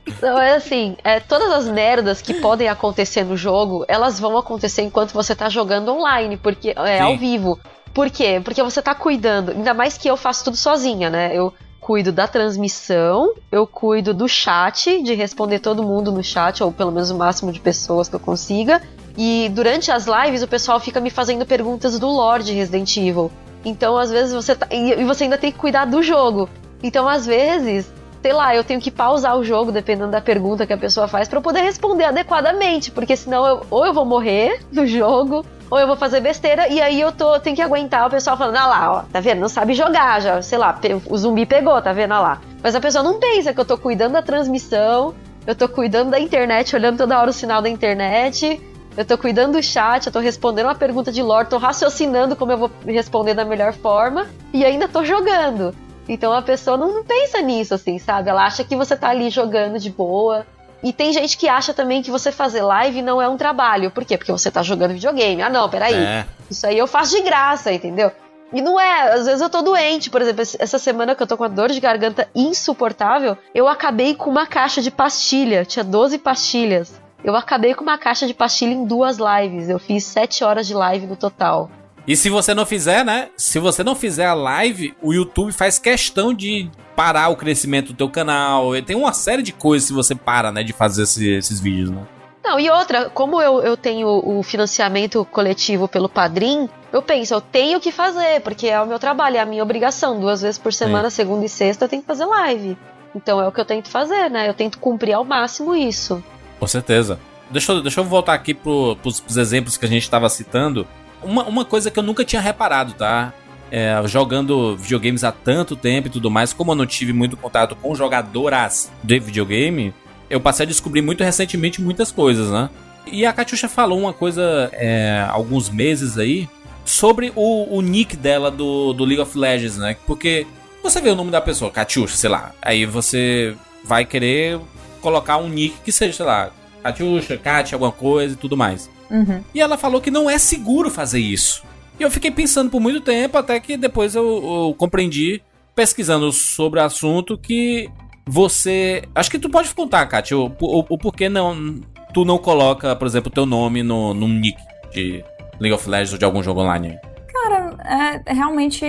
Então, 0.07 0.37
é 0.39 0.55
assim, 0.55 0.95
é, 1.03 1.19
todas 1.19 1.51
as 1.51 1.67
merdas 1.67 2.21
que 2.21 2.33
podem 2.35 2.67
acontecer 2.67 3.23
no 3.23 3.35
jogo, 3.35 3.85
elas 3.87 4.19
vão 4.19 4.37
acontecer 4.37 4.81
enquanto 4.83 5.13
você 5.13 5.35
tá 5.35 5.49
jogando 5.49 5.91
online, 5.91 6.37
porque 6.37 6.73
é 6.77 6.97
Sim. 6.97 7.03
ao 7.03 7.17
vivo. 7.17 7.59
Por 7.95 8.09
quê? 8.09 8.41
Porque 8.43 8.61
você 8.61 8.81
tá 8.81 8.93
cuidando, 8.93 9.51
ainda 9.51 9.73
mais 9.73 9.97
que 9.97 10.09
eu 10.09 10.17
faço 10.17 10.43
tudo 10.43 10.57
sozinha, 10.57 11.09
né? 11.09 11.33
Eu 11.33 11.53
cuido 11.79 12.11
da 12.11 12.27
transmissão, 12.27 13.33
eu 13.49 13.65
cuido 13.65 14.13
do 14.13 14.27
chat, 14.27 15.01
de 15.01 15.13
responder 15.13 15.59
todo 15.59 15.81
mundo 15.81 16.11
no 16.11 16.21
chat, 16.21 16.61
ou 16.61 16.73
pelo 16.73 16.91
menos 16.91 17.09
o 17.09 17.15
máximo 17.15 17.53
de 17.53 17.61
pessoas 17.61 18.09
que 18.09 18.15
eu 18.15 18.19
consiga. 18.19 18.81
E 19.17 19.49
durante 19.53 19.93
as 19.93 20.07
lives 20.07 20.43
o 20.43 20.47
pessoal 20.47 20.77
fica 20.77 20.99
me 20.99 21.09
fazendo 21.09 21.45
perguntas 21.45 21.97
do 21.97 22.09
lore 22.09 22.43
de 22.43 22.51
Resident 22.51 22.97
Evil. 22.97 23.31
Então, 23.63 23.97
às 23.97 24.11
vezes, 24.11 24.33
você 24.33 24.53
tá. 24.55 24.67
E 24.69 25.01
você 25.05 25.23
ainda 25.23 25.37
tem 25.37 25.51
que 25.51 25.57
cuidar 25.57 25.85
do 25.85 26.03
jogo. 26.03 26.49
Então, 26.83 27.07
às 27.07 27.25
vezes, 27.25 27.89
sei 28.21 28.33
lá, 28.33 28.53
eu 28.53 28.63
tenho 28.65 28.81
que 28.81 28.91
pausar 28.91 29.37
o 29.37 29.43
jogo, 29.43 29.71
dependendo 29.71 30.11
da 30.11 30.19
pergunta 30.19 30.67
que 30.67 30.73
a 30.73 30.77
pessoa 30.77 31.07
faz, 31.07 31.31
eu 31.31 31.41
poder 31.41 31.61
responder 31.61 32.03
adequadamente. 32.03 32.91
Porque 32.91 33.15
senão 33.15 33.47
eu, 33.47 33.65
ou 33.71 33.85
eu 33.85 33.93
vou 33.93 34.03
morrer 34.03 34.59
no 34.69 34.85
jogo, 34.85 35.45
ou 35.75 35.81
eu 35.81 35.87
vou 35.87 35.97
fazer 35.97 36.21
besteira, 36.21 36.69
e 36.69 36.81
aí 36.81 37.01
eu 37.01 37.11
tô, 37.11 37.37
tenho 37.37 37.55
que 37.55 37.61
aguentar 37.61 38.07
o 38.07 38.09
pessoal 38.09 38.37
falando, 38.37 38.55
ah 38.55 38.67
lá, 38.67 38.93
ó, 38.93 39.01
tá 39.11 39.19
vendo? 39.19 39.41
Não 39.41 39.49
sabe 39.49 39.73
jogar, 39.73 40.21
já, 40.21 40.41
sei 40.41 40.57
lá, 40.57 40.79
o 41.05 41.17
zumbi 41.17 41.45
pegou, 41.45 41.81
tá 41.81 41.91
vendo? 41.91 42.13
Ah 42.13 42.21
lá. 42.21 42.41
Mas 42.63 42.75
a 42.75 42.79
pessoa 42.79 43.03
não 43.03 43.19
pensa 43.19 43.53
que 43.53 43.59
eu 43.59 43.65
tô 43.65 43.77
cuidando 43.77 44.13
da 44.13 44.21
transmissão, 44.21 45.13
eu 45.45 45.53
tô 45.53 45.67
cuidando 45.67 46.11
da 46.11 46.19
internet, 46.19 46.73
olhando 46.73 46.97
toda 46.97 47.19
hora 47.19 47.29
o 47.29 47.33
sinal 47.33 47.61
da 47.61 47.69
internet. 47.69 48.61
Eu 48.97 49.03
tô 49.03 49.17
cuidando 49.17 49.57
do 49.57 49.61
chat, 49.61 50.07
eu 50.07 50.13
tô 50.13 50.19
respondendo 50.19 50.67
uma 50.67 50.75
pergunta 50.75 51.11
de 51.11 51.21
lore, 51.21 51.49
tô 51.49 51.57
raciocinando 51.57 52.33
como 52.35 52.53
eu 52.53 52.57
vou 52.57 52.71
responder 52.85 53.33
da 53.33 53.43
melhor 53.43 53.73
forma 53.73 54.25
e 54.53 54.63
ainda 54.63 54.87
tô 54.87 55.03
jogando. 55.03 55.75
Então 56.07 56.31
a 56.31 56.41
pessoa 56.41 56.77
não, 56.77 56.93
não 56.93 57.03
pensa 57.03 57.41
nisso, 57.41 57.73
assim, 57.73 57.99
sabe? 57.99 58.29
Ela 58.29 58.45
acha 58.45 58.63
que 58.63 58.75
você 58.75 58.95
tá 58.95 59.09
ali 59.09 59.29
jogando 59.29 59.77
de 59.77 59.89
boa. 59.89 60.45
E 60.83 60.93
tem 60.93 61.11
gente 61.11 61.37
que 61.37 61.47
acha 61.47 61.73
também 61.73 62.01
que 62.01 62.11
você 62.11 62.31
fazer 62.31 62.61
live 62.61 63.01
não 63.01 63.21
é 63.21 63.27
um 63.27 63.37
trabalho. 63.37 63.91
Por 63.91 64.05
quê? 64.05 64.17
Porque 64.17 64.31
você 64.31 64.51
tá 64.51 64.61
jogando 64.61 64.93
videogame. 64.93 65.41
Ah, 65.41 65.49
não, 65.49 65.69
peraí. 65.69 65.95
É. 65.95 66.25
Isso 66.49 66.65
aí 66.67 66.77
eu 66.77 66.87
faço 66.87 67.15
de 67.15 67.21
graça, 67.21 67.71
entendeu? 67.73 68.11
E 68.53 68.61
não 68.61 68.79
é, 68.79 69.13
às 69.13 69.25
vezes 69.25 69.41
eu 69.41 69.49
tô 69.49 69.61
doente, 69.61 70.09
por 70.09 70.21
exemplo, 70.21 70.43
essa 70.59 70.77
semana 70.77 71.15
que 71.15 71.21
eu 71.21 71.27
tô 71.27 71.35
com 71.35 71.43
a 71.43 71.47
dor 71.47 71.69
de 71.69 71.79
garganta 71.79 72.29
insuportável, 72.33 73.37
eu 73.53 73.67
acabei 73.67 74.13
com 74.13 74.29
uma 74.29 74.45
caixa 74.45 74.81
de 74.81 74.91
pastilha, 74.91 75.65
tinha 75.65 75.83
12 75.83 76.19
pastilhas. 76.19 77.01
Eu 77.23 77.35
acabei 77.35 77.73
com 77.73 77.81
uma 77.81 77.97
caixa 77.97 78.27
de 78.27 78.33
pastilha 78.33 78.71
em 78.71 78.85
duas 78.85 79.17
lives, 79.17 79.67
eu 79.67 79.79
fiz 79.79 80.05
7 80.05 80.43
horas 80.43 80.67
de 80.67 80.75
live 80.75 81.07
no 81.07 81.15
total. 81.15 81.69
E 82.07 82.15
se 82.15 82.29
você 82.29 82.53
não 82.53 82.65
fizer, 82.65 83.03
né? 83.03 83.29
Se 83.35 83.57
você 83.59 83.83
não 83.83 83.95
fizer 83.95 84.25
a 84.27 84.33
live, 84.33 84.95
o 85.01 85.11
YouTube 85.13 85.51
faz 85.51 85.79
questão 85.79 86.33
de 86.33 86.69
parar 86.95 87.29
o 87.29 87.35
crescimento 87.35 87.87
do 87.87 87.93
teu 87.95 88.09
canal. 88.09 88.79
Tem 88.83 88.95
uma 88.95 89.11
série 89.11 89.41
de 89.41 89.51
coisas 89.51 89.87
se 89.87 89.93
você 89.93 90.13
para, 90.13 90.51
né, 90.51 90.63
de 90.63 90.71
fazer 90.71 91.03
esse- 91.03 91.27
esses 91.29 91.59
vídeos, 91.59 91.89
né? 91.89 92.03
Não, 92.43 92.59
e 92.59 92.69
outra, 92.69 93.09
como 93.09 93.41
eu, 93.41 93.59
eu 93.63 93.75
tenho 93.75 94.07
o 94.07 94.43
financiamento 94.43 95.25
coletivo 95.31 95.87
pelo 95.87 96.07
Padrim, 96.07 96.69
eu 96.93 97.01
penso, 97.01 97.33
eu 97.33 97.41
tenho 97.41 97.79
que 97.79 97.91
fazer, 97.91 98.39
porque 98.41 98.67
é 98.67 98.79
o 98.79 98.85
meu 98.85 98.99
trabalho, 98.99 99.37
é 99.37 99.39
a 99.39 99.45
minha 99.47 99.63
obrigação. 99.63 100.19
Duas 100.19 100.43
vezes 100.43 100.59
por 100.59 100.71
semana, 100.71 101.09
segunda 101.09 101.43
e 101.43 101.49
sexta, 101.49 101.85
eu 101.85 101.89
tenho 101.89 102.03
que 102.03 102.07
fazer 102.07 102.25
live. 102.25 102.77
Então 103.15 103.41
é 103.41 103.47
o 103.47 103.51
que 103.51 103.59
eu 103.59 103.65
tento 103.65 103.89
fazer, 103.89 104.29
né? 104.29 104.47
Eu 104.47 104.53
tento 104.53 104.77
cumprir 104.77 105.13
ao 105.13 105.25
máximo 105.25 105.75
isso. 105.75 106.23
Com 106.59 106.67
certeza. 106.67 107.19
Deixa 107.49 107.71
eu, 107.71 107.81
deixa 107.81 107.99
eu 107.99 108.03
voltar 108.03 108.33
aqui 108.35 108.53
pro, 108.53 108.95
pros, 109.01 109.19
pros 109.19 109.37
exemplos 109.37 109.75
que 109.75 109.85
a 109.85 109.89
gente 109.89 110.03
estava 110.03 110.29
citando. 110.29 110.87
Uma, 111.25 111.43
uma 111.43 111.65
coisa 111.65 111.91
que 111.91 111.99
eu 111.99 112.03
nunca 112.03 112.23
tinha 112.23 112.41
reparado, 112.41 112.93
tá? 112.93 113.33
É, 113.71 113.99
jogando 114.05 114.77
videogames 114.77 115.23
há 115.23 115.31
tanto 115.31 115.75
tempo 115.75 116.07
e 116.07 116.11
tudo 116.11 116.29
mais, 116.29 116.53
como 116.53 116.71
eu 116.71 116.75
não 116.75 116.85
tive 116.85 117.11
muito 117.11 117.35
contato 117.35 117.75
com 117.75 117.95
jogadoras 117.95 118.91
de 119.03 119.19
videogame, 119.19 119.93
eu 120.29 120.39
passei 120.39 120.65
a 120.65 120.67
descobrir 120.67 121.01
muito 121.01 121.23
recentemente 121.23 121.81
muitas 121.81 122.11
coisas, 122.11 122.51
né? 122.51 122.69
E 123.07 123.25
a 123.25 123.33
Katiusha 123.33 123.67
falou 123.67 123.99
uma 123.99 124.13
coisa 124.13 124.69
é, 124.73 125.25
alguns 125.29 125.69
meses 125.69 126.17
aí 126.17 126.47
sobre 126.85 127.31
o, 127.35 127.75
o 127.75 127.81
nick 127.81 128.15
dela 128.15 128.49
do, 128.49 128.93
do 128.93 129.03
League 129.03 129.21
of 129.21 129.37
Legends, 129.37 129.77
né? 129.77 129.97
Porque 130.05 130.45
você 130.81 131.01
vê 131.01 131.09
o 131.09 131.15
nome 131.15 131.31
da 131.31 131.41
pessoa, 131.41 131.71
Katiusha, 131.71 132.15
sei 132.15 132.29
lá, 132.29 132.51
aí 132.61 132.85
você 132.85 133.55
vai 133.83 134.05
querer 134.05 134.59
colocar 135.01 135.37
um 135.37 135.49
nick 135.49 135.75
que 135.83 135.91
seja, 135.91 136.13
sei 136.13 136.25
lá, 136.25 136.51
Katiusha, 136.83 137.37
Kat, 137.37 137.73
alguma 137.73 137.91
coisa 137.91 138.33
e 138.33 138.37
tudo 138.37 138.55
mais. 138.55 138.89
Uhum. 139.09 139.41
E 139.53 139.61
ela 139.61 139.77
falou 139.77 140.01
que 140.01 140.11
não 140.11 140.29
é 140.29 140.37
seguro 140.37 140.89
fazer 140.89 141.19
isso. 141.19 141.63
E 141.99 142.03
eu 142.03 142.11
fiquei 142.11 142.31
pensando 142.31 142.69
por 142.69 142.81
muito 142.81 143.01
tempo, 143.01 143.37
até 143.37 143.59
que 143.59 143.77
depois 143.77 144.15
eu, 144.15 144.23
eu 144.23 144.75
compreendi, 144.77 145.41
pesquisando 145.73 146.31
sobre 146.31 146.79
o 146.79 146.83
assunto, 146.83 147.37
que 147.37 147.89
você. 148.25 149.03
Acho 149.13 149.31
que 149.31 149.39
tu 149.39 149.49
pode 149.49 149.73
contar, 149.73 150.05
Kátia, 150.07 150.37
o, 150.37 150.51
o, 150.59 150.85
o 150.89 150.97
porquê 150.97 151.29
não. 151.29 151.79
Tu 152.13 152.25
não 152.25 152.37
coloca, 152.37 152.95
por 152.95 153.07
exemplo, 153.07 153.29
o 153.29 153.33
teu 153.33 153.45
nome 153.45 153.83
no, 153.83 154.13
num 154.13 154.29
nick 154.29 154.57
de 154.91 155.23
League 155.59 155.73
of 155.73 155.89
Legends 155.89 156.13
ou 156.13 156.19
de 156.19 156.25
algum 156.25 156.41
jogo 156.41 156.61
online. 156.61 156.97
Cara, 157.27 158.23
é, 158.25 158.33
realmente, 158.33 158.85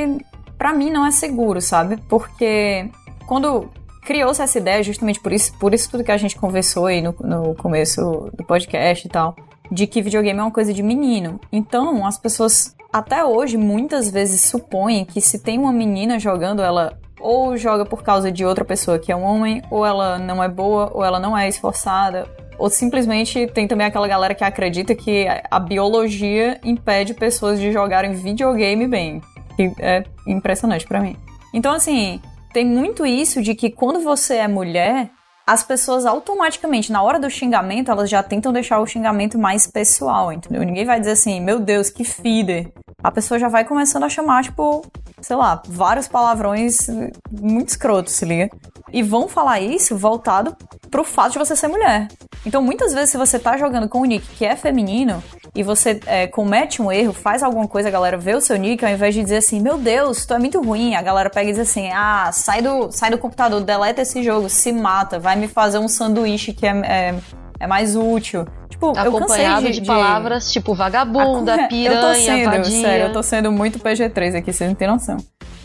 pra 0.57 0.73
mim 0.73 0.91
não 0.91 1.05
é 1.05 1.11
seguro, 1.11 1.61
sabe? 1.61 1.97
Porque 2.09 2.89
quando 3.27 3.69
criou-se 4.03 4.41
essa 4.41 4.59
ideia, 4.59 4.83
justamente 4.83 5.21
por 5.21 5.33
isso, 5.33 5.53
por 5.59 5.75
isso 5.75 5.91
tudo 5.91 6.05
que 6.05 6.12
a 6.12 6.17
gente 6.17 6.37
conversou 6.37 6.87
aí 6.87 7.03
no, 7.03 7.14
no 7.21 7.55
começo 7.57 8.31
do 8.33 8.45
podcast 8.45 9.05
e 9.05 9.11
tal, 9.11 9.35
de 9.71 9.87
que 9.87 10.03
videogame 10.03 10.39
é 10.39 10.43
uma 10.43 10.51
coisa 10.51 10.73
de 10.73 10.83
menino. 10.83 11.41
Então, 11.53 12.07
as 12.07 12.19
pessoas 12.19 12.75
até 12.93 13.25
hoje 13.25 13.57
muitas 13.57 14.11
vezes 14.11 14.43
supõem 14.43 15.05
que 15.05 15.21
se 15.21 15.39
tem 15.39 15.59
uma 15.59 15.73
menina 15.73 16.19
jogando, 16.19 16.62
ela 16.62 16.99
ou 17.21 17.57
joga 17.57 17.85
por 17.85 18.03
causa 18.03 18.31
de 18.31 18.45
outra 18.45 18.64
pessoa 18.64 18.99
que 18.99 19.11
é 19.11 19.17
um 19.17 19.23
homem, 19.23 19.62
ou 19.71 19.85
ela 19.85 20.19
não 20.19 20.43
é 20.43 20.49
boa, 20.49 20.91
ou 20.95 21.05
ela 21.05 21.19
não 21.19 21.37
é 21.37 21.49
esforçada, 21.49 22.27
ou 22.59 22.71
simplesmente 22.71 23.47
tem 23.49 23.67
também 23.67 23.87
aquela 23.87 24.09
galera 24.09 24.35
que 24.35 24.45
acredita 24.45 24.95
que 24.95 25.27
a 25.51 25.59
biologia 25.59 26.59
impede 26.64 27.14
pessoas 27.14 27.61
de 27.61 27.73
jogarem 27.73 28.12
videogame 28.12 28.87
bem. 28.87 29.21
Que 29.57 29.73
é 29.79 30.05
impressionante 30.27 30.86
pra 30.86 31.01
mim. 31.01 31.16
Então, 31.53 31.73
assim, 31.73 32.20
tem 32.53 32.65
muito 32.65 33.05
isso 33.05 33.43
de 33.43 33.55
que 33.55 33.70
quando 33.70 34.01
você 34.01 34.36
é 34.36 34.49
mulher, 34.49 35.11
as 35.47 35.62
pessoas 35.62 36.05
automaticamente, 36.05 36.90
na 36.90 37.02
hora 37.02 37.20
do 37.20 37.31
xingamento, 37.31 37.90
elas 37.90 38.10
já 38.10 38.20
tentam 38.23 38.52
deixar 38.52 38.81
o 38.81 38.86
xingamento 38.86 39.39
mais 39.39 39.66
pessoal, 39.66 40.32
entendeu? 40.32 40.64
Ninguém 40.64 40.85
vai 40.85 40.98
dizer 40.98 41.12
assim, 41.12 41.40
meu 41.40 41.60
Deus, 41.60 41.89
que 41.89 42.02
feeder. 42.02 42.73
A 43.07 43.11
pessoa 43.12 43.39
já 43.39 43.47
vai 43.47 43.65
começando 43.65 44.03
a 44.03 44.09
chamar, 44.09 44.43
tipo, 44.43 44.85
sei 45.20 45.37
lá, 45.37 45.62
vários 45.69 46.09
palavrões 46.09 46.89
muito 47.31 47.69
escrotos, 47.69 48.12
se 48.12 48.24
liga? 48.24 48.51
E 48.93 49.01
vão 49.01 49.28
falar 49.28 49.61
isso 49.61 49.97
voltado 49.97 50.57
pro 50.91 51.05
fato 51.05 51.35
de 51.35 51.39
você 51.39 51.55
ser 51.55 51.69
mulher. 51.69 52.09
Então, 52.45 52.61
muitas 52.61 52.93
vezes, 52.93 53.11
se 53.11 53.16
você 53.16 53.39
tá 53.39 53.57
jogando 53.57 53.89
com 53.89 54.01
um 54.01 54.05
nick 54.05 54.27
que 54.35 54.45
é 54.45 54.57
feminino 54.57 55.23
e 55.55 55.62
você 55.62 56.01
é, 56.05 56.27
comete 56.27 56.83
um 56.83 56.91
erro, 56.91 57.12
faz 57.12 57.45
alguma 57.45 57.69
coisa, 57.69 57.87
a 57.87 57.93
galera 57.93 58.19
vê 58.19 58.35
o 58.35 58.41
seu 58.41 58.57
nick, 58.57 58.85
ao 58.85 58.91
invés 58.91 59.15
de 59.15 59.23
dizer 59.23 59.37
assim, 59.37 59.61
meu 59.61 59.78
Deus, 59.78 60.27
tu 60.27 60.35
é 60.35 60.39
muito 60.41 60.61
ruim, 60.61 60.97
a 60.97 61.03
galera 61.03 61.31
pega 61.31 61.51
e 61.51 61.53
diz 61.53 61.61
assim, 61.61 61.89
ah, 61.93 62.33
sai 62.33 62.61
do, 62.61 62.91
sai 62.91 63.12
do 63.12 63.19
computador, 63.19 63.61
deleta 63.61 64.03
esse 64.03 64.20
jogo, 64.20 64.49
se 64.49 64.73
mata, 64.73 65.16
vai 65.20 65.37
me 65.37 65.47
fazer 65.47 65.78
um 65.78 65.87
sanduíche 65.87 66.53
que 66.53 66.66
é, 66.66 66.70
é, 66.70 67.15
é 67.59 67.66
mais 67.66 67.97
útil. 67.97 68.47
Tipo, 68.69 68.89
eu 68.89 68.95
cansei 68.95 69.09
Acompanhado 69.09 69.66
de, 69.66 69.81
de, 69.81 69.87
palavras 69.87 70.53
tipo 70.53 70.74
vagabunda, 70.74 71.57
eu 71.57 71.62
tô 71.62 71.69
piranha, 71.69 72.15
sendo, 72.15 72.45
vadia. 72.45 72.83
sério, 72.83 73.07
eu 73.07 73.12
tô 73.12 73.23
sendo 73.23 73.53
muito 73.53 73.78
PG-3 73.78 74.37
aqui, 74.37 74.53
vocês 74.53 74.69
não 74.69 74.74
têm 74.74 74.89
noção. 74.89 75.16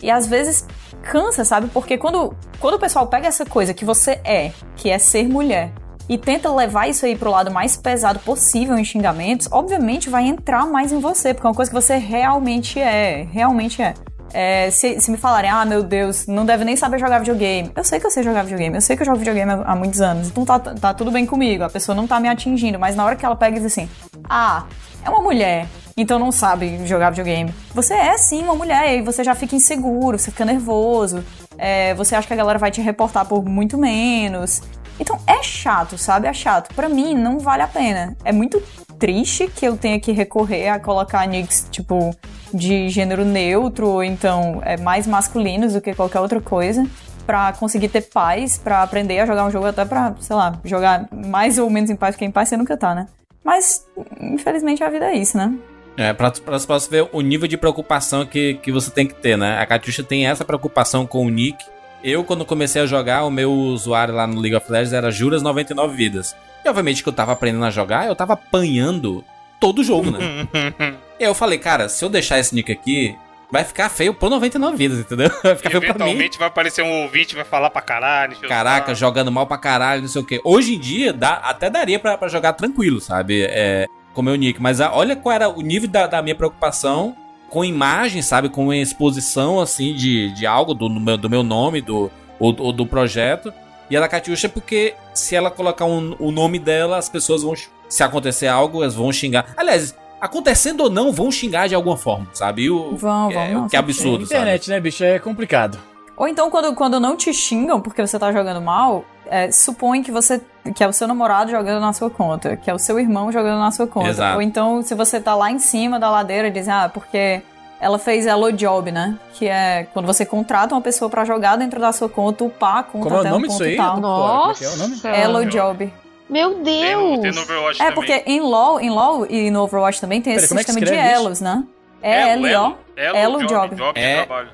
E 0.02 0.10
às 0.10 0.26
vezes 0.26 0.66
cansa, 1.02 1.44
sabe? 1.44 1.68
Porque 1.68 1.98
quando, 1.98 2.34
quando 2.58 2.74
o 2.74 2.78
pessoal 2.78 3.06
pega 3.06 3.28
essa 3.28 3.44
coisa 3.44 3.74
que 3.74 3.84
você 3.84 4.20
é, 4.24 4.52
que 4.76 4.90
é 4.90 4.98
ser 4.98 5.28
mulher, 5.28 5.72
e 6.08 6.18
tenta 6.18 6.52
levar 6.52 6.88
isso 6.88 7.06
aí 7.06 7.16
pro 7.16 7.30
lado 7.30 7.50
mais 7.50 7.76
pesado 7.76 8.18
possível 8.18 8.76
em 8.76 8.84
xingamentos, 8.84 9.48
obviamente 9.50 10.10
vai 10.10 10.26
entrar 10.26 10.66
mais 10.66 10.92
em 10.92 11.00
você, 11.00 11.32
porque 11.32 11.46
é 11.46 11.50
uma 11.50 11.56
coisa 11.56 11.70
que 11.70 11.74
você 11.74 11.96
realmente 11.96 12.78
é, 12.80 13.26
realmente 13.30 13.80
é. 13.80 13.94
É, 14.32 14.70
se, 14.70 15.00
se 15.00 15.10
me 15.10 15.16
falarem, 15.16 15.50
ah, 15.50 15.64
meu 15.64 15.82
Deus, 15.82 16.26
não 16.26 16.46
deve 16.46 16.64
nem 16.64 16.76
saber 16.76 16.98
jogar 16.98 17.18
videogame. 17.18 17.70
Eu 17.76 17.84
sei 17.84 18.00
que 18.00 18.06
eu 18.06 18.10
sei 18.10 18.22
jogar 18.22 18.42
videogame, 18.42 18.74
eu 18.74 18.80
sei 18.80 18.96
que 18.96 19.02
eu 19.02 19.06
jogo 19.06 19.18
videogame 19.18 19.62
há, 19.64 19.76
muitos 19.76 20.00
anos, 20.00 20.28
então 20.28 20.44
tá, 20.44 20.58
tá 20.58 20.94
tudo 20.94 21.10
bem 21.10 21.26
comigo, 21.26 21.64
a 21.64 21.70
pessoa 21.70 21.94
não 21.94 22.06
tá 22.06 22.18
me 22.18 22.28
atingindo, 22.28 22.78
mas 22.78 22.96
na 22.96 23.04
hora 23.04 23.16
que 23.16 23.24
ela 23.24 23.36
pega 23.36 23.56
e 23.56 23.60
diz 23.60 23.72
assim, 23.72 23.88
ah, 24.28 24.64
é 25.04 25.10
uma 25.10 25.20
mulher, 25.20 25.66
então 25.96 26.18
não 26.18 26.32
sabe 26.32 26.86
jogar 26.86 27.10
videogame. 27.10 27.52
Você 27.74 27.94
é 27.94 28.16
sim 28.16 28.42
uma 28.42 28.54
mulher, 28.54 28.96
e 28.98 29.02
você 29.02 29.22
já 29.22 29.34
fica 29.34 29.54
inseguro, 29.54 30.18
você 30.18 30.30
fica 30.30 30.44
nervoso, 30.44 31.22
é, 31.58 31.94
você 31.94 32.14
acha 32.14 32.26
que 32.26 32.32
a 32.32 32.36
galera 32.36 32.58
vai 32.58 32.70
te 32.70 32.80
reportar 32.80 33.26
por 33.26 33.44
muito 33.44 33.76
menos. 33.76 34.62
Então 34.98 35.18
é 35.26 35.42
chato, 35.42 35.98
sabe? 35.98 36.28
É 36.28 36.32
chato. 36.32 36.72
Pra 36.74 36.88
mim, 36.88 37.14
não 37.14 37.38
vale 37.38 37.62
a 37.62 37.66
pena. 37.66 38.16
É 38.24 38.30
muito 38.30 38.62
triste 38.98 39.48
que 39.48 39.66
eu 39.66 39.76
tenha 39.76 39.98
que 39.98 40.12
recorrer 40.12 40.68
a 40.68 40.78
colocar 40.78 41.26
nicks, 41.26 41.66
tipo, 41.70 42.14
de 42.52 42.88
gênero 42.88 43.24
neutro, 43.24 43.88
ou 43.88 44.04
então 44.04 44.60
é, 44.64 44.76
mais 44.76 45.06
masculinos 45.06 45.72
do 45.72 45.80
que 45.80 45.94
qualquer 45.94 46.20
outra 46.20 46.40
coisa. 46.40 46.86
Pra 47.26 47.52
conseguir 47.52 47.88
ter 47.88 48.02
paz, 48.02 48.58
pra 48.58 48.82
aprender 48.82 49.20
a 49.20 49.26
jogar 49.26 49.44
um 49.44 49.50
jogo, 49.50 49.66
até 49.66 49.84
pra, 49.84 50.14
sei 50.20 50.34
lá, 50.34 50.58
jogar 50.64 51.08
mais 51.12 51.56
ou 51.56 51.70
menos 51.70 51.88
em 51.88 51.94
paz, 51.94 52.16
porque 52.16 52.24
em 52.24 52.32
paz 52.32 52.48
você 52.48 52.56
nunca 52.56 52.76
tá, 52.76 52.94
né? 52.94 53.06
Mas, 53.44 53.86
infelizmente, 54.20 54.82
a 54.82 54.90
vida 54.90 55.06
é 55.06 55.14
isso, 55.14 55.36
né? 55.36 55.54
É, 55.96 56.12
pra, 56.12 56.30
pra, 56.30 56.58
pra 56.58 56.78
você 56.78 56.90
ver 56.90 57.08
o 57.12 57.20
nível 57.20 57.46
de 57.46 57.56
preocupação 57.56 58.24
que, 58.24 58.54
que 58.54 58.72
você 58.72 58.90
tem 58.90 59.06
que 59.06 59.14
ter, 59.14 59.36
né? 59.36 59.58
A 59.58 59.66
Katusha 59.66 60.02
tem 60.02 60.26
essa 60.26 60.44
preocupação 60.44 61.06
com 61.06 61.26
o 61.26 61.28
Nick. 61.28 61.64
Eu, 62.02 62.24
quando 62.24 62.44
comecei 62.44 62.82
a 62.82 62.86
jogar, 62.86 63.24
o 63.24 63.30
meu 63.30 63.52
usuário 63.52 64.14
lá 64.14 64.26
no 64.26 64.40
League 64.40 64.56
of 64.56 64.70
Legends 64.70 64.92
era 64.92 65.10
Juras 65.10 65.42
99 65.42 65.94
vidas. 65.94 66.34
E 66.64 66.68
obviamente 66.68 67.02
que 67.02 67.08
eu 67.08 67.12
tava 67.12 67.32
aprendendo 67.32 67.64
a 67.64 67.70
jogar, 67.70 68.06
eu 68.06 68.16
tava 68.16 68.32
apanhando 68.32 69.24
todo 69.62 69.84
jogo, 69.84 70.10
né? 70.10 70.18
e 71.20 71.22
aí 71.24 71.30
eu 71.30 71.34
falei, 71.34 71.56
cara, 71.56 71.88
se 71.88 72.04
eu 72.04 72.08
deixar 72.08 72.40
esse 72.40 72.52
nick 72.52 72.72
aqui, 72.72 73.16
vai 73.50 73.62
ficar 73.62 73.88
feio 73.88 74.12
por 74.12 74.28
99 74.28 74.76
vidas, 74.76 74.98
entendeu? 74.98 75.30
Vai 75.40 75.54
ficar 75.54 75.70
feio 75.70 75.80
pra 75.82 75.92
mim. 75.92 76.00
Eventualmente 76.00 76.38
vai 76.38 76.48
aparecer 76.48 76.82
um 76.82 77.02
ouvinte 77.02 77.36
vai 77.36 77.44
falar 77.44 77.70
pra 77.70 77.80
caralho. 77.80 78.36
Caraca, 78.48 78.86
saco. 78.88 78.98
jogando 78.98 79.30
mal 79.30 79.46
pra 79.46 79.56
caralho, 79.58 80.02
não 80.02 80.08
sei 80.08 80.20
o 80.20 80.24
quê. 80.24 80.40
Hoje 80.42 80.74
em 80.74 80.80
dia, 80.80 81.12
dá, 81.12 81.34
até 81.34 81.70
daria 81.70 81.98
pra, 82.00 82.18
pra 82.18 82.28
jogar 82.28 82.54
tranquilo, 82.54 83.00
sabe? 83.00 83.42
É, 83.42 83.86
com 84.12 84.20
o 84.20 84.24
meu 84.24 84.34
nick. 84.34 84.60
Mas 84.60 84.80
a- 84.80 84.92
olha 84.92 85.14
qual 85.14 85.32
era 85.34 85.48
o 85.48 85.60
nível 85.60 85.88
da, 85.88 86.06
da 86.08 86.20
minha 86.22 86.34
preocupação 86.34 87.14
com 87.48 87.64
imagem, 87.64 88.20
sabe? 88.22 88.48
Com 88.48 88.72
exposição, 88.72 89.60
assim, 89.60 89.94
de, 89.94 90.32
de 90.32 90.44
algo 90.46 90.72
do, 90.74 90.88
do 90.88 90.98
meu, 91.00 91.16
do 91.18 91.30
meu 91.30 91.42
nome, 91.42 91.80
do, 91.82 92.10
ou, 92.40 92.56
ou 92.58 92.72
do 92.72 92.84
projeto. 92.86 93.52
E 93.92 93.96
a 93.96 94.00
da 94.00 94.08
Katiusha, 94.08 94.48
porque 94.48 94.94
se 95.12 95.36
ela 95.36 95.50
colocar 95.50 95.84
um- 95.84 96.16
o 96.18 96.30
nome 96.30 96.58
dela, 96.58 96.96
as 96.96 97.10
pessoas 97.10 97.42
vão. 97.42 97.52
Se 97.90 98.02
acontecer 98.02 98.46
algo, 98.46 98.82
elas 98.82 98.94
vão 98.94 99.12
xingar. 99.12 99.48
Aliás, 99.54 99.94
acontecendo 100.18 100.84
ou 100.84 100.88
não, 100.88 101.12
vão 101.12 101.30
xingar 101.30 101.68
de 101.68 101.74
alguma 101.74 101.94
forma, 101.98 102.26
sabe? 102.32 102.62
E 102.62 102.70
o, 102.70 102.96
Vão, 102.96 103.30
é, 103.30 103.52
vão, 103.52 103.60
não, 103.60 103.68
que 103.68 103.76
é 103.76 103.78
absurdo, 103.78 104.24
sabe? 104.24 104.40
Internet, 104.40 104.70
né, 104.70 104.80
bicho? 104.80 105.04
É 105.04 105.18
complicado. 105.18 105.78
Ou 106.16 106.26
então, 106.26 106.48
quando, 106.50 106.74
quando 106.74 106.98
não 106.98 107.16
te 107.18 107.34
xingam 107.34 107.82
porque 107.82 108.00
você 108.00 108.18
tá 108.18 108.32
jogando 108.32 108.62
mal, 108.62 109.04
é, 109.26 109.50
supõe 109.52 110.02
que 110.02 110.10
você 110.10 110.40
que 110.74 110.82
é 110.82 110.88
o 110.88 110.92
seu 110.92 111.06
namorado 111.06 111.50
jogando 111.50 111.80
na 111.80 111.92
sua 111.92 112.08
conta, 112.08 112.56
que 112.56 112.70
é 112.70 112.74
o 112.74 112.78
seu 112.78 112.98
irmão 112.98 113.30
jogando 113.30 113.58
na 113.58 113.70
sua 113.72 113.86
conta. 113.86 114.08
Exato. 114.08 114.36
Ou 114.36 114.42
então, 114.42 114.80
se 114.80 114.94
você 114.94 115.20
tá 115.20 115.34
lá 115.34 115.50
em 115.50 115.58
cima 115.58 115.98
da 116.00 116.08
ladeira, 116.08 116.50
dizem, 116.50 116.72
ah, 116.72 116.88
porque 116.88 117.42
ela 117.82 117.98
fez 117.98 118.26
Elo 118.26 118.52
Job, 118.52 118.90
né? 118.92 119.18
Que 119.34 119.48
é 119.48 119.86
quando 119.92 120.06
você 120.06 120.24
contrata 120.24 120.74
uma 120.74 120.80
pessoa 120.80 121.10
pra 121.10 121.24
jogar 121.24 121.56
dentro 121.56 121.78
da 121.80 121.92
sua 121.92 122.08
conta, 122.08 122.44
upar 122.44 122.76
a 122.78 122.82
conta 122.84 123.04
Como 123.04 123.14
é 123.14 123.18
o 123.18 123.20
até 123.20 123.28
um 123.28 123.32
nome 123.32 123.48
disso 123.48 123.58
ponto 123.58 123.68
aí? 123.68 123.74
e 123.74 123.76
tal. 123.76 124.00
Como 124.00 124.50
é 124.50 124.54
que 124.54 124.64
é 124.64 124.68
o 124.68 124.76
nome? 124.76 124.94
Nossa! 124.94 125.08
Elo 125.08 125.44
Job. 125.46 125.92
Meu 126.30 126.54
Tem 126.54 126.94
no, 126.96 127.02
tem 127.10 127.16
no 127.16 127.20
Deus! 127.22 127.38
Overwatch 127.42 127.82
É, 127.82 127.84
também. 127.90 127.94
porque 127.94 128.22
em 128.30 128.40
LoL, 128.40 128.80
em 128.80 128.88
LoL 128.88 129.26
e 129.28 129.50
no 129.50 129.62
Overwatch 129.64 130.00
também 130.00 130.22
tem 130.22 130.32
esse 130.32 130.48
Peraí, 130.48 130.48
como 130.48 130.60
é 130.60 130.62
sistema 130.62 130.78
de 130.78 130.84
escreve 130.92 131.12
isso? 131.14 131.22
elos, 131.26 131.40
né? 131.42 131.64
É 132.00 132.30
L-O, 132.32 132.76
Elo, 132.96 133.38
job, 133.40 133.48
Job. 133.48 133.74
job 133.76 134.00
É. 134.00 134.24
Job. 134.24 134.48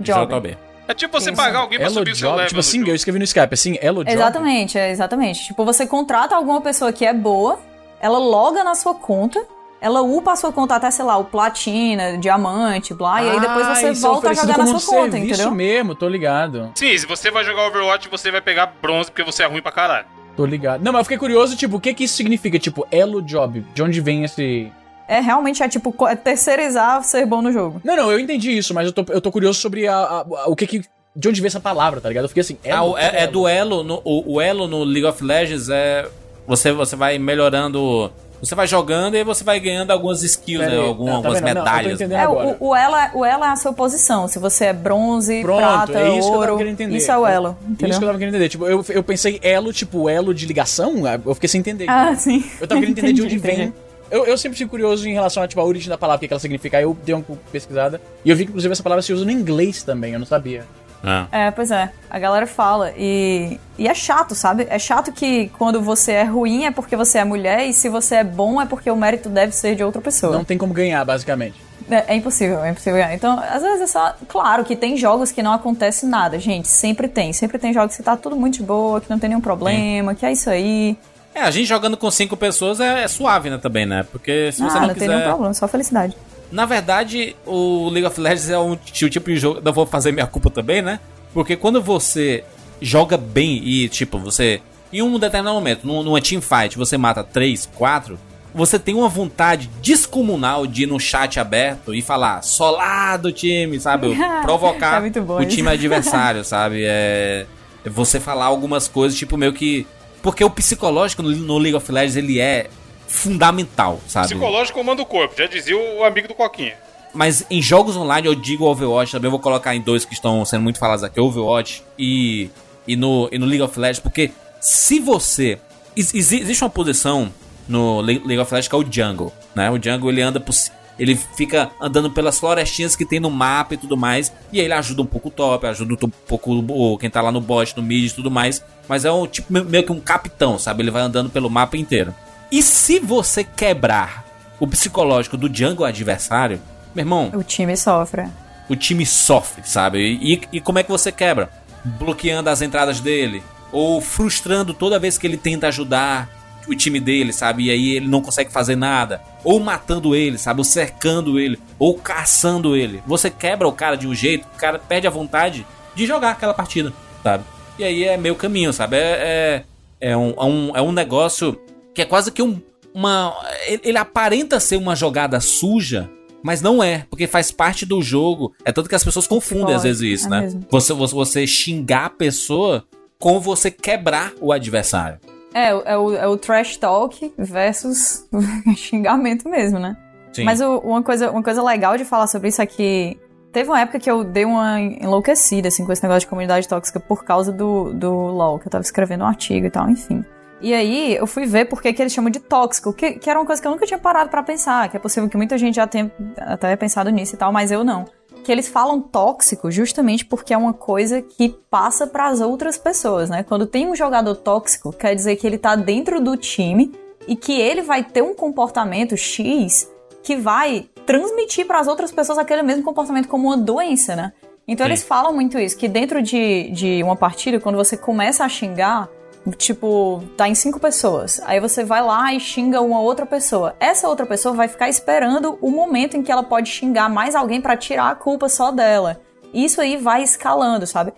L-O-J-B. 0.00 0.56
É 0.88 0.94
tipo 0.94 1.20
você 1.20 1.30
Isso. 1.30 1.36
pagar 1.42 1.60
alguém 1.60 1.78
pra 1.78 1.86
Elo 1.88 1.94
subir 1.96 2.12
o 2.12 2.16
seu 2.16 2.28
Job. 2.28 2.36
level. 2.36 2.48
Tipo 2.48 2.60
assim, 2.60 2.78
jogo. 2.78 2.90
eu 2.90 2.94
escrevi 2.94 3.18
no 3.18 3.24
Skype, 3.24 3.52
assim, 3.54 3.76
Elo 3.82 4.04
Job. 4.04 4.12
Exatamente, 4.12 4.78
é 4.78 4.90
exatamente. 4.90 5.44
Tipo, 5.44 5.64
você 5.64 5.86
contrata 5.86 6.36
alguma 6.36 6.60
pessoa 6.60 6.92
que 6.92 7.04
é 7.04 7.12
boa, 7.12 7.58
ela 8.00 8.18
loga 8.18 8.62
na 8.62 8.74
sua 8.76 8.94
conta, 8.94 9.44
ela 9.80 10.00
upa 10.02 10.32
a 10.32 10.36
sua 10.36 10.52
conta 10.52 10.74
até, 10.76 10.90
sei 10.90 11.04
lá, 11.04 11.16
o 11.18 11.24
platina, 11.24 12.16
diamante, 12.18 12.94
blá, 12.94 13.22
e 13.22 13.30
aí 13.30 13.40
depois 13.40 13.66
você 13.66 13.86
Ah, 13.86 13.92
isso 13.92 14.06
é 14.06 14.08
volta 14.10 14.30
a 14.30 14.34
jogar 14.34 14.58
na 14.58 14.66
sua 14.66 14.80
conta, 14.80 15.18
entendeu? 15.18 15.50
mesmo, 15.50 15.94
tô 15.94 16.08
ligado. 16.08 16.70
Sim, 16.74 16.96
se 16.96 17.06
você 17.06 17.30
vai 17.30 17.44
jogar 17.44 17.66
Overwatch, 17.68 18.08
você 18.08 18.30
vai 18.30 18.40
pegar 18.40 18.72
bronze 18.80 19.10
porque 19.10 19.22
você 19.22 19.42
é 19.42 19.46
ruim 19.46 19.62
pra 19.62 19.72
caralho. 19.72 20.06
Tô 20.36 20.44
ligado. 20.44 20.82
Não, 20.82 20.92
mas 20.92 21.00
eu 21.00 21.04
fiquei 21.04 21.18
curioso, 21.18 21.56
tipo, 21.56 21.76
o 21.76 21.80
que 21.80 21.94
que 21.94 22.04
isso 22.04 22.14
significa? 22.16 22.58
Tipo, 22.58 22.86
Elo 22.90 23.22
Job. 23.22 23.64
De 23.74 23.82
onde 23.82 24.00
vem 24.00 24.24
esse... 24.24 24.70
É 25.08 25.20
realmente 25.20 25.62
é 25.62 25.68
tipo 25.68 25.94
é 26.08 26.16
terceirizar 26.16 27.02
ser 27.04 27.24
bom 27.26 27.40
no 27.40 27.52
jogo. 27.52 27.80
Não, 27.84 27.94
não, 27.96 28.10
eu 28.12 28.18
entendi 28.18 28.56
isso, 28.56 28.74
mas 28.74 28.86
eu 28.86 28.92
tô, 28.92 29.04
eu 29.12 29.20
tô 29.20 29.30
curioso 29.30 29.60
sobre 29.60 29.86
a, 29.86 29.96
a- 29.96 30.20
a- 30.20 30.48
o 30.48 30.56
que 30.56 30.66
que... 30.66 30.82
De 31.14 31.28
onde 31.28 31.40
vem 31.40 31.46
essa 31.46 31.60
palavra, 31.60 32.00
tá 32.00 32.08
ligado? 32.08 32.24
Eu 32.24 32.28
fiquei 32.28 32.42
assim, 32.42 32.58
Ah, 32.70 32.82
o- 32.82 32.98
é, 32.98 33.22
é 33.22 33.26
do 33.26 33.48
elo. 33.48 33.82
No, 33.82 34.02
o, 34.04 34.34
o 34.34 34.40
elo 34.40 34.66
no 34.68 34.84
League 34.84 35.06
of 35.06 35.24
Legends 35.24 35.70
é. 35.70 36.06
Você, 36.46 36.70
você 36.72 36.94
vai 36.94 37.18
melhorando. 37.18 38.12
Você 38.40 38.54
vai 38.54 38.66
jogando 38.66 39.14
e 39.14 39.18
aí 39.18 39.24
você 39.24 39.42
vai 39.42 39.58
ganhando 39.58 39.90
algumas 39.90 40.22
skills, 40.22 40.64
Pera 40.64 40.76
né? 40.76 40.82
aí. 40.82 40.86
Algum- 40.88 41.04
Não, 41.06 41.10
tá 41.12 41.16
algumas 41.28 41.40
vendo? 41.40 41.54
Não, 41.54 41.64
medalhas. 41.64 41.92
entendendo. 41.94 42.18
É, 42.20 42.28
o, 42.28 42.56
o, 42.68 42.76
elo 42.76 42.96
é, 42.96 43.10
o 43.14 43.24
elo 43.24 43.44
é 43.44 43.48
a 43.48 43.56
sua 43.56 43.72
posição. 43.72 44.28
Se 44.28 44.38
você 44.38 44.66
é 44.66 44.72
bronze, 44.72 45.40
Pronto, 45.42 45.58
prata, 45.58 45.98
é 45.98 46.18
isso 46.18 46.28
que 46.30 46.36
eu 46.36 46.40
tava 46.40 46.52
ouro. 46.52 46.94
Isso 46.96 47.10
é 47.10 47.18
o 47.18 47.26
elo, 47.26 47.56
Isso 47.62 47.70
entendeu? 47.72 47.98
que 47.98 48.04
eu 48.04 48.08
tava 48.08 48.18
querendo 48.18 48.34
entender. 48.34 48.48
Tipo, 48.48 48.66
eu, 48.66 48.84
eu 48.90 49.02
pensei 49.02 49.38
elo, 49.42 49.72
tipo, 49.72 50.08
elo 50.08 50.34
de 50.34 50.46
ligação, 50.46 50.94
eu 51.24 51.34
fiquei 51.34 51.48
sem 51.48 51.60
entender. 51.60 51.86
Ah, 51.88 52.14
sim. 52.14 52.44
Eu 52.60 52.66
tava 52.68 52.80
querendo 52.80 52.98
entender 52.98 53.12
de 53.14 53.22
onde 53.24 53.38
vem. 53.38 53.72
Eu, 54.10 54.24
eu 54.24 54.38
sempre 54.38 54.56
fico 54.56 54.70
curioso 54.70 55.08
em 55.08 55.12
relação 55.14 55.42
a, 55.42 55.48
tipo, 55.48 55.60
a 55.60 55.64
origem 55.64 55.88
da 55.88 55.98
palavra, 55.98 56.18
o 56.18 56.20
que 56.20 56.28
que 56.28 56.32
ela 56.34 56.38
significa. 56.40 56.76
Aí 56.76 56.84
eu 56.84 56.96
dei 57.04 57.14
uma 57.14 57.24
pesquisada. 57.50 58.00
E 58.24 58.30
eu 58.30 58.36
vi 58.36 58.44
que, 58.44 58.50
inclusive, 58.50 58.70
essa 58.70 58.82
palavra 58.82 59.02
se 59.02 59.12
usa 59.12 59.24
no 59.24 59.30
inglês 59.32 59.82
também, 59.82 60.12
eu 60.12 60.18
não 60.20 60.26
sabia. 60.26 60.64
Ah. 61.02 61.26
É, 61.30 61.50
pois 61.50 61.70
é. 61.70 61.90
A 62.10 62.18
galera 62.18 62.46
fala. 62.46 62.92
E, 62.96 63.58
e 63.78 63.86
é 63.86 63.94
chato, 63.94 64.34
sabe? 64.34 64.66
É 64.68 64.78
chato 64.78 65.12
que 65.12 65.48
quando 65.58 65.80
você 65.80 66.12
é 66.12 66.24
ruim 66.24 66.64
é 66.64 66.70
porque 66.70 66.96
você 66.96 67.18
é 67.18 67.24
mulher 67.24 67.66
e 67.66 67.72
se 67.72 67.88
você 67.88 68.16
é 68.16 68.24
bom 68.24 68.60
é 68.60 68.66
porque 68.66 68.90
o 68.90 68.96
mérito 68.96 69.28
deve 69.28 69.52
ser 69.52 69.74
de 69.74 69.84
outra 69.84 70.00
pessoa. 70.00 70.32
Não 70.32 70.44
tem 70.44 70.58
como 70.58 70.74
ganhar, 70.74 71.04
basicamente. 71.04 71.66
É, 71.88 72.14
é 72.14 72.16
impossível, 72.16 72.64
é 72.64 72.70
impossível 72.70 72.98
ganhar. 72.98 73.14
Então, 73.14 73.38
às 73.38 73.62
vezes 73.62 73.82
é 73.82 73.86
só. 73.86 74.14
Claro 74.28 74.64
que 74.64 74.74
tem 74.74 74.96
jogos 74.96 75.30
que 75.30 75.42
não 75.42 75.52
acontece 75.52 76.04
nada, 76.04 76.38
gente. 76.38 76.68
Sempre 76.68 77.06
tem. 77.06 77.32
Sempre 77.32 77.58
tem 77.58 77.72
jogos 77.72 77.96
que 77.96 78.02
tá 78.02 78.16
tudo 78.16 78.34
muito 78.34 78.54
de 78.54 78.62
boa, 78.62 79.00
que 79.00 79.08
não 79.08 79.18
tem 79.18 79.28
nenhum 79.28 79.40
problema, 79.40 80.14
que 80.14 80.26
é 80.26 80.32
isso 80.32 80.50
aí. 80.50 80.96
É, 81.34 81.42
a 81.42 81.50
gente 81.50 81.66
jogando 81.66 81.96
com 81.96 82.10
cinco 82.10 82.36
pessoas 82.36 82.80
é, 82.80 83.04
é 83.04 83.08
suave, 83.08 83.50
né, 83.50 83.58
também, 83.58 83.84
né? 83.84 84.04
Porque 84.10 84.50
se 84.52 84.62
ah, 84.62 84.70
você 84.70 84.80
não, 84.80 84.86
não, 84.88 84.94
tem 84.94 85.06
nenhum 85.06 85.20
quiser. 85.20 85.28
problema, 85.28 85.54
só 85.54 85.68
felicidade. 85.68 86.16
Na 86.50 86.64
verdade, 86.64 87.34
o 87.44 87.88
League 87.90 88.06
of 88.06 88.20
Legends 88.20 88.50
é 88.50 88.58
um, 88.58 88.72
o 88.72 88.76
tipo 88.76 89.30
de 89.30 89.36
jogo. 89.36 89.60
Não 89.64 89.72
vou 89.72 89.84
fazer 89.86 90.12
minha 90.12 90.26
culpa 90.26 90.48
também, 90.50 90.80
né? 90.82 91.00
Porque 91.34 91.56
quando 91.56 91.82
você 91.82 92.44
joga 92.80 93.16
bem 93.16 93.60
e, 93.64 93.88
tipo, 93.88 94.18
você. 94.18 94.60
Em 94.92 95.02
um 95.02 95.18
determinado 95.18 95.54
momento, 95.56 95.84
num- 95.86 96.02
numa 96.02 96.20
teamfight, 96.20 96.76
você 96.78 96.96
mata 96.96 97.24
3, 97.24 97.68
4. 97.74 98.18
Você 98.54 98.78
tem 98.78 98.94
uma 98.94 99.08
vontade 99.08 99.68
descomunal 99.82 100.66
de 100.66 100.84
ir 100.84 100.86
no 100.86 100.98
chat 100.98 101.38
aberto 101.38 101.92
e 101.94 102.00
falar 102.00 102.42
solado 102.42 103.30
time, 103.32 103.78
sabe? 103.80 104.16
Provocar 104.42 105.02
É 105.04 105.20
o 105.20 105.40
isso. 105.42 105.50
time 105.50 105.68
adversário, 105.68 106.42
sabe? 106.46 106.82
É. 106.84 107.44
Você 107.84 108.18
falar 108.18 108.46
algumas 108.46 108.88
coisas, 108.88 109.18
tipo, 109.18 109.36
meio 109.36 109.52
que. 109.52 109.86
Porque 110.22 110.42
o 110.42 110.48
psicológico 110.50 111.22
no 111.22 111.58
League 111.58 111.76
of 111.76 111.90
Legends 111.92 112.16
ele 112.16 112.40
é 112.40 112.68
fundamental, 113.08 114.00
sabe? 114.06 114.28
Psicológico 114.28 114.78
comanda 114.78 115.02
o 115.02 115.06
corpo, 115.06 115.34
já 115.36 115.46
dizia 115.46 115.76
o 115.76 116.04
amigo 116.04 116.28
do 116.28 116.34
Coquinha. 116.34 116.74
Mas 117.14 117.44
em 117.50 117.62
jogos 117.62 117.96
online 117.96 118.26
eu 118.26 118.34
digo 118.34 118.64
Overwatch, 118.66 119.12
também 119.12 119.30
vou 119.30 119.40
colocar 119.40 119.74
em 119.74 119.80
dois 119.80 120.04
que 120.04 120.12
estão 120.14 120.44
sendo 120.44 120.62
muito 120.62 120.78
falados 120.78 121.02
aqui, 121.02 121.18
Overwatch 121.20 121.82
e, 121.98 122.50
e, 122.86 122.94
no, 122.96 123.28
e 123.32 123.38
no 123.38 123.46
League 123.46 123.62
of 123.62 123.78
Legends, 123.78 124.00
porque 124.00 124.30
se 124.60 125.00
você... 125.00 125.58
ex- 125.96 126.12
exi- 126.14 126.40
existe 126.40 126.62
uma 126.62 126.70
posição 126.70 127.32
no 127.66 128.00
Le- 128.02 128.22
League 128.24 128.38
of 128.38 128.52
Legends 128.52 128.68
que 128.68 128.74
é 128.74 128.78
o 128.78 128.84
Jungle, 128.92 129.32
né? 129.54 129.70
O 129.70 129.82
Jungle 129.82 130.10
ele 130.10 130.20
anda 130.22 130.38
por... 130.40 130.54
Ele 130.98 131.14
fica 131.14 131.70
andando 131.78 132.10
pelas 132.10 132.38
florestinhas 132.38 132.96
que 132.96 133.04
tem 133.04 133.20
no 133.20 133.30
mapa 133.30 133.74
e 133.74 133.76
tudo 133.76 133.98
mais. 133.98 134.32
E 134.50 134.58
aí 134.60 134.64
ele 134.66 134.72
ajuda 134.72 135.02
um 135.02 135.06
pouco 135.06 135.28
o 135.28 135.30
top, 135.30 135.66
ajuda 135.66 136.06
um 136.06 136.08
pouco 136.08 136.52
o, 136.54 136.96
quem 136.96 137.10
tá 137.10 137.20
lá 137.20 137.30
no 137.30 137.38
bot, 137.38 137.76
no 137.76 137.82
mid 137.82 138.10
e 138.10 138.14
tudo 138.14 138.30
mais. 138.30 138.64
Mas 138.88 139.04
é 139.04 139.12
um 139.12 139.26
tipo 139.26 139.52
meio 139.52 139.84
que 139.84 139.92
um 139.92 140.00
capitão, 140.00 140.58
sabe? 140.58 140.82
Ele 140.82 140.90
vai 140.90 141.02
andando 141.02 141.28
pelo 141.28 141.50
mapa 141.50 141.76
inteiro. 141.76 142.14
E 142.50 142.62
se 142.62 142.98
você 143.00 143.42
quebrar 143.44 144.24
o 144.60 144.66
psicológico 144.66 145.36
do 145.36 145.52
jungle 145.54 145.84
adversário, 145.84 146.60
meu 146.94 147.02
irmão, 147.02 147.30
O 147.34 147.42
time 147.42 147.76
sofre. 147.76 148.26
o 148.68 148.76
time 148.76 149.04
sofre, 149.04 149.62
sabe? 149.64 149.98
E, 150.00 150.40
e 150.52 150.60
como 150.60 150.78
é 150.78 150.82
que 150.82 150.90
você 150.90 151.10
quebra? 151.12 151.50
Bloqueando 151.84 152.48
as 152.50 152.62
entradas 152.62 153.00
dele. 153.00 153.42
Ou 153.72 154.00
frustrando 154.00 154.72
toda 154.72 154.98
vez 154.98 155.18
que 155.18 155.26
ele 155.26 155.36
tenta 155.36 155.68
ajudar 155.68 156.28
o 156.66 156.74
time 156.74 156.98
dele, 156.98 157.32
sabe? 157.32 157.64
E 157.64 157.70
aí 157.70 157.90
ele 157.90 158.08
não 158.08 158.22
consegue 158.22 158.50
fazer 158.50 158.76
nada. 158.76 159.20
Ou 159.44 159.60
matando 159.60 160.14
ele, 160.14 160.38
sabe? 160.38 160.60
Ou 160.60 160.64
cercando 160.64 161.38
ele. 161.38 161.58
Ou 161.78 161.94
caçando 161.94 162.74
ele. 162.76 163.02
Você 163.06 163.28
quebra 163.30 163.68
o 163.68 163.72
cara 163.72 163.96
de 163.96 164.06
um 164.08 164.14
jeito, 164.14 164.46
o 164.54 164.58
cara 164.58 164.78
perde 164.78 165.06
a 165.06 165.10
vontade 165.10 165.66
de 165.94 166.06
jogar 166.06 166.30
aquela 166.32 166.54
partida, 166.54 166.92
sabe? 167.22 167.44
E 167.78 167.84
aí 167.84 168.04
é 168.04 168.16
meio 168.16 168.34
caminho, 168.34 168.72
sabe? 168.72 168.96
É, 168.96 169.64
é, 170.00 170.10
é, 170.12 170.16
um, 170.16 170.30
é, 170.30 170.44
um, 170.44 170.76
é 170.76 170.82
um 170.82 170.92
negócio 170.92 171.60
que 171.96 172.02
é 172.02 172.04
quase 172.04 172.30
que 172.30 172.42
um, 172.42 172.60
uma. 172.94 173.34
Ele, 173.82 173.96
aparenta 173.98 174.60
ser 174.60 174.76
uma 174.76 174.94
jogada 174.94 175.40
suja, 175.40 176.08
Mas 176.42 176.60
não 176.62 176.82
é, 176.82 177.04
porque 177.10 177.26
faz 177.26 177.50
parte 177.50 177.84
do 177.84 178.00
jogo. 178.02 178.54
É 178.64 178.70
tanto 178.70 178.88
que 178.88 178.94
as 178.94 179.02
pessoas 179.02 179.26
confundem 179.26 179.74
às 179.74 179.82
vezes 179.82 180.02
isso, 180.02 180.26
é 180.26 180.30
né? 180.30 180.48
Você, 180.70 180.92
você, 180.92 181.14
você 181.14 181.46
xingar 181.46 182.04
a 182.04 182.10
pessoa 182.10 182.84
com 183.18 183.40
você 183.40 183.70
quebrar 183.70 184.32
o 184.40 184.52
adversário. 184.52 185.18
É, 185.54 185.70
é 185.70 185.96
o, 185.96 186.14
é 186.14 186.28
o 186.28 186.36
trash 186.36 186.76
talk 186.76 187.32
versus 187.38 188.28
xingamento 188.76 189.48
mesmo, 189.48 189.78
né? 189.78 189.96
Sim. 190.32 190.44
Mas 190.44 190.60
o- 190.60 190.78
uma, 190.80 191.02
coisa, 191.02 191.30
uma 191.30 191.42
coisa 191.42 191.62
legal 191.62 191.96
de 191.96 192.04
falar 192.04 192.26
sobre 192.26 192.48
isso 192.48 192.60
é 192.60 192.66
que 192.66 193.16
teve 193.52 193.70
uma 193.70 193.80
época 193.80 193.98
que 193.98 194.10
eu 194.10 194.22
dei 194.22 194.44
uma 194.44 194.78
enlouquecida, 194.78 195.68
assim, 195.68 195.84
com 195.86 195.92
esse 195.92 196.02
negócio 196.02 196.20
de 196.20 196.26
comunidade 196.26 196.68
tóxica 196.68 197.00
por 197.00 197.24
causa 197.24 197.50
do, 197.50 197.92
do 197.94 198.12
LoL, 198.12 198.58
que 198.58 198.68
eu 198.68 198.70
tava 198.70 198.82
escrevendo 198.82 199.22
um 199.24 199.26
artigo 199.26 199.66
e 199.66 199.70
tal, 199.70 199.88
enfim. 199.88 200.22
E 200.60 200.72
aí 200.72 201.14
eu 201.14 201.26
fui 201.26 201.44
ver 201.46 201.66
por 201.66 201.82
que 201.82 201.88
eles 201.88 202.12
chamam 202.12 202.30
de 202.30 202.40
tóxico, 202.40 202.92
que, 202.92 203.12
que 203.12 203.28
era 203.28 203.38
uma 203.38 203.44
coisa 203.44 203.60
que 203.60 203.68
eu 203.68 203.72
nunca 203.72 203.86
tinha 203.86 203.98
parado 203.98 204.30
pra 204.30 204.42
pensar, 204.42 204.88
que 204.88 204.96
é 204.96 205.00
possível 205.00 205.28
que 205.28 205.36
muita 205.36 205.58
gente 205.58 205.74
já 205.74 205.86
tenha 205.86 206.10
até 206.38 206.74
pensado 206.76 207.10
nisso 207.10 207.34
e 207.34 207.38
tal, 207.38 207.52
mas 207.52 207.70
eu 207.70 207.84
não. 207.84 208.06
Que 208.42 208.52
eles 208.52 208.68
falam 208.68 209.00
tóxico 209.00 209.70
justamente 209.70 210.24
porque 210.24 210.54
é 210.54 210.56
uma 210.56 210.72
coisa 210.72 211.20
que 211.20 211.50
passa 211.70 212.06
pras 212.06 212.40
outras 212.40 212.78
pessoas, 212.78 213.28
né? 213.28 213.42
Quando 213.42 213.66
tem 213.66 213.86
um 213.86 213.94
jogador 213.94 214.34
tóxico, 214.36 214.92
quer 214.92 215.14
dizer 215.14 215.36
que 215.36 215.46
ele 215.46 215.58
tá 215.58 215.76
dentro 215.76 216.20
do 216.20 216.36
time 216.36 216.92
e 217.28 217.36
que 217.36 217.60
ele 217.60 217.82
vai 217.82 218.02
ter 218.02 218.22
um 218.22 218.34
comportamento 218.34 219.16
X 219.16 219.90
que 220.22 220.36
vai 220.36 220.88
transmitir 221.04 221.66
para 221.66 221.78
as 221.78 221.86
outras 221.86 222.10
pessoas 222.10 222.38
aquele 222.38 222.62
mesmo 222.62 222.82
comportamento 222.82 223.28
como 223.28 223.48
uma 223.48 223.56
doença, 223.56 224.16
né? 224.16 224.32
Então 224.66 224.84
Sim. 224.84 224.92
eles 224.92 225.02
falam 225.04 225.32
muito 225.32 225.58
isso, 225.58 225.76
que 225.76 225.86
dentro 225.86 226.20
de, 226.20 226.70
de 226.70 227.02
uma 227.02 227.14
partida, 227.14 227.60
quando 227.60 227.76
você 227.76 227.96
começa 227.96 228.44
a 228.44 228.48
xingar, 228.48 229.08
tipo, 229.52 230.22
tá 230.36 230.48
em 230.48 230.54
cinco 230.54 230.80
pessoas, 230.80 231.40
aí 231.44 231.60
você 231.60 231.84
vai 231.84 232.02
lá 232.02 232.34
e 232.34 232.40
xinga 232.40 232.80
uma 232.80 233.00
outra 233.00 233.24
pessoa. 233.24 233.76
Essa 233.78 234.08
outra 234.08 234.26
pessoa 234.26 234.54
vai 234.54 234.68
ficar 234.68 234.88
esperando 234.88 235.58
o 235.60 235.70
momento 235.70 236.16
em 236.16 236.22
que 236.22 236.32
ela 236.32 236.42
pode 236.42 236.68
xingar 236.68 237.08
mais 237.08 237.34
alguém 237.34 237.60
para 237.60 237.76
tirar 237.76 238.10
a 238.10 238.14
culpa 238.14 238.48
só 238.48 238.70
dela. 238.72 239.20
Isso 239.54 239.80
aí 239.80 239.96
vai 239.96 240.22
escalando, 240.22 240.86
sabe? 240.86 241.12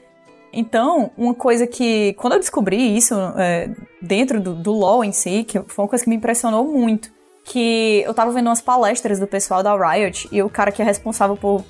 Então, 0.52 1.10
uma 1.16 1.34
coisa 1.34 1.66
que, 1.66 2.14
quando 2.14 2.34
eu 2.34 2.38
descobri 2.38 2.96
isso 2.96 3.14
é, 3.36 3.70
dentro 4.00 4.40
do, 4.40 4.54
do 4.54 4.72
LoL 4.72 5.04
em 5.04 5.12
si, 5.12 5.44
que 5.44 5.60
foi 5.60 5.84
uma 5.84 5.88
coisa 5.88 6.04
que 6.04 6.10
me 6.10 6.16
impressionou 6.16 6.64
muito, 6.64 7.10
que 7.44 8.02
eu 8.04 8.12
tava 8.14 8.30
vendo 8.30 8.46
umas 8.46 8.60
palestras 8.60 9.18
do 9.18 9.26
pessoal 9.26 9.62
da 9.62 9.74
Riot 9.74 10.28
e 10.30 10.42
o 10.42 10.50
cara 10.50 10.70
que 10.70 10.82
é 10.82 10.84
responsável 10.84 11.36
por 11.36 11.64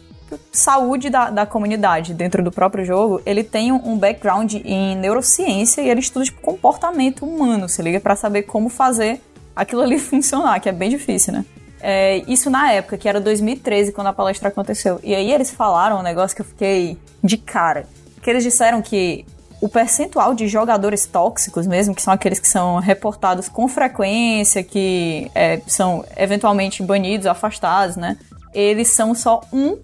saúde 0.52 1.10
da, 1.10 1.30
da 1.30 1.46
comunidade 1.46 2.14
dentro 2.14 2.42
do 2.42 2.50
próprio 2.50 2.84
jogo, 2.84 3.20
ele 3.24 3.42
tem 3.42 3.72
um, 3.72 3.92
um 3.92 3.98
background 3.98 4.54
em 4.64 4.96
neurociência 4.96 5.80
e 5.80 5.88
ele 5.88 6.00
estuda 6.00 6.24
tipo, 6.24 6.40
comportamento 6.40 7.24
humano, 7.24 7.68
se 7.68 7.80
liga, 7.82 8.00
pra 8.00 8.16
saber 8.16 8.42
como 8.42 8.68
fazer 8.68 9.20
aquilo 9.54 9.82
ali 9.82 9.98
funcionar, 10.00 10.60
que 10.60 10.68
é 10.68 10.72
bem 10.72 10.90
difícil, 10.90 11.32
né? 11.32 11.44
É, 11.80 12.22
isso 12.26 12.50
na 12.50 12.72
época, 12.72 12.98
que 12.98 13.08
era 13.08 13.20
2013, 13.20 13.92
quando 13.92 14.08
a 14.08 14.12
palestra 14.12 14.48
aconteceu. 14.48 14.98
E 15.02 15.14
aí 15.14 15.32
eles 15.32 15.50
falaram 15.50 16.00
um 16.00 16.02
negócio 16.02 16.34
que 16.34 16.42
eu 16.42 16.46
fiquei 16.46 16.98
de 17.22 17.36
cara. 17.36 17.86
Que 18.20 18.30
eles 18.30 18.42
disseram 18.42 18.82
que 18.82 19.24
o 19.60 19.68
percentual 19.68 20.34
de 20.34 20.46
jogadores 20.48 21.06
tóxicos 21.06 21.66
mesmo, 21.66 21.94
que 21.94 22.02
são 22.02 22.12
aqueles 22.12 22.38
que 22.38 22.48
são 22.48 22.78
reportados 22.78 23.48
com 23.48 23.68
frequência, 23.68 24.62
que 24.62 25.30
é, 25.34 25.60
são 25.66 26.04
eventualmente 26.16 26.82
banidos, 26.82 27.26
afastados, 27.26 27.96
né? 27.96 28.16
Eles 28.52 28.88
são 28.88 29.14
só 29.14 29.40
1% 29.52 29.78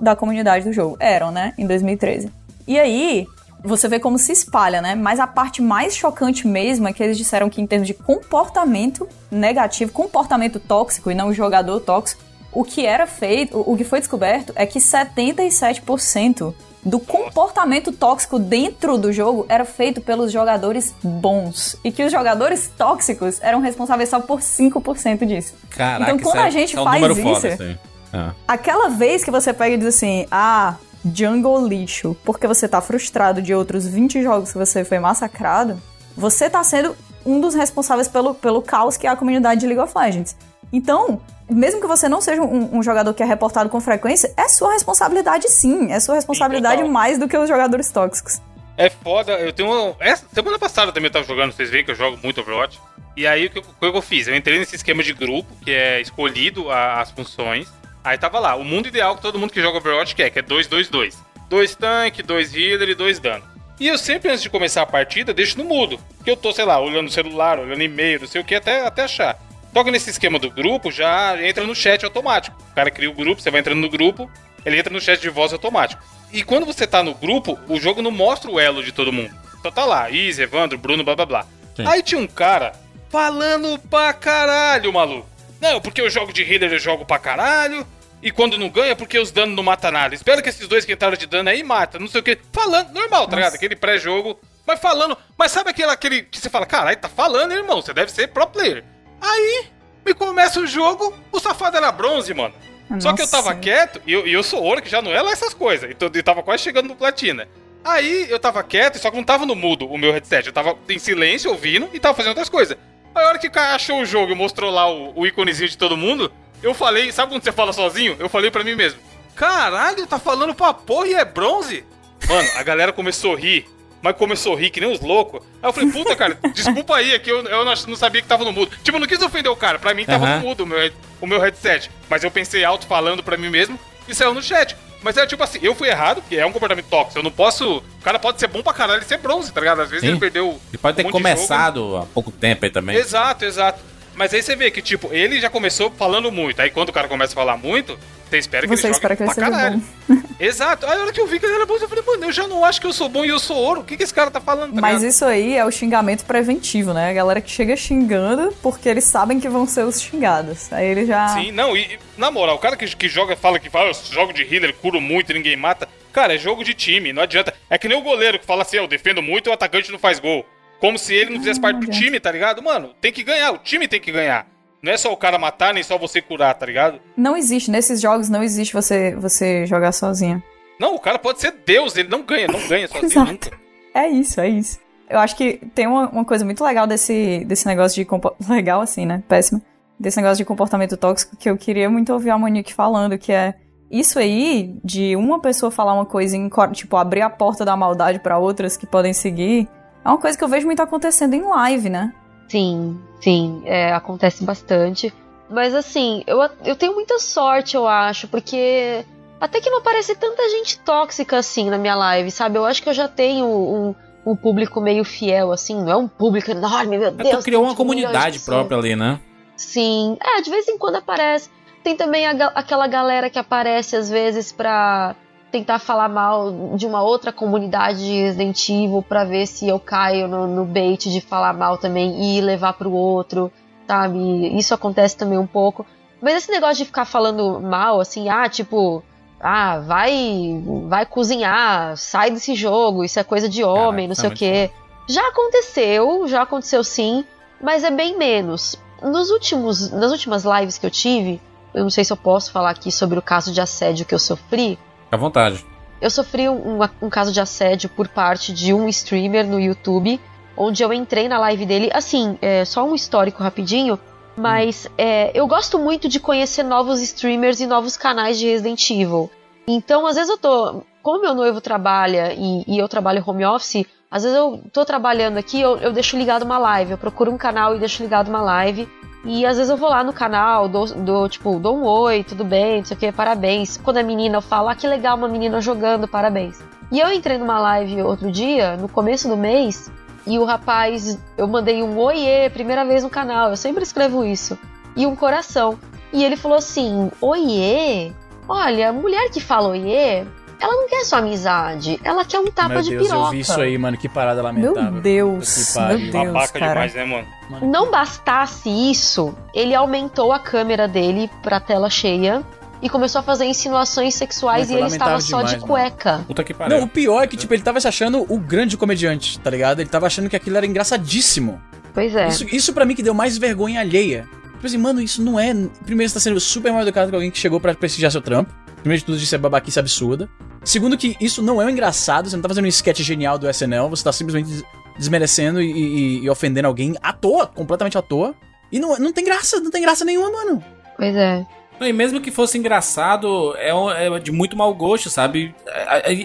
da 0.00 0.16
comunidade 0.16 0.64
do 0.64 0.72
jogo. 0.72 0.96
Eram, 1.00 1.30
né? 1.30 1.52
Em 1.58 1.66
2013. 1.66 2.30
E 2.66 2.78
aí, 2.78 3.26
você 3.64 3.88
vê 3.88 3.98
como 3.98 4.18
se 4.18 4.32
espalha, 4.32 4.80
né? 4.80 4.94
Mas 4.94 5.18
a 5.18 5.26
parte 5.26 5.60
mais 5.60 5.96
chocante 5.96 6.46
mesmo 6.46 6.86
é 6.86 6.92
que 6.92 7.02
eles 7.02 7.18
disseram 7.18 7.50
que 7.50 7.60
em 7.60 7.66
termos 7.66 7.86
de 7.86 7.94
comportamento 7.94 9.08
negativo, 9.30 9.92
comportamento 9.92 10.60
tóxico 10.60 11.10
e 11.10 11.14
não 11.14 11.32
jogador 11.32 11.80
tóxico, 11.80 12.22
o 12.52 12.64
que 12.64 12.86
era 12.86 13.06
feito, 13.06 13.62
o 13.66 13.76
que 13.76 13.84
foi 13.84 13.98
descoberto 13.98 14.52
é 14.56 14.64
que 14.64 14.78
77% 14.78 16.54
do 16.84 16.98
comportamento 17.00 17.92
tóxico 17.92 18.38
dentro 18.38 18.96
do 18.96 19.12
jogo 19.12 19.44
era 19.48 19.64
feito 19.64 20.00
pelos 20.00 20.32
jogadores 20.32 20.94
bons. 21.02 21.76
E 21.84 21.90
que 21.90 22.02
os 22.04 22.12
jogadores 22.12 22.70
tóxicos 22.78 23.38
eram 23.42 23.60
responsáveis 23.60 24.08
só 24.08 24.20
por 24.20 24.40
5% 24.40 25.26
disso. 25.26 25.54
Caraca, 25.70 26.12
Então, 26.12 26.18
quando 26.18 26.38
é- 26.38 26.44
a 26.44 26.50
gente 26.50 26.76
é 26.76 26.80
um 26.80 26.84
faz 26.84 27.18
isso, 27.18 27.62
aí. 27.62 27.78
Ah. 28.12 28.32
Aquela 28.46 28.88
vez 28.88 29.22
que 29.24 29.30
você 29.30 29.52
pega 29.52 29.74
e 29.74 29.78
diz 29.78 29.88
assim, 29.88 30.26
ah, 30.30 30.76
jungle 31.14 31.66
lixo, 31.66 32.16
porque 32.24 32.46
você 32.46 32.66
tá 32.68 32.80
frustrado 32.80 33.40
de 33.42 33.54
outros 33.54 33.86
20 33.86 34.22
jogos 34.22 34.52
que 34.52 34.58
você 34.58 34.84
foi 34.84 34.98
massacrado, 34.98 35.80
você 36.16 36.48
tá 36.50 36.62
sendo 36.64 36.96
um 37.24 37.40
dos 37.40 37.54
responsáveis 37.54 38.08
pelo, 38.08 38.34
pelo 38.34 38.62
caos 38.62 38.96
que 38.96 39.06
é 39.06 39.10
a 39.10 39.16
comunidade 39.16 39.60
de 39.60 39.66
League 39.66 39.80
of 39.82 39.92
Legends. 39.96 40.36
Então, 40.72 41.20
mesmo 41.50 41.80
que 41.80 41.86
você 41.86 42.08
não 42.08 42.20
seja 42.20 42.42
um, 42.42 42.78
um 42.78 42.82
jogador 42.82 43.12
que 43.14 43.22
é 43.22 43.26
reportado 43.26 43.68
com 43.70 43.80
frequência, 43.80 44.32
é 44.36 44.48
sua 44.48 44.72
responsabilidade 44.72 45.48
sim. 45.48 45.90
É 45.92 46.00
sua 46.00 46.14
responsabilidade 46.14 46.78
total. 46.82 46.92
mais 46.92 47.18
do 47.18 47.26
que 47.28 47.36
os 47.36 47.48
jogadores 47.48 47.90
tóxicos. 47.90 48.40
É 48.76 48.88
foda, 48.90 49.32
eu 49.32 49.52
tenho. 49.52 49.94
Essa, 49.98 50.24
semana 50.32 50.58
passada 50.58 50.92
também 50.92 51.08
eu 51.08 51.12
tava 51.12 51.24
jogando, 51.24 51.52
vocês 51.52 51.68
veem 51.70 51.84
que 51.84 51.90
eu 51.90 51.94
jogo 51.96 52.18
muito 52.22 52.40
Overwatch. 52.40 52.78
E 53.16 53.26
aí 53.26 53.46
o 53.46 53.50
que, 53.50 53.58
eu- 53.58 53.62
o 53.62 53.90
que 53.92 53.96
eu 53.98 54.02
fiz? 54.02 54.28
Eu 54.28 54.36
entrei 54.36 54.58
nesse 54.58 54.76
esquema 54.76 55.02
de 55.02 55.12
grupo, 55.12 55.48
que 55.64 55.70
é 55.72 56.00
escolhido 56.00 56.70
a- 56.70 57.00
as 57.00 57.10
funções. 57.10 57.66
Aí 58.08 58.16
tava 58.16 58.38
lá, 58.38 58.54
o 58.54 58.64
mundo 58.64 58.88
ideal 58.88 59.14
que 59.16 59.20
todo 59.20 59.38
mundo 59.38 59.52
que 59.52 59.60
joga 59.60 59.76
Overwatch 59.76 60.14
quer, 60.14 60.30
que 60.30 60.38
é 60.38 60.42
2-2-2. 60.42 61.14
Dois 61.46 61.74
tanque, 61.74 62.22
dois 62.22 62.54
healer 62.54 62.88
e 62.88 62.94
dois 62.94 63.18
dano. 63.18 63.44
E 63.78 63.86
eu 63.86 63.98
sempre, 63.98 64.30
antes 64.30 64.42
de 64.42 64.48
começar 64.48 64.80
a 64.80 64.86
partida, 64.86 65.34
deixo 65.34 65.58
no 65.58 65.64
mudo. 65.64 66.00
Que 66.24 66.30
eu 66.30 66.36
tô, 66.36 66.50
sei 66.50 66.64
lá, 66.64 66.80
olhando 66.80 67.08
o 67.08 67.12
celular, 67.12 67.58
olhando 67.58 67.82
e-mail, 67.82 68.20
não 68.20 68.26
sei 68.26 68.40
o 68.40 68.44
que, 68.44 68.54
até, 68.54 68.86
até 68.86 69.02
achar. 69.02 69.38
Só 69.74 69.84
que 69.84 69.90
nesse 69.90 70.08
esquema 70.08 70.38
do 70.38 70.50
grupo, 70.50 70.90
já 70.90 71.36
entra 71.46 71.64
no 71.64 71.74
chat 71.74 72.02
automático. 72.02 72.58
O 72.70 72.74
cara 72.74 72.90
cria 72.90 73.10
o 73.10 73.14
grupo, 73.14 73.42
você 73.42 73.50
vai 73.50 73.60
entrando 73.60 73.80
no 73.80 73.90
grupo, 73.90 74.30
ele 74.64 74.78
entra 74.78 74.90
no 74.90 75.02
chat 75.02 75.20
de 75.20 75.28
voz 75.28 75.52
automático. 75.52 76.02
E 76.32 76.42
quando 76.42 76.64
você 76.64 76.86
tá 76.86 77.02
no 77.02 77.12
grupo, 77.14 77.58
o 77.68 77.78
jogo 77.78 78.00
não 78.00 78.10
mostra 78.10 78.50
o 78.50 78.58
elo 78.58 78.82
de 78.82 78.90
todo 78.90 79.12
mundo. 79.12 79.34
Só 79.62 79.70
tá 79.70 79.84
lá, 79.84 80.08
Izzy, 80.08 80.42
Evandro, 80.42 80.78
Bruno, 80.78 81.04
blá 81.04 81.14
blá 81.14 81.26
blá. 81.26 81.46
Sim. 81.76 81.86
Aí 81.86 82.02
tinha 82.02 82.20
um 82.22 82.26
cara 82.26 82.72
falando 83.10 83.78
pra 83.78 84.14
caralho, 84.14 84.90
maluco. 84.94 85.28
Não, 85.60 85.78
porque 85.78 86.00
eu 86.00 86.08
jogo 86.08 86.32
de 86.32 86.42
healer, 86.42 86.72
eu 86.72 86.78
jogo 86.78 87.04
pra 87.04 87.18
caralho. 87.18 87.86
E 88.22 88.30
quando 88.30 88.58
não 88.58 88.68
ganha, 88.68 88.96
porque 88.96 89.18
os 89.18 89.30
danos 89.30 89.54
não 89.54 89.62
matam 89.62 89.92
nada. 89.92 90.14
Espero 90.14 90.42
que 90.42 90.48
esses 90.48 90.66
dois 90.66 90.84
que 90.84 90.92
entraram 90.92 91.16
de 91.16 91.26
dano 91.26 91.48
aí 91.48 91.62
matam, 91.62 92.00
não 92.00 92.08
sei 92.08 92.20
o 92.20 92.24
que. 92.24 92.38
Falando, 92.52 92.92
normal, 92.92 93.28
tá 93.28 93.36
ligado? 93.36 93.54
Aquele 93.54 93.76
pré-jogo. 93.76 94.38
Mas 94.66 94.80
falando. 94.80 95.16
Mas 95.36 95.52
sabe 95.52 95.70
aquele, 95.70 95.90
aquele 95.90 96.22
que 96.22 96.38
você 96.38 96.50
fala, 96.50 96.66
caralho, 96.66 96.98
tá 96.98 97.08
falando, 97.08 97.52
hein, 97.52 97.58
irmão? 97.58 97.80
Você 97.80 97.94
deve 97.94 98.10
ser 98.10 98.28
pro 98.28 98.46
player. 98.46 98.84
Aí, 99.20 99.66
me 100.04 100.14
começa 100.14 100.60
o 100.60 100.66
jogo, 100.66 101.14
o 101.30 101.40
safado 101.40 101.76
era 101.76 101.92
bronze, 101.92 102.34
mano. 102.34 102.54
Só 103.00 103.12
que 103.12 103.20
eu 103.20 103.28
tava 103.28 103.50
Nossa. 103.50 103.60
quieto, 103.60 104.00
e 104.06 104.12
eu, 104.12 104.26
e 104.26 104.32
eu 104.32 104.42
sou 104.42 104.62
ouro, 104.62 104.80
que 104.80 104.88
já 104.88 105.02
não 105.02 105.12
é 105.12 105.20
lá 105.20 105.30
essas 105.30 105.52
coisas. 105.52 105.90
Então 105.90 106.10
eu 106.12 106.22
tava 106.22 106.42
quase 106.42 106.62
chegando 106.62 106.88
no 106.88 106.96
platina. 106.96 107.46
Aí 107.84 108.26
eu 108.28 108.38
tava 108.38 108.62
quieto, 108.62 108.98
só 108.98 109.10
que 109.10 109.16
não 109.16 109.24
tava 109.24 109.44
no 109.44 109.54
mudo 109.54 109.86
o 109.86 109.98
meu 109.98 110.12
headset. 110.12 110.46
Eu 110.46 110.52
tava 110.52 110.76
em 110.88 110.98
silêncio, 110.98 111.50
ouvindo, 111.50 111.88
e 111.92 112.00
tava 112.00 112.14
fazendo 112.14 112.30
outras 112.30 112.48
coisas. 112.48 112.76
Aí 113.14 113.24
a 113.24 113.28
hora 113.28 113.38
que 113.38 113.46
o 113.46 113.50
cara 113.50 113.74
achou 113.74 114.00
o 114.00 114.06
jogo 114.06 114.32
e 114.32 114.34
mostrou 114.34 114.70
lá 114.70 114.90
o, 114.90 115.12
o 115.20 115.26
íconezinho 115.26 115.68
de 115.68 115.76
todo 115.76 115.96
mundo, 115.96 116.32
eu 116.62 116.74
falei, 116.74 117.12
sabe 117.12 117.32
quando 117.32 117.42
você 117.42 117.52
fala 117.52 117.72
sozinho? 117.72 118.16
Eu 118.18 118.28
falei 118.28 118.50
pra 118.50 118.64
mim 118.64 118.74
mesmo. 118.74 119.00
Caralho, 119.34 120.06
tá 120.06 120.18
falando 120.18 120.54
pra 120.54 120.74
porra 120.74 121.06
e 121.06 121.14
é 121.14 121.24
bronze? 121.24 121.84
Mano, 122.28 122.48
a 122.56 122.62
galera 122.62 122.92
começou 122.92 123.34
a 123.34 123.38
rir. 123.38 123.66
Mas 124.00 124.16
começou 124.16 124.54
a 124.56 124.58
rir 124.58 124.70
que 124.70 124.80
nem 124.80 124.92
os 124.92 125.00
loucos. 125.00 125.40
Aí 125.62 125.68
eu 125.68 125.72
falei, 125.72 125.90
puta, 125.90 126.14
cara, 126.14 126.38
desculpa 126.54 126.96
aí, 126.96 127.12
é 127.12 127.18
que 127.18 127.30
eu, 127.30 127.42
eu 127.44 127.64
não, 127.64 127.96
sabia 127.96 128.22
que 128.22 128.28
tava 128.28 128.44
no 128.44 128.52
mudo. 128.52 128.70
Tipo, 128.82 128.96
eu 128.96 129.00
não 129.00 129.08
quis 129.08 129.20
ofender 129.20 129.50
o 129.50 129.56
cara, 129.56 129.78
pra 129.78 129.94
mim 129.94 130.04
tava 130.04 130.24
Aham. 130.24 130.36
no 130.36 130.46
mudo 130.46 130.64
o 130.64 130.66
meu, 130.66 130.92
o 131.20 131.26
meu 131.26 131.40
headset. 131.40 131.90
Mas 132.08 132.22
eu 132.22 132.30
pensei 132.30 132.64
alto 132.64 132.86
falando 132.86 133.22
pra 133.22 133.36
mim 133.36 133.50
mesmo 133.50 133.78
e 134.06 134.14
saiu 134.14 134.34
no 134.34 134.42
chat. 134.42 134.76
Mas 135.02 135.16
é 135.16 135.26
tipo 135.26 135.42
assim, 135.42 135.58
eu 135.62 135.74
fui 135.74 135.88
errado, 135.88 136.20
porque 136.20 136.36
é 136.36 136.44
um 136.44 136.52
comportamento 136.52 136.86
tóxico. 136.86 137.18
Eu 137.18 137.22
não 137.22 137.30
posso. 137.30 137.78
O 137.78 138.02
cara 138.02 138.18
pode 138.18 138.40
ser 138.40 138.48
bom 138.48 138.62
pra 138.62 138.72
caralho 138.72 139.02
e 139.02 139.04
ser 139.04 139.18
bronze, 139.18 139.52
tá 139.52 139.60
ligado? 139.60 139.82
Às 139.82 139.90
vezes 139.90 140.04
Sim. 140.04 140.10
ele 140.10 140.18
perdeu. 140.18 140.60
Ele 140.70 140.78
pode 140.78 140.96
ter 140.96 141.02
um 141.02 141.06
de 141.06 141.12
começado 141.12 141.96
há 141.96 142.06
pouco 142.06 142.30
tempo 142.32 142.64
aí 142.64 142.70
também. 142.70 142.96
Exato, 142.96 143.44
exato. 143.44 143.80
Mas 144.18 144.34
aí 144.34 144.42
você 144.42 144.56
vê 144.56 144.68
que, 144.68 144.82
tipo, 144.82 145.10
ele 145.12 145.40
já 145.40 145.48
começou 145.48 145.92
falando 145.92 146.32
muito. 146.32 146.60
Aí 146.60 146.70
quando 146.70 146.88
o 146.88 146.92
cara 146.92 147.06
começa 147.06 147.32
a 147.32 147.36
falar 147.36 147.56
muito, 147.56 147.96
você 148.28 148.36
espera 148.38 148.66
que 148.66 148.76
Você 148.76 148.88
ele 148.88 148.92
espera 148.94 149.14
que 149.14 149.22
ele 149.22 149.32
seja 149.32 149.48
caralho. 149.48 149.80
bom. 150.08 150.16
Exato. 150.40 150.86
Aí 150.86 150.98
a 150.98 151.02
hora 151.02 151.12
que 151.12 151.20
eu 151.20 151.26
vi 151.28 151.38
que 151.38 151.46
ele 151.46 151.54
era 151.54 151.64
bom, 151.64 151.76
eu 151.76 151.88
falei, 151.88 152.02
mano, 152.04 152.24
eu 152.24 152.32
já 152.32 152.48
não 152.48 152.64
acho 152.64 152.80
que 152.80 152.86
eu 152.88 152.92
sou 152.92 153.08
bom 153.08 153.24
e 153.24 153.28
eu 153.28 153.38
sou 153.38 153.56
ouro. 153.56 153.82
O 153.82 153.84
que, 153.84 153.96
que 153.96 154.02
esse 154.02 154.12
cara 154.12 154.28
tá 154.28 154.40
falando? 154.40 154.74
Tá 154.74 154.80
Mas 154.80 154.96
ligado? 154.96 155.10
isso 155.10 155.24
aí 155.24 155.54
é 155.56 155.64
o 155.64 155.70
xingamento 155.70 156.24
preventivo, 156.24 156.92
né? 156.92 157.10
A 157.10 157.12
galera 157.12 157.40
que 157.40 157.48
chega 157.48 157.76
xingando 157.76 158.52
porque 158.60 158.88
eles 158.88 159.04
sabem 159.04 159.38
que 159.38 159.48
vão 159.48 159.66
ser 159.68 159.84
os 159.84 160.02
xingados. 160.02 160.72
Aí 160.72 160.86
ele 160.86 161.06
já. 161.06 161.28
Sim, 161.28 161.52
não, 161.52 161.76
e 161.76 161.96
na 162.16 162.28
moral, 162.28 162.56
o 162.56 162.58
cara 162.58 162.76
que, 162.76 162.86
que 162.96 163.08
joga, 163.08 163.36
fala 163.36 163.60
que 163.60 163.70
fala, 163.70 163.90
eu 163.90 163.94
jogo 164.12 164.32
de 164.32 164.42
healer, 164.42 164.74
curo 164.74 165.00
muito 165.00 165.30
e 165.30 165.34
ninguém 165.34 165.56
mata. 165.56 165.88
Cara, 166.12 166.34
é 166.34 166.38
jogo 166.38 166.64
de 166.64 166.74
time, 166.74 167.12
não 167.12 167.22
adianta. 167.22 167.54
É 167.70 167.78
que 167.78 167.86
nem 167.86 167.96
o 167.96 168.02
goleiro 168.02 168.38
que 168.40 168.44
fala 168.46 168.62
assim, 168.62 168.78
"Ah, 168.78 168.82
eu 168.82 168.88
defendo 168.88 169.22
muito 169.22 169.48
e 169.48 169.50
o 169.50 169.52
atacante 169.52 169.92
não 169.92 169.98
faz 170.00 170.18
gol. 170.18 170.44
Como 170.80 170.98
se 170.98 171.14
ele 171.14 171.30
não 171.30 171.38
fizesse 171.38 171.60
parte 171.60 171.80
do 171.80 171.90
time, 171.90 172.20
tá 172.20 172.30
ligado? 172.30 172.62
Mano, 172.62 172.94
tem 173.00 173.12
que 173.12 173.24
ganhar, 173.24 173.52
o 173.52 173.58
time 173.58 173.88
tem 173.88 174.00
que 174.00 174.12
ganhar. 174.12 174.46
Não 174.80 174.92
é 174.92 174.96
só 174.96 175.12
o 175.12 175.16
cara 175.16 175.38
matar, 175.38 175.74
nem 175.74 175.82
só 175.82 175.98
você 175.98 176.22
curar, 176.22 176.54
tá 176.54 176.64
ligado? 176.64 177.00
Não 177.16 177.36
existe, 177.36 177.70
nesses 177.70 178.00
jogos 178.00 178.28
não 178.28 178.42
existe 178.42 178.72
você, 178.72 179.14
você 179.16 179.66
jogar 179.66 179.92
sozinho. 179.92 180.42
Não, 180.78 180.94
o 180.94 181.00
cara 181.00 181.18
pode 181.18 181.40
ser 181.40 181.52
Deus, 181.66 181.96
ele 181.96 182.08
não 182.08 182.22
ganha, 182.22 182.46
não 182.46 182.68
ganha 182.68 182.86
sozinho 182.86 183.10
Exato. 183.10 183.32
nunca. 183.32 183.50
É 183.92 184.08
isso, 184.08 184.40
é 184.40 184.48
isso. 184.48 184.78
Eu 185.10 185.18
acho 185.18 185.34
que 185.36 185.54
tem 185.74 185.86
uma, 185.86 186.08
uma 186.08 186.24
coisa 186.24 186.44
muito 186.44 186.62
legal 186.62 186.86
desse, 186.86 187.44
desse 187.46 187.66
negócio 187.66 188.02
de 188.02 188.08
legal 188.48 188.80
assim, 188.80 189.04
né? 189.04 189.22
Péssimo. 189.26 189.60
desse 189.98 190.18
negócio 190.18 190.36
de 190.36 190.44
comportamento 190.44 190.96
tóxico 190.96 191.36
que 191.36 191.50
eu 191.50 191.56
queria 191.56 191.90
muito 191.90 192.12
ouvir 192.12 192.30
a 192.30 192.38
Monique 192.38 192.72
falando, 192.72 193.18
que 193.18 193.32
é 193.32 193.54
isso 193.90 194.18
aí 194.18 194.78
de 194.84 195.16
uma 195.16 195.40
pessoa 195.40 195.72
falar 195.72 195.94
uma 195.94 196.06
coisa 196.06 196.36
em, 196.36 196.48
tipo, 196.72 196.96
abrir 196.96 197.22
a 197.22 197.30
porta 197.30 197.64
da 197.64 197.76
maldade 197.76 198.20
para 198.20 198.38
outras 198.38 198.76
que 198.76 198.86
podem 198.86 199.12
seguir, 199.12 199.66
é 200.04 200.08
uma 200.08 200.18
coisa 200.18 200.36
que 200.36 200.42
eu 200.44 200.48
vejo 200.48 200.66
muito 200.66 200.80
acontecendo 200.82 201.34
em 201.34 201.42
live, 201.42 201.88
né? 201.88 202.12
Sim, 202.48 202.98
sim, 203.20 203.62
é, 203.64 203.92
acontece 203.92 204.44
bastante. 204.44 205.12
Mas 205.50 205.74
assim, 205.74 206.22
eu, 206.26 206.38
eu 206.64 206.76
tenho 206.76 206.94
muita 206.94 207.18
sorte, 207.18 207.76
eu 207.76 207.86
acho, 207.86 208.28
porque 208.28 209.04
até 209.40 209.60
que 209.60 209.70
não 209.70 209.78
aparece 209.78 210.14
tanta 210.14 210.48
gente 210.50 210.78
tóxica 210.80 211.38
assim 211.38 211.70
na 211.70 211.78
minha 211.78 211.94
live, 211.94 212.30
sabe? 212.30 212.58
Eu 212.58 212.64
acho 212.64 212.82
que 212.82 212.88
eu 212.88 212.94
já 212.94 213.08
tenho 213.08 213.46
um, 213.46 213.94
um 214.26 214.36
público 214.36 214.80
meio 214.80 215.04
fiel, 215.04 215.52
assim, 215.52 215.80
não 215.82 215.90
é 215.92 215.96
um 215.96 216.08
público 216.08 216.50
enorme, 216.50 216.98
meu 216.98 217.08
É 217.08 217.10
Deus. 217.12 217.30
tu 217.30 217.42
criou 217.42 217.64
uma 217.64 217.74
comunidade 217.74 218.40
própria 218.40 218.76
ali, 218.78 218.96
né? 218.96 219.20
Sim, 219.56 220.16
é, 220.20 220.40
de 220.40 220.50
vez 220.50 220.68
em 220.68 220.78
quando 220.78 220.96
aparece. 220.96 221.50
Tem 221.82 221.96
também 221.96 222.26
a 222.26 222.32
aquela 222.54 222.86
galera 222.86 223.30
que 223.30 223.38
aparece 223.38 223.96
às 223.96 224.10
vezes 224.10 224.52
pra 224.52 225.14
tentar 225.50 225.78
falar 225.78 226.08
mal 226.08 226.76
de 226.76 226.86
uma 226.86 227.02
outra 227.02 227.32
comunidade 227.32 228.04
de 228.04 228.22
Resident 228.22 228.68
Evil 228.68 229.02
pra 229.02 229.24
ver 229.24 229.46
se 229.46 229.68
eu 229.68 229.78
caio 229.78 230.28
no, 230.28 230.46
no 230.46 230.64
bait 230.64 231.10
de 231.10 231.20
falar 231.20 231.52
mal 231.52 231.78
também 231.78 232.36
e 232.36 232.40
levar 232.40 232.74
pro 232.74 232.92
outro, 232.92 233.50
sabe? 233.86 234.18
Isso 234.56 234.74
acontece 234.74 235.16
também 235.16 235.38
um 235.38 235.46
pouco. 235.46 235.86
Mas 236.20 236.34
esse 236.34 236.50
negócio 236.50 236.76
de 236.76 236.84
ficar 236.84 237.04
falando 237.04 237.60
mal, 237.60 238.00
assim, 238.00 238.28
ah, 238.28 238.48
tipo, 238.48 239.02
ah, 239.40 239.78
vai, 239.78 240.60
vai 240.88 241.06
cozinhar, 241.06 241.96
sai 241.96 242.30
desse 242.30 242.54
jogo, 242.54 243.04
isso 243.04 243.18
é 243.18 243.24
coisa 243.24 243.48
de 243.48 243.62
homem, 243.62 244.08
Caraca, 244.08 244.08
não 244.08 244.14
tá 244.14 244.20
sei 244.20 244.28
o 244.28 244.34
quê. 244.34 244.70
Já 245.08 245.26
aconteceu, 245.28 246.28
já 246.28 246.42
aconteceu 246.42 246.84
sim, 246.84 247.24
mas 247.60 247.84
é 247.84 247.90
bem 247.90 248.18
menos. 248.18 248.76
Nos 249.02 249.30
últimos, 249.30 249.90
nas 249.90 250.10
últimas 250.10 250.44
lives 250.44 250.76
que 250.76 250.84
eu 250.84 250.90
tive, 250.90 251.40
eu 251.72 251.82
não 251.82 251.90
sei 251.90 252.04
se 252.04 252.12
eu 252.12 252.16
posso 252.16 252.50
falar 252.50 252.70
aqui 252.70 252.90
sobre 252.90 253.18
o 253.18 253.22
caso 253.22 253.52
de 253.52 253.60
assédio 253.60 254.04
que 254.04 254.14
eu 254.14 254.18
sofri. 254.18 254.78
Fica 255.08 255.16
à 255.16 255.18
vontade. 255.18 255.64
Eu 256.00 256.10
sofri 256.10 256.48
um, 256.48 256.80
um- 256.82 256.88
um 257.02 257.10
caso 257.10 257.32
de 257.32 257.40
assédio 257.40 257.88
por 257.88 258.06
parte 258.08 258.52
de 258.52 258.72
um 258.72 258.88
streamer 258.88 259.46
no 259.46 259.58
YouTube, 259.58 260.20
onde 260.56 260.82
eu 260.82 260.92
entrei 260.92 261.28
na 261.28 261.38
live 261.38 261.66
dele. 261.66 261.90
Assim, 261.92 262.38
é, 262.42 262.64
só 262.64 262.84
um 262.84 262.94
histórico 262.94 263.42
rapidinho, 263.42 263.98
mas 264.36 264.86
é, 264.96 265.32
eu 265.34 265.46
gosto 265.46 265.78
muito 265.78 266.08
de 266.08 266.20
conhecer 266.20 266.62
novos 266.62 267.00
streamers 267.00 267.58
e 267.60 267.66
novos 267.66 267.96
canais 267.96 268.38
de 268.38 268.46
Resident 268.46 268.88
Evil. 268.90 269.30
Então, 269.66 270.06
às 270.06 270.14
vezes 270.16 270.30
eu 270.30 270.38
tô. 270.38 270.82
Como 271.02 271.22
meu 271.22 271.34
noivo 271.34 271.60
trabalha 271.60 272.32
e, 272.34 272.64
e 272.66 272.78
eu 272.78 272.88
trabalho 272.88 273.22
home 273.26 273.44
office, 273.44 273.84
às 274.10 274.22
vezes 274.24 274.36
eu 274.36 274.60
tô 274.72 274.84
trabalhando 274.84 275.38
aqui, 275.38 275.60
eu, 275.60 275.78
eu 275.78 275.92
deixo 275.92 276.16
ligado 276.18 276.42
uma 276.42 276.58
live. 276.58 276.92
Eu 276.92 276.98
procuro 276.98 277.30
um 277.32 277.38
canal 277.38 277.74
e 277.74 277.78
deixo 277.78 278.02
ligado 278.02 278.28
uma 278.28 278.42
live. 278.42 278.86
E 279.24 279.44
às 279.44 279.56
vezes 279.56 279.70
eu 279.70 279.76
vou 279.76 279.88
lá 279.88 280.04
no 280.04 280.12
canal, 280.12 280.68
dou, 280.68 280.86
dou, 280.86 281.28
tipo, 281.28 281.58
dou 281.58 281.76
um 281.76 281.84
oi, 281.84 282.22
tudo 282.22 282.44
bem, 282.44 282.78
não 282.78 282.84
sei 282.84 282.96
o 282.96 283.00
que, 283.00 283.12
parabéns. 283.12 283.76
Quando 283.76 283.98
é 283.98 284.02
menina, 284.02 284.38
eu 284.38 284.42
falo, 284.42 284.68
ah, 284.68 284.74
que 284.74 284.86
legal 284.86 285.16
uma 285.16 285.28
menina 285.28 285.60
jogando, 285.60 286.06
parabéns. 286.06 286.62
E 286.90 287.00
eu 287.00 287.12
entrei 287.12 287.36
numa 287.36 287.58
live 287.58 288.02
outro 288.02 288.30
dia, 288.30 288.76
no 288.76 288.88
começo 288.88 289.28
do 289.28 289.36
mês, 289.36 289.90
e 290.26 290.38
o 290.38 290.44
rapaz, 290.44 291.18
eu 291.36 291.46
mandei 291.48 291.82
um 291.82 291.98
oiê, 291.98 292.48
primeira 292.50 292.84
vez 292.84 293.02
no 293.02 293.10
canal, 293.10 293.50
eu 293.50 293.56
sempre 293.56 293.82
escrevo 293.82 294.24
isso, 294.24 294.58
e 294.96 295.06
um 295.06 295.16
coração. 295.16 295.78
E 296.12 296.24
ele 296.24 296.36
falou 296.36 296.58
assim: 296.58 297.10
oiê? 297.20 298.12
Olha, 298.48 298.92
mulher 298.92 299.30
que 299.30 299.40
fala 299.40 299.68
oiê, 299.68 300.24
ela 300.60 300.72
não 300.74 300.88
quer 300.88 301.04
sua 301.04 301.18
amizade, 301.18 302.00
ela 302.02 302.24
quer 302.24 302.38
um 302.40 302.46
tapa 302.46 302.74
Meu 302.74 302.82
de 302.82 302.90
Deus, 302.90 303.06
piroca. 303.08 303.26
eu 303.26 303.30
vi 303.30 303.40
isso 303.40 303.60
aí, 303.60 303.78
mano. 303.78 303.96
Que 303.96 304.08
parada 304.08 304.42
lamentável. 304.42 304.92
Meu 304.92 305.00
Deus, 305.00 305.76
meu 305.76 305.98
Deus, 305.98 306.12
Babaca 306.12 306.58
cara. 306.58 306.72
demais, 306.72 306.94
né, 306.94 307.04
mano? 307.04 307.26
Mano, 307.48 307.66
Não 307.70 307.90
bastasse 307.90 308.68
isso, 308.68 309.34
ele 309.54 309.74
aumentou 309.74 310.32
a 310.32 310.38
câmera 310.38 310.88
dele 310.88 311.30
pra 311.42 311.60
tela 311.60 311.88
cheia 311.88 312.42
e 312.80 312.88
começou 312.88 313.20
a 313.20 313.22
fazer 313.22 313.44
insinuações 313.44 314.14
sexuais 314.14 314.68
Mas 314.68 314.70
e 314.70 314.74
ele 314.80 314.86
estava 314.88 315.20
só 315.20 315.42
de 315.42 315.58
cueca. 315.58 316.24
Puta 316.26 316.44
que 316.44 316.54
pariu. 316.54 316.76
Não, 316.78 316.84
o 316.84 316.88
pior 316.88 317.22
é 317.22 317.26
que, 317.26 317.36
tipo, 317.36 317.52
ele 317.54 317.62
tava 317.62 317.80
se 317.80 317.88
achando 317.88 318.24
o 318.28 318.38
grande 318.38 318.76
comediante, 318.76 319.38
tá 319.40 319.50
ligado? 319.50 319.80
Ele 319.80 319.88
tava 319.88 320.06
achando 320.06 320.28
que 320.28 320.36
aquilo 320.36 320.56
era 320.56 320.66
engraçadíssimo. 320.66 321.60
Pois 321.92 322.14
é. 322.14 322.28
Isso, 322.28 322.44
isso 322.54 322.72
pra 322.72 322.84
mim 322.84 322.94
que 322.94 323.02
deu 323.02 323.14
mais 323.14 323.36
vergonha 323.36 323.80
alheia. 323.80 324.28
Tipo 324.52 324.66
assim, 324.66 324.78
mano, 324.78 325.00
isso 325.00 325.22
não 325.22 325.38
é. 325.38 325.54
Primeiro, 325.84 326.08
você 326.10 326.14
tá 326.14 326.20
sendo 326.20 326.38
super 326.40 326.72
mal 326.72 326.82
educado 326.82 327.10
com 327.10 327.16
alguém 327.16 327.30
que 327.30 327.38
chegou 327.38 327.60
pra 327.60 327.74
prestigiar 327.74 328.10
seu 328.12 328.20
trampo. 328.20 328.52
Primeiro 328.80 329.00
de 329.00 329.04
tudo, 329.06 329.18
isso 329.18 329.34
é 329.34 329.38
babaquice 329.38 329.78
absurda. 329.78 330.28
Segundo, 330.64 330.96
que 330.96 331.16
isso 331.20 331.42
não 331.42 331.60
é 331.60 331.64
um 331.64 331.70
engraçado, 331.70 332.28
você 332.28 332.36
não 332.36 332.42
tá 332.42 332.48
fazendo 332.48 332.64
um 332.64 332.68
sketch 332.68 333.00
genial 333.00 333.38
do 333.38 333.48
SNL, 333.48 333.88
você 333.88 334.04
tá 334.04 334.12
simplesmente 334.12 334.48
des- 334.48 334.64
desmerecendo 334.98 335.60
e, 335.60 335.70
e- 335.70 336.24
e 336.24 336.30
ofendendo 336.30 336.66
alguém 336.68 336.94
à 337.02 337.12
toa, 337.12 337.46
completamente 337.46 337.96
à 337.98 338.02
toa. 338.02 338.34
E 338.70 338.78
não, 338.78 338.96
não 338.98 339.12
tem 339.12 339.24
graça, 339.24 339.60
não 339.60 339.70
tem 339.70 339.80
graça 339.82 340.04
nenhuma, 340.04 340.30
mano. 340.30 340.62
Pois 340.96 341.14
é. 341.16 341.46
Não, 341.80 341.86
E 341.86 341.92
mesmo 341.92 342.20
que 342.20 342.30
fosse 342.30 342.58
engraçado, 342.58 343.54
é, 343.56 343.72
um- 343.74 343.90
é 343.90 344.18
de 344.18 344.32
muito 344.32 344.56
mau 344.56 344.74
gosto, 344.74 345.08
sabe? 345.08 345.54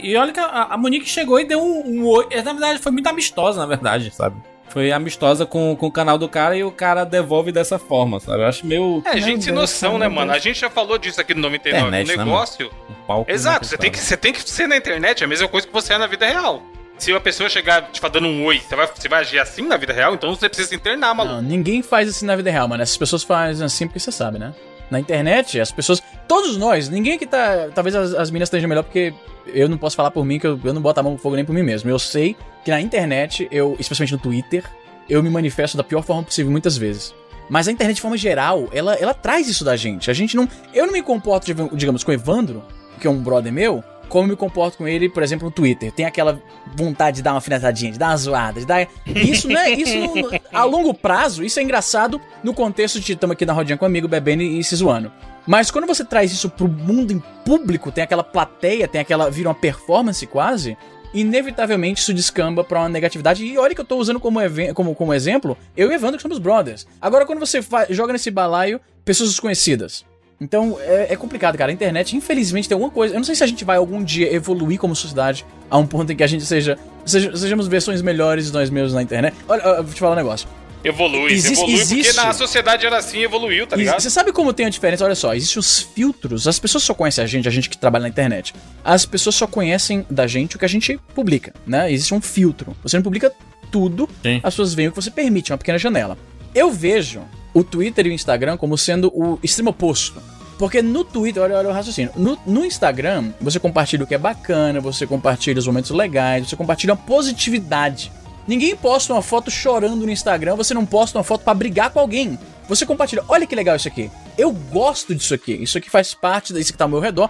E 0.04 0.16
olha 0.18 0.34
que 0.34 0.40
a, 0.40 0.64
a 0.72 0.78
Monique 0.78 1.08
chegou 1.08 1.40
e 1.40 1.46
deu 1.46 1.62
um, 1.62 2.02
um 2.02 2.06
oi. 2.08 2.28
É, 2.32 2.42
Na 2.42 2.52
verdade, 2.54 2.80
foi 2.80 2.92
muito 2.92 3.08
amistosa, 3.08 3.60
na 3.60 3.66
verdade, 3.68 4.12
sabe? 4.12 4.36
Foi 4.74 4.92
amistosa 4.92 5.46
com, 5.46 5.76
com 5.76 5.86
o 5.86 5.92
canal 5.92 6.18
do 6.18 6.28
cara 6.28 6.58
e 6.58 6.64
o 6.64 6.72
cara 6.72 7.04
devolve 7.04 7.52
dessa 7.52 7.78
forma, 7.78 8.20
sabe? 8.20 8.42
Eu 8.42 8.48
acho 8.48 8.66
meio. 8.66 9.04
É, 9.06 9.22
gente 9.22 9.44
sem 9.44 9.54
noção, 9.54 10.00
né, 10.00 10.08
mano? 10.08 10.32
A 10.32 10.40
gente 10.40 10.60
já 10.60 10.68
falou 10.68 10.98
disso 10.98 11.22
aqui 11.22 11.36
no 11.36 11.42
99. 11.42 11.78
Internet, 11.78 12.12
o 12.12 12.18
né, 12.18 12.26
negócio. 12.26 12.72
um 12.90 12.94
palco 13.06 13.32
Exato, 13.32 13.68
você 13.68 13.78
tem, 13.78 13.92
que, 13.92 14.00
você 14.00 14.18
tem 14.18 14.34
que 14.34 14.50
ser 14.50 14.68
na 14.68 14.76
internet, 14.76 15.22
é 15.22 15.26
a 15.26 15.28
mesma 15.28 15.48
coisa 15.48 15.68
que 15.68 15.72
você 15.72 15.94
é 15.94 15.98
na 16.00 16.08
vida 16.08 16.26
real. 16.26 16.64
Se 16.98 17.12
uma 17.12 17.22
pessoa 17.22 17.48
chegar 17.50 17.92
te 17.92 18.02
dando 18.02 18.28
um 18.28 18.46
oi, 18.46 18.60
você 18.68 18.76
vai, 18.76 18.88
você 18.88 19.08
vai 19.08 19.20
agir 19.20 19.38
assim 19.38 19.62
na 19.62 19.78
vida 19.78 19.94
real, 19.94 20.16
então 20.16 20.34
você 20.36 20.50
precisa 20.50 20.70
se 20.70 20.76
internar, 20.76 21.14
maluco. 21.14 21.36
Não, 21.36 21.42
ninguém 21.44 21.84
faz 21.84 22.10
assim 22.10 22.26
na 22.26 22.36
vida 22.36 22.50
real, 22.50 22.68
mano. 22.68 22.82
Essas 22.82 22.98
pessoas 22.98 23.22
fazem 23.22 23.64
assim 23.64 23.86
porque 23.86 24.00
você 24.00 24.12
sabe, 24.12 24.40
né? 24.40 24.56
Na 24.90 25.00
internet, 25.00 25.60
as 25.60 25.72
pessoas. 25.72 26.02
Todos 26.28 26.58
nós, 26.58 26.90
ninguém 26.90 27.20
que 27.20 27.28
tá. 27.28 27.70
Talvez 27.76 27.96
as, 27.96 28.16
as 28.16 28.32
minas 28.32 28.48
estejam 28.48 28.68
melhor 28.68 28.84
porque 28.84 29.14
eu 29.48 29.68
não 29.70 29.78
posso 29.78 29.96
falar 29.96 30.12
por 30.12 30.24
mim, 30.26 30.40
que 30.40 30.48
eu, 30.48 30.60
eu 30.64 30.74
não 30.74 30.82
boto 30.82 31.00
a 31.00 31.04
mão 31.04 31.14
no 31.14 31.18
fogo 31.18 31.36
nem 31.36 31.46
por 31.46 31.54
mim 31.54 31.64
mesmo. 31.64 31.90
Eu 31.90 32.00
sei 32.00 32.36
que 32.64 32.72
na 32.72 32.80
internet, 32.82 33.48
eu, 33.52 33.76
especialmente 33.80 34.14
no 34.14 34.20
Twitter, 34.20 34.64
eu 35.10 35.22
me 35.22 35.30
manifesto 35.30 35.76
da 35.78 35.84
pior 35.84 36.02
forma 36.04 36.24
possível 36.24 36.52
muitas 36.52 36.78
vezes. 36.78 37.14
Mas 37.50 37.68
a 37.68 37.72
internet, 37.72 37.96
de 37.98 38.02
forma 38.02 38.18
geral, 38.18 38.70
ela, 38.72 38.96
ela 38.96 39.14
traz 39.14 39.48
isso 39.50 39.66
da 39.66 39.76
gente. 39.76 40.10
A 40.10 40.14
gente 40.14 40.36
não. 40.36 40.48
Eu 40.74 40.86
não 40.86 40.94
me 40.94 41.02
comporto, 41.02 41.46
digamos, 41.76 42.04
com 42.04 42.12
o 42.12 42.14
Evandro, 42.14 42.64
que 43.00 43.06
é 43.06 43.10
um 43.10 43.22
brother 43.22 43.52
meu, 43.52 43.84
como 44.08 44.24
eu 44.24 44.30
me 44.30 44.36
comporto 44.38 44.78
com 44.78 44.88
ele, 44.88 45.10
por 45.10 45.22
exemplo, 45.22 45.46
no 45.48 45.52
Twitter. 45.52 45.92
Tem 45.92 46.06
aquela 46.06 46.42
vontade 46.74 47.18
de 47.18 47.22
dar 47.24 47.32
uma 47.34 47.40
afinetadinha, 47.40 47.92
de 47.92 48.00
dar 48.00 48.10
uma 48.12 48.18
zoada, 48.18 48.60
de 48.62 48.66
dar. 48.66 48.88
Isso, 49.06 49.50
né? 49.50 49.72
Isso 49.72 49.98
não- 49.98 50.40
a 50.54 50.64
longo 50.64 50.94
prazo, 50.94 51.44
isso 51.44 51.60
é 51.60 51.64
engraçado 51.64 52.20
no 52.44 52.54
contexto 52.54 53.00
de 53.00 53.12
estamos 53.12 53.34
aqui 53.34 53.46
na 53.46 53.52
rodinha 53.54 53.78
com 53.78 53.84
um 53.84 53.88
amigo, 53.88 54.08
bebendo 54.08 54.42
e 54.42 54.64
se 54.64 54.76
zoando. 54.78 55.12
Mas 55.46 55.70
quando 55.70 55.86
você 55.86 56.06
traz 56.06 56.32
isso 56.32 56.50
pro 56.50 56.68
mundo 56.68 57.12
em 57.12 57.22
público, 57.46 57.92
tem 57.92 58.04
aquela 58.04 58.24
plateia, 58.24 58.88
tem 58.88 59.02
aquela. 59.02 59.30
vira 59.30 59.50
uma 59.50 59.56
performance 59.56 60.26
quase. 60.26 60.78
Inevitavelmente 61.14 62.02
isso 62.02 62.14
descamba 62.14 62.64
pra 62.64 62.80
uma 62.80 62.90
negatividade. 62.90 63.46
E 63.46 63.58
olha 63.58 63.76
que 63.76 63.82
eu 63.82 63.86
tô 63.86 63.98
usando 63.98 64.20
como, 64.20 64.40
como, 64.74 64.96
como 64.96 65.14
exemplo, 65.14 65.56
eu 65.78 65.92
e 65.92 65.96
Evandro 65.96 66.18
que 66.18 66.24
somos 66.24 66.40
brothers. 66.40 66.88
Agora, 67.00 67.26
quando 67.26 67.40
você 67.40 67.60
joga 67.90 68.14
nesse 68.14 68.32
balaio 68.32 68.80
pessoas 69.06 69.30
desconhecidas. 69.30 70.04
Então 70.42 70.78
é, 70.82 71.14
é 71.14 71.16
complicado, 71.16 71.58
cara. 71.58 71.72
A 71.72 71.74
internet, 71.74 72.16
infelizmente, 72.18 72.68
tem 72.68 72.76
alguma 72.76 72.92
coisa. 72.92 73.14
Eu 73.14 73.20
não 73.20 73.24
sei 73.24 73.36
se 73.36 73.44
a 73.44 73.48
gente 73.48 73.64
vai 73.64 73.78
algum 73.78 74.04
dia 74.04 74.34
evoluir 74.34 74.80
como 74.80 74.96
sociedade 74.96 75.46
a 75.70 75.78
um 75.78 75.86
ponto 75.86 76.12
em 76.12 76.16
que 76.16 76.24
a 76.24 76.28
gente 76.28 76.46
seja. 76.46 76.78
seja 77.06 77.36
sejamos 77.36 77.68
versões 77.68 78.02
melhores 78.02 78.48
de 78.48 78.54
nós 78.54 78.70
mesmos 78.70 78.94
na 78.94 79.02
internet. 79.02 79.36
Olha, 79.48 79.62
eu 79.62 79.84
vou 79.84 79.94
te 79.94 80.00
falar 80.00 80.14
um 80.14 80.18
negócio. 80.18 80.48
Evolui, 80.84 81.32
Existe- 81.32 81.54
evolui 81.62 81.74
existe- 81.80 82.14
porque 82.14 82.28
na 82.28 82.34
sociedade 82.34 82.86
era 82.86 82.98
assim, 82.98 83.20
evoluiu, 83.24 83.66
tá 83.66 83.76
ligado? 83.76 84.02
Você 84.02 84.10
sabe 84.10 84.34
como 84.34 84.52
tem 84.52 84.66
a 84.66 84.70
diferença? 84.70 85.06
Olha 85.06 85.16
só, 85.16 85.34
existem 85.34 85.60
os 85.60 85.80
filtros. 85.80 86.48
As 86.48 86.60
pessoas 86.60 86.84
só 86.84 86.94
conhecem 86.94 87.24
a 87.24 87.28
gente, 87.28 87.48
a 87.48 87.52
gente 87.52 87.70
que 87.70 87.78
trabalha 87.78 88.04
na 88.04 88.10
internet. 88.10 88.54
As 88.84 89.06
pessoas 89.06 89.36
só 89.36 89.48
conhecem 89.48 90.06
da 90.10 90.28
gente 90.28 90.56
o 90.56 90.60
que 90.60 90.66
a 90.66 90.68
gente 90.68 91.00
publica, 91.16 91.54
né? 91.66 91.92
Existe 91.92 92.14
um 92.14 92.20
filtro. 92.22 92.76
Você 92.84 92.98
não 92.98 93.04
publica 93.04 93.32
tudo, 93.72 94.10
Sim. 94.22 94.38
as 94.44 94.54
pessoas 94.54 94.74
veem 94.74 94.90
o 94.90 94.92
que 94.92 95.02
você 95.02 95.10
permite, 95.10 95.52
uma 95.52 95.58
pequena 95.58 95.78
janela. 95.80 96.18
Eu 96.54 96.70
vejo 96.72 97.22
o 97.54 97.64
Twitter 97.64 98.06
e 98.08 98.10
o 98.10 98.14
Instagram 98.14 98.58
como 98.58 98.78
sendo 98.78 99.08
o 99.16 99.40
extremo 99.42 99.70
oposto. 99.70 100.22
Porque 100.60 100.82
no 100.84 101.04
Twitter, 101.04 101.42
olha, 101.42 101.58
olha 101.58 101.70
o 101.70 101.72
raciocínio. 101.72 102.12
No, 102.16 102.38
no 102.46 102.64
Instagram, 102.66 103.32
você 103.42 103.60
compartilha 103.60 104.04
o 104.04 104.08
que 104.08 104.14
é 104.14 104.18
bacana, 104.20 104.80
você 104.80 105.08
compartilha 105.08 105.58
os 105.60 105.66
momentos 105.66 105.90
legais, 105.92 106.48
você 106.50 106.56
compartilha 106.56 106.94
a 106.94 106.96
positividade. 106.98 108.12
Ninguém 108.48 108.76
posta 108.76 109.14
uma 109.14 109.22
foto 109.22 109.50
chorando 109.50 110.06
no 110.06 110.10
Instagram, 110.12 110.56
você 110.56 110.74
não 110.74 110.86
posta 110.86 111.18
uma 111.18 111.24
foto 111.24 111.44
pra 111.44 111.54
brigar 111.54 111.90
com 111.92 112.00
alguém. 112.00 112.38
Você 112.68 112.86
compartilha, 112.86 113.24
olha 113.28 113.46
que 113.48 113.56
legal 113.56 113.76
isso 113.76 113.88
aqui. 113.88 114.10
Eu 114.38 114.52
gosto 114.52 115.14
disso 115.14 115.34
aqui. 115.34 115.54
Isso 115.54 115.78
aqui 115.78 115.90
faz 115.90 116.14
parte 116.14 116.54
disso 116.54 116.72
que 116.72 116.78
tá 116.78 116.86
ao 116.86 116.90
meu 116.90 117.00
redor. 117.00 117.30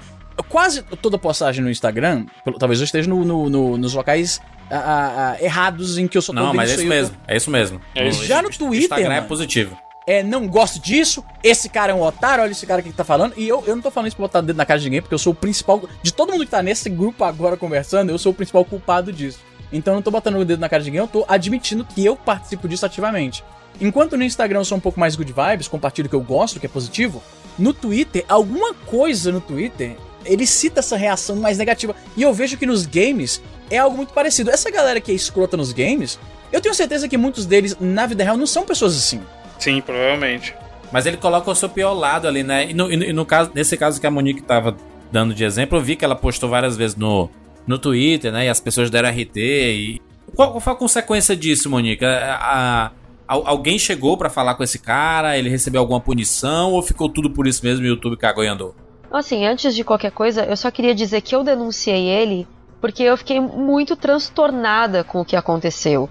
Quase 0.50 0.82
toda 1.02 1.18
postagem 1.18 1.64
no 1.64 1.70
Instagram, 1.70 2.26
pelo- 2.44 2.58
talvez 2.58 2.80
eu 2.80 2.86
esteja 2.86 3.08
no- 3.10 3.24
no- 3.24 3.50
no- 3.50 3.78
nos 3.78 3.94
locais 3.94 4.42
ah, 4.72 4.76
ah, 4.78 5.32
ah, 5.40 5.44
errados 5.44 5.98
em 6.00 6.08
que 6.08 6.18
eu 6.18 6.24
tô 6.24 6.34
Não, 6.34 6.54
mas 6.54 6.72
é 6.72 6.74
isso 6.74 6.84
eu 6.84 6.88
mesmo. 6.90 7.18
É 7.28 7.38
isso 7.38 7.52
mesmo. 7.52 7.82
É 7.94 8.08
isso. 8.08 8.26
Já 8.26 8.42
no 8.42 8.50
Twitter, 8.50 8.84
Instagram 8.86 9.14
é 9.14 9.22
positivo. 9.22 9.78
é, 10.08 10.24
não 10.24 10.48
gosto 10.48 10.80
disso, 10.80 11.24
esse 11.44 11.70
cara 11.70 11.92
é 11.92 11.96
um 11.96 12.02
otário, 12.02 12.44
olha 12.44 12.52
esse 12.52 12.66
cara 12.66 12.82
que 12.82 12.92
tá 12.92 13.04
falando. 13.04 13.34
E 13.38 13.48
eu, 13.48 13.64
eu 13.68 13.76
não 13.76 13.84
tô 13.84 13.92
falando 13.92 14.08
isso 14.08 14.16
pra 14.16 14.26
botar 14.26 14.40
o 14.40 14.42
dedo 14.42 14.58
na 14.58 14.66
cara 14.66 14.80
de 14.80 14.86
ninguém, 14.86 15.02
porque 15.02 15.14
eu 15.14 15.20
sou 15.20 15.34
o 15.34 15.36
principal. 15.36 15.82
De 16.02 16.12
todo 16.12 16.32
mundo 16.32 16.46
que 16.46 16.52
tá 16.52 16.64
nesse 16.64 16.90
grupo 16.90 17.24
agora 17.24 17.56
conversando, 17.56 18.10
eu 18.10 18.18
sou 18.18 18.32
o 18.32 18.36
principal 18.36 18.66
culpado 18.66 19.14
disso. 19.14 19.40
Então 19.74 19.94
eu 19.94 19.96
não 19.96 20.02
tô 20.02 20.12
botando 20.12 20.36
o 20.38 20.46
dedo 20.46 20.60
na 20.60 20.70
cara 20.70 20.82
de 20.84 20.90
ninguém, 20.90 21.02
eu 21.02 21.08
tô 21.08 21.26
admitindo 21.28 21.84
que 21.84 22.06
eu 22.06 22.16
participo 22.16 22.68
disso 22.68 22.86
ativamente. 22.86 23.44
enquanto 23.82 24.16
no 24.16 24.24
Instagram 24.24 24.60
eu 24.60 24.66
sou 24.66 24.78
um 24.78 24.82
pouco 24.82 25.00
mais 25.00 25.16
good 25.16 25.34
vibes, 25.34 25.68
compartilho 25.68 26.06
o 26.06 26.10
que 26.10 26.16
eu 26.16 26.22
gosto, 26.22 26.60
que 26.60 26.66
é 26.68 26.70
positivo, 26.70 27.22
no 27.58 27.74
Twitter, 27.74 28.24
alguma 28.30 28.74
coisa 28.74 29.32
no 29.32 29.42
Twitter, 29.42 29.98
ele 30.26 30.46
cita 30.48 30.80
essa 30.80 30.96
reação 30.96 31.36
mais 31.38 31.58
negativa. 31.58 31.96
E 32.16 32.22
eu 32.22 32.32
vejo 32.34 32.56
que 32.58 32.66
nos 32.68 32.86
games 32.86 33.42
é 33.72 33.78
algo 33.80 33.98
muito 33.98 34.14
parecido. 34.14 34.50
Essa 34.52 34.70
galera 34.72 35.02
que 35.02 35.12
é 35.12 35.16
escrota 35.16 35.58
nos 35.58 35.72
games, 35.74 36.18
eu 36.52 36.62
tenho 36.62 36.74
certeza 36.76 37.08
que 37.10 37.18
muitos 37.18 37.46
deles, 37.46 37.76
na 37.80 38.06
vida 38.06 38.24
real, 38.24 38.38
não 38.38 38.46
são 38.48 38.64
pessoas 38.64 38.96
assim. 38.96 39.22
Sim, 39.60 39.82
provavelmente. 39.82 40.56
Mas 40.92 41.06
ele 41.08 41.18
coloca 41.18 41.50
o 41.52 41.56
seu 41.56 41.68
pior 41.68 41.94
lado 41.94 42.28
ali, 42.28 42.44
né? 42.44 42.70
E, 42.70 42.74
no, 42.74 42.92
e 42.92 42.96
no- 42.96 43.04
e 43.06 43.14
no 43.14 43.26
caso, 43.26 43.52
nesse 43.56 43.76
caso 43.76 44.00
que 44.00 44.06
a 44.08 44.12
Monique 44.12 44.42
tava 44.44 44.78
dando 45.12 45.34
de 45.34 45.44
exemplo, 45.44 45.78
eu 45.78 45.82
vi 45.82 45.96
que 45.96 46.06
ela 46.06 46.16
postou 46.16 46.50
várias 46.50 46.78
vezes 46.78 46.96
no, 46.96 47.30
no 47.68 47.78
Twitter, 47.80 48.32
né? 48.32 48.46
E 48.46 48.50
as 48.50 48.60
pessoas 48.60 48.90
deram 48.90 49.10
RT 49.10 49.38
e. 49.38 50.02
Qual, 50.36 50.60
foi 50.60 50.74
a 50.74 50.76
consequência 50.76 51.36
disso, 51.36 51.70
Monique? 51.70 52.04
A- 52.04 52.36
a- 52.42 52.92
al- 53.28 53.48
alguém 53.48 53.78
chegou 53.78 54.18
pra 54.18 54.30
falar 54.30 54.56
com 54.56 54.64
esse 54.64 54.80
cara? 54.80 55.38
Ele 55.38 55.50
recebeu 55.50 55.80
alguma 55.82 56.00
punição? 56.00 56.72
Ou 56.72 56.82
ficou 56.82 57.08
tudo 57.10 57.30
por 57.30 57.46
isso 57.48 57.64
mesmo 57.66 57.86
e 57.86 57.90
o 57.90 57.94
YouTube 57.94 58.18
cagou 58.18 58.44
e 58.44 58.48
andou? 58.48 58.74
Assim, 59.12 59.46
antes 59.46 59.76
de 59.76 59.84
qualquer 59.84 60.12
coisa, 60.12 60.44
eu 60.44 60.58
só 60.58 60.72
queria 60.72 60.96
dizer 60.96 61.22
que 61.22 61.36
eu 61.36 61.44
denunciei 61.44 62.06
ele 62.08 62.48
porque 62.82 63.04
eu 63.04 63.16
fiquei 63.16 63.40
muito 63.40 63.96
transtornada 63.96 65.04
com 65.04 65.22
o 65.22 65.26
que 65.26 65.36
aconteceu. 65.36 66.10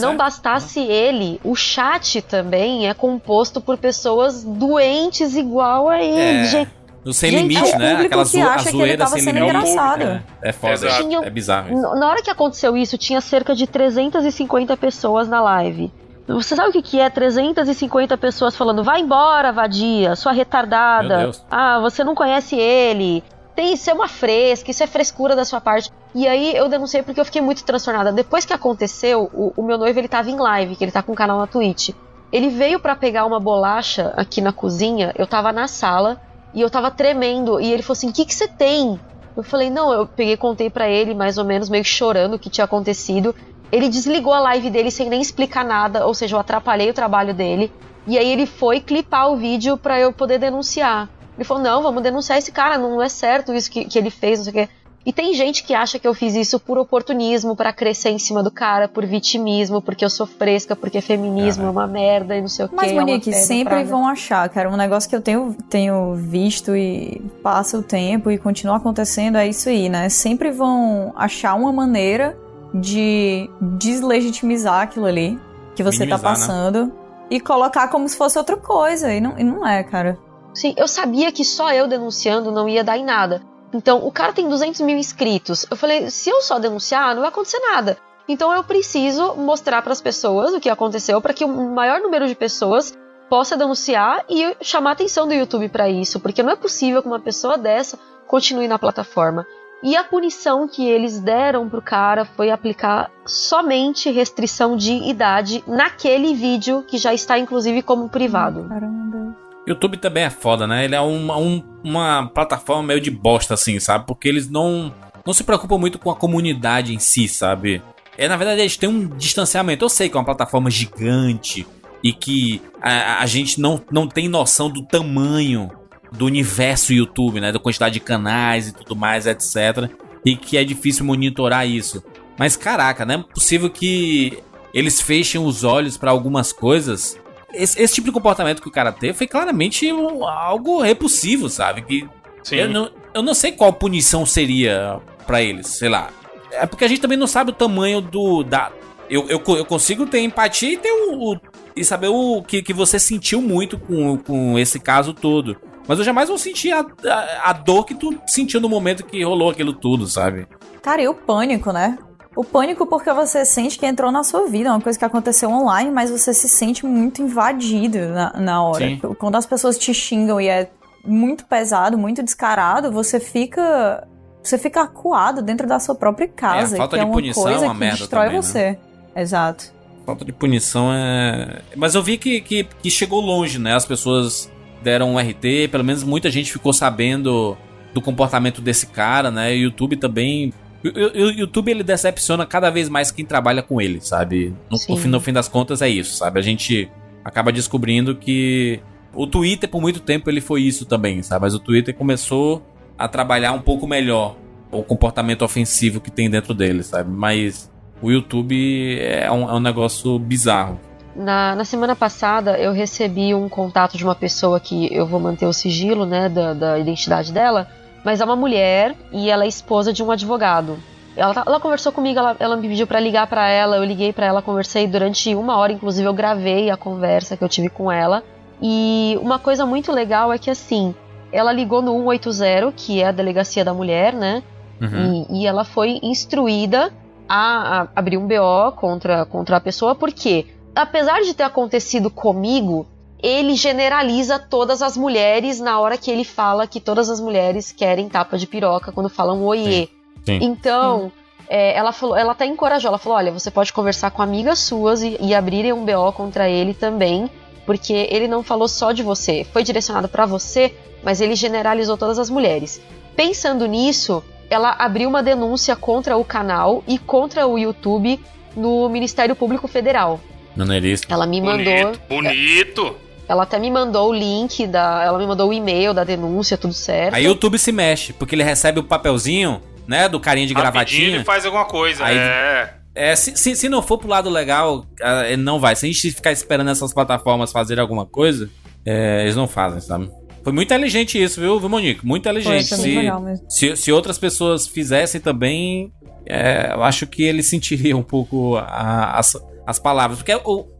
Não 0.00 0.16
bastasse 0.16 0.80
ele, 0.80 1.38
o 1.44 1.54
chat 1.54 2.22
também 2.22 2.88
é 2.88 2.94
composto 2.94 3.60
por 3.60 3.76
pessoas 3.76 4.42
doentes 4.42 5.36
igual 5.36 5.90
a 5.90 6.02
ele. 6.02 6.56
É. 6.56 6.66
No 7.08 7.14
Sem 7.14 7.30
Gente, 7.30 7.54
Limite, 7.54 7.70
é 7.72 7.78
né? 7.78 7.92
Aquela 8.02 8.22
que 8.22 8.28
zo 8.28 8.38
a 8.42 8.52
acha 8.52 8.64
que 8.64 8.68
ele 8.68 8.76
zoeira 8.76 8.98
tava 8.98 9.10
sem 9.12 9.22
sendo 9.22 9.34
limite. 9.36 9.56
engraçado. 9.56 10.02
É, 10.02 10.22
é 10.42 10.52
foda, 10.52 10.74
Exato. 10.74 11.24
é, 11.24 11.26
é 11.26 11.30
bizarro 11.30 11.72
isso. 11.72 11.94
Na 11.94 12.06
hora 12.06 12.22
que 12.22 12.30
aconteceu 12.30 12.76
isso, 12.76 12.98
tinha 12.98 13.18
cerca 13.22 13.54
de 13.54 13.66
350 13.66 14.76
pessoas 14.76 15.26
na 15.26 15.40
live. 15.40 15.90
Você 16.26 16.54
sabe 16.54 16.68
o 16.68 16.72
que, 16.72 16.82
que 16.82 17.00
é 17.00 17.08
350 17.08 18.14
pessoas 18.18 18.54
falando, 18.54 18.84
vai 18.84 19.00
embora, 19.00 19.50
vadia, 19.50 20.14
sua 20.16 20.32
Meu 20.32 20.38
retardada. 20.40 21.16
Deus. 21.16 21.42
Ah, 21.50 21.80
você 21.80 22.04
não 22.04 22.14
conhece 22.14 22.56
ele. 22.56 23.24
Tem, 23.56 23.72
isso 23.72 23.88
é 23.88 23.94
uma 23.94 24.06
fresca, 24.06 24.70
isso 24.70 24.82
é 24.82 24.86
frescura 24.86 25.34
da 25.34 25.46
sua 25.46 25.62
parte. 25.62 25.90
E 26.14 26.28
aí 26.28 26.54
eu 26.54 26.68
denunciei 26.68 27.02
porque 27.02 27.18
eu 27.18 27.24
fiquei 27.24 27.40
muito 27.40 27.64
transtornada. 27.64 28.12
Depois 28.12 28.44
que 28.44 28.52
aconteceu, 28.52 29.30
o, 29.32 29.54
o 29.56 29.62
meu 29.62 29.78
noivo 29.78 29.98
ele 29.98 30.08
tava 30.08 30.30
em 30.30 30.36
live, 30.36 30.76
que 30.76 30.84
ele 30.84 30.92
tá 30.92 31.02
com 31.02 31.12
um 31.12 31.14
canal 31.14 31.38
na 31.38 31.46
Twitch. 31.46 31.88
Ele 32.30 32.50
veio 32.50 32.78
pra 32.78 32.94
pegar 32.94 33.24
uma 33.24 33.40
bolacha 33.40 34.12
aqui 34.14 34.42
na 34.42 34.52
cozinha, 34.52 35.14
eu 35.16 35.26
tava 35.26 35.50
na 35.52 35.66
sala 35.66 36.20
e 36.54 36.60
eu 36.60 36.70
tava 36.70 36.90
tremendo. 36.90 37.60
E 37.60 37.72
ele 37.72 37.82
falou 37.82 37.92
assim: 37.92 38.10
O 38.10 38.12
que 38.12 38.24
que 38.24 38.34
você 38.34 38.48
tem? 38.48 38.98
Eu 39.36 39.42
falei: 39.42 39.70
Não, 39.70 39.92
eu 39.92 40.06
peguei 40.06 40.36
contei 40.36 40.70
pra 40.70 40.88
ele, 40.88 41.14
mais 41.14 41.38
ou 41.38 41.44
menos, 41.44 41.68
meio 41.68 41.84
chorando 41.84 42.34
o 42.34 42.38
que 42.38 42.50
tinha 42.50 42.64
acontecido. 42.64 43.34
Ele 43.70 43.88
desligou 43.88 44.32
a 44.32 44.40
live 44.40 44.70
dele 44.70 44.90
sem 44.90 45.08
nem 45.10 45.20
explicar 45.20 45.64
nada, 45.64 46.06
ou 46.06 46.14
seja, 46.14 46.36
eu 46.36 46.40
atrapalhei 46.40 46.88
o 46.90 46.94
trabalho 46.94 47.34
dele. 47.34 47.70
E 48.06 48.18
aí 48.18 48.30
ele 48.30 48.46
foi 48.46 48.80
clipar 48.80 49.30
o 49.30 49.36
vídeo 49.36 49.76
pra 49.76 50.00
eu 50.00 50.12
poder 50.12 50.38
denunciar. 50.38 51.08
Ele 51.36 51.44
falou: 51.44 51.62
Não, 51.62 51.82
vamos 51.82 52.02
denunciar 52.02 52.38
esse 52.38 52.50
cara, 52.50 52.78
não 52.78 53.02
é 53.02 53.08
certo 53.08 53.52
isso 53.52 53.70
que, 53.70 53.84
que 53.84 53.98
ele 53.98 54.10
fez, 54.10 54.38
não 54.38 54.44
sei 54.44 54.50
o 54.50 54.66
quê. 54.66 54.72
E 55.08 55.12
tem 55.12 55.32
gente 55.32 55.64
que 55.64 55.72
acha 55.72 55.98
que 55.98 56.06
eu 56.06 56.12
fiz 56.12 56.34
isso 56.34 56.60
por 56.60 56.76
oportunismo, 56.76 57.56
pra 57.56 57.72
crescer 57.72 58.10
em 58.10 58.18
cima 58.18 58.42
do 58.42 58.50
cara, 58.50 58.86
por 58.86 59.06
vitimismo, 59.06 59.80
porque 59.80 60.04
eu 60.04 60.10
sou 60.10 60.26
fresca, 60.26 60.76
porque 60.76 61.00
feminismo 61.00 61.64
é 61.64 61.70
uma 61.70 61.86
merda 61.86 62.36
e 62.36 62.42
não 62.42 62.48
sei 62.48 62.66
o 62.66 62.68
quê. 62.68 62.74
Mas, 62.76 62.90
é 62.90 62.92
uma 62.92 63.00
Monique, 63.00 63.30
pedra 63.30 63.40
sempre 63.40 63.74
praga. 63.76 63.88
vão 63.88 64.06
achar, 64.06 64.46
cara. 64.50 64.68
Um 64.68 64.76
negócio 64.76 65.08
que 65.08 65.16
eu 65.16 65.22
tenho, 65.22 65.56
tenho 65.70 66.14
visto 66.14 66.76
e 66.76 67.22
passa 67.42 67.78
o 67.78 67.82
tempo 67.82 68.30
e 68.30 68.36
continua 68.36 68.76
acontecendo 68.76 69.38
é 69.38 69.48
isso 69.48 69.70
aí, 69.70 69.88
né? 69.88 70.10
Sempre 70.10 70.50
vão 70.50 71.14
achar 71.16 71.54
uma 71.54 71.72
maneira 71.72 72.36
de 72.74 73.48
deslegitimizar 73.62 74.82
aquilo 74.82 75.06
ali 75.06 75.40
que 75.74 75.82
você 75.82 76.06
tá 76.06 76.18
Minimizar, 76.18 76.18
né? 76.18 76.36
passando 76.38 76.92
e 77.30 77.40
colocar 77.40 77.88
como 77.88 78.06
se 78.06 78.14
fosse 78.14 78.36
outra 78.36 78.58
coisa. 78.58 79.10
E 79.10 79.22
não, 79.22 79.38
e 79.38 79.42
não 79.42 79.66
é, 79.66 79.82
cara. 79.82 80.18
Sim, 80.52 80.74
eu 80.76 80.86
sabia 80.86 81.32
que 81.32 81.46
só 81.46 81.72
eu 81.72 81.88
denunciando 81.88 82.52
não 82.52 82.68
ia 82.68 82.84
dar 82.84 82.98
em 82.98 83.06
nada. 83.06 83.40
Então, 83.72 84.06
o 84.06 84.10
cara 84.10 84.32
tem 84.32 84.48
200 84.48 84.80
mil 84.80 84.96
inscritos. 84.96 85.66
Eu 85.70 85.76
falei, 85.76 86.10
se 86.10 86.30
eu 86.30 86.40
só 86.40 86.58
denunciar, 86.58 87.14
não 87.14 87.20
vai 87.20 87.28
acontecer 87.28 87.58
nada. 87.60 87.98
Então, 88.28 88.52
eu 88.52 88.64
preciso 88.64 89.34
mostrar 89.34 89.82
para 89.82 89.92
as 89.92 90.00
pessoas 90.00 90.52
o 90.52 90.60
que 90.60 90.68
aconteceu 90.68 91.20
para 91.20 91.34
que 91.34 91.44
o 91.44 91.48
maior 91.48 92.00
número 92.00 92.26
de 92.26 92.34
pessoas 92.34 92.96
possa 93.28 93.56
denunciar 93.56 94.24
e 94.28 94.56
chamar 94.60 94.90
a 94.90 94.92
atenção 94.94 95.26
do 95.26 95.34
YouTube 95.34 95.68
para 95.68 95.88
isso, 95.88 96.18
porque 96.18 96.42
não 96.42 96.52
é 96.52 96.56
possível 96.56 97.02
que 97.02 97.08
uma 97.08 97.20
pessoa 97.20 97.58
dessa 97.58 97.98
continue 98.26 98.68
na 98.68 98.78
plataforma. 98.78 99.46
E 99.82 99.96
a 99.96 100.02
punição 100.02 100.66
que 100.66 100.88
eles 100.88 101.20
deram 101.20 101.68
pro 101.68 101.80
cara 101.80 102.24
foi 102.24 102.50
aplicar 102.50 103.10
somente 103.24 104.10
restrição 104.10 104.76
de 104.76 104.92
idade 104.92 105.62
naquele 105.66 106.34
vídeo 106.34 106.82
que 106.82 106.98
já 106.98 107.14
está 107.14 107.38
inclusive 107.38 107.82
como 107.82 108.08
privado. 108.08 108.66
Caramba. 108.68 109.47
YouTube 109.68 109.96
também 109.98 110.24
é 110.24 110.30
foda, 110.30 110.66
né? 110.66 110.84
Ele 110.84 110.94
é 110.94 111.00
uma, 111.00 111.36
um- 111.36 111.62
uma 111.84 112.26
plataforma 112.28 112.82
meio 112.82 113.00
de 113.00 113.10
bosta, 113.10 113.54
assim, 113.54 113.78
sabe? 113.78 114.06
Porque 114.06 114.28
eles 114.28 114.48
não, 114.48 114.92
não 115.26 115.32
se 115.34 115.44
preocupam 115.44 115.78
muito 115.78 115.98
com 115.98 116.10
a 116.10 116.16
comunidade 116.16 116.94
em 116.94 116.98
si, 116.98 117.28
sabe? 117.28 117.82
É, 118.16 118.26
na 118.28 118.36
verdade, 118.36 118.60
eles 118.62 118.76
têm 118.76 118.88
um 118.88 119.06
distanciamento. 119.08 119.84
Eu 119.84 119.88
sei 119.88 120.08
que 120.08 120.16
é 120.16 120.18
uma 120.20 120.24
plataforma 120.24 120.70
gigante 120.70 121.66
e 122.02 122.12
que 122.12 122.60
a, 122.82 123.22
a 123.22 123.26
gente 123.26 123.60
não, 123.60 123.80
não 123.90 124.08
tem 124.08 124.28
noção 124.28 124.68
do 124.70 124.82
tamanho 124.82 125.70
do 126.12 126.24
universo 126.26 126.92
YouTube, 126.92 127.40
né? 127.40 127.52
Da 127.52 127.58
quantidade 127.58 127.94
de 127.94 128.00
canais 128.00 128.68
e 128.68 128.72
tudo 128.74 128.96
mais, 128.96 129.26
etc. 129.26 129.90
E 130.24 130.36
que 130.36 130.56
é 130.56 130.64
difícil 130.64 131.04
monitorar 131.04 131.66
isso. 131.68 132.02
Mas 132.38 132.56
caraca, 132.56 133.04
não 133.04 133.14
é 133.14 133.18
possível 133.18 133.68
que 133.70 134.38
eles 134.74 135.00
fechem 135.00 135.40
os 135.40 135.64
olhos 135.64 135.96
pra 135.96 136.10
algumas 136.10 136.52
coisas 136.52 137.16
esse, 137.52 137.80
esse 137.80 137.94
tipo 137.94 138.06
de 138.06 138.12
comportamento 138.12 138.60
que 138.62 138.68
o 138.68 138.72
cara 138.72 138.92
teve 138.92 139.12
foi 139.14 139.26
claramente 139.26 139.90
um- 139.92 140.26
algo 140.26 140.80
repulsivo, 140.80 141.48
sabe? 141.48 141.82
Que 141.82 142.08
Sim. 142.42 142.56
eu 142.56 142.68
não, 142.68 142.90
eu 143.14 143.22
não 143.22 143.34
sei 143.34 143.52
qual 143.52 143.72
punição 143.72 144.24
seria 144.26 145.00
pra 145.26 145.42
eles, 145.42 145.66
sei 145.68 145.88
lá. 145.88 146.10
É 146.52 146.66
porque 146.66 146.84
a 146.84 146.88
gente 146.88 147.00
também 147.00 147.18
não 147.18 147.26
sabe 147.26 147.50
o 147.50 147.54
tamanho 147.54 148.00
do. 148.00 148.42
Da, 148.42 148.70
eu, 149.10 149.26
eu, 149.28 149.42
eu 149.56 149.64
consigo 149.64 150.06
ter 150.06 150.20
empatia 150.20 150.72
e 150.72 150.76
ter 150.76 150.90
o. 150.92 151.32
o- 151.34 151.40
e 151.76 151.84
saber 151.84 152.08
o 152.08 152.42
que, 152.42 152.60
que 152.60 152.72
você 152.72 152.98
sentiu 152.98 153.40
muito 153.40 153.78
com, 153.78 154.18
com 154.18 154.58
esse 154.58 154.80
caso 154.80 155.14
todo. 155.14 155.56
Mas 155.86 155.98
eu 156.00 156.04
jamais 156.04 156.28
vou 156.28 156.36
sentir 156.36 156.72
a, 156.72 156.80
a, 156.80 157.50
a 157.50 157.52
dor 157.52 157.84
que 157.84 157.94
tu 157.94 158.18
sentiu 158.26 158.60
no 158.60 158.68
momento 158.68 159.04
que 159.04 159.22
rolou 159.22 159.48
aquilo 159.50 159.72
tudo, 159.72 160.04
sabe? 160.08 160.48
Cara, 160.82 161.00
e 161.02 161.06
o 161.06 161.14
pânico, 161.14 161.70
né? 161.72 161.96
O 162.38 162.44
pânico 162.44 162.86
porque 162.86 163.12
você 163.12 163.44
sente 163.44 163.76
que 163.76 163.84
entrou 163.84 164.12
na 164.12 164.22
sua 164.22 164.46
vida, 164.46 164.68
é 164.68 164.70
uma 164.70 164.80
coisa 164.80 164.96
que 164.96 165.04
aconteceu 165.04 165.50
online, 165.50 165.90
mas 165.90 166.08
você 166.08 166.32
se 166.32 166.48
sente 166.48 166.86
muito 166.86 167.20
invadido 167.20 167.98
na, 168.10 168.32
na 168.34 168.62
hora. 168.62 168.86
Sim. 168.86 169.00
Quando 169.18 169.34
as 169.34 169.44
pessoas 169.44 169.76
te 169.76 169.92
xingam 169.92 170.40
e 170.40 170.46
é 170.46 170.70
muito 171.04 171.44
pesado, 171.46 171.98
muito 171.98 172.22
descarado, 172.22 172.92
você 172.92 173.18
fica. 173.18 174.06
Você 174.40 174.56
fica 174.56 174.82
acuado 174.82 175.42
dentro 175.42 175.66
da 175.66 175.80
sua 175.80 175.96
própria 175.96 176.28
casa. 176.28 176.76
falta 176.76 176.94
que 176.94 177.00
é 177.00 177.04
de 177.04 177.10
uma 177.10 177.14
punição 177.16 177.42
coisa 177.42 177.58
é 177.58 177.66
uma 177.66 177.74
que 177.74 177.80
merda 177.80 177.98
destrói 177.98 178.26
também, 178.26 178.36
né? 178.36 178.42
você. 178.42 178.78
Exato. 179.16 179.72
Falta 180.06 180.24
de 180.24 180.32
punição 180.32 180.92
é. 180.92 181.60
Mas 181.74 181.96
eu 181.96 182.04
vi 182.04 182.18
que, 182.18 182.40
que, 182.40 182.62
que 182.62 182.88
chegou 182.88 183.20
longe, 183.20 183.58
né? 183.58 183.74
As 183.74 183.84
pessoas 183.84 184.48
deram 184.80 185.14
um 185.14 185.18
RT, 185.18 185.70
pelo 185.72 185.82
menos 185.82 186.04
muita 186.04 186.30
gente 186.30 186.52
ficou 186.52 186.72
sabendo 186.72 187.58
do 187.92 188.00
comportamento 188.00 188.60
desse 188.60 188.86
cara, 188.86 189.28
né? 189.28 189.50
O 189.50 189.56
YouTube 189.56 189.96
também. 189.96 190.54
O, 190.84 191.30
YouTube 191.30 191.70
ele 191.70 191.82
decepciona 191.82 192.46
cada 192.46 192.70
vez 192.70 192.88
mais 192.88 193.10
quem 193.10 193.24
trabalha 193.24 193.62
com 193.62 193.80
ele, 193.80 194.00
sabe? 194.00 194.54
No, 194.70 194.78
no 194.88 194.96
fim, 194.96 195.08
no 195.08 195.20
fim 195.20 195.32
das 195.32 195.48
contas 195.48 195.82
é 195.82 195.88
isso, 195.88 196.16
sabe? 196.16 196.38
A 196.38 196.42
gente 196.42 196.90
acaba 197.24 197.52
descobrindo 197.52 198.14
que 198.14 198.80
o 199.14 199.26
Twitter 199.26 199.68
por 199.68 199.80
muito 199.80 200.00
tempo 200.00 200.30
ele 200.30 200.40
foi 200.40 200.62
isso 200.62 200.84
também, 200.86 201.22
sabe? 201.22 201.42
Mas 201.42 201.54
o 201.54 201.58
Twitter 201.58 201.94
começou 201.94 202.62
a 202.96 203.08
trabalhar 203.08 203.52
um 203.52 203.60
pouco 203.60 203.86
melhor 203.86 204.36
o 204.70 204.82
comportamento 204.82 205.42
ofensivo 205.42 206.00
que 206.00 206.10
tem 206.10 206.28
dentro 206.28 206.54
dele, 206.54 206.82
sabe? 206.82 207.10
Mas 207.10 207.70
o 208.00 208.10
YouTube 208.10 208.98
é 209.00 209.30
um, 209.30 209.48
é 209.48 209.54
um 209.54 209.60
negócio 209.60 210.18
bizarro. 210.18 210.78
Na, 211.16 211.56
na 211.56 211.64
semana 211.64 211.96
passada, 211.96 212.56
eu 212.58 212.72
recebi 212.72 213.34
um 213.34 213.48
contato 213.48 213.96
de 213.96 214.04
uma 214.04 214.14
pessoa 214.14 214.60
que 214.60 214.94
eu 214.94 215.06
vou 215.06 215.18
manter 215.18 215.46
o 215.46 215.52
sigilo, 215.52 216.06
né, 216.06 216.28
da, 216.28 216.54
da 216.54 216.78
identidade 216.78 217.32
dela, 217.32 217.66
mas 218.04 218.20
é 218.20 218.24
uma 218.24 218.36
mulher 218.36 218.94
e 219.12 219.30
ela 219.30 219.44
é 219.44 219.48
esposa 219.48 219.92
de 219.92 220.02
um 220.02 220.10
advogado. 220.10 220.78
Ela, 221.16 221.34
tá- 221.34 221.44
ela 221.46 221.58
conversou 221.58 221.90
comigo, 221.90 222.18
ela, 222.18 222.36
ela 222.38 222.56
me 222.56 222.68
pediu 222.68 222.86
pra 222.86 223.00
ligar 223.00 223.26
pra 223.26 223.48
ela, 223.48 223.76
eu 223.76 223.84
liguei 223.84 224.12
pra 224.12 224.26
ela, 224.26 224.40
conversei 224.40 224.86
durante 224.86 225.34
uma 225.34 225.56
hora, 225.56 225.72
inclusive 225.72 226.06
eu 226.06 226.14
gravei 226.14 226.70
a 226.70 226.76
conversa 226.76 227.36
que 227.36 227.42
eu 227.42 227.48
tive 227.48 227.68
com 227.68 227.90
ela. 227.90 228.22
E 228.62 229.18
uma 229.20 229.38
coisa 229.38 229.66
muito 229.66 229.92
legal 229.92 230.32
é 230.32 230.38
que 230.38 230.50
assim, 230.50 230.94
ela 231.32 231.52
ligou 231.52 231.82
no 231.82 231.92
180, 232.10 232.72
que 232.76 233.00
é 233.02 233.06
a 233.08 233.12
delegacia 233.12 233.64
da 233.64 233.74
mulher, 233.74 234.12
né? 234.14 234.42
Uhum. 234.80 235.26
E, 235.30 235.40
e 235.42 235.46
ela 235.46 235.64
foi 235.64 235.98
instruída 236.02 236.92
a, 237.28 237.82
a 237.82 237.88
abrir 237.96 238.16
um 238.16 238.26
BO 238.26 238.72
contra, 238.76 239.24
contra 239.26 239.56
a 239.56 239.60
pessoa, 239.60 239.94
porque, 239.94 240.46
apesar 240.74 241.20
de 241.22 241.34
ter 241.34 241.42
acontecido 241.42 242.10
comigo, 242.10 242.86
ele 243.22 243.54
generaliza 243.54 244.38
todas 244.38 244.82
as 244.82 244.96
mulheres 244.96 245.58
na 245.58 245.80
hora 245.80 245.96
que 245.96 246.10
ele 246.10 246.24
fala 246.24 246.66
que 246.66 246.80
todas 246.80 247.10
as 247.10 247.20
mulheres 247.20 247.72
querem 247.72 248.08
tapa 248.08 248.38
de 248.38 248.46
piroca 248.46 248.92
quando 248.92 249.08
falam 249.08 249.42
oiê. 249.44 249.88
Sim. 250.24 250.38
Então, 250.42 251.10
é, 251.48 251.76
ela 251.76 251.92
falou, 251.92 252.16
ela 252.16 252.32
até 252.32 252.46
encorajou, 252.46 252.88
ela 252.88 252.98
falou, 252.98 253.18
olha, 253.18 253.32
você 253.32 253.50
pode 253.50 253.72
conversar 253.72 254.10
com 254.10 254.22
amigas 254.22 254.58
suas 254.60 255.02
e, 255.02 255.16
e 255.20 255.34
abrirem 255.34 255.72
um 255.72 255.84
BO 255.84 256.12
contra 256.12 256.48
ele 256.48 256.74
também, 256.74 257.30
porque 257.66 258.06
ele 258.10 258.28
não 258.28 258.42
falou 258.42 258.68
só 258.68 258.92
de 258.92 259.02
você, 259.02 259.44
foi 259.52 259.62
direcionado 259.62 260.08
pra 260.08 260.26
você, 260.26 260.74
mas 261.02 261.20
ele 261.20 261.34
generalizou 261.34 261.96
todas 261.96 262.18
as 262.18 262.30
mulheres. 262.30 262.80
Pensando 263.16 263.66
nisso, 263.66 264.22
ela 264.50 264.76
abriu 264.78 265.08
uma 265.08 265.22
denúncia 265.22 265.74
contra 265.74 266.16
o 266.16 266.24
canal 266.24 266.84
e 266.86 266.98
contra 266.98 267.46
o 267.46 267.58
YouTube 267.58 268.20
no 268.56 268.88
Ministério 268.88 269.34
Público 269.34 269.66
Federal. 269.66 270.20
Maneiríssimo. 270.56 271.12
Ela 271.12 271.26
me 271.26 271.40
mandou, 271.40 271.64
Bonito, 271.64 272.00
bonito. 272.08 273.07
Ela 273.28 273.42
até 273.42 273.58
me 273.58 273.70
mandou 273.70 274.10
o 274.10 274.12
link 274.14 274.66
da, 274.66 275.02
ela 275.04 275.18
me 275.18 275.26
mandou 275.26 275.50
o 275.50 275.52
e-mail 275.52 275.92
da 275.92 276.02
denúncia, 276.04 276.56
tudo 276.56 276.72
certo. 276.74 277.14
Aí 277.14 277.24
o 277.26 277.28
YouTube 277.28 277.58
se 277.58 277.70
mexe, 277.70 278.12
porque 278.12 278.34
ele 278.34 278.42
recebe 278.42 278.80
o 278.80 278.82
papelzinho, 278.84 279.60
né, 279.86 280.08
do 280.08 280.18
carinha 280.18 280.46
de 280.46 280.54
Rapidinho 280.54 280.72
gravatinha. 280.72 281.16
ele 281.16 281.24
faz 281.24 281.44
alguma 281.44 281.64
coisa. 281.66 282.04
Aí- 282.04 282.16
É. 282.16 282.74
É, 282.94 283.14
se, 283.14 283.36
se, 283.36 283.54
se 283.54 283.68
não 283.68 283.80
for 283.80 283.96
pro 283.98 284.08
lado 284.08 284.28
legal, 284.28 284.84
ah, 285.00 285.24
ele 285.28 285.40
não 285.42 285.60
vai. 285.60 285.76
Se 285.76 285.86
a 285.86 285.88
gente 285.88 286.10
ficar 286.10 286.32
esperando 286.32 286.68
essas 286.70 286.92
plataformas 286.92 287.52
fazerem 287.52 287.80
alguma 287.80 288.04
coisa, 288.04 288.50
é, 288.84 289.22
eles 289.22 289.36
não 289.36 289.46
fazem, 289.46 289.80
sabe? 289.80 290.10
Foi 290.42 290.52
muito 290.52 290.66
inteligente 290.66 291.22
isso, 291.22 291.40
viu, 291.40 291.60
viu 291.60 291.68
Monique? 291.68 292.04
Muito 292.04 292.22
inteligente. 292.22 292.68
foi 292.70 292.78
muito 292.78 292.90
Se, 292.90 292.96
legal 292.98 293.20
mesmo. 293.20 293.46
se, 293.48 293.76
se 293.76 293.92
outras 293.92 294.18
pessoas 294.18 294.66
fizessem 294.66 295.20
também, 295.20 295.92
é, 296.26 296.72
eu 296.74 296.82
acho 296.82 297.06
que 297.06 297.22
eles 297.22 297.46
sentiriam 297.46 298.00
um 298.00 298.02
pouco 298.02 298.56
a- 298.56 299.16
as, 299.16 299.36
as 299.68 299.78
palavras. 299.78 300.22
Porque 300.22 300.32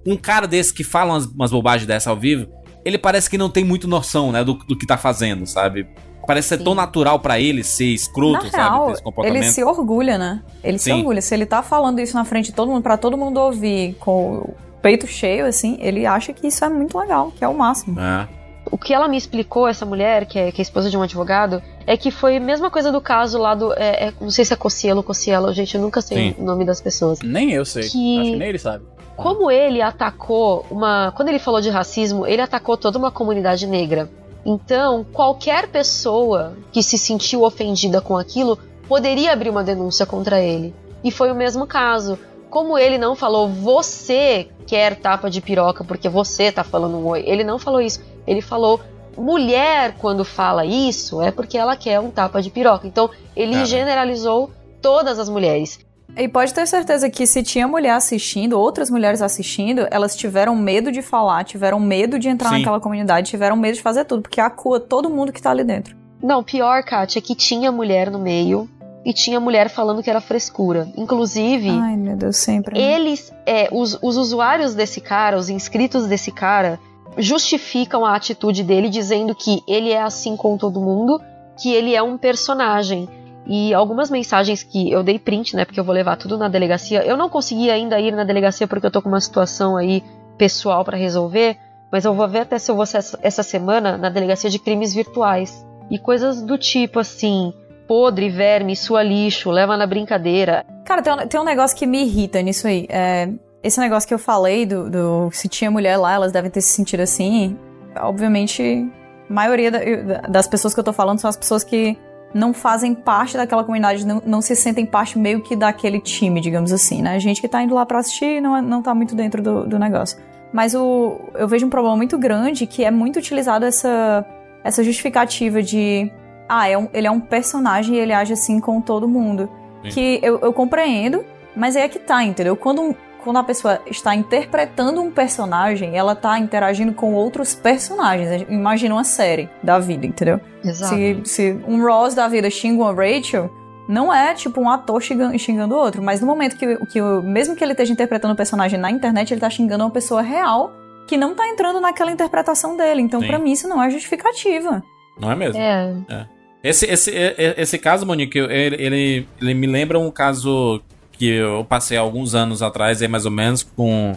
um 0.07 0.17
cara 0.17 0.47
desse 0.49 0.73
que 0.73 0.83
fala 0.83 1.13
umas, 1.13 1.27
umas 1.27 1.51
bobagens 1.51 1.87
dessa 1.87 2.09
ao 2.09 2.17
vivo, 2.17 2.49
ele 2.83 2.97
parece 2.97 3.29
que 3.29 3.37
não 3.37 3.51
tem 3.51 3.63
muito 3.63 3.87
noção, 3.87 4.33
né, 4.33 4.43
do, 4.43 4.55
do 4.55 4.75
que 4.75 4.87
tá 4.87 4.97
fazendo, 4.97 5.47
sabe? 5.47 5.87
Parece 6.27 6.49
ser 6.49 6.59
tão 6.59 6.75
natural 6.75 7.21
pra 7.21 7.39
ele 7.39 7.63
ser 7.63 7.87
escroto, 7.87 8.45
Na 8.45 8.51
sabe? 8.51 8.77
real, 8.77 8.95
ele 9.25 9.43
se 9.45 9.63
orgulha, 9.63 10.17
né? 10.17 10.43
Ele 10.65 10.79
se 10.79 10.85
Sim. 10.85 10.99
orgulha. 10.99 11.21
Se 11.21 11.35
ele 11.35 11.45
tá 11.47 11.63
falando 11.63 12.01
isso 12.01 12.15
na 12.15 12.25
frente 12.25 12.47
de 12.47 12.53
todo 12.53 12.71
mundo, 12.71 12.83
pra 12.83 12.97
todo 12.97 13.17
mundo 13.17 13.39
ouvir 13.39 13.95
com 14.01 14.37
o 14.37 14.55
peito 14.83 15.07
cheio, 15.07 15.47
assim, 15.47 15.77
ele 15.81 16.07
acha 16.07 16.33
que 16.33 16.47
isso 16.47 16.65
é 16.65 16.69
muito 16.69 16.99
legal, 16.99 17.31
que 17.37 17.45
é 17.45 17.49
o 17.49 17.55
máximo. 17.57 17.99
É. 18.01 18.29
O 18.71 18.79
que 18.79 18.93
ela 18.95 19.09
me 19.09 19.17
explicou, 19.17 19.67
essa 19.69 19.85
mulher, 19.87 20.27
que 20.27 20.39
é, 20.39 20.53
que 20.53 20.61
é 20.61 20.63
esposa 20.63 20.91
de 20.91 20.97
um 20.97 21.03
advogado, 21.03 21.63
é 21.87 21.97
que 21.97 22.11
foi 22.11 22.37
a 22.37 22.41
mesma 22.41 22.71
coisa 22.71 22.91
do 22.93 23.01
caso 23.01 23.39
lá 23.39 23.55
do. 23.55 23.73
é- 23.75 24.09
é- 24.09 24.13
não 24.21 24.31
sei 24.31 24.45
se 24.45 24.53
é 24.53 24.57
Cocielo 24.57 24.99
ou 24.99 25.03
Cocielo, 25.05 25.53
gente, 25.53 25.75
eu 25.75 25.81
nunca 25.81 26.01
sei 26.01 26.31
Sim. 26.31 26.37
o 26.39 26.45
nome 26.45 26.65
das 26.65 26.81
pessoas. 26.81 27.21
Nem 27.23 27.53
eu 27.53 27.65
sei. 27.65 27.89
Que- 27.89 28.21
Acho 28.21 28.31
que 28.33 28.37
nem 28.37 28.49
ele 28.49 28.59
sabe. 28.59 28.85
Como 29.17 29.51
ele 29.51 29.83
atacou 29.83 30.65
uma. 30.71 31.13
Quando 31.17 31.29
ele 31.29 31.39
falou 31.41 31.61
de 31.61 31.71
racismo, 31.71 32.25
ele 32.27 32.41
atacou 32.41 32.77
toda 32.77 32.99
uma 32.99 33.11
comunidade 33.11 33.67
negra. 33.67 34.09
Então, 34.47 35.05
qualquer 35.13 35.67
pessoa 35.69 36.53
que 36.73 36.83
se 36.83 36.97
sentiu 36.97 37.43
ofendida 37.43 38.01
com 38.01 38.17
aquilo 38.17 38.59
poderia 38.89 39.33
abrir 39.33 39.51
uma 39.51 39.65
denúncia 39.65 40.07
contra 40.07 40.41
ele. 40.41 40.73
E 41.03 41.11
foi 41.11 41.31
o 41.31 41.35
mesmo 41.35 41.67
caso. 41.67 42.19
Como 42.49 42.79
ele 42.79 42.97
não 42.97 43.15
falou 43.15 43.47
você 43.49 44.49
quer 44.67 44.97
tapa 44.97 45.29
de 45.29 45.41
piroca 45.41 45.85
porque 45.85 46.09
você 46.09 46.51
tá 46.51 46.65
falando 46.65 46.97
um 46.97 47.07
oi, 47.09 47.23
ele 47.27 47.45
não 47.45 47.59
falou 47.59 47.81
isso. 47.81 48.01
Ele 48.29 48.43
falou 48.43 48.81
mulher 49.17 49.97
quando 49.99 50.25
fala 50.25 50.65
isso 50.65 51.21
é 51.21 51.31
porque 51.31 51.59
ela 51.59 51.77
quer 51.77 51.99
um 51.99 52.11
tapa 52.11 52.41
de 52.41 52.51
piroca. 52.51 52.87
Então, 52.87 53.11
ele 53.35 53.55
Cara. 53.55 53.65
generalizou 53.65 54.51
todas 54.81 55.19
as 55.19 55.29
mulheres. 55.29 55.81
E 56.17 56.27
pode 56.29 56.55
ter 56.55 56.67
certeza 56.67 57.11
que 57.11 57.27
se 57.27 57.43
tinha 57.43 57.69
mulher 57.69 57.93
assistindo, 57.93 58.59
outras 58.59 58.91
mulheres 58.91 59.21
assistindo, 59.21 59.87
elas 59.91 60.17
tiveram 60.17 60.57
medo 60.57 60.91
de 60.91 61.03
falar, 61.03 61.45
tiveram 61.45 61.79
medo 61.79 62.19
de 62.19 62.29
entrar 62.29 62.51
Sim. 62.51 62.59
naquela 62.59 62.81
comunidade, 62.81 63.31
tiveram 63.31 63.57
medo 63.57 63.75
de 63.75 63.83
fazer 63.83 64.05
tudo, 64.05 64.23
porque 64.23 64.41
acua 64.41 64.81
todo 64.81 65.11
mundo 65.11 65.33
que 65.33 65.43
tá 65.43 65.51
ali 65.51 65.65
dentro. 65.65 65.97
Não, 66.23 66.43
pior, 66.43 66.83
Kátia, 66.83 67.19
é 67.19 67.23
que 67.23 67.35
tinha 67.35 67.71
mulher 67.71 68.11
no 68.11 68.19
meio 68.19 68.69
e 69.05 69.13
tinha 69.13 69.39
mulher 69.39 69.69
falando 69.69 70.03
que 70.03 70.11
era 70.11 70.21
frescura. 70.21 70.89
Inclusive, 70.97 71.71
Ai, 71.71 71.97
meu 71.97 72.17
Deus, 72.17 72.37
sempre. 72.37 72.79
né? 72.79 72.95
eles, 72.95 73.33
é, 73.47 73.69
os, 73.71 73.99
os 74.03 74.17
usuários 74.17 74.75
desse 74.75 75.01
cara, 75.01 75.37
os 75.37 75.49
inscritos 75.49 76.07
desse 76.07 76.33
cara, 76.33 76.81
justificam 77.17 78.05
a 78.05 78.15
atitude 78.15 78.63
dele 78.63 78.89
dizendo 78.89 79.35
que 79.35 79.63
ele 79.67 79.91
é 79.91 80.03
assim 80.03 80.37
com 80.37 80.57
todo 80.57 80.81
mundo, 80.81 81.21
que 81.61 81.73
ele 81.73 81.95
é 81.95 82.03
um 82.03 82.17
personagem. 82.17 83.09
E 83.47 83.73
algumas 83.73 84.11
mensagens 84.11 84.63
que 84.63 84.91
eu 84.91 85.03
dei 85.03 85.19
print, 85.19 85.57
né, 85.57 85.65
porque 85.65 85.81
eu 85.81 85.85
vou 85.85 85.95
levar 85.95 86.17
tudo 86.17 86.37
na 86.37 86.49
delegacia. 86.49 87.03
Eu 87.05 87.17
não 87.17 87.31
consegui 87.31 87.71
ainda 87.71 87.99
ir 87.99 88.13
na 88.13 88.25
delegacia 88.25 88.69
porque 88.69 88.87
eu 88.87 88.91
tô 88.91 89.01
com 89.01 89.09
uma 89.09 89.21
situação 89.21 89.77
aí 89.77 90.05
pessoal 90.37 90.85
pra 90.85 90.97
resolver, 90.97 91.57
mas 91.91 92.05
eu 92.05 92.13
vou 92.13 92.29
ver 92.29 92.41
até 92.41 92.59
se 92.59 92.71
eu 92.71 92.77
vou 92.77 92.85
essa 92.85 93.43
semana 93.43 93.97
na 93.97 94.11
delegacia 94.11 94.51
de 94.51 94.59
crimes 94.59 94.93
virtuais. 94.95 95.67
E 95.91 95.99
coisas 95.99 96.43
do 96.43 96.59
tipo 96.59 97.01
assim, 97.01 97.53
podre, 97.87 98.29
verme, 98.29 98.77
sua 98.77 99.03
lixo, 99.03 99.51
leva 99.51 99.77
na 99.77 99.87
brincadeira. 99.87 100.65
Cara, 100.85 101.03
tem 101.03 101.13
um, 101.13 101.17
tem 101.27 101.41
um 101.41 101.45
negócio 101.45 101.77
que 101.77 101.87
me 101.87 102.03
irrita 102.03 102.43
nisso 102.43 102.67
aí. 102.67 102.87
É, 102.91 103.31
esse 103.63 103.81
negócio 103.81 104.07
que 104.07 104.15
eu 104.15 104.19
falei 104.19 104.65
do, 104.67 104.89
do- 104.89 105.31
se 105.33 105.49
tinha 105.49 105.71
mulher 105.71 105.97
lá, 105.97 106.13
elas 106.15 106.33
devem 106.33 106.51
ter 106.51 106.61
se 106.61 106.69
sentido 106.73 107.01
assim. 107.01 107.57
Obviamente, 108.01 108.89
a 109.29 109.33
maioria 109.33 109.71
da- 109.71 110.21
das 110.29 110.47
pessoas 110.47 110.75
que 110.75 110.81
eu 110.81 110.85
tô 110.85 110.93
falando 110.93 111.19
são 111.19 111.29
as 111.29 111.37
pessoas 111.37 111.65
que 111.65 111.97
não 112.35 112.53
fazem 112.53 112.95
parte 112.95 113.37
daquela 113.37 113.65
comunidade, 113.65 114.07
não, 114.07 114.23
não 114.25 114.41
se 114.43 114.55
sentem 114.55 114.85
parte 114.85 115.19
meio 115.19 115.41
que 115.43 115.57
daquele 115.57 115.99
time, 116.01 116.41
digamos 116.41 116.73
assim, 116.73 117.01
né? 117.03 117.19
Gente 117.19 117.41
que 117.41 117.49
tá 117.49 117.63
indo 117.63 117.75
lá 117.75 117.87
pra 117.87 117.99
assistir 118.01 118.37
e 118.37 118.41
não, 118.41 118.57
é- 118.57 118.63
não 118.63 118.83
tá 118.83 118.95
muito 118.95 119.15
dentro 119.15 119.43
do, 119.43 119.67
do 119.67 119.79
negócio. 119.79 120.19
Mas 120.53 120.75
o, 120.75 121.19
eu 121.35 121.49
vejo 121.49 121.67
um 121.67 121.71
problema 121.71 121.97
muito 121.97 122.17
grande 122.19 122.67
que 122.67 122.85
é 122.85 122.91
muito 122.91 123.19
utilizado 123.19 123.65
essa, 123.65 124.25
essa 124.65 124.83
justificativa 124.85 125.63
de. 125.63 126.11
Ah, 126.49 126.69
é 126.69 126.77
um- 126.79 126.89
ele 126.95 127.07
é 127.07 127.11
um 127.11 127.21
personagem 127.21 127.97
e 127.97 127.99
ele 127.99 128.13
age 128.13 128.33
assim 128.33 128.61
com 128.61 128.81
todo 128.81 129.07
mundo. 129.09 129.51
Sim. 129.83 129.89
Que 129.91 130.21
eu, 130.23 130.39
eu 130.41 130.53
compreendo, 130.53 131.25
mas 131.57 131.77
é 131.77 131.87
que 131.89 131.99
tá, 131.99 132.23
entendeu? 132.25 132.57
Quando, 132.57 132.95
quando 133.23 133.37
a 133.39 133.43
pessoa 133.45 133.81
está 133.87 134.15
interpretando 134.15 135.01
um 135.03 135.11
personagem, 135.11 135.97
ela 135.97 136.15
tá 136.15 136.39
interagindo 136.39 136.93
com 136.93 137.13
outros 137.15 137.55
personagens. 137.55 138.47
Imagina 138.49 138.95
uma 138.95 139.05
série 139.05 139.49
da 139.63 139.79
vida, 139.79 140.07
entendeu? 140.07 140.41
Exato. 140.65 140.95
Se, 140.95 141.21
se 141.25 141.59
um 141.67 141.85
Ross 141.85 142.15
da 142.15 142.27
vida 142.29 142.49
xinga 142.51 142.83
uma 142.85 142.93
Rachel, 142.95 143.51
não 143.89 144.13
é 144.13 144.35
tipo 144.35 144.61
um 144.61 144.69
ator 144.69 145.01
xingando, 145.03 145.39
xingando 145.39 145.75
o 145.75 145.79
outro, 145.79 146.03
mas 146.03 146.21
no 146.21 146.27
momento 146.27 146.57
que, 146.57 146.77
que 146.87 147.01
mesmo 147.01 147.57
que 147.57 147.65
ele 147.65 147.73
esteja 147.73 147.93
interpretando 147.93 148.33
o 148.33 148.37
personagem 148.37 148.79
na 148.79 148.91
internet, 148.91 149.33
ele 149.33 149.41
tá 149.41 149.49
xingando 149.49 149.85
uma 149.85 149.91
pessoa 149.91 150.21
real 150.23 150.73
que 151.07 151.17
não 151.17 151.35
tá 151.35 151.49
entrando 151.49 151.81
naquela 151.81 152.11
interpretação 152.13 152.77
dele. 152.77 153.01
Então, 153.01 153.21
pra 153.21 153.39
mim, 153.39 153.53
isso 153.53 153.67
não 153.67 153.83
é 153.83 153.89
justificativa. 153.89 154.83
Não 155.19 155.33
é 155.33 155.35
mesmo? 155.35 155.59
É, 155.61 156.27
Esse, 156.63 156.85
esse, 156.87 157.11
e- 157.11 157.35
e- 157.39 157.55
esse 157.57 157.79
caso, 157.79 158.05
Monique, 158.05 158.39
ele, 158.39 158.77
ele, 158.83 159.29
ele 159.41 159.55
me 159.55 159.67
lembra 159.67 159.99
um 159.99 160.11
caso 160.11 160.83
que 161.19 161.27
eu 161.27 161.65
passei 161.69 161.97
alguns 161.99 162.35
anos 162.35 162.63
atrás, 162.63 163.03
aí 163.03 163.09
mais 163.09 163.25
ou 163.27 163.31
menos, 163.31 163.63
com. 163.77 164.17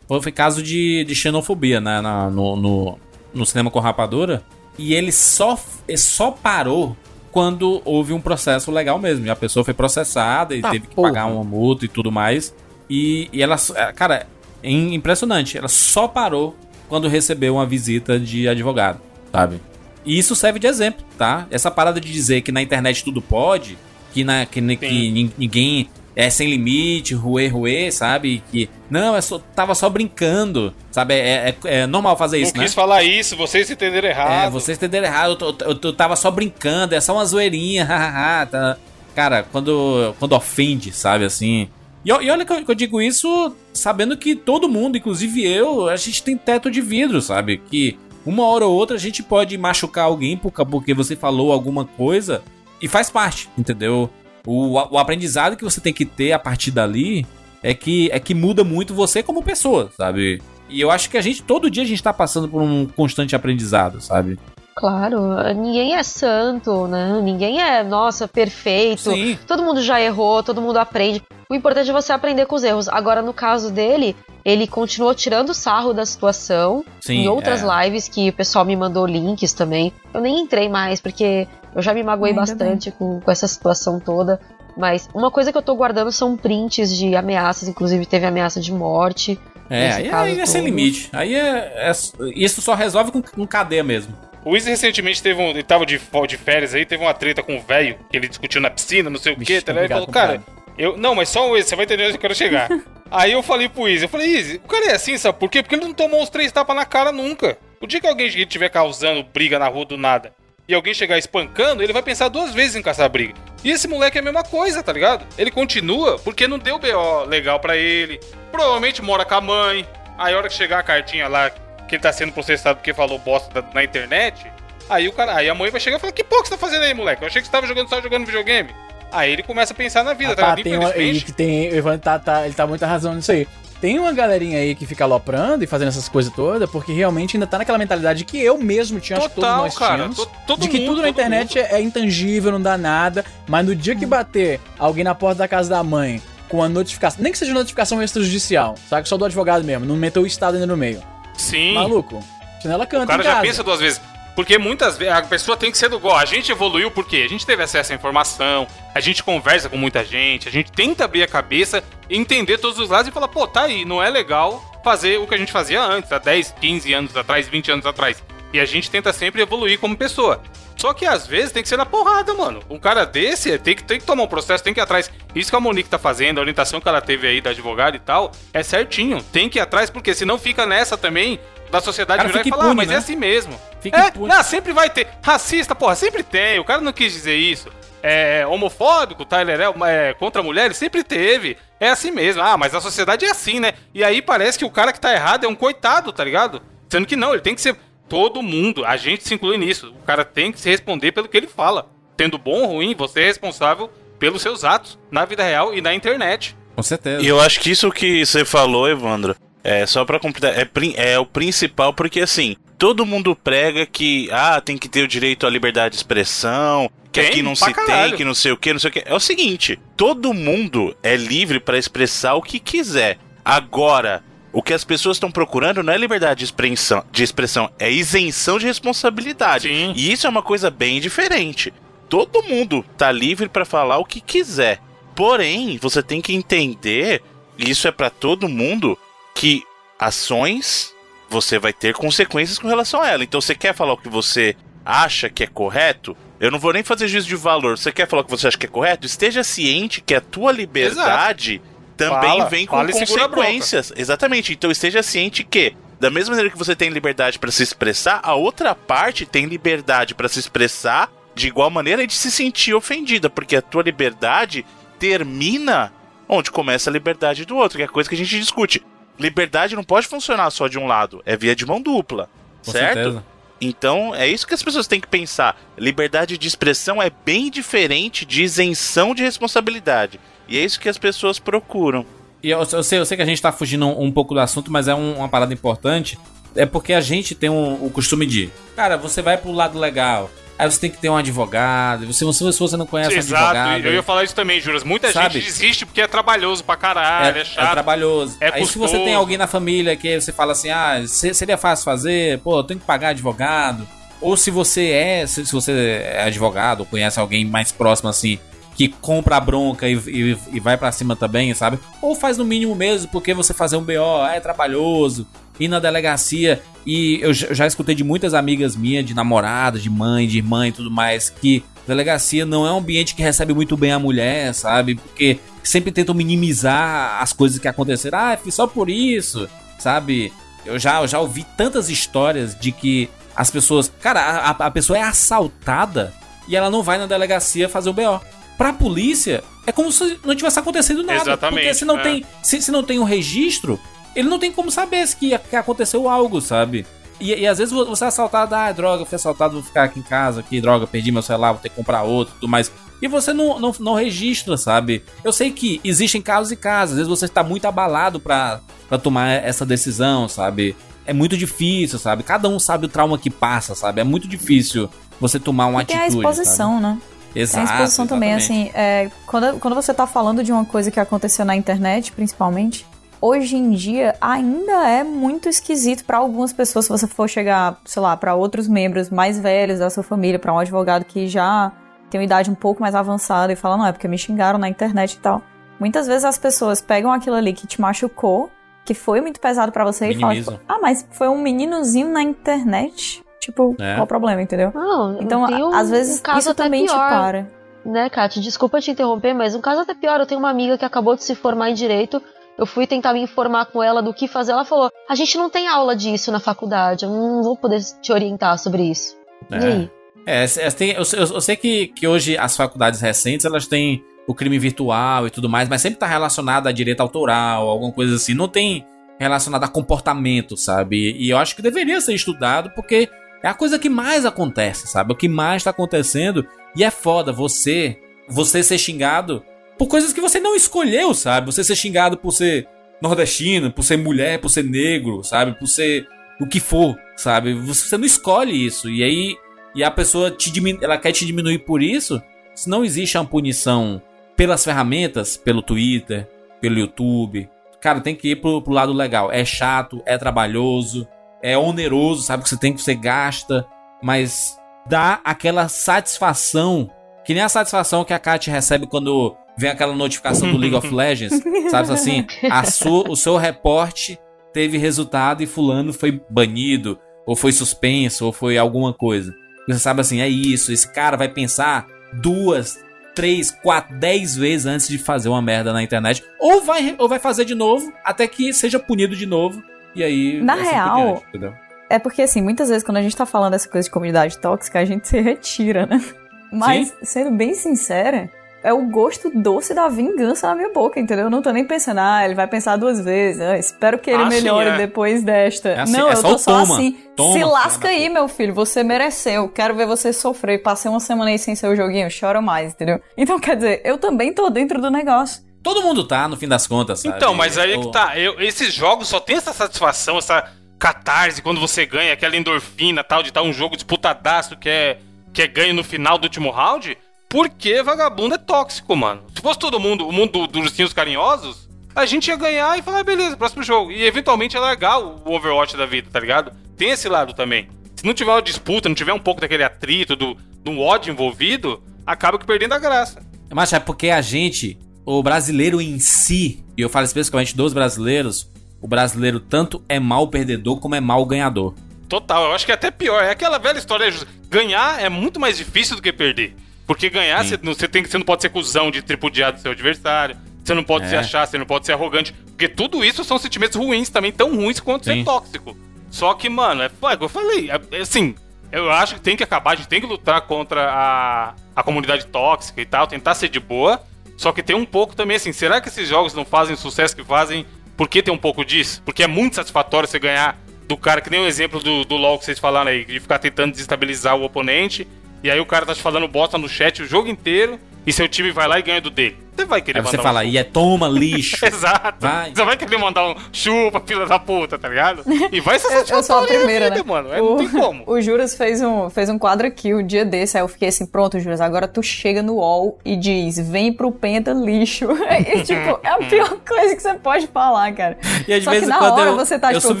Foi, 0.20 0.32
caso 0.32 0.62
de, 0.62 1.04
de 1.04 1.14
xenofobia 1.14 1.80
né, 1.80 2.00
na- 2.00 2.28
no, 2.28 2.56
no, 2.56 2.98
no 3.32 3.46
cinema 3.46 3.70
com 3.70 3.78
rapadura. 3.78 4.42
E 4.78 4.94
ele 4.94 5.12
só, 5.12 5.58
ele 5.88 5.98
só 5.98 6.30
parou 6.30 6.96
quando 7.30 7.80
houve 7.84 8.12
um 8.12 8.20
processo 8.20 8.70
legal 8.70 8.98
mesmo. 8.98 9.24
E 9.26 9.30
a 9.30 9.36
pessoa 9.36 9.64
foi 9.64 9.72
processada 9.74 10.54
e 10.54 10.60
Tá, 10.60 10.70
teve 10.70 10.86
que 10.86 10.94
porra. 10.94 11.08
pagar 11.10 11.26
uma 11.26 11.42
multa 11.44 11.84
e 11.84 11.88
tudo 11.88 12.10
mais. 12.12 12.54
E, 12.90 13.28
e 13.32 13.42
ela. 13.42 13.56
Cara, 13.94 14.26
é 14.62 14.70
impressionante. 14.70 15.56
Ela 15.56 15.68
só 15.68 16.06
parou 16.08 16.54
quando 16.88 17.08
recebeu 17.08 17.54
uma 17.54 17.64
visita 17.66 18.18
de 18.20 18.46
advogado, 18.48 19.00
sabe? 19.30 19.60
E 20.04 20.18
isso 20.18 20.34
serve 20.36 20.58
de 20.58 20.66
exemplo, 20.66 21.04
tá? 21.16 21.46
Essa 21.50 21.70
parada 21.70 21.98
de 22.00 22.12
dizer 22.12 22.42
que 22.42 22.52
na 22.52 22.60
internet 22.60 23.02
tudo 23.04 23.22
pode, 23.22 23.78
que, 24.12 24.24
na, 24.24 24.44
que, 24.44 24.60
que 24.76 25.10
nin- 25.10 25.32
ninguém 25.38 25.88
é 26.14 26.28
sem 26.30 26.48
limite, 26.48 27.14
ruê, 27.14 27.48
ruê, 27.48 27.90
sabe? 27.90 28.42
Que. 28.50 28.68
Não, 28.90 29.16
é 29.16 29.20
só, 29.20 29.38
tava 29.54 29.74
só 29.74 29.88
brincando, 29.88 30.74
sabe? 30.90 31.14
É, 31.14 31.48
é- 31.64 31.82
é 31.82 31.86
normal 31.86 32.16
fazer 32.16 32.38
Não 32.38 32.44
isso, 32.44 32.56
né? 32.56 32.64
quis 32.64 32.74
falar 32.74 33.02
isso, 33.02 33.36
vocês 33.36 33.70
entenderam 33.70 34.08
errado. 34.08 34.46
É, 34.46 34.50
vocês 34.50 34.76
entenderam 34.76 35.06
errado, 35.06 35.36
eu, 35.40 35.68
eu, 35.72 35.78
eu 35.82 35.92
tava 35.92 36.14
só 36.16 36.30
brincando, 36.30 36.94
é 36.94 37.00
só 37.00 37.14
uma 37.14 37.24
zoeirinha, 37.24 37.84
hahaha. 37.86 38.46
tá? 38.46 38.76
Cara, 39.14 39.42
quando, 39.50 40.14
quando 40.18 40.32
ofende, 40.32 40.92
sabe, 40.92 41.24
assim. 41.24 41.68
E, 42.04 42.08
e 42.10 42.12
olha 42.30 42.44
que 42.44 42.52
eu, 42.52 42.64
eu 42.68 42.74
digo 42.74 43.00
isso 43.00 43.54
sabendo 43.72 44.16
que 44.16 44.34
todo 44.34 44.68
mundo, 44.68 44.96
inclusive 44.96 45.46
eu, 45.46 45.88
a 45.88 45.96
gente 45.96 46.22
tem 46.22 46.36
teto 46.36 46.70
de 46.70 46.80
vidro, 46.80 47.20
sabe? 47.22 47.58
Que 47.70 47.98
uma 48.24 48.44
hora 48.46 48.66
ou 48.66 48.74
outra 48.74 48.96
a 48.96 49.00
gente 49.00 49.22
pode 49.22 49.56
machucar 49.58 50.04
alguém 50.04 50.36
porque 50.36 50.94
você 50.94 51.16
falou 51.16 51.52
alguma 51.52 51.84
coisa 51.84 52.42
e 52.80 52.88
faz 52.88 53.10
parte, 53.10 53.48
entendeu? 53.56 54.08
O, 54.46 54.72
o 54.72 54.98
aprendizado 54.98 55.56
que 55.56 55.64
você 55.64 55.80
tem 55.80 55.92
que 55.92 56.04
ter 56.04 56.32
a 56.32 56.38
partir 56.38 56.70
dali 56.70 57.26
é 57.62 57.72
que, 57.74 58.10
é 58.10 58.18
que 58.18 58.34
muda 58.34 58.64
muito 58.64 58.94
você 58.94 59.22
como 59.22 59.42
pessoa, 59.42 59.90
sabe? 59.96 60.42
E 60.68 60.80
eu 60.80 60.90
acho 60.90 61.10
que 61.10 61.18
a 61.18 61.20
gente, 61.20 61.42
todo 61.42 61.70
dia 61.70 61.82
a 61.82 61.86
gente 61.86 62.02
tá 62.02 62.12
passando 62.12 62.48
por 62.48 62.60
um 62.60 62.86
constante 62.86 63.36
aprendizado, 63.36 64.00
sabe? 64.00 64.38
Claro. 64.74 65.54
Ninguém 65.54 65.94
é 65.94 66.02
santo, 66.02 66.86
né? 66.86 67.20
Ninguém 67.22 67.60
é, 67.60 67.82
nossa, 67.82 68.26
perfeito. 68.26 69.10
Sim. 69.10 69.38
Todo 69.46 69.62
mundo 69.62 69.80
já 69.80 70.00
errou, 70.00 70.42
todo 70.42 70.60
mundo 70.60 70.78
aprende. 70.78 71.22
O 71.48 71.54
importante 71.54 71.90
é 71.90 71.92
você 71.92 72.12
aprender 72.12 72.46
com 72.46 72.56
os 72.56 72.64
erros. 72.64 72.88
Agora, 72.88 73.20
no 73.20 73.34
caso 73.34 73.70
dele, 73.70 74.16
ele 74.44 74.66
continuou 74.66 75.14
tirando 75.14 75.52
sarro 75.52 75.92
da 75.92 76.04
situação. 76.06 76.84
Sim, 77.00 77.24
em 77.24 77.28
outras 77.28 77.62
é. 77.62 77.84
lives 77.84 78.08
que 78.08 78.30
o 78.30 78.32
pessoal 78.32 78.64
me 78.64 78.74
mandou 78.74 79.06
links 79.06 79.52
também. 79.52 79.92
Eu 80.14 80.20
nem 80.20 80.40
entrei 80.40 80.68
mais, 80.68 81.00
porque 81.00 81.46
eu 81.74 81.82
já 81.82 81.92
me 81.92 82.02
magoei 82.02 82.32
Ainda 82.32 82.40
bastante 82.40 82.90
com, 82.90 83.20
com 83.20 83.30
essa 83.30 83.46
situação 83.46 84.00
toda. 84.00 84.40
Mas 84.76 85.08
uma 85.14 85.30
coisa 85.30 85.52
que 85.52 85.58
eu 85.58 85.62
tô 85.62 85.74
guardando 85.74 86.10
são 86.10 86.36
prints 86.36 86.94
de 86.96 87.14
ameaças, 87.14 87.68
inclusive 87.68 88.06
teve 88.06 88.26
ameaça 88.26 88.60
de 88.60 88.72
morte. 88.72 89.38
É, 89.68 89.92
aí, 89.92 90.08
caso 90.08 90.24
aí 90.24 90.40
é 90.40 90.46
sem 90.46 90.64
limite. 90.64 91.08
Aí 91.12 91.34
é, 91.34 91.90
é- 91.90 91.92
Isso 92.34 92.60
só 92.60 92.74
resolve 92.74 93.12
com, 93.12 93.22
com 93.22 93.46
cadeia 93.46 93.84
mesmo. 93.84 94.14
O 94.44 94.56
Izzy 94.56 94.70
recentemente 94.70 95.22
teve 95.22 95.40
um. 95.40 95.50
Ele 95.50 95.62
tava 95.62 95.86
de, 95.86 96.00
de 96.28 96.36
férias 96.36 96.74
aí, 96.74 96.84
teve 96.84 97.02
uma 97.02 97.14
treta 97.14 97.42
com 97.42 97.56
o 97.56 97.60
velho, 97.60 97.96
que 98.10 98.16
ele 98.16 98.28
discutiu 98.28 98.60
na 98.60 98.70
piscina, 98.70 99.08
não 99.08 99.18
sei 99.18 99.34
o 99.34 99.36
quê, 99.36 99.60
tá 99.60 99.72
ligado? 99.72 99.84
Ele 99.84 99.94
falou, 99.94 100.08
cara, 100.08 100.42
eu. 100.76 100.96
Não, 100.96 101.14
mas 101.14 101.28
só 101.28 101.50
o 101.50 101.56
Izzy, 101.56 101.68
você 101.68 101.76
vai 101.76 101.84
entender 101.84 102.04
onde 102.04 102.14
eu 102.14 102.20
quero 102.20 102.34
chegar. 102.34 102.68
aí 103.10 103.32
eu 103.32 103.42
falei 103.42 103.68
pro 103.68 103.88
Izzy, 103.88 104.04
eu 104.04 104.08
falei, 104.08 104.28
Izzy, 104.28 104.56
o 104.56 104.68
cara 104.68 104.86
é 104.86 104.94
assim, 104.94 105.16
sabe 105.16 105.38
por 105.38 105.48
quê? 105.48 105.62
Porque 105.62 105.76
ele 105.76 105.84
não 105.84 105.94
tomou 105.94 106.20
uns 106.20 106.30
três 106.30 106.50
tapas 106.50 106.74
na 106.74 106.84
cara 106.84 107.12
nunca. 107.12 107.56
O 107.80 107.86
dia 107.86 108.00
que 108.00 108.06
alguém 108.06 108.26
estiver 108.26 108.68
causando 108.68 109.22
briga 109.22 109.58
na 109.58 109.68
rua 109.68 109.84
do 109.84 109.96
nada 109.96 110.32
e 110.68 110.74
alguém 110.74 110.94
chegar 110.94 111.18
espancando, 111.18 111.82
ele 111.82 111.92
vai 111.92 112.02
pensar 112.02 112.28
duas 112.28 112.54
vezes 112.54 112.76
em 112.76 112.82
caçar 112.82 113.08
briga. 113.08 113.34
E 113.64 113.70
esse 113.70 113.86
moleque 113.86 114.18
é 114.18 114.20
a 114.20 114.24
mesma 114.24 114.42
coisa, 114.42 114.82
tá 114.82 114.92
ligado? 114.92 115.26
Ele 115.36 115.50
continua 115.50 116.18
porque 116.18 116.48
não 116.48 116.58
deu 116.58 116.78
BO 116.78 117.24
legal 117.26 117.60
pra 117.60 117.76
ele. 117.76 118.20
Provavelmente 118.50 119.02
mora 119.02 119.24
com 119.24 119.34
a 119.34 119.40
mãe. 119.40 119.86
Aí 120.16 120.34
a 120.34 120.36
hora 120.36 120.48
que 120.48 120.54
chegar 120.54 120.78
a 120.78 120.82
cartinha 120.82 121.28
lá 121.28 121.50
que 121.92 121.96
ele 121.96 122.02
tá 122.02 122.12
sendo 122.12 122.32
processado 122.32 122.76
porque 122.76 122.94
falou 122.94 123.18
bosta 123.18 123.62
na 123.74 123.84
internet, 123.84 124.46
aí 124.88 125.06
o 125.08 125.12
cara, 125.12 125.36
aí 125.36 125.48
a 125.50 125.54
mãe 125.54 125.70
vai 125.70 125.78
chegar 125.80 125.98
e 125.98 126.00
falar: 126.00 126.12
"Que 126.12 126.24
porra 126.24 126.42
que 126.42 126.48
você 126.48 126.54
tá 126.54 126.58
fazendo 126.60 126.82
aí, 126.84 126.94
moleque? 126.94 127.22
Eu 127.22 127.26
achei 127.26 127.42
que 127.42 127.46
você 127.46 127.52
tava 127.52 127.66
jogando 127.66 127.88
só 127.90 128.00
jogando 128.00 128.24
videogame". 128.24 128.70
Aí 129.12 129.30
ele 129.30 129.42
começa 129.42 129.74
a 129.74 129.76
pensar 129.76 130.02
na 130.02 130.14
vida, 130.14 130.34
tá 130.34 130.40
Rapaz, 130.46 130.64
ligado? 130.64 130.92
tem 130.94 131.10
e 131.12 131.20
que 131.20 131.32
tem, 131.32 131.68
o 131.68 131.76
Ivan 131.76 131.98
tá, 131.98 132.18
tá- 132.18 132.46
ele 132.46 132.54
tá 132.54 132.66
muita 132.66 132.86
razão 132.86 133.14
nisso 133.14 133.30
aí. 133.30 133.46
Tem 133.78 133.98
uma 133.98 134.10
galerinha 134.12 134.58
aí 134.58 134.74
que 134.74 134.86
fica 134.86 135.04
aloprando 135.04 135.62
e 135.62 135.66
fazendo 135.66 135.88
essas 135.88 136.08
coisas 136.08 136.32
todas, 136.32 136.70
porque 136.70 136.92
realmente 136.94 137.36
ainda 137.36 137.46
tá 137.46 137.58
naquela 137.58 137.76
mentalidade 137.76 138.24
que 138.24 138.40
eu 138.40 138.56
mesmo 138.56 139.00
tinha, 139.00 139.18
acho 139.18 139.28
que 139.28 139.34
todos 139.34 139.50
nós 139.50 139.76
cara. 139.76 139.94
tínhamos. 139.96 140.16
to- 140.16 140.30
todo 140.46 140.60
de 140.62 140.68
que 140.68 140.78
mundo, 140.78 140.86
tudo 140.88 141.02
na 141.02 141.08
internet 141.10 141.58
mundo. 141.58 141.66
é, 141.70 141.74
é 141.74 141.80
intangível, 141.82 142.50
não 142.52 142.62
dá 142.62 142.78
nada, 142.78 143.22
mas 143.46 143.66
no 143.66 143.76
dia 143.76 143.94
que 143.94 144.06
bater 144.06 144.58
alguém 144.78 145.04
na 145.04 145.14
porta 145.14 145.40
da 145.40 145.48
casa 145.48 145.68
da 145.68 145.82
mãe 145.82 146.22
com 146.48 146.62
a 146.62 146.68
notificação, 146.68 147.22
nem 147.22 147.32
que 147.32 147.38
seja 147.38 147.52
notificação 147.52 148.02
extrajudicial, 148.02 148.76
sabe? 148.88 149.06
Só 149.08 149.16
do 149.18 149.24
advogado 149.26 149.62
mesmo, 149.64 149.84
não 149.84 149.96
meteu 149.96 150.22
o 150.22 150.26
Estado 150.26 150.54
ainda 150.54 150.66
no 150.66 150.76
meio. 150.76 151.02
Sim. 151.36 151.74
Maluco, 151.74 152.22
chinela 152.60 152.86
canta 152.86 153.04
O 153.04 153.06
cara 153.06 153.22
já 153.22 153.40
pensa 153.40 153.62
duas 153.62 153.80
vezes. 153.80 154.00
Porque 154.34 154.56
muitas 154.56 154.96
vezes 154.96 155.14
a 155.14 155.22
pessoa 155.22 155.56
tem 155.56 155.70
que 155.70 155.76
ser 155.76 155.90
do 155.90 155.98
gol. 155.98 156.16
A 156.16 156.24
gente 156.24 156.50
evoluiu 156.50 156.90
porque 156.90 157.16
a 157.16 157.28
gente 157.28 157.44
teve 157.44 157.62
acesso 157.62 157.92
à 157.92 157.94
informação, 157.94 158.66
a 158.94 159.00
gente 159.00 159.22
conversa 159.22 159.68
com 159.68 159.76
muita 159.76 160.04
gente, 160.04 160.48
a 160.48 160.50
gente 160.50 160.72
tenta 160.72 161.04
abrir 161.04 161.22
a 161.22 161.28
cabeça, 161.28 161.84
entender 162.08 162.58
todos 162.58 162.78
os 162.78 162.88
lados 162.88 163.08
e 163.08 163.10
falar, 163.10 163.28
pô, 163.28 163.46
tá 163.46 163.64
aí, 163.64 163.84
não 163.84 164.02
é 164.02 164.08
legal 164.08 164.72
fazer 164.82 165.18
o 165.18 165.26
que 165.26 165.34
a 165.34 165.38
gente 165.38 165.52
fazia 165.52 165.82
antes, 165.82 166.10
há 166.10 166.18
10, 166.18 166.54
15 166.60 166.92
anos 166.94 167.16
atrás, 167.16 167.48
20 167.48 167.70
anos 167.72 167.86
atrás. 167.86 168.22
E 168.52 168.60
a 168.60 168.64
gente 168.64 168.90
tenta 168.90 169.12
sempre 169.12 169.42
evoluir 169.42 169.78
como 169.78 169.96
pessoa. 169.96 170.42
Só 170.82 170.92
que 170.92 171.06
às 171.06 171.28
vezes 171.28 171.52
tem 171.52 171.62
que 171.62 171.68
ser 171.68 171.76
na 171.76 171.86
porrada, 171.86 172.34
mano. 172.34 172.60
Um 172.68 172.76
cara 172.76 173.06
desse 173.06 173.56
tem 173.56 173.76
que, 173.76 173.84
tem 173.84 174.00
que 174.00 174.04
tomar 174.04 174.24
um 174.24 174.26
processo, 174.26 174.64
tem 174.64 174.74
que 174.74 174.80
ir 174.80 174.82
atrás. 174.82 175.08
Isso 175.32 175.48
que 175.48 175.54
a 175.54 175.60
Monique 175.60 175.88
tá 175.88 175.96
fazendo, 175.96 176.38
a 176.38 176.40
orientação 176.40 176.80
que 176.80 176.88
ela 176.88 177.00
teve 177.00 177.24
aí 177.24 177.40
da 177.40 177.50
advogada 177.50 177.96
e 177.96 178.00
tal, 178.00 178.32
é 178.52 178.64
certinho. 178.64 179.22
Tem 179.22 179.48
que 179.48 179.60
ir 179.60 179.62
atrás, 179.62 179.90
porque 179.90 180.12
senão 180.12 180.40
fica 180.40 180.66
nessa 180.66 180.98
também 180.98 181.38
da 181.70 181.80
sociedade 181.80 182.26
virar 182.26 182.44
e 182.44 182.50
falar, 182.50 182.64
ah, 182.64 182.66
impune, 182.66 182.76
mas 182.76 182.88
né? 182.88 182.94
é 182.94 182.98
assim 182.98 183.14
mesmo. 183.14 183.60
Fica 183.80 183.96
é, 183.96 184.08
impune. 184.08 184.34
não, 184.34 184.42
sempre 184.42 184.72
vai 184.72 184.90
ter. 184.90 185.06
Racista, 185.22 185.72
porra, 185.72 185.94
sempre 185.94 186.24
tem. 186.24 186.58
O 186.58 186.64
cara 186.64 186.80
não 186.80 186.92
quis 186.92 187.12
dizer 187.12 187.36
isso. 187.36 187.68
É 188.02 188.44
homofóbico, 188.44 189.24
Tyler 189.24 189.60
é, 189.60 190.08
é 190.08 190.14
contra 190.14 190.42
mulheres, 190.42 190.76
sempre 190.76 191.04
teve. 191.04 191.56
É 191.78 191.90
assim 191.90 192.10
mesmo. 192.10 192.42
Ah, 192.42 192.56
mas 192.56 192.74
a 192.74 192.80
sociedade 192.80 193.24
é 193.24 193.30
assim, 193.30 193.60
né? 193.60 193.74
E 193.94 194.02
aí 194.02 194.20
parece 194.20 194.58
que 194.58 194.64
o 194.64 194.70
cara 194.70 194.92
que 194.92 194.98
tá 194.98 195.12
errado 195.14 195.44
é 195.44 195.48
um 195.48 195.54
coitado, 195.54 196.12
tá 196.12 196.24
ligado? 196.24 196.60
Sendo 196.88 197.06
que 197.06 197.14
não, 197.14 197.32
ele 197.32 197.40
tem 197.40 197.54
que 197.54 197.60
ser 197.60 197.76
todo 198.12 198.42
mundo. 198.42 198.84
A 198.84 198.98
gente 198.98 199.26
se 199.26 199.32
inclui 199.32 199.56
nisso. 199.56 199.94
O 199.98 200.04
cara 200.04 200.22
tem 200.22 200.52
que 200.52 200.60
se 200.60 200.68
responder 200.68 201.12
pelo 201.12 201.26
que 201.28 201.36
ele 201.36 201.46
fala. 201.46 201.90
Tendo 202.14 202.36
bom 202.36 202.60
ou 202.60 202.66
ruim, 202.66 202.94
você 202.94 203.22
é 203.22 203.24
responsável 203.24 203.90
pelos 204.18 204.42
seus 204.42 204.64
atos 204.64 204.98
na 205.10 205.24
vida 205.24 205.42
real 205.42 205.72
e 205.72 205.80
na 205.80 205.94
internet. 205.94 206.54
Com 206.76 206.82
certeza. 206.82 207.22
E 207.22 207.26
eu 207.26 207.40
acho 207.40 207.58
que 207.58 207.70
isso 207.70 207.90
que 207.90 208.24
você 208.26 208.44
falou, 208.44 208.86
Evandro, 208.86 209.34
é 209.64 209.86
só 209.86 210.04
pra 210.04 210.20
completar, 210.20 210.54
é, 210.58 210.68
é 210.96 211.18
o 211.18 211.24
principal, 211.24 211.94
porque 211.94 212.20
assim, 212.20 212.54
todo 212.76 213.06
mundo 213.06 213.34
prega 213.34 213.86
que, 213.86 214.28
ah, 214.30 214.60
tem 214.60 214.76
que 214.76 214.90
ter 214.90 215.02
o 215.02 215.08
direito 215.08 215.46
à 215.46 215.50
liberdade 215.50 215.92
de 215.92 215.96
expressão, 215.96 216.90
que 217.10 217.18
Tem, 217.18 217.30
aqui 217.30 217.42
não 217.42 217.56
se 217.56 217.72
caralho. 217.72 218.10
tem, 218.10 218.18
que 218.18 218.24
não 218.26 218.34
sei 218.34 218.52
o 218.52 218.58
que, 218.58 218.72
não 218.74 218.80
sei 218.80 218.90
o 218.90 218.92
que. 218.92 219.02
É 219.06 219.14
o 219.14 219.20
seguinte, 219.20 219.80
todo 219.96 220.34
mundo 220.34 220.94
é 221.02 221.16
livre 221.16 221.58
pra 221.58 221.78
expressar 221.78 222.34
o 222.34 222.42
que 222.42 222.58
quiser. 222.58 223.18
Agora, 223.42 224.22
o 224.52 224.62
que 224.62 224.74
as 224.74 224.84
pessoas 224.84 225.16
estão 225.16 225.30
procurando 225.30 225.82
não 225.82 225.92
é 225.92 225.96
liberdade 225.96 226.40
de 226.40 226.44
expressão, 226.44 227.04
de 227.10 227.22
expressão, 227.22 227.70
é 227.78 227.90
isenção 227.90 228.58
de 228.58 228.66
responsabilidade. 228.66 229.68
Sim. 229.68 229.92
E 229.96 230.12
isso 230.12 230.26
é 230.26 230.30
uma 230.30 230.42
coisa 230.42 230.70
bem 230.70 231.00
diferente. 231.00 231.72
Todo 232.08 232.42
mundo 232.42 232.84
tá 232.96 233.10
livre 233.10 233.48
pra 233.48 233.64
falar 233.64 233.98
o 233.98 234.04
que 234.04 234.20
quiser. 234.20 234.80
Porém, 235.14 235.78
você 235.78 236.02
tem 236.02 236.20
que 236.20 236.34
entender, 236.34 237.22
e 237.58 237.70
isso 237.70 237.88
é 237.88 237.90
pra 237.90 238.10
todo 238.10 238.48
mundo, 238.48 238.98
que 239.34 239.62
ações 239.98 240.92
você 241.28 241.58
vai 241.58 241.72
ter 241.72 241.94
consequências 241.94 242.58
com 242.58 242.68
relação 242.68 243.00
a 243.00 243.08
ela. 243.08 243.24
Então, 243.24 243.40
você 243.40 243.54
quer 243.54 243.74
falar 243.74 243.94
o 243.94 243.98
que 243.98 244.08
você 244.08 244.54
acha 244.84 245.30
que 245.30 245.42
é 245.42 245.46
correto? 245.46 246.14
Eu 246.38 246.50
não 246.50 246.58
vou 246.58 246.72
nem 246.72 246.82
fazer 246.82 247.08
juízo 247.08 247.28
de 247.28 247.36
valor. 247.36 247.78
Você 247.78 247.92
quer 247.92 248.06
falar 248.06 248.22
o 248.22 248.24
que 248.24 248.30
você 248.30 248.48
acha 248.48 248.58
que 248.58 248.66
é 248.66 248.68
correto? 248.68 249.06
Esteja 249.06 249.42
ciente 249.42 250.00
que 250.00 250.14
a 250.14 250.20
tua 250.20 250.52
liberdade 250.52 251.62
também 251.96 252.38
Fala, 252.38 252.48
vem 252.48 252.66
com 252.66 252.76
consequências. 252.76 253.92
Exatamente. 253.96 254.52
Então, 254.52 254.70
esteja 254.70 255.02
ciente 255.02 255.44
que 255.44 255.74
da 256.00 256.10
mesma 256.10 256.30
maneira 256.30 256.50
que 256.50 256.58
você 256.58 256.74
tem 256.74 256.90
liberdade 256.90 257.38
pra 257.38 257.50
se 257.50 257.62
expressar, 257.62 258.20
a 258.24 258.34
outra 258.34 258.74
parte 258.74 259.24
tem 259.24 259.46
liberdade 259.46 260.14
pra 260.14 260.28
se 260.28 260.40
expressar 260.40 261.08
de 261.34 261.46
igual 261.46 261.70
maneira 261.70 262.02
e 262.02 262.06
de 262.06 262.14
se 262.14 262.30
sentir 262.30 262.74
ofendida, 262.74 263.30
porque 263.30 263.56
a 263.56 263.62
tua 263.62 263.84
liberdade 263.84 264.66
termina 264.98 265.92
onde 266.28 266.50
começa 266.50 266.90
a 266.90 266.92
liberdade 266.92 267.44
do 267.44 267.56
outro, 267.56 267.76
que 267.76 267.82
é 267.82 267.86
a 267.86 267.88
coisa 267.88 268.08
que 268.08 268.14
a 268.14 268.18
gente 268.18 268.38
discute. 268.38 268.82
Liberdade 269.18 269.76
não 269.76 269.84
pode 269.84 270.06
funcionar 270.06 270.50
só 270.50 270.66
de 270.66 270.78
um 270.78 270.86
lado, 270.86 271.22
é 271.24 271.36
via 271.36 271.54
de 271.54 271.64
mão 271.64 271.80
dupla, 271.80 272.28
Com 272.64 272.72
certo? 272.72 272.94
certeza. 272.94 273.24
Então, 273.60 274.12
é 274.12 274.26
isso 274.26 274.44
que 274.44 274.54
as 274.54 274.62
pessoas 274.62 274.88
têm 274.88 275.00
que 275.00 275.06
pensar. 275.06 275.56
Liberdade 275.78 276.36
de 276.36 276.48
expressão 276.48 277.00
é 277.00 277.10
bem 277.24 277.48
diferente 277.48 278.26
de 278.26 278.42
isenção 278.42 279.14
de 279.14 279.22
responsabilidade. 279.22 280.18
E 280.48 280.58
é 280.58 280.64
isso 280.64 280.78
que 280.80 280.88
as 280.88 280.98
pessoas 280.98 281.38
procuram. 281.38 282.04
E 282.42 282.50
eu, 282.50 282.58
eu 282.72 282.82
sei, 282.82 282.98
eu 282.98 283.06
sei 283.06 283.16
que 283.16 283.22
a 283.22 283.26
gente 283.26 283.40
tá 283.40 283.52
fugindo 283.52 283.86
um, 283.86 284.04
um 284.04 284.12
pouco 284.12 284.34
do 284.34 284.40
assunto, 284.40 284.70
mas 284.72 284.88
é 284.88 284.94
um- 284.94 285.16
uma 285.18 285.28
parada 285.28 285.52
importante. 285.54 286.18
É 286.56 286.66
porque 286.66 286.92
a 286.92 287.00
gente 287.00 287.34
tem 287.34 287.48
um- 287.48 287.84
o 287.84 287.90
costume 287.90 288.26
de. 288.26 288.50
Cara, 288.76 288.96
você 288.96 289.22
vai 289.22 289.36
pro 289.38 289.52
lado 289.52 289.78
legal. 289.78 290.30
Aí 290.58 290.70
você 290.70 290.78
tem 290.78 290.90
que 290.90 290.98
ter 290.98 291.08
um 291.08 291.16
advogado. 291.16 292.06
Você, 292.06 292.30
se 292.32 292.58
você 292.60 292.76
não 292.76 292.86
conhece 292.86 293.14
um 293.14 293.18
Exato, 293.18 293.42
advogado. 293.56 293.86
eu 293.86 293.94
ia 293.94 294.02
falar 294.02 294.22
isso 294.22 294.34
também, 294.34 294.60
Juras. 294.60 294.84
Muita 294.84 295.10
Sabe? 295.12 295.34
gente 295.34 295.44
desiste 295.46 295.86
porque 295.86 296.00
é 296.02 296.06
trabalhoso 296.06 296.62
pra 296.62 296.76
caralho, 296.76 297.38
é, 297.38 297.40
é, 297.40 297.44
chato. 297.44 297.66
é 297.68 297.70
trabalhoso. 297.72 298.36
é 298.40 298.46
Aí 298.48 298.66
se 298.66 298.72
você 298.78 298.78
custoso. 298.96 299.04
tem 299.04 299.14
alguém 299.14 299.38
na 299.38 299.46
família 299.46 299.96
que 299.96 300.20
você 300.20 300.30
fala 300.30 300.52
assim, 300.52 300.68
ah, 300.70 301.02
se- 301.06 301.32
seria 301.34 301.56
fácil 301.56 301.84
fazer, 301.84 302.38
pô, 302.40 302.58
eu 302.58 302.64
tenho 302.64 302.78
que 302.78 302.86
pagar 302.86 303.08
advogado. 303.08 303.88
Ou 304.20 304.36
se 304.36 304.50
você 304.50 304.90
é, 304.90 305.26
se, 305.26 305.44
se 305.46 305.52
você 305.52 305.72
é 306.04 306.24
advogado 306.24 306.80
ou 306.80 306.86
conhece 306.86 307.18
alguém 307.18 307.44
mais 307.44 307.72
próximo 307.72 308.08
assim, 308.10 308.38
que 308.74 308.88
compra 308.88 309.36
a 309.36 309.40
bronca 309.40 309.88
e, 309.88 309.94
e, 309.94 310.38
e 310.52 310.60
vai 310.60 310.76
pra 310.76 310.92
cima 310.92 311.14
também, 311.14 311.52
sabe? 311.54 311.78
Ou 312.00 312.14
faz 312.14 312.38
no 312.38 312.44
mínimo 312.44 312.74
mesmo, 312.74 313.10
porque 313.10 313.34
você 313.34 313.52
fazer 313.52 313.76
um 313.76 313.82
BO 313.82 314.26
é 314.32 314.40
trabalhoso, 314.40 315.26
ir 315.58 315.68
na 315.68 315.78
delegacia. 315.78 316.62
E 316.86 317.18
eu 317.20 317.32
já 317.32 317.66
escutei 317.66 317.94
de 317.94 318.02
muitas 318.02 318.34
amigas 318.34 318.74
minhas, 318.74 319.04
de 319.04 319.14
namorada, 319.14 319.78
de 319.78 319.90
mãe, 319.90 320.26
de 320.26 320.38
irmã 320.38 320.68
e 320.68 320.72
tudo 320.72 320.90
mais, 320.90 321.30
que 321.30 321.62
delegacia 321.86 322.46
não 322.46 322.66
é 322.66 322.72
um 322.72 322.78
ambiente 322.78 323.14
que 323.14 323.22
recebe 323.22 323.54
muito 323.54 323.76
bem 323.76 323.92
a 323.92 323.98
mulher, 323.98 324.54
sabe? 324.54 324.94
Porque 324.96 325.38
sempre 325.62 325.92
tentam 325.92 326.14
minimizar 326.14 327.20
as 327.22 327.32
coisas 327.32 327.58
que 327.58 327.68
aconteceram. 327.68 328.18
Ah, 328.18 328.38
fiz 328.42 328.54
só 328.54 328.66
por 328.66 328.88
isso, 328.88 329.48
sabe? 329.78 330.32
Eu 330.64 330.78
já, 330.78 331.00
eu 331.00 331.08
já 331.08 331.20
ouvi 331.20 331.44
tantas 331.56 331.88
histórias 331.90 332.58
de 332.58 332.72
que 332.72 333.08
as 333.34 333.50
pessoas. 333.50 333.92
Cara, 334.00 334.20
a, 334.20 334.50
a 334.50 334.70
pessoa 334.70 334.98
é 334.98 335.02
assaltada 335.02 336.12
e 336.48 336.56
ela 336.56 336.70
não 336.70 336.82
vai 336.82 336.98
na 336.98 337.06
delegacia 337.06 337.68
fazer 337.68 337.90
o 337.90 337.92
BO. 337.92 338.20
Pra 338.62 338.72
polícia, 338.72 339.42
é 339.66 339.72
como 339.72 339.90
se 339.90 340.20
não 340.24 340.36
tivesse 340.36 340.56
acontecendo 340.56 341.02
nada. 341.02 341.20
Exatamente, 341.20 341.62
Porque 341.62 341.74
se 341.74 341.84
não, 341.84 341.98
é. 341.98 342.02
tem, 342.04 342.24
se, 342.44 342.62
se 342.62 342.70
não 342.70 342.84
tem 342.84 343.00
um 343.00 343.02
registro, 343.02 343.76
ele 344.14 344.28
não 344.28 344.38
tem 344.38 344.52
como 344.52 344.70
saber 344.70 345.04
se 345.04 345.16
que, 345.16 345.36
que 345.36 345.56
aconteceu 345.56 346.08
algo, 346.08 346.40
sabe? 346.40 346.86
E, 347.18 347.34
e 347.34 347.44
às 347.44 347.58
vezes 347.58 347.72
você 347.72 348.04
é 348.04 348.06
assaltado, 348.06 348.54
ah, 348.54 348.70
droga, 348.70 349.04
fui 349.04 349.16
assaltado, 349.16 349.54
vou 349.54 349.64
ficar 349.64 349.82
aqui 349.82 349.98
em 349.98 350.02
casa, 350.04 350.38
aqui, 350.38 350.60
droga, 350.60 350.86
perdi 350.86 351.10
meu 351.10 351.22
celular, 351.22 351.50
vou 351.54 351.60
ter 351.60 351.70
que 351.70 351.74
comprar 351.74 352.04
outro, 352.04 352.34
tudo 352.34 352.48
mais. 352.48 352.70
E 353.02 353.08
você 353.08 353.32
não, 353.32 353.58
não, 353.58 353.74
não 353.80 353.94
registra, 353.94 354.56
sabe? 354.56 355.02
Eu 355.24 355.32
sei 355.32 355.50
que 355.50 355.80
existem 355.82 356.22
casos 356.22 356.52
e 356.52 356.56
casos, 356.56 356.92
às 356.92 356.98
vezes 356.98 357.10
você 357.10 357.24
está 357.24 357.42
muito 357.42 357.64
abalado 357.66 358.20
pra, 358.20 358.60
pra 358.88 358.96
tomar 358.96 359.28
essa 359.28 359.66
decisão, 359.66 360.28
sabe? 360.28 360.76
É 361.04 361.12
muito 361.12 361.36
difícil, 361.36 361.98
sabe? 361.98 362.22
Cada 362.22 362.48
um 362.48 362.60
sabe 362.60 362.86
o 362.86 362.88
trauma 362.88 363.18
que 363.18 363.28
passa, 363.28 363.74
sabe? 363.74 364.00
É 364.00 364.04
muito 364.04 364.28
difícil 364.28 364.88
você 365.20 365.40
tomar 365.40 365.66
uma 365.66 365.82
E 365.82 365.84
tem 365.84 365.96
a 365.96 366.04
atitude. 366.04 366.24
exposição, 366.24 366.80
né? 366.80 366.96
Exato. 367.34 367.66
Tem 367.66 367.74
exposição 367.74 368.06
também, 368.06 368.34
assim, 368.34 368.70
é, 368.74 369.10
quando, 369.26 369.58
quando 369.58 369.74
você 369.74 369.92
tá 369.92 370.06
falando 370.06 370.42
de 370.42 370.52
uma 370.52 370.64
coisa 370.64 370.90
que 370.90 371.00
aconteceu 371.00 371.44
na 371.44 371.56
internet, 371.56 372.12
principalmente, 372.12 372.86
hoje 373.20 373.56
em 373.56 373.70
dia 373.70 374.14
ainda 374.20 374.88
é 374.88 375.04
muito 375.04 375.48
esquisito 375.48 376.04
pra 376.04 376.18
algumas 376.18 376.52
pessoas 376.52 376.86
se 376.86 376.90
você 376.90 377.06
for 377.06 377.28
chegar, 377.28 377.80
sei 377.84 378.02
lá, 378.02 378.16
pra 378.16 378.34
outros 378.34 378.68
membros 378.68 379.10
mais 379.10 379.38
velhos 379.38 379.78
da 379.78 379.88
sua 379.88 380.02
família, 380.02 380.38
pra 380.38 380.52
um 380.52 380.58
advogado 380.58 381.04
que 381.04 381.28
já 381.28 381.72
tem 382.10 382.20
uma 382.20 382.24
idade 382.24 382.50
um 382.50 382.54
pouco 382.54 382.82
mais 382.82 382.94
avançada 382.94 383.52
e 383.52 383.56
fala, 383.56 383.76
não, 383.76 383.86
é 383.86 383.92
porque 383.92 384.06
me 384.06 384.18
xingaram 384.18 384.58
na 384.58 384.68
internet 384.68 385.14
e 385.14 385.18
tal. 385.18 385.40
Muitas 385.80 386.06
vezes 386.06 386.24
as 386.24 386.36
pessoas 386.36 386.80
pegam 386.80 387.10
aquilo 387.10 387.36
ali 387.36 387.52
que 387.52 387.66
te 387.66 387.80
machucou, 387.80 388.50
que 388.84 388.94
foi 388.94 389.20
muito 389.20 389.40
pesado 389.40 389.72
pra 389.72 389.84
você 389.84 390.10
e 390.10 390.14
falam, 390.14 390.28
Minimizam. 390.28 390.54
tipo, 390.54 390.66
ah, 390.68 390.78
mas 390.82 391.06
foi 391.12 391.28
um 391.28 391.40
meninozinho 391.40 392.08
na 392.10 392.22
internet. 392.22 393.21
Tipo, 393.42 393.74
É. 393.80 393.94
qual 393.96 394.04
o 394.04 394.06
problema, 394.06 394.40
entendeu? 394.40 394.70
Não, 394.72 395.20
Então, 395.20 395.44
tem 395.46 395.64
um- 395.64 395.74
às 395.74 395.90
vezes, 395.90 396.20
um 396.20 396.22
caso 396.22 396.38
isso 396.38 396.50
até 396.50 396.62
também 396.64 396.84
te 396.86 396.92
pior. 396.92 397.08
para. 397.10 397.46
né, 397.84 398.08
Kátia? 398.08 398.40
Desculpa 398.40 398.80
te 398.80 398.92
interromper, 398.92 399.34
mas 399.34 399.56
um 399.56 399.60
caso 399.60 399.80
até 399.80 399.92
pior. 399.94 400.20
Eu 400.20 400.26
tenho 400.26 400.38
uma 400.38 400.48
amiga 400.50 400.78
que 400.78 400.84
acabou 400.84 401.16
de 401.16 401.24
se 401.24 401.34
formar 401.34 401.70
em 401.70 401.74
direito. 401.74 402.22
Eu 402.56 402.64
fui 402.64 402.86
tentar 402.86 403.12
me 403.12 403.20
informar 403.20 403.66
com 403.66 403.82
ela 403.82 404.00
do 404.00 404.14
que 404.14 404.28
fazer. 404.28 404.52
Ela 404.52 404.64
falou: 404.64 404.88
a 405.10 405.14
gente 405.16 405.36
não 405.36 405.50
tem 405.50 405.66
aula 405.66 405.96
disso 405.96 406.30
na 406.30 406.38
faculdade. 406.38 407.04
Eu 407.04 407.10
não 407.10 407.42
vou 407.42 407.56
poder 407.56 407.80
te 408.00 408.12
orientar 408.12 408.56
sobre 408.58 408.84
isso. 408.84 409.16
E 409.50 409.54
aí? 409.56 409.90
É, 410.24 410.44
é, 410.44 410.70
tem- 410.70 410.92
eu, 410.92 411.02
eu- 411.14 411.34
eu 411.34 411.40
sei 411.40 411.56
que, 411.56 411.88
que 411.88 412.06
hoje 412.06 412.38
as 412.38 412.56
faculdades 412.56 413.00
recentes 413.00 413.44
elas 413.44 413.66
têm 413.66 414.04
o 414.28 414.32
crime 414.34 414.56
virtual 414.60 415.26
e 415.26 415.30
tudo 415.30 415.48
mais, 415.48 415.68
mas 415.68 415.82
sempre 415.82 415.98
tá 415.98 416.06
relacionado 416.06 416.68
a 416.68 416.72
direito 416.72 417.00
autoral, 417.00 417.68
alguma 417.68 417.90
coisa 417.90 418.14
assim. 418.14 418.32
Não 418.34 418.46
tem 418.46 418.86
relacionado 419.18 419.64
a 419.64 419.68
comportamento, 419.68 420.56
sabe? 420.56 421.16
E 421.18 421.30
eu 421.30 421.38
acho 421.38 421.56
que 421.56 421.62
deveria 421.62 422.00
ser 422.00 422.14
estudado 422.14 422.70
porque 422.76 423.08
é 423.42 423.48
a 423.48 423.54
coisa 423.54 423.78
que 423.78 423.88
mais 423.88 424.24
acontece, 424.24 424.86
sabe? 424.86 425.12
O 425.12 425.16
que 425.16 425.28
mais 425.28 425.64
tá 425.64 425.70
acontecendo. 425.70 426.46
E 426.76 426.84
é 426.84 426.90
foda 426.90 427.32
você, 427.32 427.98
você 428.28 428.62
ser 428.62 428.78
xingado 428.78 429.44
por 429.76 429.88
coisas 429.88 430.12
que 430.12 430.20
você 430.20 430.38
não 430.38 430.54
escolheu, 430.54 431.12
sabe? 431.12 431.46
Você 431.46 431.64
ser 431.64 431.76
xingado 431.76 432.16
por 432.16 432.32
ser 432.32 432.68
nordestino, 433.00 433.72
por 433.72 433.82
ser 433.82 433.96
mulher, 433.96 434.38
por 434.38 434.48
ser 434.48 434.64
negro, 434.64 435.24
sabe? 435.24 435.58
Por 435.58 435.66
ser 435.66 436.06
o 436.40 436.46
que 436.46 436.60
for, 436.60 436.96
sabe? 437.16 437.52
Você 437.54 437.98
não 437.98 438.04
escolhe 438.04 438.64
isso. 438.64 438.88
E 438.88 439.02
aí 439.02 439.36
e 439.74 439.82
a 439.82 439.90
pessoa 439.90 440.30
te 440.30 440.52
ela 440.82 440.98
quer 440.98 441.12
te 441.12 441.24
diminuir 441.24 441.60
por 441.60 441.82
isso, 441.82 442.22
se 442.54 442.68
não 442.68 442.84
existe 442.84 443.16
uma 443.16 443.24
punição 443.24 444.02
pelas 444.36 444.64
ferramentas, 444.64 445.36
pelo 445.36 445.62
Twitter, 445.62 446.28
pelo 446.60 446.78
YouTube, 446.78 447.48
cara, 447.80 448.00
tem 448.00 448.14
que 448.14 448.32
ir 448.32 448.36
pro, 448.36 448.60
pro 448.60 448.72
lado 448.72 448.92
legal. 448.92 449.32
É 449.32 449.44
chato, 449.44 450.02
é 450.04 450.16
trabalhoso, 450.18 451.08
é 451.42 451.58
oneroso, 451.58 452.22
sabe 452.22 452.42
que 452.42 452.48
você 452.48 452.56
tem 452.56 452.72
que 452.72 452.80
você 452.80 452.94
gasta, 452.94 453.66
mas 454.02 454.58
dá 454.86 455.20
aquela 455.24 455.68
satisfação, 455.68 456.90
que 457.24 457.34
nem 457.34 457.42
a 457.42 457.48
satisfação 457.48 458.04
que 458.04 458.12
a 458.12 458.18
Kat 458.18 458.50
recebe 458.50 458.86
quando 458.86 459.36
vem 459.58 459.70
aquela 459.70 459.94
notificação 459.94 460.50
do 460.50 460.58
League 460.58 460.76
of 460.76 460.88
Legends, 460.94 461.42
sabe 461.70 461.92
assim, 461.92 462.26
a 462.50 462.64
sua, 462.64 463.10
o 463.10 463.16
seu 463.16 463.36
reporte 463.36 464.18
teve 464.52 464.78
resultado 464.78 465.42
e 465.42 465.46
fulano 465.46 465.92
foi 465.92 466.22
banido, 466.30 466.98
ou 467.26 467.36
foi 467.36 467.52
suspenso, 467.52 468.26
ou 468.26 468.32
foi 468.32 468.58
alguma 468.58 468.92
coisa. 468.92 469.34
Você 469.68 469.78
sabe 469.78 470.00
assim, 470.00 470.20
é 470.20 470.28
isso, 470.28 470.72
esse 470.72 470.92
cara 470.92 471.16
vai 471.16 471.28
pensar 471.28 471.86
duas, 472.20 472.78
três, 473.14 473.50
quatro, 473.50 473.96
dez 473.98 474.34
vezes 474.36 474.66
antes 474.66 474.88
de 474.88 474.98
fazer 474.98 475.28
uma 475.28 475.42
merda 475.42 475.72
na 475.72 475.82
internet. 475.82 476.22
Ou 476.38 476.62
vai, 476.62 476.94
ou 476.98 477.08
vai 477.08 477.18
fazer 477.18 477.44
de 477.44 477.54
novo, 477.54 477.92
até 478.04 478.26
que 478.26 478.52
seja 478.52 478.78
punido 478.78 479.14
de 479.14 479.26
novo. 479.26 479.62
E 479.94 480.02
aí. 480.02 480.40
Na 480.40 480.54
assim 480.54 480.64
por 480.64 480.70
real, 480.70 480.96
diante, 480.96 481.24
entendeu? 481.28 481.54
É 481.90 481.98
porque, 481.98 482.22
assim, 482.22 482.40
muitas 482.40 482.68
vezes 482.68 482.82
quando 482.82 482.96
a 482.96 483.02
gente 483.02 483.16
tá 483.16 483.26
falando 483.26 483.52
dessa 483.52 483.68
coisa 483.68 483.84
de 483.86 483.90
comunidade 483.90 484.38
tóxica, 484.38 484.78
a 484.78 484.84
gente 484.84 485.06
se 485.08 485.20
retira, 485.20 485.86
né? 485.86 486.02
Mas, 486.50 486.94
sendo 487.02 487.30
bem 487.30 487.54
sincera, 487.54 488.30
é 488.62 488.72
o 488.72 488.82
gosto 488.82 489.30
doce 489.34 489.74
da 489.74 489.88
vingança 489.88 490.46
na 490.46 490.54
minha 490.54 490.68
boca, 490.72 491.00
entendeu? 491.00 491.24
Eu 491.24 491.30
não 491.30 491.42
tô 491.42 491.50
nem 491.50 491.64
pensando, 491.64 491.98
ah, 491.98 492.24
ele 492.24 492.34
vai 492.34 492.46
pensar 492.46 492.76
duas 492.76 493.00
vezes, 493.00 493.40
ah, 493.40 493.58
espero 493.58 493.98
que 493.98 494.10
ele 494.10 494.22
Ah, 494.22 494.30
sim, 494.30 494.36
melhore 494.36 494.68
é. 494.70 494.76
depois 494.76 495.22
desta. 495.22 495.70
É 495.70 495.80
assim, 495.80 495.92
não, 495.92 496.08
é 496.08 496.14
eu 496.14 496.22
tô 496.22 496.38
só 496.38 496.60
toma. 496.60 496.74
assim. 496.74 496.96
Toma, 497.16 497.32
se 497.32 497.44
lasca 497.44 497.88
aí, 497.88 498.08
meu 498.08 498.28
filho, 498.28 498.54
você 498.54 498.82
mereceu. 498.84 499.48
Quero 499.48 499.74
ver 499.74 499.86
você 499.86 500.12
sofrer. 500.12 500.62
Passei 500.62 500.90
uma 500.90 501.00
semana 501.00 501.30
aí 501.30 501.38
sem 501.38 501.54
seu 501.54 501.74
joguinho, 501.74 502.08
chora 502.18 502.40
mais, 502.40 502.72
entendeu? 502.72 503.00
Então, 503.16 503.38
quer 503.40 503.56
dizer, 503.56 503.80
eu 503.84 503.98
também 503.98 504.32
tô 504.32 504.48
dentro 504.48 504.80
do 504.80 504.90
negócio. 504.90 505.42
Todo 505.62 505.82
mundo 505.82 506.04
tá, 506.04 506.26
no 506.26 506.36
fim 506.36 506.48
das 506.48 506.66
contas, 506.66 507.00
sabe? 507.00 507.16
Então, 507.16 507.34
mas 507.34 507.56
aí 507.58 507.72
é 507.72 507.78
que 507.78 507.90
tá. 507.92 508.18
Eu- 508.18 508.40
esses 508.40 508.72
jogos 508.74 509.08
só 509.08 509.20
tem 509.20 509.36
essa 509.36 509.52
satisfação, 509.52 510.18
essa 510.18 510.50
catarse 510.78 511.40
quando 511.40 511.60
você 511.60 511.86
ganha, 511.86 512.12
aquela 512.12 512.36
endorfina 512.36 513.04
tal, 513.04 513.22
de 513.22 513.28
estar 513.28 513.42
um 513.42 513.52
jogo 513.52 513.76
disputadaço 513.76 514.56
que 514.56 514.68
é, 514.68 514.98
que 515.32 515.42
é 515.42 515.46
ganho 515.46 515.72
no 515.74 515.84
final 515.84 516.18
do 516.18 516.24
último 516.24 516.50
round, 516.50 516.96
porque 517.28 517.82
vagabundo 517.82 518.34
é 518.34 518.38
tóxico, 518.38 518.94
mano. 518.96 519.22
Se 519.34 519.40
fosse 519.40 519.58
todo 519.58 519.78
mundo, 519.78 520.06
o 520.06 520.12
mundo 520.12 520.32
do- 520.32 520.46
dos 520.48 520.62
ursinhos 520.64 520.92
carinhosos, 520.92 521.68
a 521.94 522.04
gente 522.04 522.26
ia 522.28 522.36
ganhar 522.36 522.76
e 522.78 522.82
falar, 522.82 522.98
ah, 523.00 523.04
beleza, 523.04 523.36
próximo 523.36 523.62
jogo. 523.62 523.92
E 523.92 524.04
eventualmente 524.04 524.56
ia 524.56 524.60
largar 524.60 524.98
o 524.98 525.22
o 525.24 525.32
Overwatch 525.34 525.76
da 525.76 525.86
vida, 525.86 526.08
tá 526.12 526.18
ligado? 526.18 526.52
Tem 526.76 526.90
esse 526.90 527.08
lado 527.08 527.32
também. 527.32 527.68
Se 527.94 528.04
não 528.04 528.12
tiver 528.12 528.32
uma 528.32 528.42
disputa, 528.42 528.88
não 528.88 528.96
tiver 528.96 529.12
um 529.12 529.18
pouco 529.20 529.40
daquele 529.40 529.62
atrito, 529.62 530.16
do, 530.16 530.34
do 530.64 530.80
ódio 530.80 531.12
envolvido, 531.12 531.80
acaba 532.04 532.36
que 532.38 532.44
perdendo 532.44 532.72
a 532.74 532.78
graça. 532.80 533.22
Mas 533.50 533.72
é 533.72 533.78
porque 533.78 534.10
a 534.10 534.20
gente, 534.20 534.76
o 535.04 535.22
brasileiro 535.22 535.80
em 535.80 535.98
si, 535.98 536.64
e 536.76 536.82
eu 536.82 536.88
falo 536.88 537.04
especificamente 537.04 537.56
dos 537.56 537.72
brasileiros, 537.72 538.50
o 538.80 538.86
brasileiro 538.88 539.40
tanto 539.40 539.82
é 539.88 539.98
mal 540.00 540.28
perdedor 540.28 540.78
como 540.80 540.94
é 540.94 541.00
mal 541.00 541.24
ganhador. 541.24 541.74
Total, 542.08 542.44
eu 542.44 542.52
acho 542.52 542.66
que 542.66 542.72
é 542.72 542.74
até 542.74 542.90
pior. 542.90 543.22
É 543.22 543.30
aquela 543.30 543.58
velha 543.58 543.78
história. 543.78 544.10
de 544.10 544.26
Ganhar 544.50 545.00
é 545.02 545.08
muito 545.08 545.40
mais 545.40 545.56
difícil 545.56 545.96
do 545.96 546.02
que 546.02 546.12
perder. 546.12 546.54
Porque 546.86 547.08
ganhar, 547.08 547.42
você 547.42 547.58
não, 547.62 547.72
você 547.72 547.88
tem, 547.88 548.02
que- 548.02 548.08
você 548.10 548.18
não 548.18 548.24
pode 548.24 548.42
ser 548.42 548.50
cuzão 548.50 548.90
de 548.90 549.00
tripudiar 549.00 549.52
do 549.52 549.60
seu 549.60 549.70
adversário. 549.72 550.36
Você 550.62 550.74
não 550.74 550.84
pode 550.84 551.06
É. 551.06 551.08
se 551.08 551.16
achar, 551.16 551.46
você 551.46 551.56
não 551.56 551.64
pode 551.64 551.86
ser 551.86 551.92
arrogante. 551.92 552.34
Porque 552.48 552.68
tudo 552.68 553.02
isso 553.04 553.24
são 553.24 553.38
sentimentos 553.38 553.76
ruins 553.76 554.10
também, 554.10 554.30
tão 554.30 554.54
ruins 554.54 554.78
quanto 554.78 555.04
Sim. 555.06 555.18
ser 555.20 555.24
tóxico. 555.24 555.76
Só 556.10 556.34
que, 556.34 556.50
mano, 556.50 556.82
é, 556.82 556.86
é 556.86 556.88
igual 556.88 557.16
eu 557.22 557.28
falei, 557.30 557.70
é, 557.70 557.80
é 557.96 558.00
assim, 558.02 558.34
eu 558.70 558.90
acho 558.90 559.14
que 559.14 559.20
tem 559.22 559.34
que 559.36 559.42
acabar, 559.42 559.72
a 559.72 559.74
gente 559.76 559.88
tem 559.88 560.00
que 560.00 560.06
lutar 560.06 560.42
contra 560.42 560.90
a, 560.92 561.54
a 561.74 561.82
comunidade 561.82 562.26
tóxica 562.26 562.80
e 562.82 562.84
tal, 562.84 563.06
tentar 563.06 563.34
ser 563.34 563.48
de 563.48 563.58
boa. 563.58 564.02
Só 564.42 564.50
que 564.50 564.60
tem 564.60 564.74
um 564.74 564.84
pouco 564.84 565.14
também 565.14 565.36
assim, 565.36 565.52
será 565.52 565.80
que 565.80 565.88
esses 565.88 566.08
jogos 566.08 566.34
não 566.34 566.44
fazem 566.44 566.74
o 566.74 566.76
sucesso 566.76 567.14
que 567.14 567.22
fazem? 567.22 567.64
Porque 567.96 568.20
tem 568.20 568.34
um 568.34 568.38
pouco 568.38 568.64
disso? 568.64 569.00
Porque 569.04 569.22
é 569.22 569.28
muito 569.28 569.54
satisfatório 569.54 570.08
você 570.08 570.18
ganhar 570.18 570.58
do 570.88 570.96
cara, 570.96 571.20
que 571.20 571.30
nem 571.30 571.38
o 571.38 571.46
exemplo 571.46 571.78
do, 571.78 572.04
do 572.04 572.16
LoL 572.16 572.40
que 572.40 572.46
vocês 572.46 572.58
falaram 572.58 572.90
aí, 572.90 573.04
de 573.04 573.20
ficar 573.20 573.38
tentando 573.38 573.70
desestabilizar 573.70 574.34
o 574.36 574.42
oponente, 574.42 575.06
e 575.42 575.50
aí 575.50 575.60
o 575.60 575.66
cara 575.66 575.86
tá 575.86 575.94
te 575.94 576.02
falando 576.02 576.26
bosta 576.28 576.56
no 576.58 576.68
chat 576.68 577.02
o 577.02 577.06
jogo 577.06 577.28
inteiro, 577.28 577.78
e 578.06 578.12
seu 578.12 578.28
time 578.28 578.50
vai 578.50 578.66
lá 578.66 578.78
e 578.78 578.82
ganha 578.82 579.00
do 579.00 579.10
dele. 579.10 579.36
Você 579.54 579.66
vai 579.66 579.82
querer 579.82 579.98
Aí 580.00 580.04
você 580.04 580.16
mandar 580.16 580.28
fala, 580.28 580.40
um 580.40 580.44
e 580.44 580.56
é 580.58 580.64
toma 580.64 581.06
lixo. 581.08 581.62
Exato. 581.64 582.16
Vai. 582.18 582.50
Você 582.52 582.64
vai 582.64 582.76
querer 582.76 582.96
mandar 582.98 583.28
um 583.28 583.34
chupa, 583.52 584.00
filha 584.00 584.24
da 584.26 584.38
puta, 584.38 584.78
tá 584.78 584.88
ligado? 584.88 585.22
E 585.52 585.60
vai 585.60 585.78
ser 585.78 585.92
Eu, 586.10 586.16
eu 586.16 586.22
sou 586.22 586.38
a 586.38 586.46
primeira, 586.46 586.86
vida, 586.86 586.96
né? 586.96 587.02
mano. 587.06 587.32
É, 587.32 587.38
não 587.38 587.56
tem 587.58 587.68
como. 587.68 588.02
O 588.10 588.20
Juras 588.20 588.56
fez 588.56 588.80
um, 588.80 589.08
fez 589.10 589.28
um 589.28 589.38
quadro 589.38 589.66
aqui 589.66 589.94
um 589.94 590.04
dia 590.04 590.24
desse, 590.24 590.56
aí 590.56 590.64
eu 590.64 590.68
fiquei 590.68 590.88
assim, 590.88 591.06
pronto, 591.06 591.38
Juras, 591.38 591.60
agora 591.60 591.86
tu 591.86 592.02
chega 592.02 592.42
no 592.42 592.54
UOL 592.54 592.98
e 593.04 593.14
diz, 593.14 593.58
vem 593.58 593.92
pro 593.92 594.10
Penta 594.10 594.52
lixo. 594.52 595.06
E, 595.12 595.62
tipo, 595.62 596.00
é 596.02 596.08
a 596.08 596.16
pior 596.18 596.56
coisa 596.66 596.96
que 596.96 597.02
você 597.02 597.14
pode 597.14 597.46
falar, 597.46 597.92
cara. 597.92 598.18
E 598.48 598.54
às 598.54 598.64
Só 598.64 598.70
vezes 598.70 598.88
que 598.88 598.90
na 598.90 599.12
hora 599.12 599.30
eu- 599.30 599.36
você 599.36 599.58
tá, 599.58 599.72
eu 599.72 599.80
tipo, 599.80 599.92
eu 599.92 600.00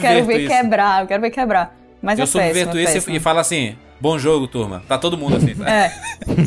quero 0.00 0.24
ver 0.24 0.40
isso. 0.40 0.48
quebrar, 0.48 1.02
eu 1.02 1.06
quero 1.06 1.20
ver 1.20 1.30
quebrar. 1.30 1.76
Mas 2.02 2.18
eu 2.18 2.24
é 2.24 2.26
subverto 2.26 2.76
é 2.76 2.82
isso 2.82 2.92
péssimo. 2.94 3.16
e 3.16 3.20
falo 3.20 3.38
assim: 3.38 3.76
bom 4.00 4.18
jogo, 4.18 4.48
turma. 4.48 4.82
Tá 4.88 4.98
todo 4.98 5.16
mundo 5.16 5.36
assim, 5.36 5.54
sabe? 5.54 5.70
É, 5.70 5.92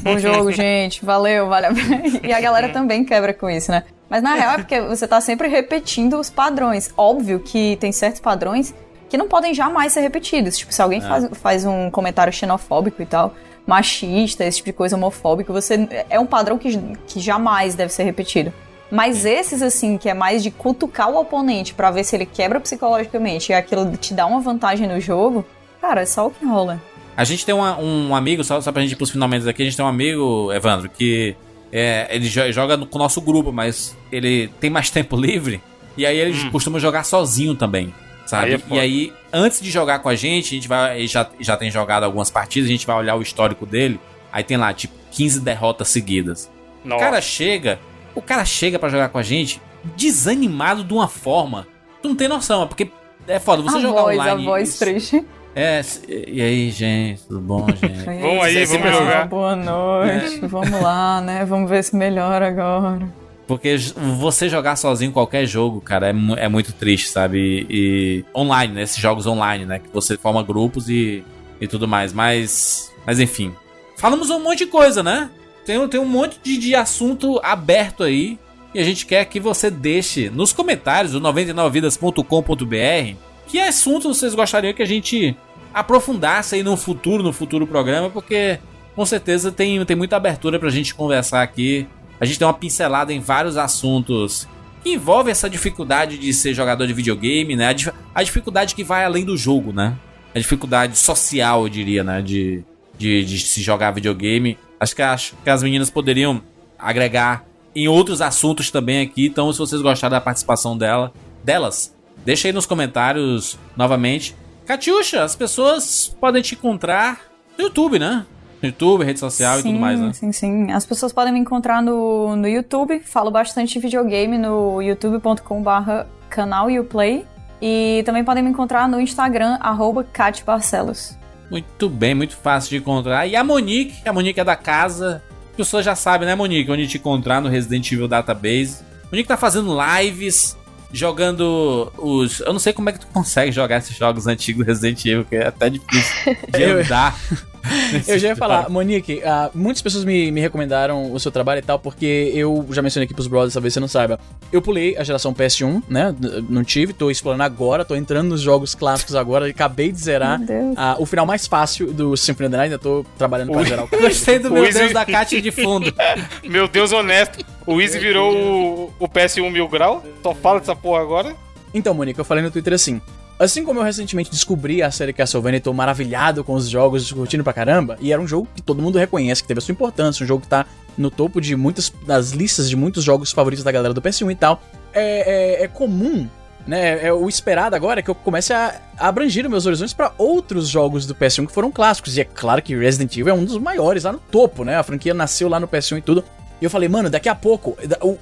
bom 0.04 0.20
jogo, 0.20 0.52
gente, 0.54 1.04
valeu, 1.04 1.48
vale 1.48 1.68
a 1.68 1.74
pena. 1.74 2.20
E 2.22 2.34
a 2.34 2.42
galera 2.42 2.70
também 2.70 3.06
quebra 3.06 3.34
com 3.34 3.50
isso, 3.50 3.72
né? 3.72 3.84
Mas 4.10 4.22
na 4.22 4.36
real 4.36 4.54
é 4.54 4.58
porque 4.58 4.82
você 4.82 5.08
tá 5.08 5.20
sempre 5.22 5.48
repetindo 5.48 6.20
os 6.20 6.30
padrões. 6.30 6.94
Óbvio 6.96 7.40
que 7.40 7.78
tem 7.78 7.92
certos 7.92 8.22
padrões 8.22 8.76
que 9.10 9.18
não 9.18 9.28
podem 9.28 9.54
jamais 9.54 9.94
ser 9.94 10.02
repetidos. 10.02 10.58
Tipo, 10.58 10.74
se 10.74 10.82
alguém 10.82 11.02
faz, 11.02 11.28
faz 11.34 11.66
um 11.66 11.90
comentário 11.90 12.32
xenofóbico 12.32 13.02
e 13.02 13.06
tal, 13.06 13.34
machista, 13.66 14.44
esse 14.44 14.58
tipo 14.58 14.70
de 14.70 14.74
coisa 14.74 14.96
homofóbico, 14.96 15.52
você 15.52 15.88
é 16.10 16.20
um 16.20 16.26
padrão 16.26 16.58
que, 16.58 16.78
que 17.08 17.20
jamais 17.20 17.76
deve 17.76 17.92
ser 17.92 18.04
repetido. 18.04 18.54
Mas 18.92 19.26
esses, 19.26 19.62
assim, 19.62 19.98
que 19.98 20.08
é 20.08 20.14
mais 20.14 20.44
de 20.44 20.52
cutucar 20.52 21.10
o 21.10 21.20
oponente 21.20 21.74
pra 21.74 21.90
ver 21.92 22.04
se 22.04 22.16
ele 22.16 22.26
quebra 22.26 22.60
psicologicamente 22.60 23.52
e 23.52 23.56
aquilo 23.56 23.96
te 23.98 24.14
dá 24.14 24.26
uma 24.26 24.40
vantagem 24.40 24.88
no 24.88 25.00
jogo, 25.00 25.44
cara, 25.82 26.02
é 26.02 26.06
só 26.06 26.28
o 26.28 26.32
que 26.32 26.46
rola. 26.46 26.82
A 27.18 27.24
gente 27.24 27.46
tem 27.46 27.56
uma- 27.56 27.78
um 27.80 28.14
amigo, 28.16 28.44
só, 28.44 28.60
só 28.62 28.72
pra 28.72 28.82
gente 28.82 28.92
ir 28.92 28.96
pros 28.96 29.10
finalmente 29.10 29.48
aqui, 29.50 29.62
a 29.62 29.66
gente 29.66 29.76
tem 29.76 29.86
um 29.86 29.90
amigo, 29.90 30.52
Evandro, 30.54 30.90
que 30.90 31.36
é, 31.72 32.08
ele 32.12 32.28
jo- 32.30 32.52
joga 32.52 32.78
no, 32.78 32.86
com 32.86 32.98
o 32.98 33.02
nosso 33.02 33.20
grupo, 33.22 33.52
mas 33.52 33.96
ele 34.12 34.50
tem 34.60 34.70
mais 34.70 34.90
tempo 34.92 35.16
livre, 35.16 35.62
e 35.98 36.06
aí 36.06 36.18
ele 36.18 36.50
costuma 36.52 36.78
jogar 36.78 37.04
sozinho 37.06 37.56
também, 37.56 37.94
sabe? 38.26 38.54
Aí 38.54 38.54
é 38.54 38.76
e 38.76 38.80
aí, 38.80 39.14
antes 39.34 39.62
de 39.62 39.72
jogar 39.72 40.00
com 40.00 40.10
a 40.10 40.16
gente, 40.16 40.46
a 40.48 40.56
gente 40.56 40.68
vai, 40.68 40.98
ele 41.00 41.08
já, 41.08 41.28
já 41.40 41.58
tem 41.58 41.72
jogado 41.72 42.04
algumas 42.04 42.30
partidas, 42.30 42.70
a 42.70 42.72
gente 42.72 42.86
vai 42.86 42.96
olhar 42.98 43.16
o 43.16 43.22
histórico 43.22 43.66
dele, 43.66 44.00
aí 44.32 44.44
tem 44.44 44.58
lá, 44.58 44.74
tipo, 44.74 44.94
15 45.12 45.40
derrotas 45.40 45.88
seguidas. 45.88 46.52
O 46.84 46.88
Nossa. 46.90 47.04
cara 47.04 47.22
chega, 47.22 47.80
o 48.16 48.22
cara 48.22 48.44
chega 48.46 48.80
pra 48.80 48.90
jogar 48.90 49.10
com 49.10 49.18
a 49.18 49.24
gente 49.24 49.62
desanimado 49.96 50.84
de 50.84 50.94
uma 50.94 51.08
forma. 51.08 51.68
Tu 52.02 52.08
não 52.08 52.16
tem 52.16 52.28
noção, 52.28 52.64
é 52.64 52.66
porque 52.66 52.90
é 53.28 53.40
foda, 53.40 53.62
você 53.62 53.78
a 53.78 53.82
jogar 53.82 54.02
voz, 54.02 54.18
online. 54.20 54.44
a 54.44 54.46
voz 54.50 54.70
isso- 54.70 54.80
triste. 54.80 55.26
É, 55.58 55.82
e 56.08 56.42
aí, 56.42 56.70
gente, 56.70 57.22
tudo 57.28 57.40
bom, 57.40 57.66
gente? 57.72 58.04
Vamos 58.04 58.44
aí, 58.44 58.54
Você 58.54 58.66
vamos 58.66 58.72
sempre- 58.72 58.92
jogar. 58.92 59.28
Boa 59.28 59.56
noite, 59.56 60.40
vamos 60.48 60.82
lá, 60.82 61.22
né? 61.22 61.46
Vamos 61.46 61.70
ver 61.70 61.84
se 61.84 61.96
melhora 61.96 62.48
agora. 62.50 63.08
Porque 63.48 63.78
você 64.18 64.50
jogar 64.50 64.76
sozinho 64.76 65.12
qualquer 65.12 65.46
jogo, 65.46 65.80
cara, 65.80 66.10
é, 66.10 66.14
é 66.44 66.50
muito 66.50 66.74
triste, 66.74 67.08
sabe? 67.10 67.66
E, 67.70 68.26
e 68.34 68.38
online, 68.38 68.74
né? 68.74 68.82
Esses 68.82 68.98
jogos 68.98 69.26
online, 69.28 69.66
né? 69.66 69.80
Que 69.80 69.88
você 69.94 70.18
forma 70.18 70.42
grupos 70.44 70.90
e, 70.90 71.24
e 71.62 71.68
tudo 71.68 71.88
mais. 71.88 72.12
Mas, 72.12 72.92
mas 73.06 73.20
enfim. 73.20 73.54
Falamos 73.98 74.30
um 74.30 74.40
monte 74.44 74.60
de 74.60 74.66
coisa, 74.66 75.02
né? 75.04 75.30
Tem, 75.66 75.88
tem 75.88 76.00
um 76.00 76.06
monte 76.06 76.40
de, 76.42 76.58
de 76.58 76.76
assunto 76.76 77.40
aberto 77.44 78.04
aí. 78.04 78.38
E 78.74 78.80
a 78.80 78.84
gente 78.84 79.06
quer 79.06 79.26
que 79.26 79.40
você 79.40 79.72
deixe 79.72 80.30
nos 80.30 80.52
comentários 80.52 81.14
do 81.14 81.22
99vidas.com.br 81.22 83.16
que 83.48 83.60
assuntos 83.60 84.18
vocês 84.18 84.36
gostariam 84.36 84.74
que 84.74 84.82
a 84.82 84.88
gente 84.88 85.36
aprofundasse 85.74 86.56
aí 86.56 86.64
no 86.64 86.76
futuro, 86.76 87.24
no 87.24 87.32
futuro 87.32 87.68
programa, 87.68 88.10
porque 88.10 88.60
com 88.96 89.06
certeza 89.06 89.52
tem, 89.52 89.84
tem 89.86 89.96
muita 89.96 90.16
abertura 90.16 90.60
pra 90.60 90.70
gente 90.70 90.96
conversar 90.96 91.42
aqui. 91.42 91.88
A 92.20 92.26
gente 92.26 92.40
tem 92.40 92.48
uma 92.48 92.54
pincelada 92.54 93.14
em 93.14 93.20
vários 93.20 93.58
assuntos 93.58 94.48
que 94.84 94.92
envolvem 94.92 95.32
essa 95.32 95.50
dificuldade 95.50 96.18
de 96.18 96.34
ser 96.34 96.54
jogador 96.54 96.88
de 96.88 96.94
videogame, 96.94 97.56
né? 97.56 97.70
A, 97.70 98.20
a 98.20 98.24
dificuldade 98.24 98.74
que 98.74 98.84
vai 98.84 99.04
além 99.04 99.26
do 99.26 99.36
jogo, 99.36 99.74
né? 99.74 99.98
A 100.34 100.40
dificuldade 100.40 100.98
social, 100.98 101.64
eu 101.64 101.70
diria, 101.70 102.04
né? 102.04 102.22
De, 102.22 102.64
de, 102.98 103.26
de 103.26 103.40
se 103.40 103.62
jogar 103.62 103.92
videogame. 103.92 104.58
Acho 104.80 104.96
que, 104.96 105.02
acho 105.02 105.36
que 105.44 105.50
as 105.50 105.64
meninas 105.64 105.90
poderiam 105.90 106.42
agregar 106.78 107.44
em 107.76 107.88
outros 107.88 108.22
assuntos 108.22 108.72
também 108.72 109.02
aqui. 109.02 109.28
Então, 109.28 109.52
se 109.52 109.60
vocês 109.60 109.82
gostaram 109.82 110.12
da 110.12 110.22
participação 110.22 110.78
dela, 110.78 111.12
delas, 111.44 111.94
deixa 112.26 112.48
aí 112.48 112.54
nos 112.54 112.66
comentários 112.66 113.58
novamente. 113.76 114.36
Catiuxa, 114.66 115.24
as 115.24 115.36
pessoas 115.36 116.16
podem 116.20 116.42
te 116.42 116.56
encontrar 116.56 117.22
no 117.58 117.66
YouTube, 117.66 118.00
né? 118.00 118.26
No 118.62 118.70
YouTube, 118.70 119.04
rede 119.04 119.20
social 119.20 119.60
e 119.60 119.64
tudo 119.64 119.78
mais, 119.78 120.00
né? 120.00 120.14
Sim, 120.14 120.32
sim. 120.32 120.72
As 120.72 120.86
pessoas 120.86 121.14
podem 121.14 121.34
me 121.34 121.40
encontrar 121.40 121.82
no, 121.82 122.36
no 122.36 122.48
YouTube. 122.48 123.00
Falo 123.02 123.30
bastante 123.30 123.74
de 123.74 123.80
videogame 123.80 124.38
no 124.38 124.82
youtube.com/barra 124.82 126.08
canal 126.30 126.68
Uplay. 126.70 127.26
E 127.62 128.04
também 128.06 128.24
podem 128.24 128.44
me 128.44 128.50
encontrar 128.50 128.88
no 128.88 129.00
Instagram, 129.00 129.58
arroba 129.62 130.06
Barcelos. 130.46 131.18
Muito 131.50 131.90
bem, 131.90 132.16
muito 132.16 132.36
fácil 132.36 132.72
de 132.72 132.78
encontrar. 132.78 133.28
E 133.28 133.36
a 133.36 133.44
Monique, 133.44 134.08
a 134.08 134.14
Monique 134.14 134.40
é 134.40 134.44
da 134.44 134.56
casa. 134.56 135.22
As 135.52 135.58
pessoas 135.58 135.86
já 135.86 135.96
sabem, 135.96 136.28
né, 136.28 136.36
Monique? 136.36 136.72
Onde 136.72 136.88
te 136.88 136.98
encontrar 136.98 137.42
no 137.42 137.50
Resident 137.50 137.92
Evil 137.92 138.08
Database. 138.08 138.84
Monique 139.12 139.28
tá 139.28 139.38
fazendo 139.38 139.78
lives, 139.98 140.58
jogando 140.92 141.92
os. 141.98 142.40
Eu 142.40 142.52
não 142.52 142.60
sei 142.60 142.74
como 142.74 142.90
é 142.90 142.94
que 142.94 143.00
tu 143.00 143.08
consegue 143.08 143.52
jogar 143.52 143.78
esses 143.78 143.96
jogos 143.96 144.28
antigos 144.28 144.66
do 144.66 144.68
Resident 144.68 145.06
Evil, 145.06 145.26
que 145.26 145.36
é 145.36 145.48
até 145.48 145.70
difícil 145.70 146.36
de 146.52 146.64
andar. 146.66 147.18
Eu 148.08 148.20
já 148.20 148.30
ia 148.30 148.36
falar, 148.36 148.70
Monique, 148.70 149.22
ah, 149.24 149.50
muitas 149.54 149.82
pessoas 149.82 150.04
me, 150.04 150.32
me 150.32 150.42
recomendaram 150.42 151.12
o 151.12 151.20
seu 151.20 151.32
trabalho 151.32 151.60
e 151.60 151.62
tal, 151.62 151.80
porque 151.80 152.32
eu 152.34 152.66
já 152.72 152.82
mencionei 152.82 153.06
aqui 153.06 153.14
pros 153.14 153.28
brothers, 153.28 153.54
talvez 153.54 153.74
você 153.74 153.80
não 153.80 153.88
saiba. 153.88 154.20
Eu 154.52 154.62
pulei 154.62 154.98
a 154.98 155.04
geração 155.04 155.34
PS1, 155.34 155.84
né? 155.90 156.16
Não 156.50 156.64
tive, 156.64 156.94
tô 156.94 157.10
explorando 157.10 157.44
agora, 157.44 157.84
tô 157.86 157.96
entrando 157.96 158.30
nos 158.30 158.42
jogos 158.42 158.76
clássicos 158.76 159.16
agora, 159.16 159.48
acabei 159.48 159.92
de 159.92 160.00
zerar 160.00 160.40
ah, 160.76 160.96
o 161.00 161.06
final 161.06 161.26
mais 161.26 161.48
fácil 161.48 161.92
do 161.94 162.16
Symphony 162.16 162.48
of 162.48 162.52
the 162.52 162.58
Night, 162.58 162.74
ainda 162.74 162.80
tô 162.80 163.06
trabalhando 163.18 163.52
pra 163.52 163.62
Ui. 163.62 163.68
zerar 163.68 163.86
o 163.86 163.88
Gostei 163.88 164.40
do 164.40 164.50
O 164.50 164.54
meu 164.54 164.72
Deus 164.72 164.94
da 164.94 165.06
Kátia 165.06 165.42
de 165.42 165.52
fundo. 165.52 165.94
Meu 166.44 166.68
Deus 166.68 166.92
honesto. 166.92 167.44
O 167.66 167.82
Easy 167.82 167.98
virou 168.00 168.36
o, 168.36 168.94
o 169.00 169.10
PS1 169.10 169.50
mil 169.52 169.68
grau. 169.68 170.04
Só 170.22 170.34
fala 170.34 170.60
dessa 170.60 170.76
porra 170.76 171.02
agora. 171.02 171.36
Então, 171.74 171.94
Monique, 171.94 172.20
eu 172.20 172.26
falei 172.26 172.44
no 172.44 172.52
Twitter 172.52 172.74
assim. 172.74 173.02
Assim 173.38 173.66
como 173.66 173.80
eu 173.80 173.84
recentemente 173.84 174.32
descobri 174.32 174.82
a 174.82 174.90
série 174.90 175.12
Castlevania 175.12 175.58
e 175.58 175.62
tô 175.62 175.74
maravilhado 175.74 176.42
com 176.44 176.54
os 176.54 176.70
jogos, 176.70 177.12
curtindo 177.12 177.44
pra 177.44 177.52
caramba, 177.52 177.98
e 178.00 178.14
era 178.14 178.22
um 178.22 178.28
jogo 178.28 178.48
que 178.56 178.62
todo 178.62 178.82
mundo 178.82 178.98
reconhece, 178.98 179.42
que 179.42 179.48
teve 179.48 179.58
a 179.58 179.62
sua 179.62 179.74
importância, 179.74 180.24
um 180.24 180.28
jogo 180.28 180.42
que 180.44 180.48
tá 180.48 180.66
no 180.98 181.12
topo 181.12 181.42
de 181.42 181.54
muitas 181.56 181.92
das 182.08 182.32
listas 182.32 182.70
de 182.70 182.78
muitos 182.78 183.04
jogos 183.04 183.32
favoritos 183.34 183.64
da 183.64 183.72
galera 183.74 183.94
do 183.94 184.02
PS1 184.02 184.32
e 184.32 184.36
tal, 184.36 184.62
é, 184.94 185.60
é- 185.60 185.64
é 185.64 185.68
comum, 185.68 186.30
né? 186.66 187.06
É 187.06 187.12
o 187.12 187.28
esperado 187.28 187.76
agora 187.76 188.00
é 188.00 188.04
que 188.04 188.10
eu 188.10 188.16
comece 188.16 188.54
a, 188.54 188.80
a 188.98 189.10
abranger 189.10 189.44
os 189.44 189.52
meus 189.52 189.66
horizontes 189.66 189.94
pra 189.94 190.14
outros 190.18 190.70
jogos 190.70 191.06
do 191.06 191.14
PS1 191.14 191.46
que 191.48 191.52
foram 191.54 191.70
clássicos. 191.70 192.16
E 192.16 192.22
é 192.22 192.24
claro 192.24 192.62
que 192.62 192.74
Resident 192.74 193.12
Evil 193.18 193.34
é 193.34 193.38
um 193.38 193.44
dos 193.44 193.58
maiores 193.58 194.06
lá 194.06 194.14
no 194.14 194.20
topo, 194.20 194.64
né? 194.64 194.78
A 194.78 194.84
franquia 194.84 195.14
nasceu 195.14 195.50
lá 195.50 195.60
no 195.60 195.68
PS1 195.68 195.98
e 195.98 196.02
tudo. 196.02 196.24
E 196.62 196.64
eu 196.64 196.70
falei, 196.70 196.88
mano, 196.88 197.10
daqui 197.10 197.28
a 197.28 197.36
pouco, 197.36 197.78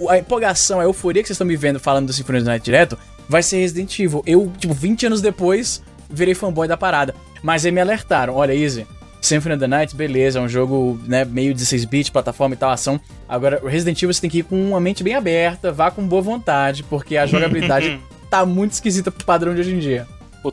a 0.09 0.17
empolgação, 0.17 0.79
a 0.79 0.83
euforia 0.83 1.21
que 1.21 1.27
vocês 1.27 1.35
estão 1.35 1.45
me 1.45 1.55
vendo 1.55 1.79
falando 1.79 2.07
do 2.07 2.13
Symphony 2.13 2.39
of 2.39 2.45
the 2.45 2.51
Night 2.51 2.65
direto, 2.65 2.97
vai 3.27 3.43
ser 3.43 3.57
Resident 3.57 3.97
Evil. 3.99 4.23
Eu, 4.25 4.51
tipo, 4.57 4.73
20 4.73 5.07
anos 5.07 5.21
depois, 5.21 5.81
virei 6.09 6.33
fanboy 6.33 6.67
da 6.67 6.77
parada. 6.77 7.15
Mas 7.41 7.65
aí 7.65 7.71
me 7.71 7.81
alertaram, 7.81 8.35
olha, 8.35 8.55
Easy, 8.55 8.87
Symphony 9.21 9.55
of 9.55 9.59
the 9.59 9.67
Night, 9.67 9.95
beleza, 9.95 10.39
é 10.39 10.41
um 10.41 10.47
jogo, 10.47 10.99
né, 11.05 11.25
meio 11.25 11.53
16-bit, 11.53 12.11
plataforma 12.11 12.55
e 12.55 12.57
tal, 12.57 12.69
ação. 12.71 12.99
Agora, 13.27 13.59
o 13.63 13.67
Resident 13.67 13.97
Evil 14.01 14.13
você 14.13 14.21
tem 14.21 14.29
que 14.29 14.39
ir 14.39 14.43
com 14.43 14.69
uma 14.69 14.79
mente 14.79 15.03
bem 15.03 15.15
aberta, 15.15 15.71
vá 15.71 15.89
com 15.91 16.05
boa 16.07 16.21
vontade, 16.21 16.83
porque 16.83 17.17
a 17.17 17.25
jogabilidade 17.25 17.99
tá 18.29 18.45
muito 18.45 18.73
esquisita 18.73 19.11
pro 19.11 19.25
padrão 19.25 19.53
de 19.53 19.61
hoje 19.61 19.73
em 19.73 19.79
dia. 19.79 20.07
O 20.43 20.51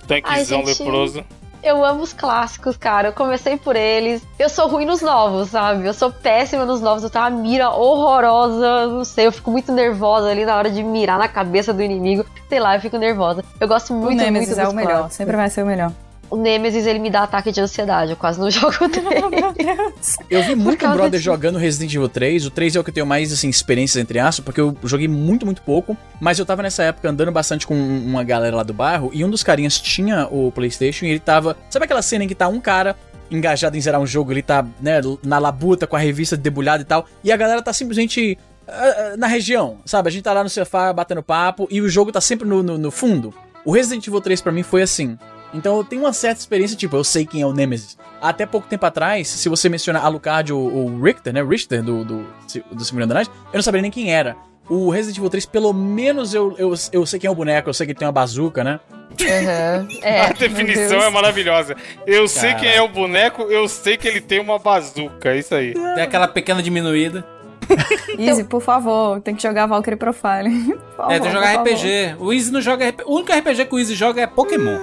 gente. 0.66 0.80
leproso. 0.80 1.24
Eu 1.62 1.85
amo 1.85 2.03
os 2.03 2.12
clássicos, 2.12 2.77
cara. 2.77 3.09
Eu 3.09 3.12
comecei 3.12 3.57
por 3.57 3.77
eles. 3.77 4.23
Eu 4.39 4.49
sou 4.49 4.66
ruim 4.69 4.87
nos 4.87 5.03
novos, 5.03 5.51
sabe? 5.51 5.87
Eu 5.87 5.93
sou 5.95 6.11
péssima 6.11 6.65
nos 6.65 6.81
novos. 6.81 7.03
Eu 7.05 7.11
tenho 7.11 7.24
uma 7.24 7.31
mira 7.31 7.70
horrorosa. 7.70 8.87
Não 8.87 9.05
sei, 9.05 9.27
eu 9.27 9.32
fico 9.32 9.51
muito 9.51 9.70
nervosa 9.70 10.28
ali 10.28 10.45
na 10.45 10.57
hora 10.57 10.70
de 10.70 10.82
mirar 10.82 11.19
na 11.19 11.28
cabeça 11.28 11.73
do 11.73 11.82
inimigo. 11.82 12.24
Sei 12.49 12.59
lá, 12.59 12.77
eu 12.77 12.81
fico 12.81 12.97
nervosa. 12.97 13.45
Eu 13.61 13.69
gosto 13.69 13.93
O 13.93 13.97
muito, 13.97 14.19
Nemesis 14.19 14.49
muito 14.49 14.61
é 14.61 14.65
dos 14.65 14.73
o 14.73 14.77
melhor. 14.77 14.91
clássicos. 14.91 15.16
Sempre 15.16 15.37
vai 15.37 15.51
ser 15.51 15.62
o 15.62 15.66
melhor. 15.66 15.93
O 16.31 16.36
Nemesis, 16.36 16.86
ele 16.86 16.98
me 17.01 17.11
dá 17.11 17.24
ataque 17.24 17.51
de 17.51 17.61
ansiedade. 17.61 18.12
Eu 18.12 18.16
quase 18.16 18.39
não 18.39 18.48
jogo 18.52 18.86
dele. 18.89 19.11
Meu 19.28 19.52
Deus. 19.52 20.16
Eu 20.31 20.43
vi 20.44 20.55
muito 20.55 20.86
brother 20.86 21.11
disso. 21.11 21.24
jogando 21.24 21.59
Resident 21.59 21.93
Evil 21.93 22.09
3. 22.09 22.47
O 22.47 22.51
3 22.51 22.77
é 22.77 22.81
o 22.81 22.85
que 22.85 22.90
eu 22.90 22.94
tenho 22.94 23.07
mais, 23.07 23.32
assim, 23.32 23.48
experiências 23.48 24.01
entre 24.01 24.19
aspas, 24.19 24.44
porque 24.44 24.61
eu 24.61 24.77
joguei 24.85 25.09
muito, 25.09 25.44
muito 25.44 25.61
pouco. 25.62 25.97
Mas 26.20 26.39
eu 26.39 26.47
tava 26.47 26.62
nessa 26.62 26.85
época 26.85 27.11
andando 27.11 27.32
bastante 27.32 27.66
com 27.66 27.74
uma 27.74 28.23
galera 28.23 28.55
lá 28.57 28.62
do 28.62 28.73
bairro 28.73 29.11
e 29.12 29.24
um 29.24 29.31
dos 29.31 29.43
carinhas 29.43 29.81
tinha 29.81 30.28
o 30.31 30.52
PlayStation 30.52 31.05
e 31.07 31.11
ele 31.11 31.20
tava. 31.20 31.57
Sabe 31.69 31.85
aquela 31.85 32.02
cena 32.02 32.23
em 32.24 32.28
que 32.28 32.35
tá 32.35 32.47
um 32.47 32.61
cara 32.61 32.94
engajado 33.31 33.77
em 33.77 33.81
zerar 33.81 34.01
um 34.01 34.07
jogo, 34.07 34.32
ele 34.32 34.43
tá, 34.43 34.65
né, 34.81 35.01
na 35.23 35.39
labuta 35.39 35.86
com 35.86 35.94
a 35.94 36.01
revista 36.01 36.36
debulhada 36.36 36.82
e 36.82 36.85
tal, 36.85 37.07
e 37.23 37.31
a 37.31 37.36
galera 37.36 37.62
tá 37.62 37.73
simplesmente. 37.73 38.36
ah, 38.66 39.15
Na 39.16 39.27
região, 39.27 39.78
sabe? 39.85 40.09
A 40.09 40.12
gente 40.12 40.23
tá 40.24 40.32
lá 40.32 40.43
no 40.43 40.51
sofá 40.51 40.93
batendo 40.93 41.23
papo 41.23 41.66
e 41.70 41.81
o 41.81 41.89
jogo 41.89 42.11
tá 42.12 42.20
sempre 42.20 42.47
no, 42.48 42.62
no, 42.62 42.77
no 42.78 42.90
fundo. 42.90 43.32
O 43.65 43.73
Resident 43.73 44.07
Evil 44.07 44.20
3 44.20 44.40
pra 44.40 44.51
mim 44.52 44.62
foi 44.62 44.82
assim. 44.82 45.16
Então 45.52 45.77
eu 45.77 45.85
tenho 45.85 46.02
uma 46.02 46.12
certa 46.12 46.40
experiência, 46.40 46.77
tipo, 46.77 46.97
eu 46.97 47.05
sei 47.05 47.27
quem 47.27 47.43
é 47.43 47.47
o 47.47 47.52
Nemesis. 47.52 47.98
Até 48.22 48.47
pouco 48.47 48.68
tempo 48.68 48.86
atrás, 48.86 49.27
se 49.28 49.48
você 49.48 49.68
menciona 49.68 49.98
Alucard 49.98 50.52
ou 50.52 50.86
o 50.86 51.02
Richter, 51.02 51.32
né? 51.32 51.43
Richter 51.43 51.82
do, 51.82 52.05
do, 52.05 52.27
do 52.72 53.06
Night, 53.06 53.31
eu 53.47 53.55
não 53.56 53.62
saberia 53.62 53.82
nem 53.82 53.90
quem 53.90 54.12
era. 54.14 54.36
O 54.68 54.89
Resident 54.90 55.18
Evil 55.18 55.31
3, 55.31 55.47
pelo 55.47 55.72
menos 55.72 56.32
eu, 56.32 56.55
eu, 56.56 56.72
eu 56.93 57.05
sei 57.05 57.18
quem 57.18 57.27
é 57.27 57.31
o 57.31 57.35
boneco, 57.35 57.68
eu 57.68 57.74
sei 57.74 57.86
que 57.86 57.93
ele 57.93 57.98
tem 57.98 58.06
uma 58.06 58.12
bazuca, 58.12 58.62
né? 58.62 58.78
Uhum. 59.20 59.89
A 60.02 60.09
É. 60.09 60.32
definição 60.32 60.89
Deus. 60.98 61.05
é 61.05 61.10
maravilhosa. 61.10 61.77
Eu 62.06 62.28
sei 62.28 62.51
Cara. 62.51 62.60
quem 62.60 62.70
é 62.74 62.81
o 62.81 62.86
boneco, 62.89 63.43
eu 63.43 63.66
sei 63.68 63.97
que 63.97 64.06
ele 64.06 64.20
tem 64.20 64.39
uma 64.40 64.59
bazuca. 64.60 65.31
É 65.31 65.39
isso 65.39 65.55
aí. 65.55 65.74
Tem 65.74 66.02
aquela 66.05 66.28
pequena 66.28 66.62
diminuída. 66.62 67.27
Easy, 68.18 68.44
por 68.44 68.60
favor, 68.60 69.20
tem 69.20 69.35
que 69.35 69.43
jogar 69.43 69.66
Valkyrie 69.66 69.97
Profile. 69.97 70.74
Por 70.97 70.97
favor, 70.97 71.12
é, 71.12 71.18
tem 71.20 71.28
que 71.28 71.35
jogar 71.35 71.59
por 71.59 71.68
favor. 71.68 71.72
RPG. 71.72 72.16
O 72.18 72.32
Easy 72.32 72.51
não 72.52 72.60
joga 72.60 72.89
RPG. 72.89 73.05
O 73.06 73.14
único 73.16 73.32
RPG 73.32 73.64
que 73.66 73.74
o 73.74 73.78
Easy 73.78 73.94
joga 73.94 74.20
é 74.20 74.27
Pokémon. 74.27 74.78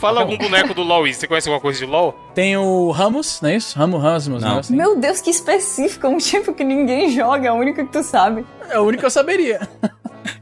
Fala 0.00 0.20
algum 0.22 0.36
boneco 0.38 0.72
do 0.72 0.82
LoL. 0.82 1.06
Você 1.06 1.26
conhece 1.26 1.48
alguma 1.48 1.60
coisa 1.60 1.78
de 1.78 1.84
LoL? 1.86 2.14
Tem 2.34 2.56
o 2.56 2.90
Ramos, 2.90 3.40
não 3.42 3.50
é 3.50 3.56
isso? 3.56 3.78
Ramos, 3.78 4.02
Ramos, 4.02 4.26
Não. 4.28 4.38
né? 4.54 4.58
Assim. 4.60 4.74
Meu 4.74 4.96
Deus, 4.96 5.20
que 5.20 5.30
específico. 5.30 6.08
Um 6.08 6.16
tipo 6.16 6.54
que 6.54 6.64
ninguém 6.64 7.10
joga, 7.10 7.48
é 7.48 7.52
o 7.52 7.56
único 7.56 7.84
que 7.84 7.92
tu 7.92 8.02
sabe. 8.02 8.44
É 8.70 8.78
o 8.78 8.82
único 8.84 9.00
que 9.00 9.06
eu 9.06 9.10
saberia. 9.10 9.60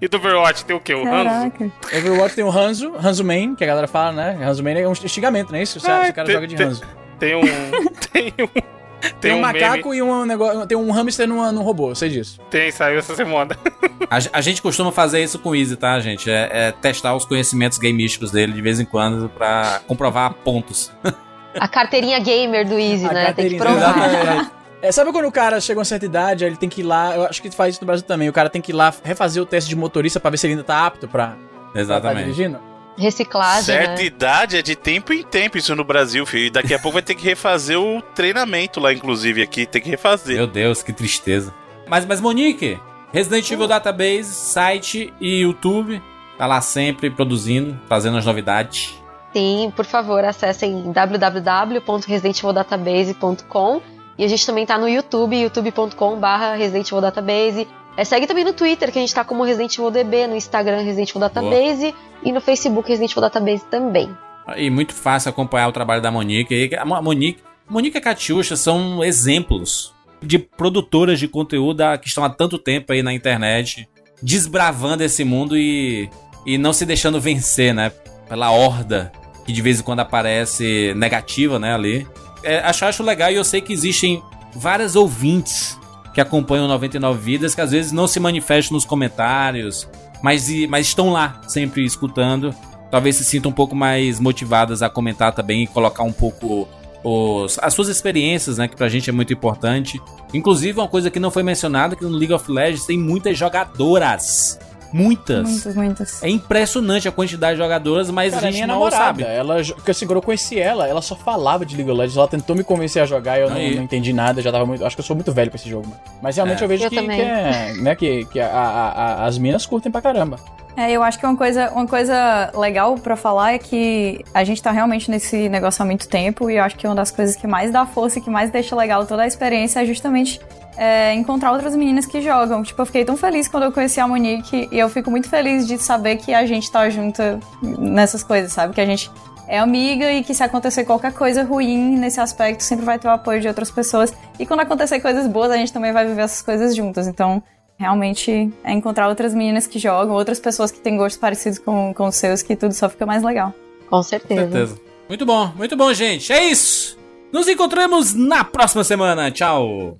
E 0.00 0.06
do 0.08 0.16
Overwatch 0.16 0.64
tem 0.64 0.76
o 0.76 0.80
quê? 0.80 0.94
O 0.94 1.00
Hanzo? 1.06 1.24
Caraca. 1.50 1.72
Overwatch 1.96 2.34
tem 2.36 2.44
o 2.44 2.50
Hanzo, 2.50 2.92
Hanzo 3.02 3.24
Main, 3.24 3.54
que 3.56 3.64
a 3.64 3.66
galera 3.66 3.86
fala, 3.88 4.12
né? 4.12 4.38
Hanzo 4.44 4.62
Main 4.62 4.78
é 4.78 4.88
um 4.88 4.94
xingamento, 4.94 5.50
não 5.50 5.58
é 5.58 5.62
isso? 5.62 5.80
Se, 5.80 5.90
Ah, 5.90 6.04
se 6.04 6.10
o 6.10 6.14
cara 6.14 6.26
tem- 6.26 6.34
joga 6.34 6.46
de 6.46 6.56
tem- 6.56 6.66
Hanzo. 6.66 6.82
Tem 7.18 7.34
um. 7.34 7.40
Tem 8.12 8.32
um. 8.38 8.77
Tem, 9.20 9.30
Tem, 9.30 9.32
um, 9.32 9.40
meme- 9.46 9.60
macaco 9.60 9.94
e 9.94 10.02
um 10.02 10.24
negócio. 10.24 10.66
Tem 10.66 10.76
um 10.76 10.90
hamster 10.90 11.28
numa, 11.28 11.52
num 11.52 11.62
robô, 11.62 11.90
eu 11.90 11.94
sei 11.94 12.08
disso. 12.08 12.40
Tem, 12.50 12.70
saiu 12.70 12.98
essa 12.98 13.14
semana. 13.14 13.56
A, 14.10 14.38
a 14.38 14.40
gente 14.40 14.62
costuma 14.62 14.90
fazer 14.90 15.22
isso 15.22 15.38
com 15.38 15.50
o 15.50 15.54
Easy, 15.56 15.76
tá, 15.76 15.98
gente? 16.00 16.30
É, 16.30 16.48
é 16.68 16.72
testar 16.72 17.14
os 17.14 17.24
conhecimentos 17.26 17.76
gamísticos 17.78 18.30
dele 18.30 18.52
de 18.52 18.62
vez 18.62 18.80
em 18.80 18.84
quando 18.84 19.28
pra 19.28 19.80
comprovar 19.86 20.32
pontos. 20.34 20.90
A 21.58 21.68
carteirinha 21.68 22.18
gamer 22.20 22.66
do 22.66 22.78
Easy, 22.78 23.06
A 23.06 23.12
né? 23.12 23.32
Tem 23.32 23.48
que 23.50 23.56
provar. 23.56 23.76
exatamente. 23.76 24.50
É, 24.80 24.92
sabe 24.92 25.10
quando 25.12 25.26
o 25.26 25.32
cara 25.32 25.60
chega 25.60 25.78
a 25.78 25.80
uma 25.80 25.84
certa 25.84 26.06
idade, 26.06 26.44
aí 26.44 26.50
ele 26.50 26.56
tem 26.56 26.68
que 26.68 26.80
ir 26.82 26.84
lá, 26.84 27.14
eu 27.16 27.24
acho 27.24 27.42
que 27.42 27.50
faz 27.50 27.74
isso 27.74 27.82
no 27.82 27.86
Brasil 27.86 28.06
também, 28.06 28.28
o 28.28 28.32
cara 28.32 28.48
tem 28.48 28.62
que 28.62 28.70
ir 28.70 28.74
lá 28.74 28.94
refazer 29.02 29.42
o 29.42 29.46
teste 29.46 29.68
de 29.68 29.74
motorista 29.74 30.20
pra 30.20 30.30
ver 30.30 30.36
se 30.36 30.46
ele 30.46 30.52
ainda 30.54 30.62
tá 30.64 30.86
apto 30.86 31.08
pra, 31.08 31.26
pra 31.30 31.36
tá 31.72 31.80
Exatamente. 31.80 32.24
dirigindo? 32.26 32.60
Reciclagem, 32.98 33.64
Certa 33.64 33.94
né? 33.94 34.04
idade 34.04 34.56
é 34.56 34.62
de 34.62 34.74
tempo 34.74 35.12
em 35.12 35.22
tempo 35.22 35.56
isso 35.56 35.74
no 35.76 35.84
Brasil, 35.84 36.26
filho. 36.26 36.46
E 36.46 36.50
daqui 36.50 36.74
a 36.74 36.78
pouco 36.78 36.94
vai 36.94 37.02
ter 37.02 37.14
que 37.14 37.24
refazer 37.24 37.78
o 37.78 38.02
treinamento 38.02 38.80
lá, 38.80 38.92
inclusive, 38.92 39.40
aqui. 39.40 39.64
Tem 39.66 39.80
que 39.80 39.88
refazer. 39.88 40.36
Meu 40.36 40.46
Deus, 40.46 40.82
que 40.82 40.92
tristeza. 40.92 41.54
Mas, 41.86 42.04
mas 42.04 42.20
Monique, 42.20 42.78
Resident 43.12 43.48
Evil 43.50 43.68
Database, 43.68 44.24
site 44.24 45.12
e 45.20 45.40
YouTube. 45.42 46.02
Tá 46.36 46.46
lá 46.46 46.60
sempre 46.60 47.10
produzindo, 47.10 47.78
trazendo 47.88 48.18
as 48.18 48.26
novidades. 48.26 48.94
Sim, 49.32 49.72
por 49.76 49.84
favor, 49.84 50.24
acessem 50.24 50.90
www.residentivildatabase.com 50.92 53.80
e 54.16 54.24
a 54.24 54.28
gente 54.28 54.44
também 54.44 54.66
tá 54.66 54.76
no 54.76 54.88
YouTube, 54.88 55.40
youtube.com.br 55.40 56.56
Resident 56.56 56.88
Evil 56.88 57.00
Database. 57.00 57.68
É, 57.98 58.04
segue 58.04 58.28
também 58.28 58.44
no 58.44 58.52
Twitter, 58.52 58.92
que 58.92 58.98
a 58.98 59.00
gente 59.00 59.12
tá 59.12 59.24
como 59.24 59.42
Resident 59.42 59.74
Evil 59.76 59.90
DB, 59.90 60.28
no 60.28 60.36
Instagram 60.36 60.82
Resident 60.82 61.10
Evil 61.10 61.20
Database 61.20 61.92
e 62.22 62.30
no 62.30 62.40
Facebook 62.40 62.88
Resident 62.88 63.10
Evil 63.10 63.22
Database 63.22 63.64
também. 63.68 64.08
E 64.56 64.70
muito 64.70 64.94
fácil 64.94 65.30
acompanhar 65.30 65.66
o 65.66 65.72
trabalho 65.72 66.00
da 66.00 66.08
Monique. 66.10 66.70
A 66.76 66.84
Mo- 66.84 67.02
Monique, 67.02 67.42
Monique 67.68 67.96
e 67.96 67.98
a 67.98 68.00
Catiuxa 68.00 68.54
são 68.56 69.02
exemplos 69.02 69.92
de 70.22 70.38
produtoras 70.38 71.18
de 71.18 71.26
conteúdo 71.26 71.82
que 72.00 72.06
estão 72.06 72.22
há 72.22 72.30
tanto 72.30 72.56
tempo 72.56 72.92
aí 72.92 73.02
na 73.02 73.12
internet, 73.12 73.88
desbravando 74.22 75.02
esse 75.02 75.24
mundo 75.24 75.56
e, 75.56 76.08
e 76.46 76.56
não 76.56 76.72
se 76.72 76.86
deixando 76.86 77.20
vencer, 77.20 77.74
né? 77.74 77.90
Pela 78.28 78.50
horda 78.52 79.10
que 79.44 79.52
de 79.52 79.62
vez 79.62 79.80
em 79.80 79.82
quando 79.82 80.00
aparece 80.00 80.92
negativa, 80.94 81.58
né, 81.58 81.74
ali. 81.74 82.06
É, 82.44 82.58
acho, 82.60 82.84
acho 82.84 83.02
legal 83.02 83.30
e 83.30 83.34
eu 83.34 83.44
sei 83.44 83.60
que 83.60 83.72
existem 83.72 84.22
várias 84.54 84.94
ouvintes 84.94 85.77
que 86.18 86.22
acompanham 86.22 86.66
99 86.66 87.20
Vidas 87.20 87.54
que 87.54 87.60
às 87.60 87.70
vezes 87.70 87.92
não 87.92 88.08
se 88.08 88.18
manifestam 88.18 88.74
nos 88.74 88.84
comentários, 88.84 89.88
mas, 90.20 90.48
mas 90.66 90.88
estão 90.88 91.12
lá 91.12 91.40
sempre 91.46 91.84
escutando. 91.84 92.52
Talvez 92.90 93.14
se 93.14 93.24
sintam 93.24 93.52
um 93.52 93.54
pouco 93.54 93.76
mais 93.76 94.18
motivadas 94.18 94.82
a 94.82 94.90
comentar 94.90 95.32
também 95.32 95.62
e 95.62 95.66
colocar 95.68 96.02
um 96.02 96.12
pouco 96.12 96.66
os, 97.04 97.56
as 97.62 97.72
suas 97.72 97.86
experiências, 97.86 98.58
né? 98.58 98.66
Que 98.66 98.74
pra 98.74 98.88
gente 98.88 99.08
é 99.08 99.12
muito 99.12 99.32
importante. 99.32 100.02
Inclusive, 100.34 100.80
uma 100.80 100.88
coisa 100.88 101.08
que 101.08 101.20
não 101.20 101.30
foi 101.30 101.44
mencionada, 101.44 101.94
que 101.94 102.02
no 102.02 102.10
League 102.10 102.32
of 102.32 102.50
Legends 102.50 102.84
tem 102.84 102.98
muitas 102.98 103.38
jogadoras. 103.38 104.58
Muitas. 104.92 105.48
Muitas, 105.48 105.74
muitas. 105.76 106.22
É 106.22 106.28
impressionante 106.28 107.06
a 107.08 107.12
quantidade 107.12 107.56
de 107.56 107.62
jogadoras, 107.62 108.10
mas 108.10 108.32
Cara, 108.32 108.46
a 108.46 108.50
gente 108.50 108.54
minha 108.56 108.66
não 108.66 108.74
namorada, 108.74 109.04
sabe. 109.04 109.22
ela, 109.24 109.56
porque 109.74 109.90
assim, 109.90 110.06
quando 110.06 110.16
eu 110.16 110.22
conheci 110.22 110.58
ela, 110.58 110.86
ela 110.88 111.02
só 111.02 111.14
falava 111.14 111.66
de 111.66 111.76
League 111.76 111.90
of 111.90 111.98
Legends, 111.98 112.16
ela 112.16 112.28
tentou 112.28 112.56
me 112.56 112.64
convencer 112.64 113.02
a 113.02 113.06
jogar 113.06 113.38
e 113.38 113.42
eu 113.42 113.50
não, 113.50 113.56
não 113.56 113.82
entendi 113.82 114.12
nada, 114.12 114.40
já 114.40 114.50
tava 114.50 114.64
muito, 114.64 114.84
acho 114.84 114.96
que 114.96 115.00
eu 115.00 115.04
sou 115.04 115.14
muito 115.16 115.32
velho 115.32 115.50
pra 115.50 115.58
esse 115.60 115.68
jogo, 115.68 115.86
mano. 115.88 116.00
Mas 116.22 116.36
realmente 116.36 116.60
É. 116.60 116.64
eu 116.64 116.68
vejo 116.68 116.84
Eu 116.84 116.90
que, 116.90 116.96
que 117.02 117.10
é, 117.20 117.72
né, 117.78 117.94
que, 117.94 118.24
que 118.26 118.40
a- 118.40 118.46
a- 118.48 118.88
a- 118.90 119.26
as 119.26 119.36
minas 119.38 119.66
curtem 119.66 119.90
pra 119.92 120.00
caramba. 120.00 120.38
É, 120.76 120.92
eu 120.92 121.02
acho 121.02 121.18
que 121.18 121.26
uma 121.26 121.36
coisa, 121.36 121.70
uma 121.72 121.88
coisa 121.88 122.52
legal 122.56 122.94
pra 122.94 123.16
falar 123.16 123.52
é 123.54 123.58
que 123.58 124.24
a 124.32 124.44
gente 124.44 124.62
tá 124.62 124.70
realmente 124.70 125.10
nesse 125.10 125.48
negócio 125.48 125.82
há 125.82 125.84
muito 125.84 126.08
tempo 126.08 126.48
e 126.48 126.56
eu 126.56 126.62
acho 126.62 126.76
que 126.76 126.86
uma 126.86 126.94
das 126.94 127.10
coisas 127.10 127.34
que 127.34 127.48
mais 127.48 127.72
dá 127.72 127.84
força 127.84 128.20
e 128.20 128.22
que 128.22 128.30
mais 128.30 128.48
deixa 128.50 128.76
legal 128.76 129.04
toda 129.04 129.22
a 129.22 129.26
experiência 129.26 129.82
é 129.82 129.84
justamente 129.84 130.40
é, 130.78 131.12
encontrar 131.12 131.50
outras 131.50 131.74
meninas 131.74 132.06
que 132.06 132.22
jogam. 132.22 132.62
Tipo, 132.62 132.82
eu 132.82 132.86
fiquei 132.86 133.04
tão 133.04 133.16
feliz 133.16 133.48
quando 133.48 133.64
eu 133.64 133.72
conheci 133.72 133.98
a 133.98 134.06
Monique 134.06 134.68
e 134.70 134.78
eu 134.78 134.88
fico 134.88 135.10
muito 135.10 135.28
feliz 135.28 135.66
de 135.66 135.76
saber 135.76 136.16
que 136.16 136.32
a 136.32 136.46
gente 136.46 136.70
tá 136.70 136.88
junta 136.88 137.40
nessas 137.60 138.22
coisas, 138.22 138.52
sabe? 138.52 138.72
Que 138.72 138.80
a 138.80 138.86
gente 138.86 139.10
é 139.48 139.58
amiga 139.58 140.12
e 140.12 140.22
que 140.22 140.32
se 140.32 140.42
acontecer 140.42 140.84
qualquer 140.84 141.12
coisa 141.12 141.42
ruim 141.42 141.96
nesse 141.98 142.20
aspecto, 142.20 142.62
sempre 142.62 142.84
vai 142.84 142.98
ter 142.98 143.08
o 143.08 143.10
apoio 143.10 143.40
de 143.40 143.48
outras 143.48 143.70
pessoas. 143.70 144.14
E 144.38 144.46
quando 144.46 144.60
acontecer 144.60 145.00
coisas 145.00 145.26
boas, 145.26 145.50
a 145.50 145.56
gente 145.56 145.72
também 145.72 145.92
vai 145.92 146.06
viver 146.06 146.22
essas 146.22 146.42
coisas 146.42 146.76
juntas. 146.76 147.08
Então, 147.08 147.42
realmente 147.76 148.52
é 148.62 148.72
encontrar 148.72 149.08
outras 149.08 149.34
meninas 149.34 149.66
que 149.66 149.80
jogam, 149.80 150.14
outras 150.14 150.38
pessoas 150.38 150.70
que 150.70 150.78
têm 150.78 150.96
gostos 150.96 151.18
parecidos 151.18 151.58
com, 151.58 151.92
com 151.92 152.06
os 152.06 152.14
seus, 152.14 152.40
que 152.40 152.54
tudo 152.54 152.72
só 152.72 152.88
fica 152.88 153.04
mais 153.04 153.24
legal. 153.24 153.52
Com 153.88 153.96
Com 153.96 154.02
certeza. 154.02 154.42
certeza. 154.42 154.80
Muito 155.08 155.26
bom, 155.26 155.50
muito 155.56 155.76
bom, 155.76 155.92
gente. 155.92 156.32
É 156.32 156.44
isso. 156.44 156.96
Nos 157.32 157.48
encontramos 157.48 158.14
na 158.14 158.44
próxima 158.44 158.84
semana. 158.84 159.30
Tchau. 159.30 159.96